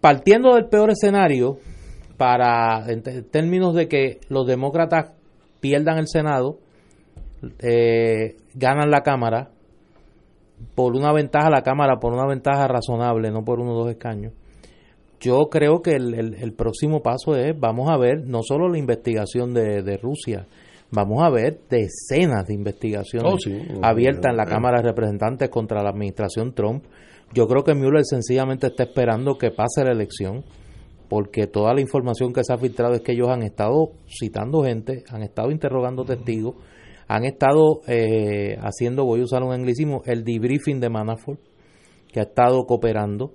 partiendo 0.00 0.54
del 0.54 0.66
peor 0.66 0.90
escenario, 0.90 1.58
para 2.16 2.84
en 2.90 3.02
términos 3.30 3.74
de 3.74 3.88
que 3.88 4.20
los 4.28 4.46
demócratas 4.46 5.12
pierdan 5.60 5.98
el 5.98 6.06
Senado, 6.06 6.58
eh, 7.60 8.36
ganan 8.54 8.90
la 8.90 9.02
Cámara, 9.02 9.50
por 10.74 10.94
una 10.94 11.12
ventaja 11.12 11.48
la 11.50 11.62
Cámara, 11.62 11.96
por 12.00 12.12
una 12.12 12.26
ventaja 12.26 12.68
razonable, 12.68 13.30
no 13.30 13.42
por 13.44 13.60
uno 13.60 13.72
o 13.72 13.78
dos 13.84 13.90
escaños. 13.90 14.32
Yo 15.20 15.48
creo 15.50 15.82
que 15.82 15.92
el, 15.96 16.14
el- 16.14 16.34
el 16.34 16.52
próximo 16.54 17.02
paso 17.02 17.36
es, 17.36 17.58
vamos 17.58 17.90
a 17.90 17.96
ver 17.98 18.26
no 18.26 18.40
solo 18.42 18.68
la 18.68 18.78
investigación 18.78 19.52
de, 19.52 19.82
de 19.82 19.96
Rusia, 19.98 20.46
vamos 20.90 21.22
a 21.22 21.30
ver 21.30 21.60
decenas 21.68 22.46
de 22.46 22.54
investigaciones 22.54 23.32
Oh, 23.32 23.38
sí. 23.38 23.56
abiertas 23.82 24.30
en 24.30 24.36
la. 24.36 24.46
Cámara 24.46 24.80
de 24.80 24.88
Representantes 24.88 25.48
contra 25.50 25.82
la 25.82 25.90
administración 25.90 26.54
Trump. 26.54 26.84
Yo 27.32 27.46
creo 27.46 27.62
que 27.62 27.74
Mueller 27.74 28.04
sencillamente 28.04 28.66
está 28.68 28.82
esperando 28.84 29.36
que 29.38 29.50
pase 29.50 29.84
la 29.84 29.92
elección, 29.92 30.42
porque 31.08 31.46
toda 31.46 31.74
la 31.74 31.80
información 31.80 32.32
que 32.32 32.42
se 32.42 32.52
ha 32.52 32.58
filtrado 32.58 32.94
es 32.94 33.02
que 33.02 33.12
ellos 33.12 33.28
han 33.28 33.42
estado 33.42 33.92
citando 34.08 34.64
gente, 34.64 35.04
han 35.10 35.22
estado 35.22 35.50
interrogando 35.50 36.04
testigos, 36.04 36.56
han 37.08 37.24
estado 37.24 37.82
eh, 37.88 38.56
haciendo, 38.60 39.04
voy 39.04 39.20
a 39.20 39.24
usar 39.24 39.42
un 39.42 39.52
anglicismo, 39.52 40.02
el 40.06 40.24
debriefing 40.24 40.80
de 40.80 40.88
Manafort, 40.88 41.40
que 42.12 42.20
ha 42.20 42.24
estado 42.24 42.64
cooperando, 42.64 43.32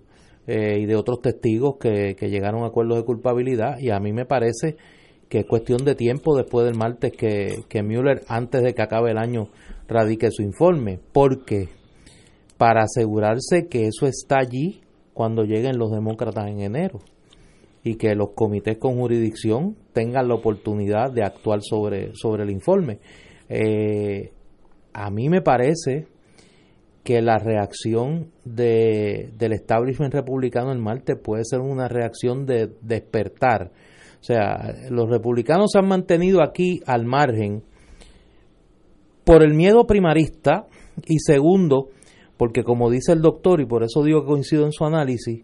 eh, 0.48 0.80
y 0.80 0.86
de 0.86 0.96
otros 0.96 1.22
testigos 1.22 1.78
que, 1.80 2.16
que 2.16 2.30
llegaron 2.30 2.64
a 2.64 2.68
acuerdos 2.68 2.98
de 2.98 3.06
culpabilidad, 3.06 3.80
y 3.80 3.90
a 3.90 4.00
mí 4.00 4.14
me 4.14 4.26
parece 4.26 4.78
que 5.30 5.40
es 5.40 5.46
cuestión 5.46 5.84
de 5.84 5.96
tiempo 5.96 6.38
después 6.38 6.66
del 6.66 6.76
martes 6.76 7.12
que, 7.12 7.64
que 7.68 7.84
Mueller, 7.84 8.24
antes 8.28 8.62
de 8.64 8.74
que 8.74 8.82
acabe 8.82 9.12
el 9.12 9.18
año, 9.18 9.50
radique 9.88 10.30
su 10.32 10.44
informe, 10.44 11.00
porque 11.12 11.70
para 12.58 12.84
asegurarse 12.84 13.68
que 13.68 13.88
eso 13.88 14.08
está 14.08 14.38
allí 14.40 14.82
cuando 15.14 15.44
lleguen 15.44 15.78
los 15.78 15.92
demócratas 15.92 16.48
en 16.48 16.62
enero 16.62 17.00
y 17.84 17.96
que 17.96 18.16
los 18.16 18.32
comités 18.36 18.78
con 18.78 18.98
jurisdicción 18.98 19.76
tengan 19.94 20.28
la 20.28 20.36
oportunidad 20.36 21.12
de 21.12 21.24
actuar 21.24 21.60
sobre, 21.62 22.12
sobre 22.16 22.44
el 22.44 22.50
informe. 22.50 23.00
Eh, 23.48 24.32
a 24.94 25.10
mí 25.12 25.30
me 25.30 25.42
parece 25.42 26.08
que 27.06 27.22
la 27.22 27.38
reacción 27.38 28.32
de, 28.44 29.30
del 29.38 29.54
establishment 29.54 30.14
republicano 30.14 30.72
el 30.74 30.80
martes 30.80 31.16
puede 31.24 31.44
ser 31.46 31.62
una 31.62 31.88
reacción 31.88 32.46
de 32.48 32.72
despertar. 32.82 33.72
O 34.20 34.24
sea, 34.24 34.74
los 34.90 35.08
republicanos 35.10 35.70
se 35.72 35.78
han 35.80 35.88
mantenido 35.88 36.42
aquí 36.44 36.82
al 36.88 37.06
margen 37.06 37.64
por 39.24 39.44
el 39.44 39.54
miedo 39.54 39.86
primarista 39.86 40.66
y 41.06 41.20
segundo, 41.20 41.90
porque 42.38 42.64
como 42.64 42.90
dice 42.90 43.12
el 43.14 43.22
doctor, 43.22 43.62
y 43.62 43.66
por 43.66 43.84
eso 43.84 44.04
digo 44.04 44.22
que 44.22 44.28
coincido 44.28 44.66
en 44.66 44.72
su 44.72 44.84
análisis, 44.86 45.44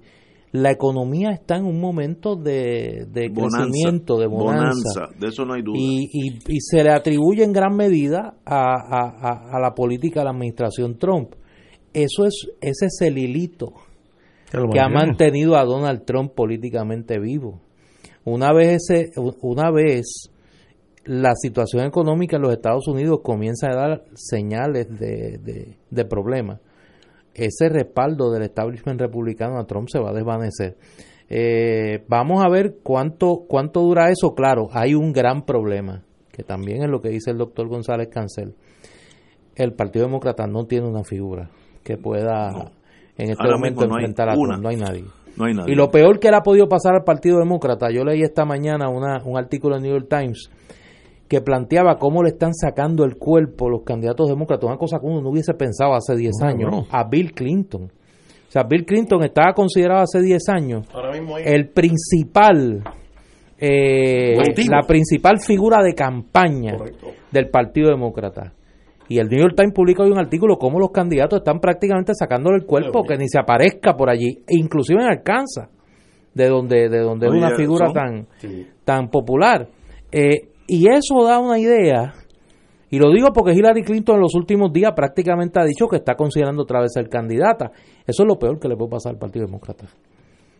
la 0.51 0.71
economía 0.71 1.29
está 1.29 1.55
en 1.57 1.65
un 1.65 1.79
momento 1.79 2.35
de, 2.35 3.05
de 3.09 3.29
Bonanza, 3.29 3.57
crecimiento, 3.63 4.17
de 4.19 4.27
bonanza. 4.27 4.81
bonanza, 4.95 5.19
de 5.19 5.27
eso 5.27 5.45
no 5.45 5.53
hay 5.53 5.61
duda. 5.61 5.77
Y, 5.79 6.09
y- 6.11 6.39
y 6.55 6.59
se 6.59 6.83
le 6.83 6.89
atribuye 6.91 7.43
en 7.43 7.53
gran 7.53 7.75
medida 7.75 8.35
a, 8.45 8.73
a- 8.73 9.15
a- 9.21 9.57
a 9.57 9.59
la 9.61 9.73
política 9.75 10.19
de 10.21 10.25
la 10.25 10.31
administración 10.31 10.97
Trump. 10.97 11.35
Eso 11.93 12.25
es, 12.25 12.47
ese 12.61 12.85
es 12.85 13.01
el 13.01 13.17
hilito 13.17 13.73
Que 14.51 14.79
ha 14.79 14.87
mantenido 14.87 15.57
a 15.57 15.65
Donald 15.65 16.05
Trump 16.05 16.33
políticamente 16.33 17.19
vivo. 17.19 17.59
Una 18.23 18.53
vez, 18.53 18.89
ese, 18.89 19.11
una 19.41 19.71
vez 19.71 20.29
la 21.03 21.33
situación 21.35 21.85
económica 21.85 22.35
en 22.37 22.43
los 22.43 22.53
Estados 22.53 22.87
Unidos 22.87 23.21
comienza 23.23 23.67
a 23.67 23.75
dar 23.75 24.05
señales 24.13 24.87
de, 24.87 25.39
de, 25.39 25.77
de 25.89 26.05
problemas, 26.05 26.59
ese 27.33 27.69
respaldo 27.69 28.31
del 28.31 28.43
establishment 28.43 29.01
republicano 29.01 29.57
a 29.57 29.65
Trump 29.65 29.87
se 29.89 29.99
va 29.99 30.11
a 30.11 30.13
desvanecer. 30.13 30.77
Eh, 31.29 32.03
vamos 32.07 32.43
a 32.43 32.49
ver 32.49 32.77
cuánto, 32.83 33.45
cuánto 33.47 33.81
dura 33.81 34.11
eso. 34.11 34.35
Claro, 34.35 34.67
hay 34.73 34.93
un 34.93 35.13
gran 35.13 35.45
problema, 35.45 36.03
que 36.31 36.43
también 36.43 36.83
es 36.83 36.89
lo 36.89 37.01
que 37.01 37.09
dice 37.09 37.31
el 37.31 37.37
doctor 37.37 37.67
González 37.67 38.09
Cancel. 38.09 38.53
El 39.55 39.73
Partido 39.73 40.05
Demócrata 40.05 40.45
no 40.45 40.65
tiene 40.65 40.87
una 40.87 41.03
figura 41.03 41.49
que 41.83 41.97
pueda 41.97 42.49
en 43.17 43.29
este 43.31 43.43
Ahora 43.43 43.57
momento 43.57 43.81
mismo 43.81 43.93
no 43.93 43.95
hay 43.97 44.05
enfrentar 44.05 44.29
a. 44.29 44.33
Trump. 44.33 44.61
No 44.61 44.69
hay 44.69 44.75
nadie. 44.77 45.03
No 45.37 45.45
hay 45.45 45.53
nadie. 45.53 45.71
Y 45.73 45.75
lo 45.75 45.89
peor 45.89 46.19
que 46.19 46.29
le 46.29 46.37
ha 46.37 46.41
podido 46.41 46.67
pasar 46.67 46.93
al 46.95 47.03
Partido 47.03 47.39
Demócrata, 47.39 47.89
yo 47.91 48.03
leí 48.03 48.21
esta 48.21 48.45
mañana 48.45 48.89
una, 48.89 49.21
un 49.25 49.37
artículo 49.37 49.77
en 49.77 49.83
New 49.83 49.91
York 49.93 50.07
Times 50.09 50.49
que 51.27 51.39
planteaba 51.41 51.97
cómo 51.97 52.21
le 52.23 52.29
están 52.29 52.53
sacando 52.53 53.05
el 53.05 53.15
cuerpo 53.15 53.69
los 53.69 53.83
candidatos 53.83 54.27
demócratas, 54.27 54.65
una 54.67 54.77
cosa 54.77 54.99
que 54.99 55.05
uno 55.05 55.21
no 55.21 55.29
hubiese 55.29 55.53
pensado 55.53 55.93
hace 55.93 56.15
10 56.17 56.33
No, 56.41 56.45
años, 56.47 56.69
no. 56.71 56.85
a 56.91 57.07
Bill 57.07 57.31
Clinton. 57.33 57.83
O 57.83 58.51
sea, 58.51 58.63
Bill 58.63 58.85
Clinton 58.85 59.23
estaba 59.23 59.53
considerado 59.53 60.01
hace 60.01 60.19
10 60.21 60.49
años 60.49 60.85
Ahora 60.93 61.11
mismo 61.13 61.37
hay- 61.37 61.43
el 61.45 61.69
principal, 61.69 62.83
eh, 63.57 64.35
la 64.69 64.81
principal 64.85 65.39
figura 65.39 65.81
de 65.81 65.93
campaña 65.93 66.75
del 67.31 67.49
Partido 67.49 67.89
Demócrata. 67.91 68.51
Y 69.11 69.19
el 69.19 69.27
New 69.27 69.39
York 69.41 69.55
Times 69.57 69.73
publica 69.73 70.03
hoy 70.03 70.11
un 70.11 70.19
artículo 70.19 70.55
cómo 70.57 70.79
los 70.79 70.91
candidatos 70.91 71.39
están 71.39 71.59
prácticamente 71.59 72.13
sacándole 72.15 72.59
el 72.59 72.65
cuerpo, 72.65 73.03
que 73.03 73.17
ni 73.17 73.27
se 73.27 73.37
aparezca 73.39 73.93
por 73.97 74.09
allí, 74.09 74.37
e 74.47 74.57
inclusive 74.57 75.01
en 75.01 75.07
Arkansas, 75.09 75.67
de 76.33 76.47
donde, 76.47 76.87
de 76.87 76.99
donde 76.99 77.27
es 77.27 77.33
una 77.33 77.53
figura 77.57 77.87
son- 77.87 77.93
tan, 77.93 78.27
Sí. 78.37 78.67
tan 78.85 79.09
popular. 79.09 79.67
Eh, 80.13 80.47
y 80.65 80.87
eso 80.89 81.23
da 81.25 81.39
una 81.39 81.59
idea, 81.59 82.13
y 82.89 82.99
lo 82.99 83.11
digo 83.11 83.33
porque 83.33 83.51
Hillary 83.51 83.83
Clinton 83.83 84.15
en 84.15 84.21
los 84.21 84.33
últimos 84.33 84.71
días 84.71 84.93
prácticamente 84.95 85.59
ha 85.59 85.65
dicho 85.65 85.87
que 85.89 85.97
está 85.97 86.15
considerando 86.15 86.61
otra 86.63 86.79
vez 86.79 86.93
ser 86.93 87.09
candidata. 87.09 87.69
Eso 88.07 88.23
es 88.23 88.27
lo 88.29 88.39
peor 88.39 88.59
que 88.61 88.69
le 88.69 88.77
puede 88.77 88.91
pasar 88.91 89.11
al 89.13 89.17
Partido 89.19 89.45
Demócrata. 89.45 89.87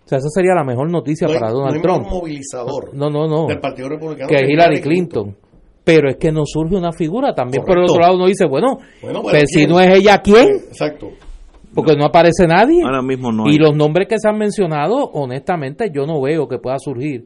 O 0.04 0.08
sea, 0.08 0.18
esa 0.18 0.28
sería 0.30 0.54
la 0.56 0.66
mejor 0.66 0.92
noticia 0.92 1.26
No 1.26 1.34
hay- 1.34 1.40
para 1.40 1.52
no 1.54 1.58
Donald 1.60 1.76
hay 1.78 1.82
Trump. 1.82 2.06
movilizador 2.10 2.94
No, 2.94 3.10
no, 3.10 3.28
no. 3.28 3.48
del 3.48 3.60
Partido 3.62 3.88
Republicano 3.88 4.28
que 4.28 4.46
Hillary 4.46 4.82
Clinton. 4.82 5.38
Pero 5.84 6.10
es 6.10 6.18
que 6.18 6.32
no 6.32 6.44
surge 6.46 6.76
una 6.76 6.92
figura. 6.92 7.34
También 7.34 7.64
por 7.64 7.72
el 7.72 7.86
Correcto. 7.86 7.94
otro 7.94 8.02
lado 8.04 8.16
uno 8.18 8.28
dice, 8.28 8.46
bueno, 8.46 8.78
Bueno, 9.02 9.22
pues 9.24 9.34
pero 9.34 9.46
si 9.48 9.66
no 9.68 9.80
es 9.80 9.98
ella, 9.98 10.22
¿quién? 10.22 10.48
Exacto. 10.70 11.10
Porque 11.74 11.96
no 11.96 12.06
aparece 12.06 12.46
nadie. 12.48 12.84
Ahora 12.84 13.02
mismo 13.02 13.32
no 13.32 13.46
hay. 13.46 13.56
Y 13.56 13.58
los 13.58 13.76
nombres 13.76 14.08
que 14.08 14.20
se 14.20 14.28
han 14.28 14.38
mencionado, 14.38 14.98
honestamente, 15.14 15.90
yo 15.94 16.06
no 16.06 16.22
veo 16.22 16.48
que 16.48 16.60
pueda 16.60 16.78
surgir 16.80 17.26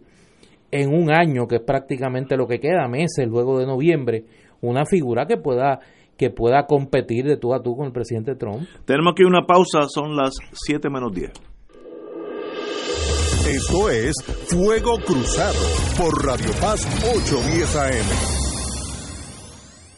en 0.72 0.94
un 0.94 1.12
año, 1.12 1.48
que 1.48 1.56
es 1.58 1.62
prácticamente 1.62 2.38
lo 2.38 2.48
que 2.48 2.60
queda, 2.60 2.88
meses 2.88 3.28
luego 3.28 3.60
de 3.60 3.66
noviembre, 3.66 4.26
una 4.62 4.86
figura 4.86 5.26
que 5.26 5.38
pueda 5.38 5.80
que 6.18 6.30
pueda 6.30 6.66
competir 6.66 7.26
de 7.26 7.36
tú 7.36 7.54
a 7.54 7.62
tú 7.62 7.76
con 7.76 7.88
el 7.88 7.92
presidente 7.92 8.36
Trump. 8.36 8.62
Tenemos 8.86 9.12
aquí 9.12 9.24
una 9.24 9.46
pausa, 9.46 9.82
son 9.90 10.16
las 10.16 10.34
7 10.54 10.90
menos 10.90 11.12
10. 11.14 11.30
Esto 13.50 13.90
es 13.90 14.14
Fuego 14.48 14.98
Cruzado 15.06 15.60
por 15.98 16.26
Radio 16.26 16.52
Paz 16.62 16.86
810 17.04 17.76
AM. 17.76 18.35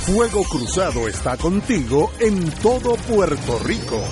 Fuego 0.00 0.42
Cruzado 0.42 1.06
está 1.06 1.36
contigo 1.36 2.10
en 2.18 2.50
todo 2.62 2.96
Puerto 2.96 3.58
Rico. 3.60 4.02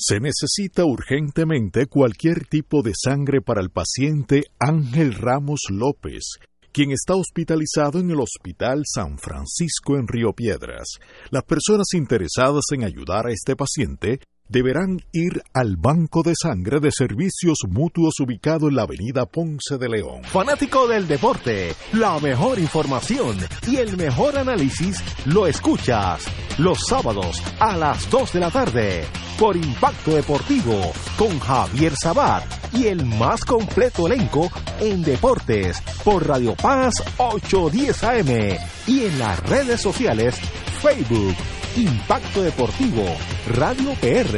Se 0.00 0.20
necesita 0.20 0.84
urgentemente 0.84 1.86
cualquier 1.86 2.46
tipo 2.46 2.82
de 2.82 2.92
sangre 2.94 3.40
para 3.40 3.60
el 3.60 3.70
paciente 3.70 4.44
Ángel 4.60 5.12
Ramos 5.12 5.58
López, 5.70 6.38
quien 6.70 6.92
está 6.92 7.16
hospitalizado 7.16 7.98
en 7.98 8.12
el 8.12 8.20
Hospital 8.20 8.82
San 8.86 9.18
Francisco 9.18 9.96
en 9.96 10.06
Río 10.06 10.34
Piedras. 10.34 10.86
Las 11.30 11.42
personas 11.42 11.88
interesadas 11.94 12.62
en 12.72 12.84
ayudar 12.84 13.26
a 13.26 13.32
este 13.32 13.56
paciente 13.56 14.20
deberán 14.48 15.00
ir 15.12 15.42
al 15.52 15.76
Banco 15.76 16.22
de 16.22 16.34
Sangre 16.40 16.80
de 16.80 16.90
Servicios 16.90 17.58
Mutuos 17.68 18.14
ubicado 18.20 18.68
en 18.68 18.76
la 18.76 18.82
Avenida 18.82 19.26
Ponce 19.26 19.78
de 19.78 19.88
León. 19.88 20.24
Fanático 20.24 20.86
del 20.86 21.06
deporte, 21.06 21.74
la 21.92 22.18
mejor 22.18 22.58
información 22.58 23.36
y 23.66 23.76
el 23.76 23.96
mejor 23.96 24.38
análisis 24.38 25.02
lo 25.26 25.46
escuchas 25.46 26.24
los 26.58 26.78
sábados 26.88 27.42
a 27.60 27.76
las 27.76 28.10
2 28.10 28.32
de 28.32 28.40
la 28.40 28.50
tarde 28.50 29.04
por 29.38 29.56
Impacto 29.56 30.12
Deportivo 30.12 30.92
con 31.16 31.38
Javier 31.38 31.94
Sabat 31.94 32.44
y 32.72 32.86
el 32.86 33.04
más 33.04 33.44
completo 33.44 34.06
elenco 34.06 34.50
en 34.80 35.02
deportes 35.02 35.80
por 36.04 36.26
Radio 36.26 36.54
Paz 36.54 36.94
810 37.18 38.04
AM 38.04 38.58
y 38.86 39.04
en 39.04 39.18
las 39.18 39.40
redes 39.48 39.80
sociales 39.80 40.36
Facebook 40.82 41.36
Impacto 41.76 42.42
Deportivo 42.42 43.04
Radio 43.46 43.94
PR 44.00 44.37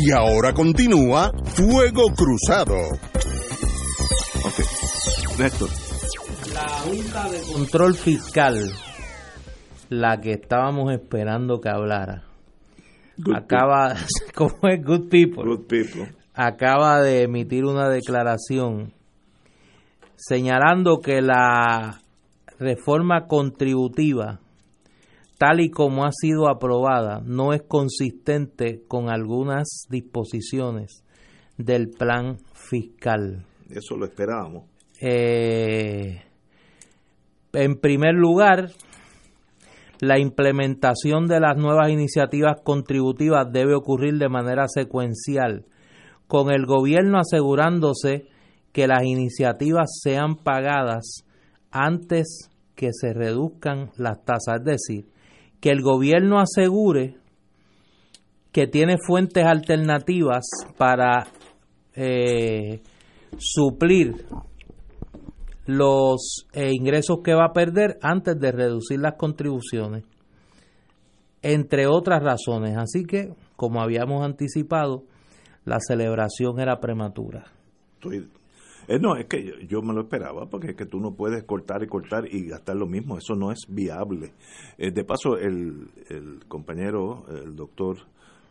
Y 0.00 0.12
ahora 0.12 0.52
continúa 0.52 1.32
Fuego 1.44 2.04
Cruzado. 2.14 2.76
Néstor. 5.36 5.68
La 6.54 6.68
Junta 6.68 7.28
de 7.28 7.52
Control 7.52 7.94
Fiscal, 7.94 8.70
la 9.88 10.20
que 10.20 10.34
estábamos 10.34 10.92
esperando 10.92 11.60
que 11.60 11.68
hablara, 11.68 12.22
acaba, 13.34 13.96
¿cómo 14.36 14.56
es? 14.70 14.84
Good 14.84 15.08
People. 15.08 15.44
Good 15.44 15.66
people. 15.66 16.14
Acaba 16.32 17.00
de 17.00 17.22
emitir 17.24 17.64
una 17.64 17.88
declaración 17.88 18.94
señalando 20.14 21.00
que 21.00 21.20
la 21.22 22.00
reforma 22.60 23.26
contributiva, 23.26 24.38
tal 25.38 25.60
y 25.60 25.70
como 25.70 26.04
ha 26.04 26.10
sido 26.12 26.48
aprobada, 26.48 27.22
no 27.24 27.52
es 27.52 27.62
consistente 27.62 28.82
con 28.88 29.08
algunas 29.08 29.86
disposiciones 29.88 31.04
del 31.56 31.88
plan 31.90 32.38
fiscal. 32.52 33.46
Eso 33.70 33.96
lo 33.96 34.04
esperábamos. 34.04 34.64
Eh, 35.00 36.20
en 37.52 37.80
primer 37.80 38.14
lugar, 38.14 38.72
la 40.00 40.18
implementación 40.18 41.28
de 41.28 41.40
las 41.40 41.56
nuevas 41.56 41.90
iniciativas 41.90 42.60
contributivas 42.62 43.50
debe 43.52 43.74
ocurrir 43.74 44.18
de 44.18 44.28
manera 44.28 44.66
secuencial, 44.66 45.66
con 46.26 46.50
el 46.50 46.66
gobierno 46.66 47.18
asegurándose 47.18 48.26
que 48.72 48.86
las 48.86 49.04
iniciativas 49.04 50.00
sean 50.02 50.36
pagadas 50.36 51.24
antes 51.70 52.50
que 52.74 52.90
se 52.92 53.12
reduzcan 53.12 53.90
las 53.96 54.24
tasas, 54.24 54.58
es 54.58 54.64
decir, 54.64 55.06
que 55.60 55.70
el 55.70 55.82
gobierno 55.82 56.38
asegure 56.40 57.16
que 58.52 58.66
tiene 58.66 58.96
fuentes 59.06 59.44
alternativas 59.44 60.44
para 60.76 61.26
eh, 61.94 62.80
suplir 63.36 64.24
los 65.66 66.46
eh, 66.52 66.70
ingresos 66.72 67.18
que 67.22 67.34
va 67.34 67.46
a 67.46 67.52
perder 67.52 67.98
antes 68.02 68.38
de 68.38 68.52
reducir 68.52 69.00
las 69.00 69.14
contribuciones, 69.16 70.04
entre 71.42 71.86
otras 71.86 72.22
razones. 72.22 72.76
Así 72.76 73.04
que, 73.04 73.34
como 73.56 73.82
habíamos 73.82 74.24
anticipado, 74.24 75.04
la 75.64 75.78
celebración 75.80 76.58
era 76.58 76.80
prematura. 76.80 77.44
Estoy- 77.94 78.28
eh, 78.86 78.98
no, 79.00 79.16
es 79.16 79.26
que 79.26 79.44
yo, 79.44 79.54
yo 79.66 79.82
me 79.82 79.92
lo 79.92 80.02
esperaba, 80.02 80.46
porque 80.48 80.68
es 80.68 80.76
que 80.76 80.86
tú 80.86 81.00
no 81.00 81.14
puedes 81.14 81.42
cortar 81.44 81.82
y 81.82 81.86
cortar 81.86 82.24
y 82.30 82.46
gastar 82.48 82.76
lo 82.76 82.86
mismo, 82.86 83.18
eso 83.18 83.34
no 83.34 83.50
es 83.50 83.60
viable. 83.68 84.32
Eh, 84.78 84.90
de 84.92 85.04
paso, 85.04 85.36
el, 85.36 85.88
el 86.08 86.40
compañero, 86.48 87.24
el 87.30 87.56
doctor 87.56 87.96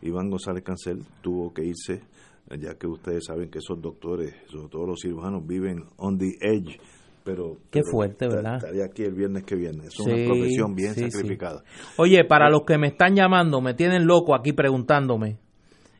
Iván 0.02 0.30
González 0.30 0.62
Cancel, 0.62 1.02
tuvo 1.22 1.52
que 1.52 1.64
irse, 1.64 2.02
eh, 2.50 2.58
ya 2.60 2.74
que 2.74 2.86
ustedes 2.86 3.24
saben 3.26 3.50
que 3.50 3.58
esos 3.58 3.80
doctores, 3.80 4.34
sobre 4.46 4.68
todo 4.68 4.86
los 4.86 5.00
cirujanos, 5.02 5.46
viven 5.46 5.84
on 5.96 6.18
the 6.18 6.30
edge. 6.40 6.78
Pero, 7.24 7.56
Qué 7.70 7.80
pero 7.80 7.90
fuerte, 7.90 8.26
¿verdad? 8.26 8.56
Estaría 8.56 8.84
aquí 8.86 9.02
el 9.02 9.12
viernes 9.12 9.44
que 9.44 9.54
viene. 9.54 9.84
Es 9.84 9.92
Sí, 9.94 10.02
una 10.02 10.24
profesión 10.24 10.74
bien 10.74 10.94
sí, 10.94 11.04
sí. 11.04 11.10
sacrificada. 11.10 11.62
Oye, 11.98 12.24
para 12.24 12.48
los 12.48 12.62
que 12.66 12.78
me 12.78 12.86
están 12.86 13.14
llamando, 13.14 13.60
me 13.60 13.74
tienen 13.74 14.06
loco 14.06 14.34
aquí 14.34 14.52
preguntándome 14.54 15.36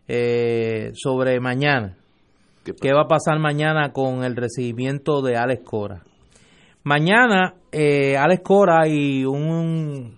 eh, 0.06 0.90
sobre 0.94 1.38
mañana. 1.38 1.98
¿Qué, 2.80 2.92
va 2.92 3.02
a 3.02 3.08
pasar 3.08 3.38
mañana 3.38 3.92
con 3.92 4.24
el 4.24 4.36
recibimiento 4.36 5.22
de 5.22 5.36
Alex 5.36 5.62
Cora? 5.64 6.02
Mañana, 6.84 7.54
eh, 7.72 8.16
Alex 8.16 8.42
Cora 8.42 8.88
y 8.88 9.24
un- 9.24 10.16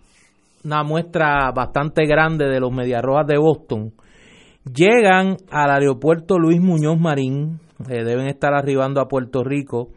una 0.65 0.83
muestra 0.85 1.51
bastante 1.55 2.07
grande 2.07 2.47
de 2.47 2.61
los 2.61 2.73
Mediarrojas 2.73 3.27
de 3.27 3.39
Boston 3.39 3.93
llegan 4.65 5.37
al 5.51 5.71
aeropuerto 5.71 6.39
Luis 6.39 6.61
Muñoz 6.61 6.99
Marín. 7.01 7.61
eh, 7.89 8.05
deben 8.05 8.27
estar 8.27 8.53
arribando 8.53 9.01
a 9.01 9.09
Puerto 9.09 9.43
Rico 9.43 9.89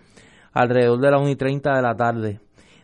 alrededor 0.54 1.02
de 1.02 1.12
las 1.12 1.20
1 1.20 1.30
y 1.32 1.36
30 1.36 1.76
de 1.76 1.82
la 1.82 1.94
tarde. 1.96 2.40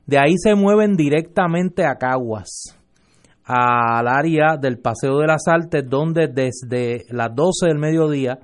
De 0.06 0.18
ahí 0.20 0.34
se 0.38 0.56
mueven 0.56 0.96
directamente 0.98 1.86
a 1.86 1.96
Caguas, 1.96 2.78
al 3.46 4.08
área 4.10 4.58
del 4.60 4.78
Paseo 4.80 5.20
de 5.20 5.28
las 5.28 5.48
Artes, 5.48 5.86
donde 5.88 6.28
desde 6.28 7.06
las 7.12 7.34
12 7.34 7.68
del 7.68 7.78
mediodía 7.80 8.40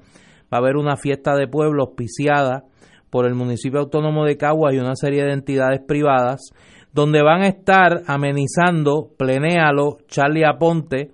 va 0.55 0.59
a 0.59 0.61
haber 0.61 0.77
una 0.77 0.95
fiesta 0.95 1.35
de 1.35 1.47
pueblo 1.47 1.83
auspiciada 1.83 2.63
por 3.09 3.25
el 3.25 3.35
municipio 3.35 3.81
autónomo 3.81 4.23
de 4.25 4.37
Caguas 4.37 4.73
y 4.73 4.77
una 4.77 4.95
serie 4.95 5.23
de 5.25 5.33
entidades 5.33 5.81
privadas, 5.85 6.51
donde 6.93 7.21
van 7.21 7.41
a 7.41 7.47
estar 7.47 8.03
amenizando 8.07 9.09
Plenéalo, 9.17 9.97
Charlie 10.07 10.45
Aponte, 10.45 11.11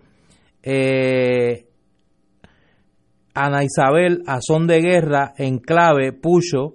eh, 0.61 1.65
Ana 3.33 3.63
Isabel, 3.63 4.21
Azón 4.27 4.67
de 4.67 4.79
Guerra, 4.79 5.33
Enclave, 5.37 6.13
Pucho, 6.13 6.73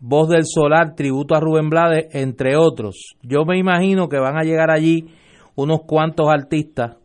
Voz 0.00 0.28
del 0.28 0.44
Solar, 0.46 0.96
Tributo 0.96 1.36
a 1.36 1.40
Rubén 1.40 1.68
Blades, 1.68 2.08
entre 2.12 2.56
otros. 2.56 3.14
Yo 3.22 3.44
me 3.44 3.56
imagino 3.56 4.08
que 4.08 4.18
van 4.18 4.36
a 4.36 4.42
llegar 4.42 4.70
allí 4.70 5.14
unos 5.54 5.82
cuantos 5.86 6.28
artistas 6.28 6.96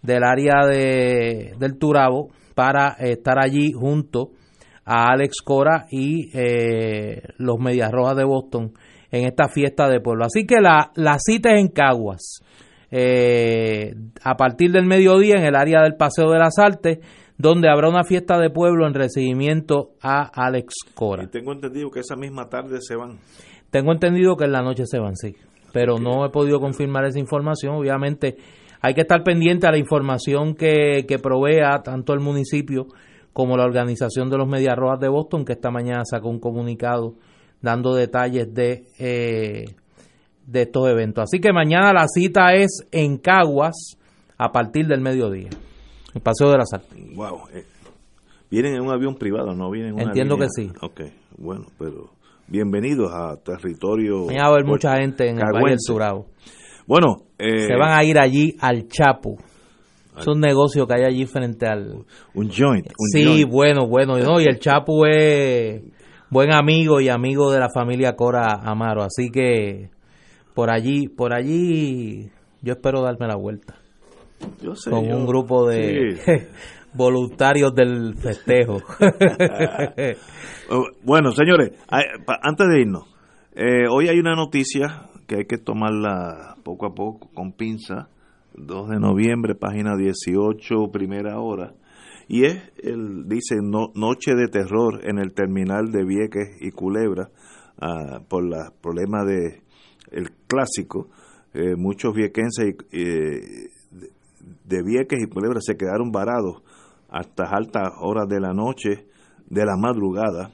del 0.00 0.22
área 0.22 0.66
de, 0.66 1.54
del 1.58 1.78
Turabo 1.78 2.30
para 2.54 2.96
estar 3.00 3.38
allí 3.38 3.72
junto 3.72 4.30
a 4.84 5.12
Alex 5.12 5.42
Cora 5.42 5.86
y 5.90 6.30
eh, 6.34 7.22
los 7.38 7.58
Medias 7.58 7.90
Rojas 7.90 8.16
de 8.16 8.24
Boston 8.24 8.72
en 9.10 9.26
esta 9.26 9.48
fiesta 9.48 9.88
de 9.88 10.00
pueblo. 10.00 10.24
Así 10.24 10.46
que 10.46 10.60
la, 10.60 10.90
la 10.96 11.16
cita 11.18 11.54
es 11.54 11.60
en 11.60 11.68
Caguas. 11.68 12.42
Eh, 12.90 13.94
a 14.22 14.36
partir 14.36 14.70
del 14.70 14.86
mediodía 14.86 15.34
en 15.36 15.44
el 15.44 15.56
área 15.56 15.82
del 15.82 15.96
Paseo 15.96 16.30
de 16.30 16.38
las 16.38 16.58
Artes, 16.58 16.98
donde 17.36 17.68
habrá 17.68 17.88
una 17.88 18.04
fiesta 18.04 18.38
de 18.38 18.50
pueblo 18.50 18.86
en 18.86 18.94
recibimiento 18.94 19.92
a 20.00 20.30
Alex 20.32 20.74
Cora. 20.94 21.24
Y 21.24 21.26
tengo 21.28 21.52
entendido 21.52 21.90
que 21.90 22.00
esa 22.00 22.16
misma 22.16 22.48
tarde 22.48 22.78
se 22.80 22.94
van. 22.94 23.18
Tengo 23.70 23.92
entendido 23.92 24.36
que 24.36 24.44
en 24.44 24.52
la 24.52 24.62
noche 24.62 24.84
se 24.86 25.00
van, 25.00 25.16
sí. 25.16 25.34
Pero 25.72 25.98
no 25.98 26.24
he 26.24 26.30
podido 26.30 26.60
confirmar 26.60 27.04
esa 27.06 27.18
información. 27.18 27.74
Obviamente 27.74 28.36
hay 28.80 28.94
que 28.94 29.00
estar 29.00 29.24
pendiente 29.24 29.66
a 29.66 29.72
la 29.72 29.78
información 29.78 30.54
que, 30.54 31.04
que 31.08 31.18
provea 31.18 31.82
tanto 31.82 32.12
el 32.12 32.20
municipio 32.20 32.86
como 33.34 33.58
la 33.58 33.64
organización 33.64 34.30
de 34.30 34.38
los 34.38 34.48
Medias 34.48 34.76
Rojas 34.76 35.00
de 35.00 35.08
Boston, 35.08 35.44
que 35.44 35.52
esta 35.52 35.70
mañana 35.70 36.04
sacó 36.06 36.30
un 36.30 36.38
comunicado 36.40 37.16
dando 37.60 37.94
detalles 37.94 38.54
de, 38.54 38.86
eh, 38.98 39.64
de 40.46 40.62
estos 40.62 40.88
eventos. 40.88 41.24
Así 41.24 41.40
que 41.40 41.52
mañana 41.52 41.92
la 41.92 42.06
cita 42.08 42.54
es 42.54 42.86
en 42.92 43.18
Caguas 43.18 43.98
a 44.38 44.52
partir 44.52 44.86
del 44.86 45.00
mediodía. 45.00 45.50
El 46.14 46.20
Paseo 46.22 46.50
de 46.50 46.58
las 46.58 46.72
Artes. 46.72 46.96
Wow. 47.16 47.40
eh, 47.52 47.64
vienen 48.50 48.76
en 48.76 48.82
un 48.82 48.90
avión 48.92 49.16
privado, 49.16 49.52
no 49.52 49.70
vienen 49.70 49.90
en 49.90 49.94
una 49.96 50.04
Entiendo 50.04 50.36
línea? 50.36 50.48
que 50.56 50.62
sí. 50.62 50.72
Ok, 50.80 51.00
bueno, 51.36 51.66
pero 51.76 52.10
bienvenidos 52.46 53.10
a 53.12 53.36
territorio. 53.42 54.26
Va 54.26 54.44
a 54.44 54.50
haber 54.50 54.64
mucha 54.64 54.96
gente 54.96 55.28
en 55.28 55.38
el 55.38 55.52
Valle 55.52 55.70
del. 55.70 55.78
Turabo. 55.84 56.26
Bueno, 56.86 57.16
eh, 57.38 57.66
Se 57.66 57.74
van 57.76 57.98
a 57.98 58.04
ir 58.04 58.18
allí 58.18 58.54
al 58.60 58.86
Chapo. 58.86 59.38
Es 60.18 60.26
un 60.28 60.40
negocio 60.40 60.86
que 60.86 60.94
hay 60.94 61.04
allí 61.04 61.26
frente 61.26 61.66
al... 61.66 62.04
Un 62.34 62.50
joint. 62.50 62.86
un 62.98 63.08
sí, 63.12 63.24
joint. 63.24 63.50
bueno, 63.50 63.86
bueno. 63.88 64.16
No, 64.18 64.40
y 64.40 64.44
el 64.44 64.58
Chapo 64.60 65.06
es 65.06 65.82
buen 66.30 66.52
amigo 66.52 67.00
y 67.00 67.08
amigo 67.08 67.50
de 67.52 67.58
la 67.60 67.68
familia 67.68 68.14
Cora 68.14 68.60
Amaro. 68.62 69.02
Así 69.02 69.30
que 69.30 69.90
por 70.54 70.70
allí, 70.70 71.08
por 71.08 71.34
allí 71.34 72.30
yo 72.62 72.72
espero 72.74 73.02
darme 73.02 73.26
la 73.26 73.36
vuelta. 73.36 73.74
Yo 74.62 74.74
sé, 74.74 74.90
con 74.90 75.04
yo- 75.08 75.16
un 75.16 75.26
grupo 75.26 75.66
de 75.68 76.16
sí. 76.16 76.32
voluntarios 76.94 77.74
del 77.74 78.14
festejo. 78.16 78.78
Bueno, 81.02 81.30
señores, 81.32 81.72
antes 81.88 82.66
de 82.68 82.80
irnos, 82.80 83.04
eh, 83.54 83.86
hoy 83.90 84.08
hay 84.08 84.18
una 84.18 84.34
noticia 84.34 85.08
que 85.26 85.36
hay 85.36 85.44
que 85.46 85.58
tomarla 85.58 86.56
poco 86.64 86.86
a 86.86 86.94
poco, 86.94 87.28
con 87.34 87.52
pinza. 87.52 88.08
2 88.56 88.88
de 88.88 89.00
noviembre, 89.00 89.54
página 89.54 89.96
18, 89.96 90.90
primera 90.92 91.40
hora. 91.40 91.74
Y 92.28 92.44
es, 92.44 92.56
el, 92.82 93.28
dice, 93.28 93.56
no- 93.62 93.92
Noche 93.94 94.34
de 94.34 94.48
Terror 94.48 95.00
en 95.04 95.18
el 95.18 95.34
terminal 95.34 95.90
de 95.92 96.04
Vieques 96.04 96.56
y 96.60 96.70
Culebra, 96.70 97.30
ah, 97.80 98.20
por 98.28 98.44
los 98.44 98.70
problemas 98.80 99.26
de 99.26 99.62
clásico. 100.46 101.08
Eh, 101.52 101.74
muchos 101.76 102.14
viequenses 102.14 102.74
y, 102.92 102.98
eh, 102.98 103.40
de 104.64 104.82
Vieques 104.82 105.20
y 105.22 105.26
Culebra 105.28 105.60
se 105.60 105.76
quedaron 105.76 106.10
varados 106.10 106.62
hasta 107.08 107.44
altas 107.50 107.90
horas 108.00 108.28
de 108.28 108.40
la 108.40 108.52
noche, 108.52 109.06
de 109.48 109.64
la 109.64 109.76
madrugada, 109.76 110.50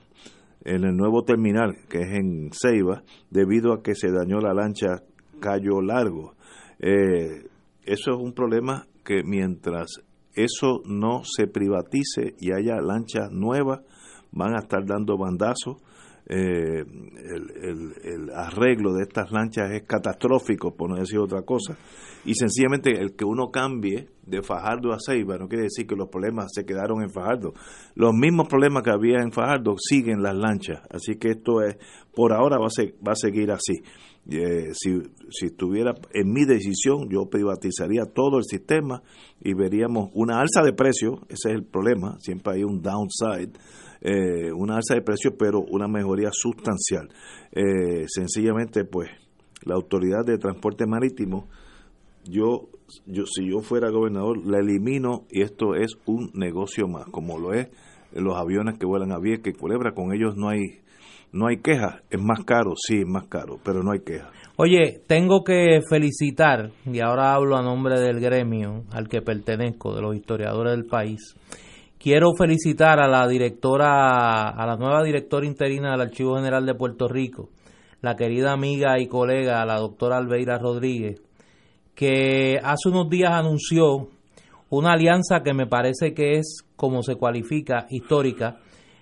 en 0.65 0.85
el 0.85 0.95
nuevo 0.97 1.23
terminal, 1.23 1.77
que 1.89 2.01
es 2.01 2.13
en 2.19 2.51
Ceiba, 2.53 3.03
debido 3.31 3.73
a 3.73 3.83
que 3.83 3.95
se 3.95 4.11
dañó 4.11 4.41
la 4.41 4.53
lancha 4.53 5.03
Cayo 5.41 5.81
Largo. 5.81 6.35
Eh, 6.81 7.47
eso 7.93 8.13
es 8.13 8.17
un 8.19 8.33
problema 8.33 8.87
que 9.05 9.23
mientras 9.25 9.87
eso 10.35 10.83
no 10.87 11.23
se 11.25 11.47
privatice 11.47 12.35
y 12.39 12.53
haya 12.53 12.81
lanchas 12.81 13.31
nuevas, 13.33 13.81
van 14.33 14.55
a 14.55 14.61
estar 14.61 14.85
dando 14.87 15.17
bandazos. 15.19 15.77
Eh, 16.33 16.85
el, 16.85 18.31
arreglo 18.35 18.93
de 18.93 19.03
estas 19.03 19.33
lanchas 19.33 19.73
es 19.73 19.83
catastrófico, 19.83 20.77
por 20.77 20.89
no 20.91 20.97
decir 20.97 21.19
otra 21.19 21.43
cosa. 21.43 21.77
Y 22.25 22.35
sencillamente 22.35 22.93
el 23.01 23.17
que 23.17 23.25
uno 23.25 23.51
cambie 23.51 24.09
de 24.27 24.43
Fajardo 24.43 24.93
a 24.93 24.99
Ceiba 25.05 25.39
no 25.39 25.49
quiere 25.49 25.65
decir 25.65 25.87
que 25.87 25.97
los 25.97 26.09
problemas 26.09 26.53
se 26.55 26.65
quedaron 26.65 27.03
en 27.03 27.11
Fajardo. 27.11 27.55
Los 27.97 28.13
mismos 28.15 28.47
problemas 28.47 28.83
que 28.85 28.91
había 28.91 29.19
en 29.21 29.33
Fajardo 29.33 29.75
siguen 29.79 30.23
las 30.23 30.37
lanchas. 30.37 30.81
Así 30.91 31.17
que 31.17 31.31
esto 31.31 31.63
es, 31.63 31.77
por 32.15 32.33
ahora 32.33 32.59
va 32.59 32.67
a, 32.67 32.71
se- 32.71 32.95
va 33.05 33.13
a 33.13 33.17
seguir 33.17 33.51
así. 33.51 33.83
Eh, 34.29 34.73
si, 34.75 35.01
si 35.31 35.47
estuviera 35.47 35.95
en 36.13 36.33
mi 36.33 36.45
decisión, 36.45 37.09
yo 37.09 37.29
privatizaría 37.29 38.05
todo 38.05 38.39
el 38.39 38.45
sistema 38.45 39.03
y 39.41 39.55
veríamos 39.55 40.11
una 40.15 40.41
alza 40.41 40.63
de 40.63 40.73
precios, 40.73 41.21
ese 41.29 41.51
es 41.51 41.55
el 41.57 41.65
problema, 41.65 42.17
siempre 42.21 42.55
hay 42.55 42.65
un 42.65 42.83
downside, 42.83 43.53
eh, 44.03 44.53
una 44.53 44.77
alza 44.77 44.95
de 44.95 45.03
precios, 45.03 45.35
pero 45.39 45.61
una 45.61 45.89
mejoría 45.89 46.31
sustancial. 46.33 47.09
Eh, 47.53 48.05
sencillamente, 48.07 48.85
pues, 48.85 49.11
la 49.65 49.75
autoridad 49.75 50.25
de 50.25 50.39
transporte 50.39 50.87
marítimo, 50.87 51.49
yo, 52.25 52.69
yo 53.07 53.25
si 53.27 53.51
yo 53.51 53.61
fuera 53.61 53.91
gobernador, 53.91 54.47
la 54.47 54.59
elimino 54.59 55.27
y 55.31 55.43
esto 55.43 55.75
es 55.75 55.97
un 56.07 56.31
negocio 56.35 56.87
más, 56.87 57.07
como 57.07 57.39
lo 57.39 57.55
es 57.55 57.69
los 58.13 58.37
aviones 58.37 58.79
que 58.79 58.87
vuelan 58.87 59.13
a 59.13 59.19
Vieques 59.19 59.55
y 59.55 59.59
Culebra, 59.59 59.93
con 59.93 60.13
ellos 60.13 60.37
no 60.37 60.49
hay 60.49 60.81
no 61.33 61.47
hay 61.47 61.59
queja, 61.59 62.03
es 62.11 62.21
más 62.21 62.45
caro, 62.45 62.75
sí, 62.77 63.01
es 63.01 63.07
más 63.07 63.27
caro, 63.27 63.59
pero 63.63 63.83
no 63.83 63.93
hay 63.93 64.01
queja. 64.01 64.31
Oye, 64.57 65.01
tengo 65.07 65.43
que 65.43 65.81
felicitar, 65.89 66.71
y 66.85 67.01
ahora 67.01 67.35
hablo 67.35 67.57
a 67.57 67.63
nombre 67.63 67.99
del 68.01 68.21
gremio 68.21 68.85
al 68.93 69.09
que 69.09 69.23
pertenezco, 69.23 69.95
de 69.95 70.03
los 70.03 70.17
historiadores 70.17 70.73
del 70.73 70.87
país. 70.87 71.35
Quiero 71.99 72.33
felicitar 72.37 73.01
a 73.01 73.09
la 73.09 73.29
directora, 73.29 74.49
a 74.49 74.67
la 74.67 74.77
nueva 74.77 75.03
directora 75.03 75.47
interina 75.47 75.93
del 75.93 76.01
Archivo 76.01 76.37
General 76.37 76.65
de 76.65 76.75
Puerto 76.75 77.09
Rico, 77.09 77.51
la 78.01 78.17
querida 78.17 78.53
amiga 78.53 78.99
y 78.99 79.07
colega, 79.07 79.65
la 79.65 79.77
doctora 79.77 80.17
Albeira 80.17 80.59
Rodríguez, 80.59 81.23
que 81.95 82.59
hace 82.63 82.89
unos 82.89 83.09
días 83.11 83.33
anunció 83.33 84.09
una 84.71 84.93
alianza 84.93 85.43
que 85.43 85.53
me 85.53 85.67
parece 85.67 86.15
que 86.15 86.39
es, 86.39 86.65
como 86.77 87.03
se 87.03 87.17
cualifica, 87.17 87.87
histórica, 87.91 88.59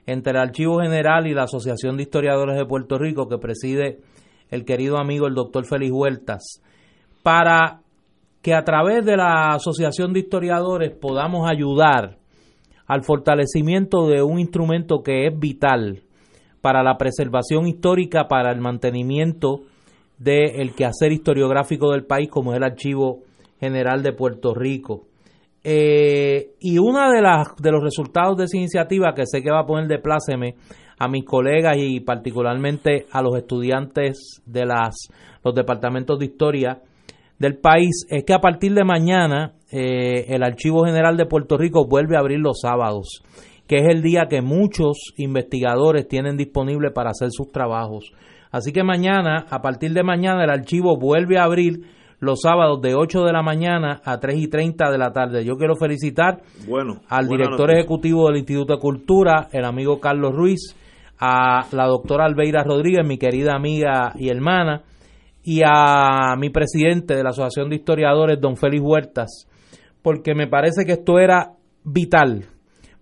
entre 0.09 0.33
el 0.33 0.39
Archivo 0.39 0.81
General 0.81 1.27
y 1.27 1.35
la 1.35 1.43
Asociación 1.43 1.99
de 1.99 2.05
Historiadores 2.05 2.57
de 2.57 2.65
Puerto 2.65 2.97
Rico 2.97 3.29
que 3.29 3.37
preside 3.37 3.99
el 4.51 4.65
querido 4.65 4.97
amigo 4.97 5.27
el 5.27 5.35
doctor 5.35 5.67
Félix 5.67 5.93
Huertas, 5.93 6.63
para 7.23 7.81
que 8.41 8.55
a 8.55 8.65
través 8.65 9.05
de 9.05 9.19
la 9.19 9.53
Asociación 9.53 10.15
de 10.15 10.21
Historiadores 10.21 10.97
podamos 10.99 11.47
ayudar 11.47 12.17
al 12.87 13.05
fortalecimiento 13.05 14.07
de 14.07 14.23
un 14.23 14.41
instrumento 14.41 15.03
que 15.03 15.27
es 15.27 15.39
vital 15.39 16.05
para 16.63 16.83
la 16.83 16.97
preservación 16.97 17.67
histórica, 17.67 18.29
para 18.29 18.51
el 18.51 18.63
mantenimiento 18.63 19.61
del 20.17 20.75
quehacer 20.75 21.13
historiográfico 21.13 21.93
del 21.93 22.07
país, 22.07 22.31
como 22.31 22.53
es 22.53 22.57
el 22.57 22.65
Archivo 22.65 23.25
General 23.61 24.03
de 24.03 24.15
Puerto 24.15 24.55
Rico. 24.55 25.08
Eh, 25.65 26.55
y 26.61 26.79
uno 26.79 27.11
de, 27.11 27.21
las, 27.21 27.57
de 27.57 27.73
los 27.73 27.83
resultados 27.83 28.37
de 28.37 28.45
esa 28.45 28.57
iniciativa, 28.57 29.15
que 29.15 29.27
sé 29.27 29.43
que 29.43 29.51
va 29.51 29.61
a 29.61 29.67
poner 29.67 29.89
de 29.89 29.99
pláceme 29.99 30.55
a 30.99 31.09
mis 31.09 31.25
colegas 31.25 31.77
y 31.79 32.01
particularmente 32.01 33.07
a 33.13 33.23
los 33.23 33.37
estudiantes 33.37 34.43
de 34.47 34.67
las, 34.67 35.09
los 35.45 35.55
departamentos 35.55 36.19
de 36.19 36.27
historia 36.27 36.81
del 37.39 37.59
país, 37.59 38.07
es 38.09 38.25
que 38.25 38.35
a 38.35 38.41
partir 38.41 38.75
de 38.75 38.85
mañana 38.85 39.53
eh, 39.71 40.27
el 40.29 40.43
Archivo 40.43 40.85
General 40.85 41.17
de 41.17 41.27
Puerto 41.27 41.57
Rico 41.57 41.87
vuelve 41.87 42.17
a 42.17 42.21
abrir 42.21 42.41
los 42.41 42.61
sábados, 42.61 43.23
que 43.67 43.77
es 43.77 43.89
el 43.89 44.03
día 44.03 44.27
que 44.29 44.43
muchos 44.43 45.13
investigadores 45.17 46.09
tienen 46.09 46.37
disponible 46.37 46.91
para 46.91 47.11
hacer 47.11 47.29
sus 47.31 47.53
trabajos. 47.53 48.13
Así 48.51 48.73
que 48.73 48.83
mañana, 48.83 49.47
a 49.51 49.61
partir 49.61 49.93
de 49.93 50.03
mañana, 50.03 50.45
el 50.45 50.51
archivo 50.51 50.99
vuelve 50.99 51.39
a 51.39 51.45
abrir 51.45 51.83
los 52.21 52.41
sábados 52.41 52.81
de 52.83 52.95
8 52.95 53.25
de 53.25 53.33
la 53.33 53.43
mañana 53.43 54.01
a 54.05 54.19
3 54.19 54.39
y 54.39 54.49
30 54.49 54.91
de 54.91 54.99
la 54.99 55.13
tarde. 55.13 55.45
Yo 55.45 55.57
quiero 55.57 55.77
felicitar 55.77 56.43
bueno, 56.67 57.01
al 57.09 57.29
director 57.29 57.71
ejecutivo 57.71 58.27
del 58.29 58.39
Instituto 58.39 58.75
de 58.75 58.81
Cultura, 58.81 59.49
el 59.53 59.65
amigo 59.65 60.01
Carlos 60.01 60.35
Ruiz, 60.35 60.75
a 61.21 61.67
la 61.73 61.87
doctora 61.87 62.25
Albeira 62.25 62.63
Rodríguez, 62.65 63.07
mi 63.07 63.19
querida 63.19 63.55
amiga 63.55 64.13
y 64.17 64.29
hermana, 64.29 64.83
y 65.43 65.63
a 65.65 66.35
mi 66.37 66.51
presidente 66.51 67.15
de 67.15 67.23
la 67.23 67.31
Asociación 67.31 67.71
de 67.71 67.77
Historiadores, 67.77 68.41
don 68.41 68.57
Félix 68.57 68.83
Huertas, 68.85 69.49
porque 70.03 70.35
me 70.35 70.47
parece 70.47 70.85
que 70.85 70.93
esto 70.93 71.19
era 71.19 71.53
vital 71.85 72.45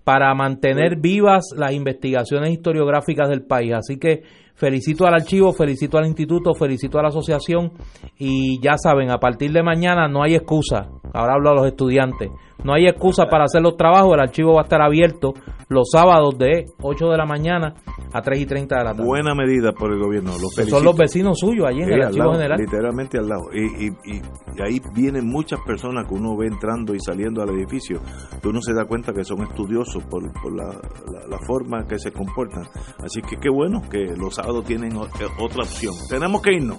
para 0.04 0.32
mantener 0.34 1.00
vivas 1.00 1.46
las 1.56 1.72
investigaciones 1.72 2.52
historiográficas 2.52 3.28
del 3.28 3.42
país. 3.42 3.72
Así 3.74 3.98
que 3.98 4.22
Felicito 4.56 5.06
al 5.06 5.14
archivo, 5.14 5.52
felicito 5.52 5.98
al 5.98 6.06
instituto, 6.06 6.54
felicito 6.54 6.98
a 6.98 7.02
la 7.02 7.08
asociación 7.08 7.72
y 8.18 8.58
ya 8.62 8.78
saben, 8.78 9.10
a 9.10 9.18
partir 9.18 9.52
de 9.52 9.62
mañana 9.62 10.08
no 10.08 10.22
hay 10.22 10.34
excusa. 10.34 10.88
Ahora 11.12 11.34
hablo 11.34 11.50
a 11.50 11.54
los 11.54 11.66
estudiantes. 11.66 12.30
No 12.64 12.72
hay 12.72 12.86
excusa 12.86 13.26
para 13.30 13.44
hacer 13.44 13.62
los 13.62 13.76
trabajos. 13.76 14.14
El 14.14 14.20
archivo 14.20 14.54
va 14.54 14.62
a 14.62 14.64
estar 14.64 14.82
abierto 14.82 15.34
los 15.68 15.88
sábados 15.90 16.38
de 16.38 16.64
8 16.80 17.10
de 17.10 17.16
la 17.16 17.26
mañana 17.26 17.74
a 18.12 18.22
3 18.22 18.40
y 18.40 18.46
30 18.46 18.76
de 18.76 18.84
la 18.84 18.90
tarde. 18.92 19.04
Buena 19.04 19.34
medida 19.34 19.72
por 19.72 19.92
el 19.92 19.98
gobierno. 19.98 20.32
Los 20.40 20.68
son 20.68 20.84
los 20.84 20.96
vecinos 20.96 21.38
suyos 21.38 21.66
allí 21.66 21.82
en 21.82 21.92
el 21.92 22.02
Archivo 22.02 22.32
General. 22.32 22.58
Literalmente 22.58 23.18
al 23.18 23.28
lado. 23.28 23.42
Y, 23.52 23.88
y, 23.88 24.22
ahí 24.62 24.80
vienen 24.94 25.26
muchas 25.26 25.60
personas 25.66 26.08
que 26.08 26.14
uno 26.14 26.36
ve 26.36 26.46
entrando 26.46 26.94
y 26.94 27.00
saliendo 27.00 27.42
al 27.42 27.50
edificio. 27.50 28.00
Que 28.40 28.48
uno 28.48 28.60
se 28.60 28.72
da 28.72 28.84
cuenta 28.84 29.12
que 29.12 29.24
son 29.24 29.42
estudiosos 29.42 30.02
por, 30.04 30.22
la, 30.54 30.80
la, 31.28 31.38
forma 31.46 31.86
que 31.86 31.98
se 31.98 32.12
comportan. 32.12 32.64
Así 33.04 33.20
que 33.22 33.36
qué 33.36 33.50
bueno 33.50 33.82
que 33.90 34.14
los 34.16 34.38
tienen 34.64 34.96
eh, 34.96 35.26
otra 35.38 35.62
opción. 35.62 35.94
Tenemos 36.08 36.42
que 36.42 36.54
irnos. 36.54 36.78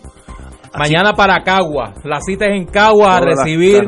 Mañana 0.77 1.13
para 1.13 1.43
Cagua. 1.43 1.93
La 2.03 2.19
cita 2.21 2.45
es 2.45 2.59
en 2.59 2.65
Cagua 2.65 3.17
a 3.17 3.21
recibir 3.21 3.87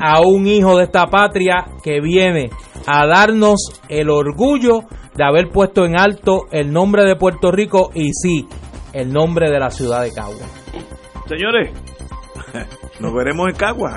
a 0.00 0.20
un 0.20 0.46
hijo 0.46 0.76
de 0.76 0.84
esta 0.84 1.06
patria 1.06 1.64
que 1.82 2.00
viene 2.00 2.50
a 2.86 3.06
darnos 3.06 3.80
el 3.88 4.10
orgullo 4.10 4.80
de 5.14 5.24
haber 5.24 5.48
puesto 5.48 5.84
en 5.84 5.98
alto 5.98 6.42
el 6.50 6.72
nombre 6.72 7.04
de 7.04 7.16
Puerto 7.16 7.50
Rico 7.50 7.90
y 7.94 8.12
sí, 8.12 8.46
el 8.92 9.12
nombre 9.12 9.50
de 9.50 9.58
la 9.58 9.70
ciudad 9.70 10.02
de 10.02 10.12
Cagua. 10.12 10.46
Señores, 11.26 11.72
nos 13.00 13.14
veremos 13.14 13.48
en 13.48 13.56
Cagua. 13.56 13.96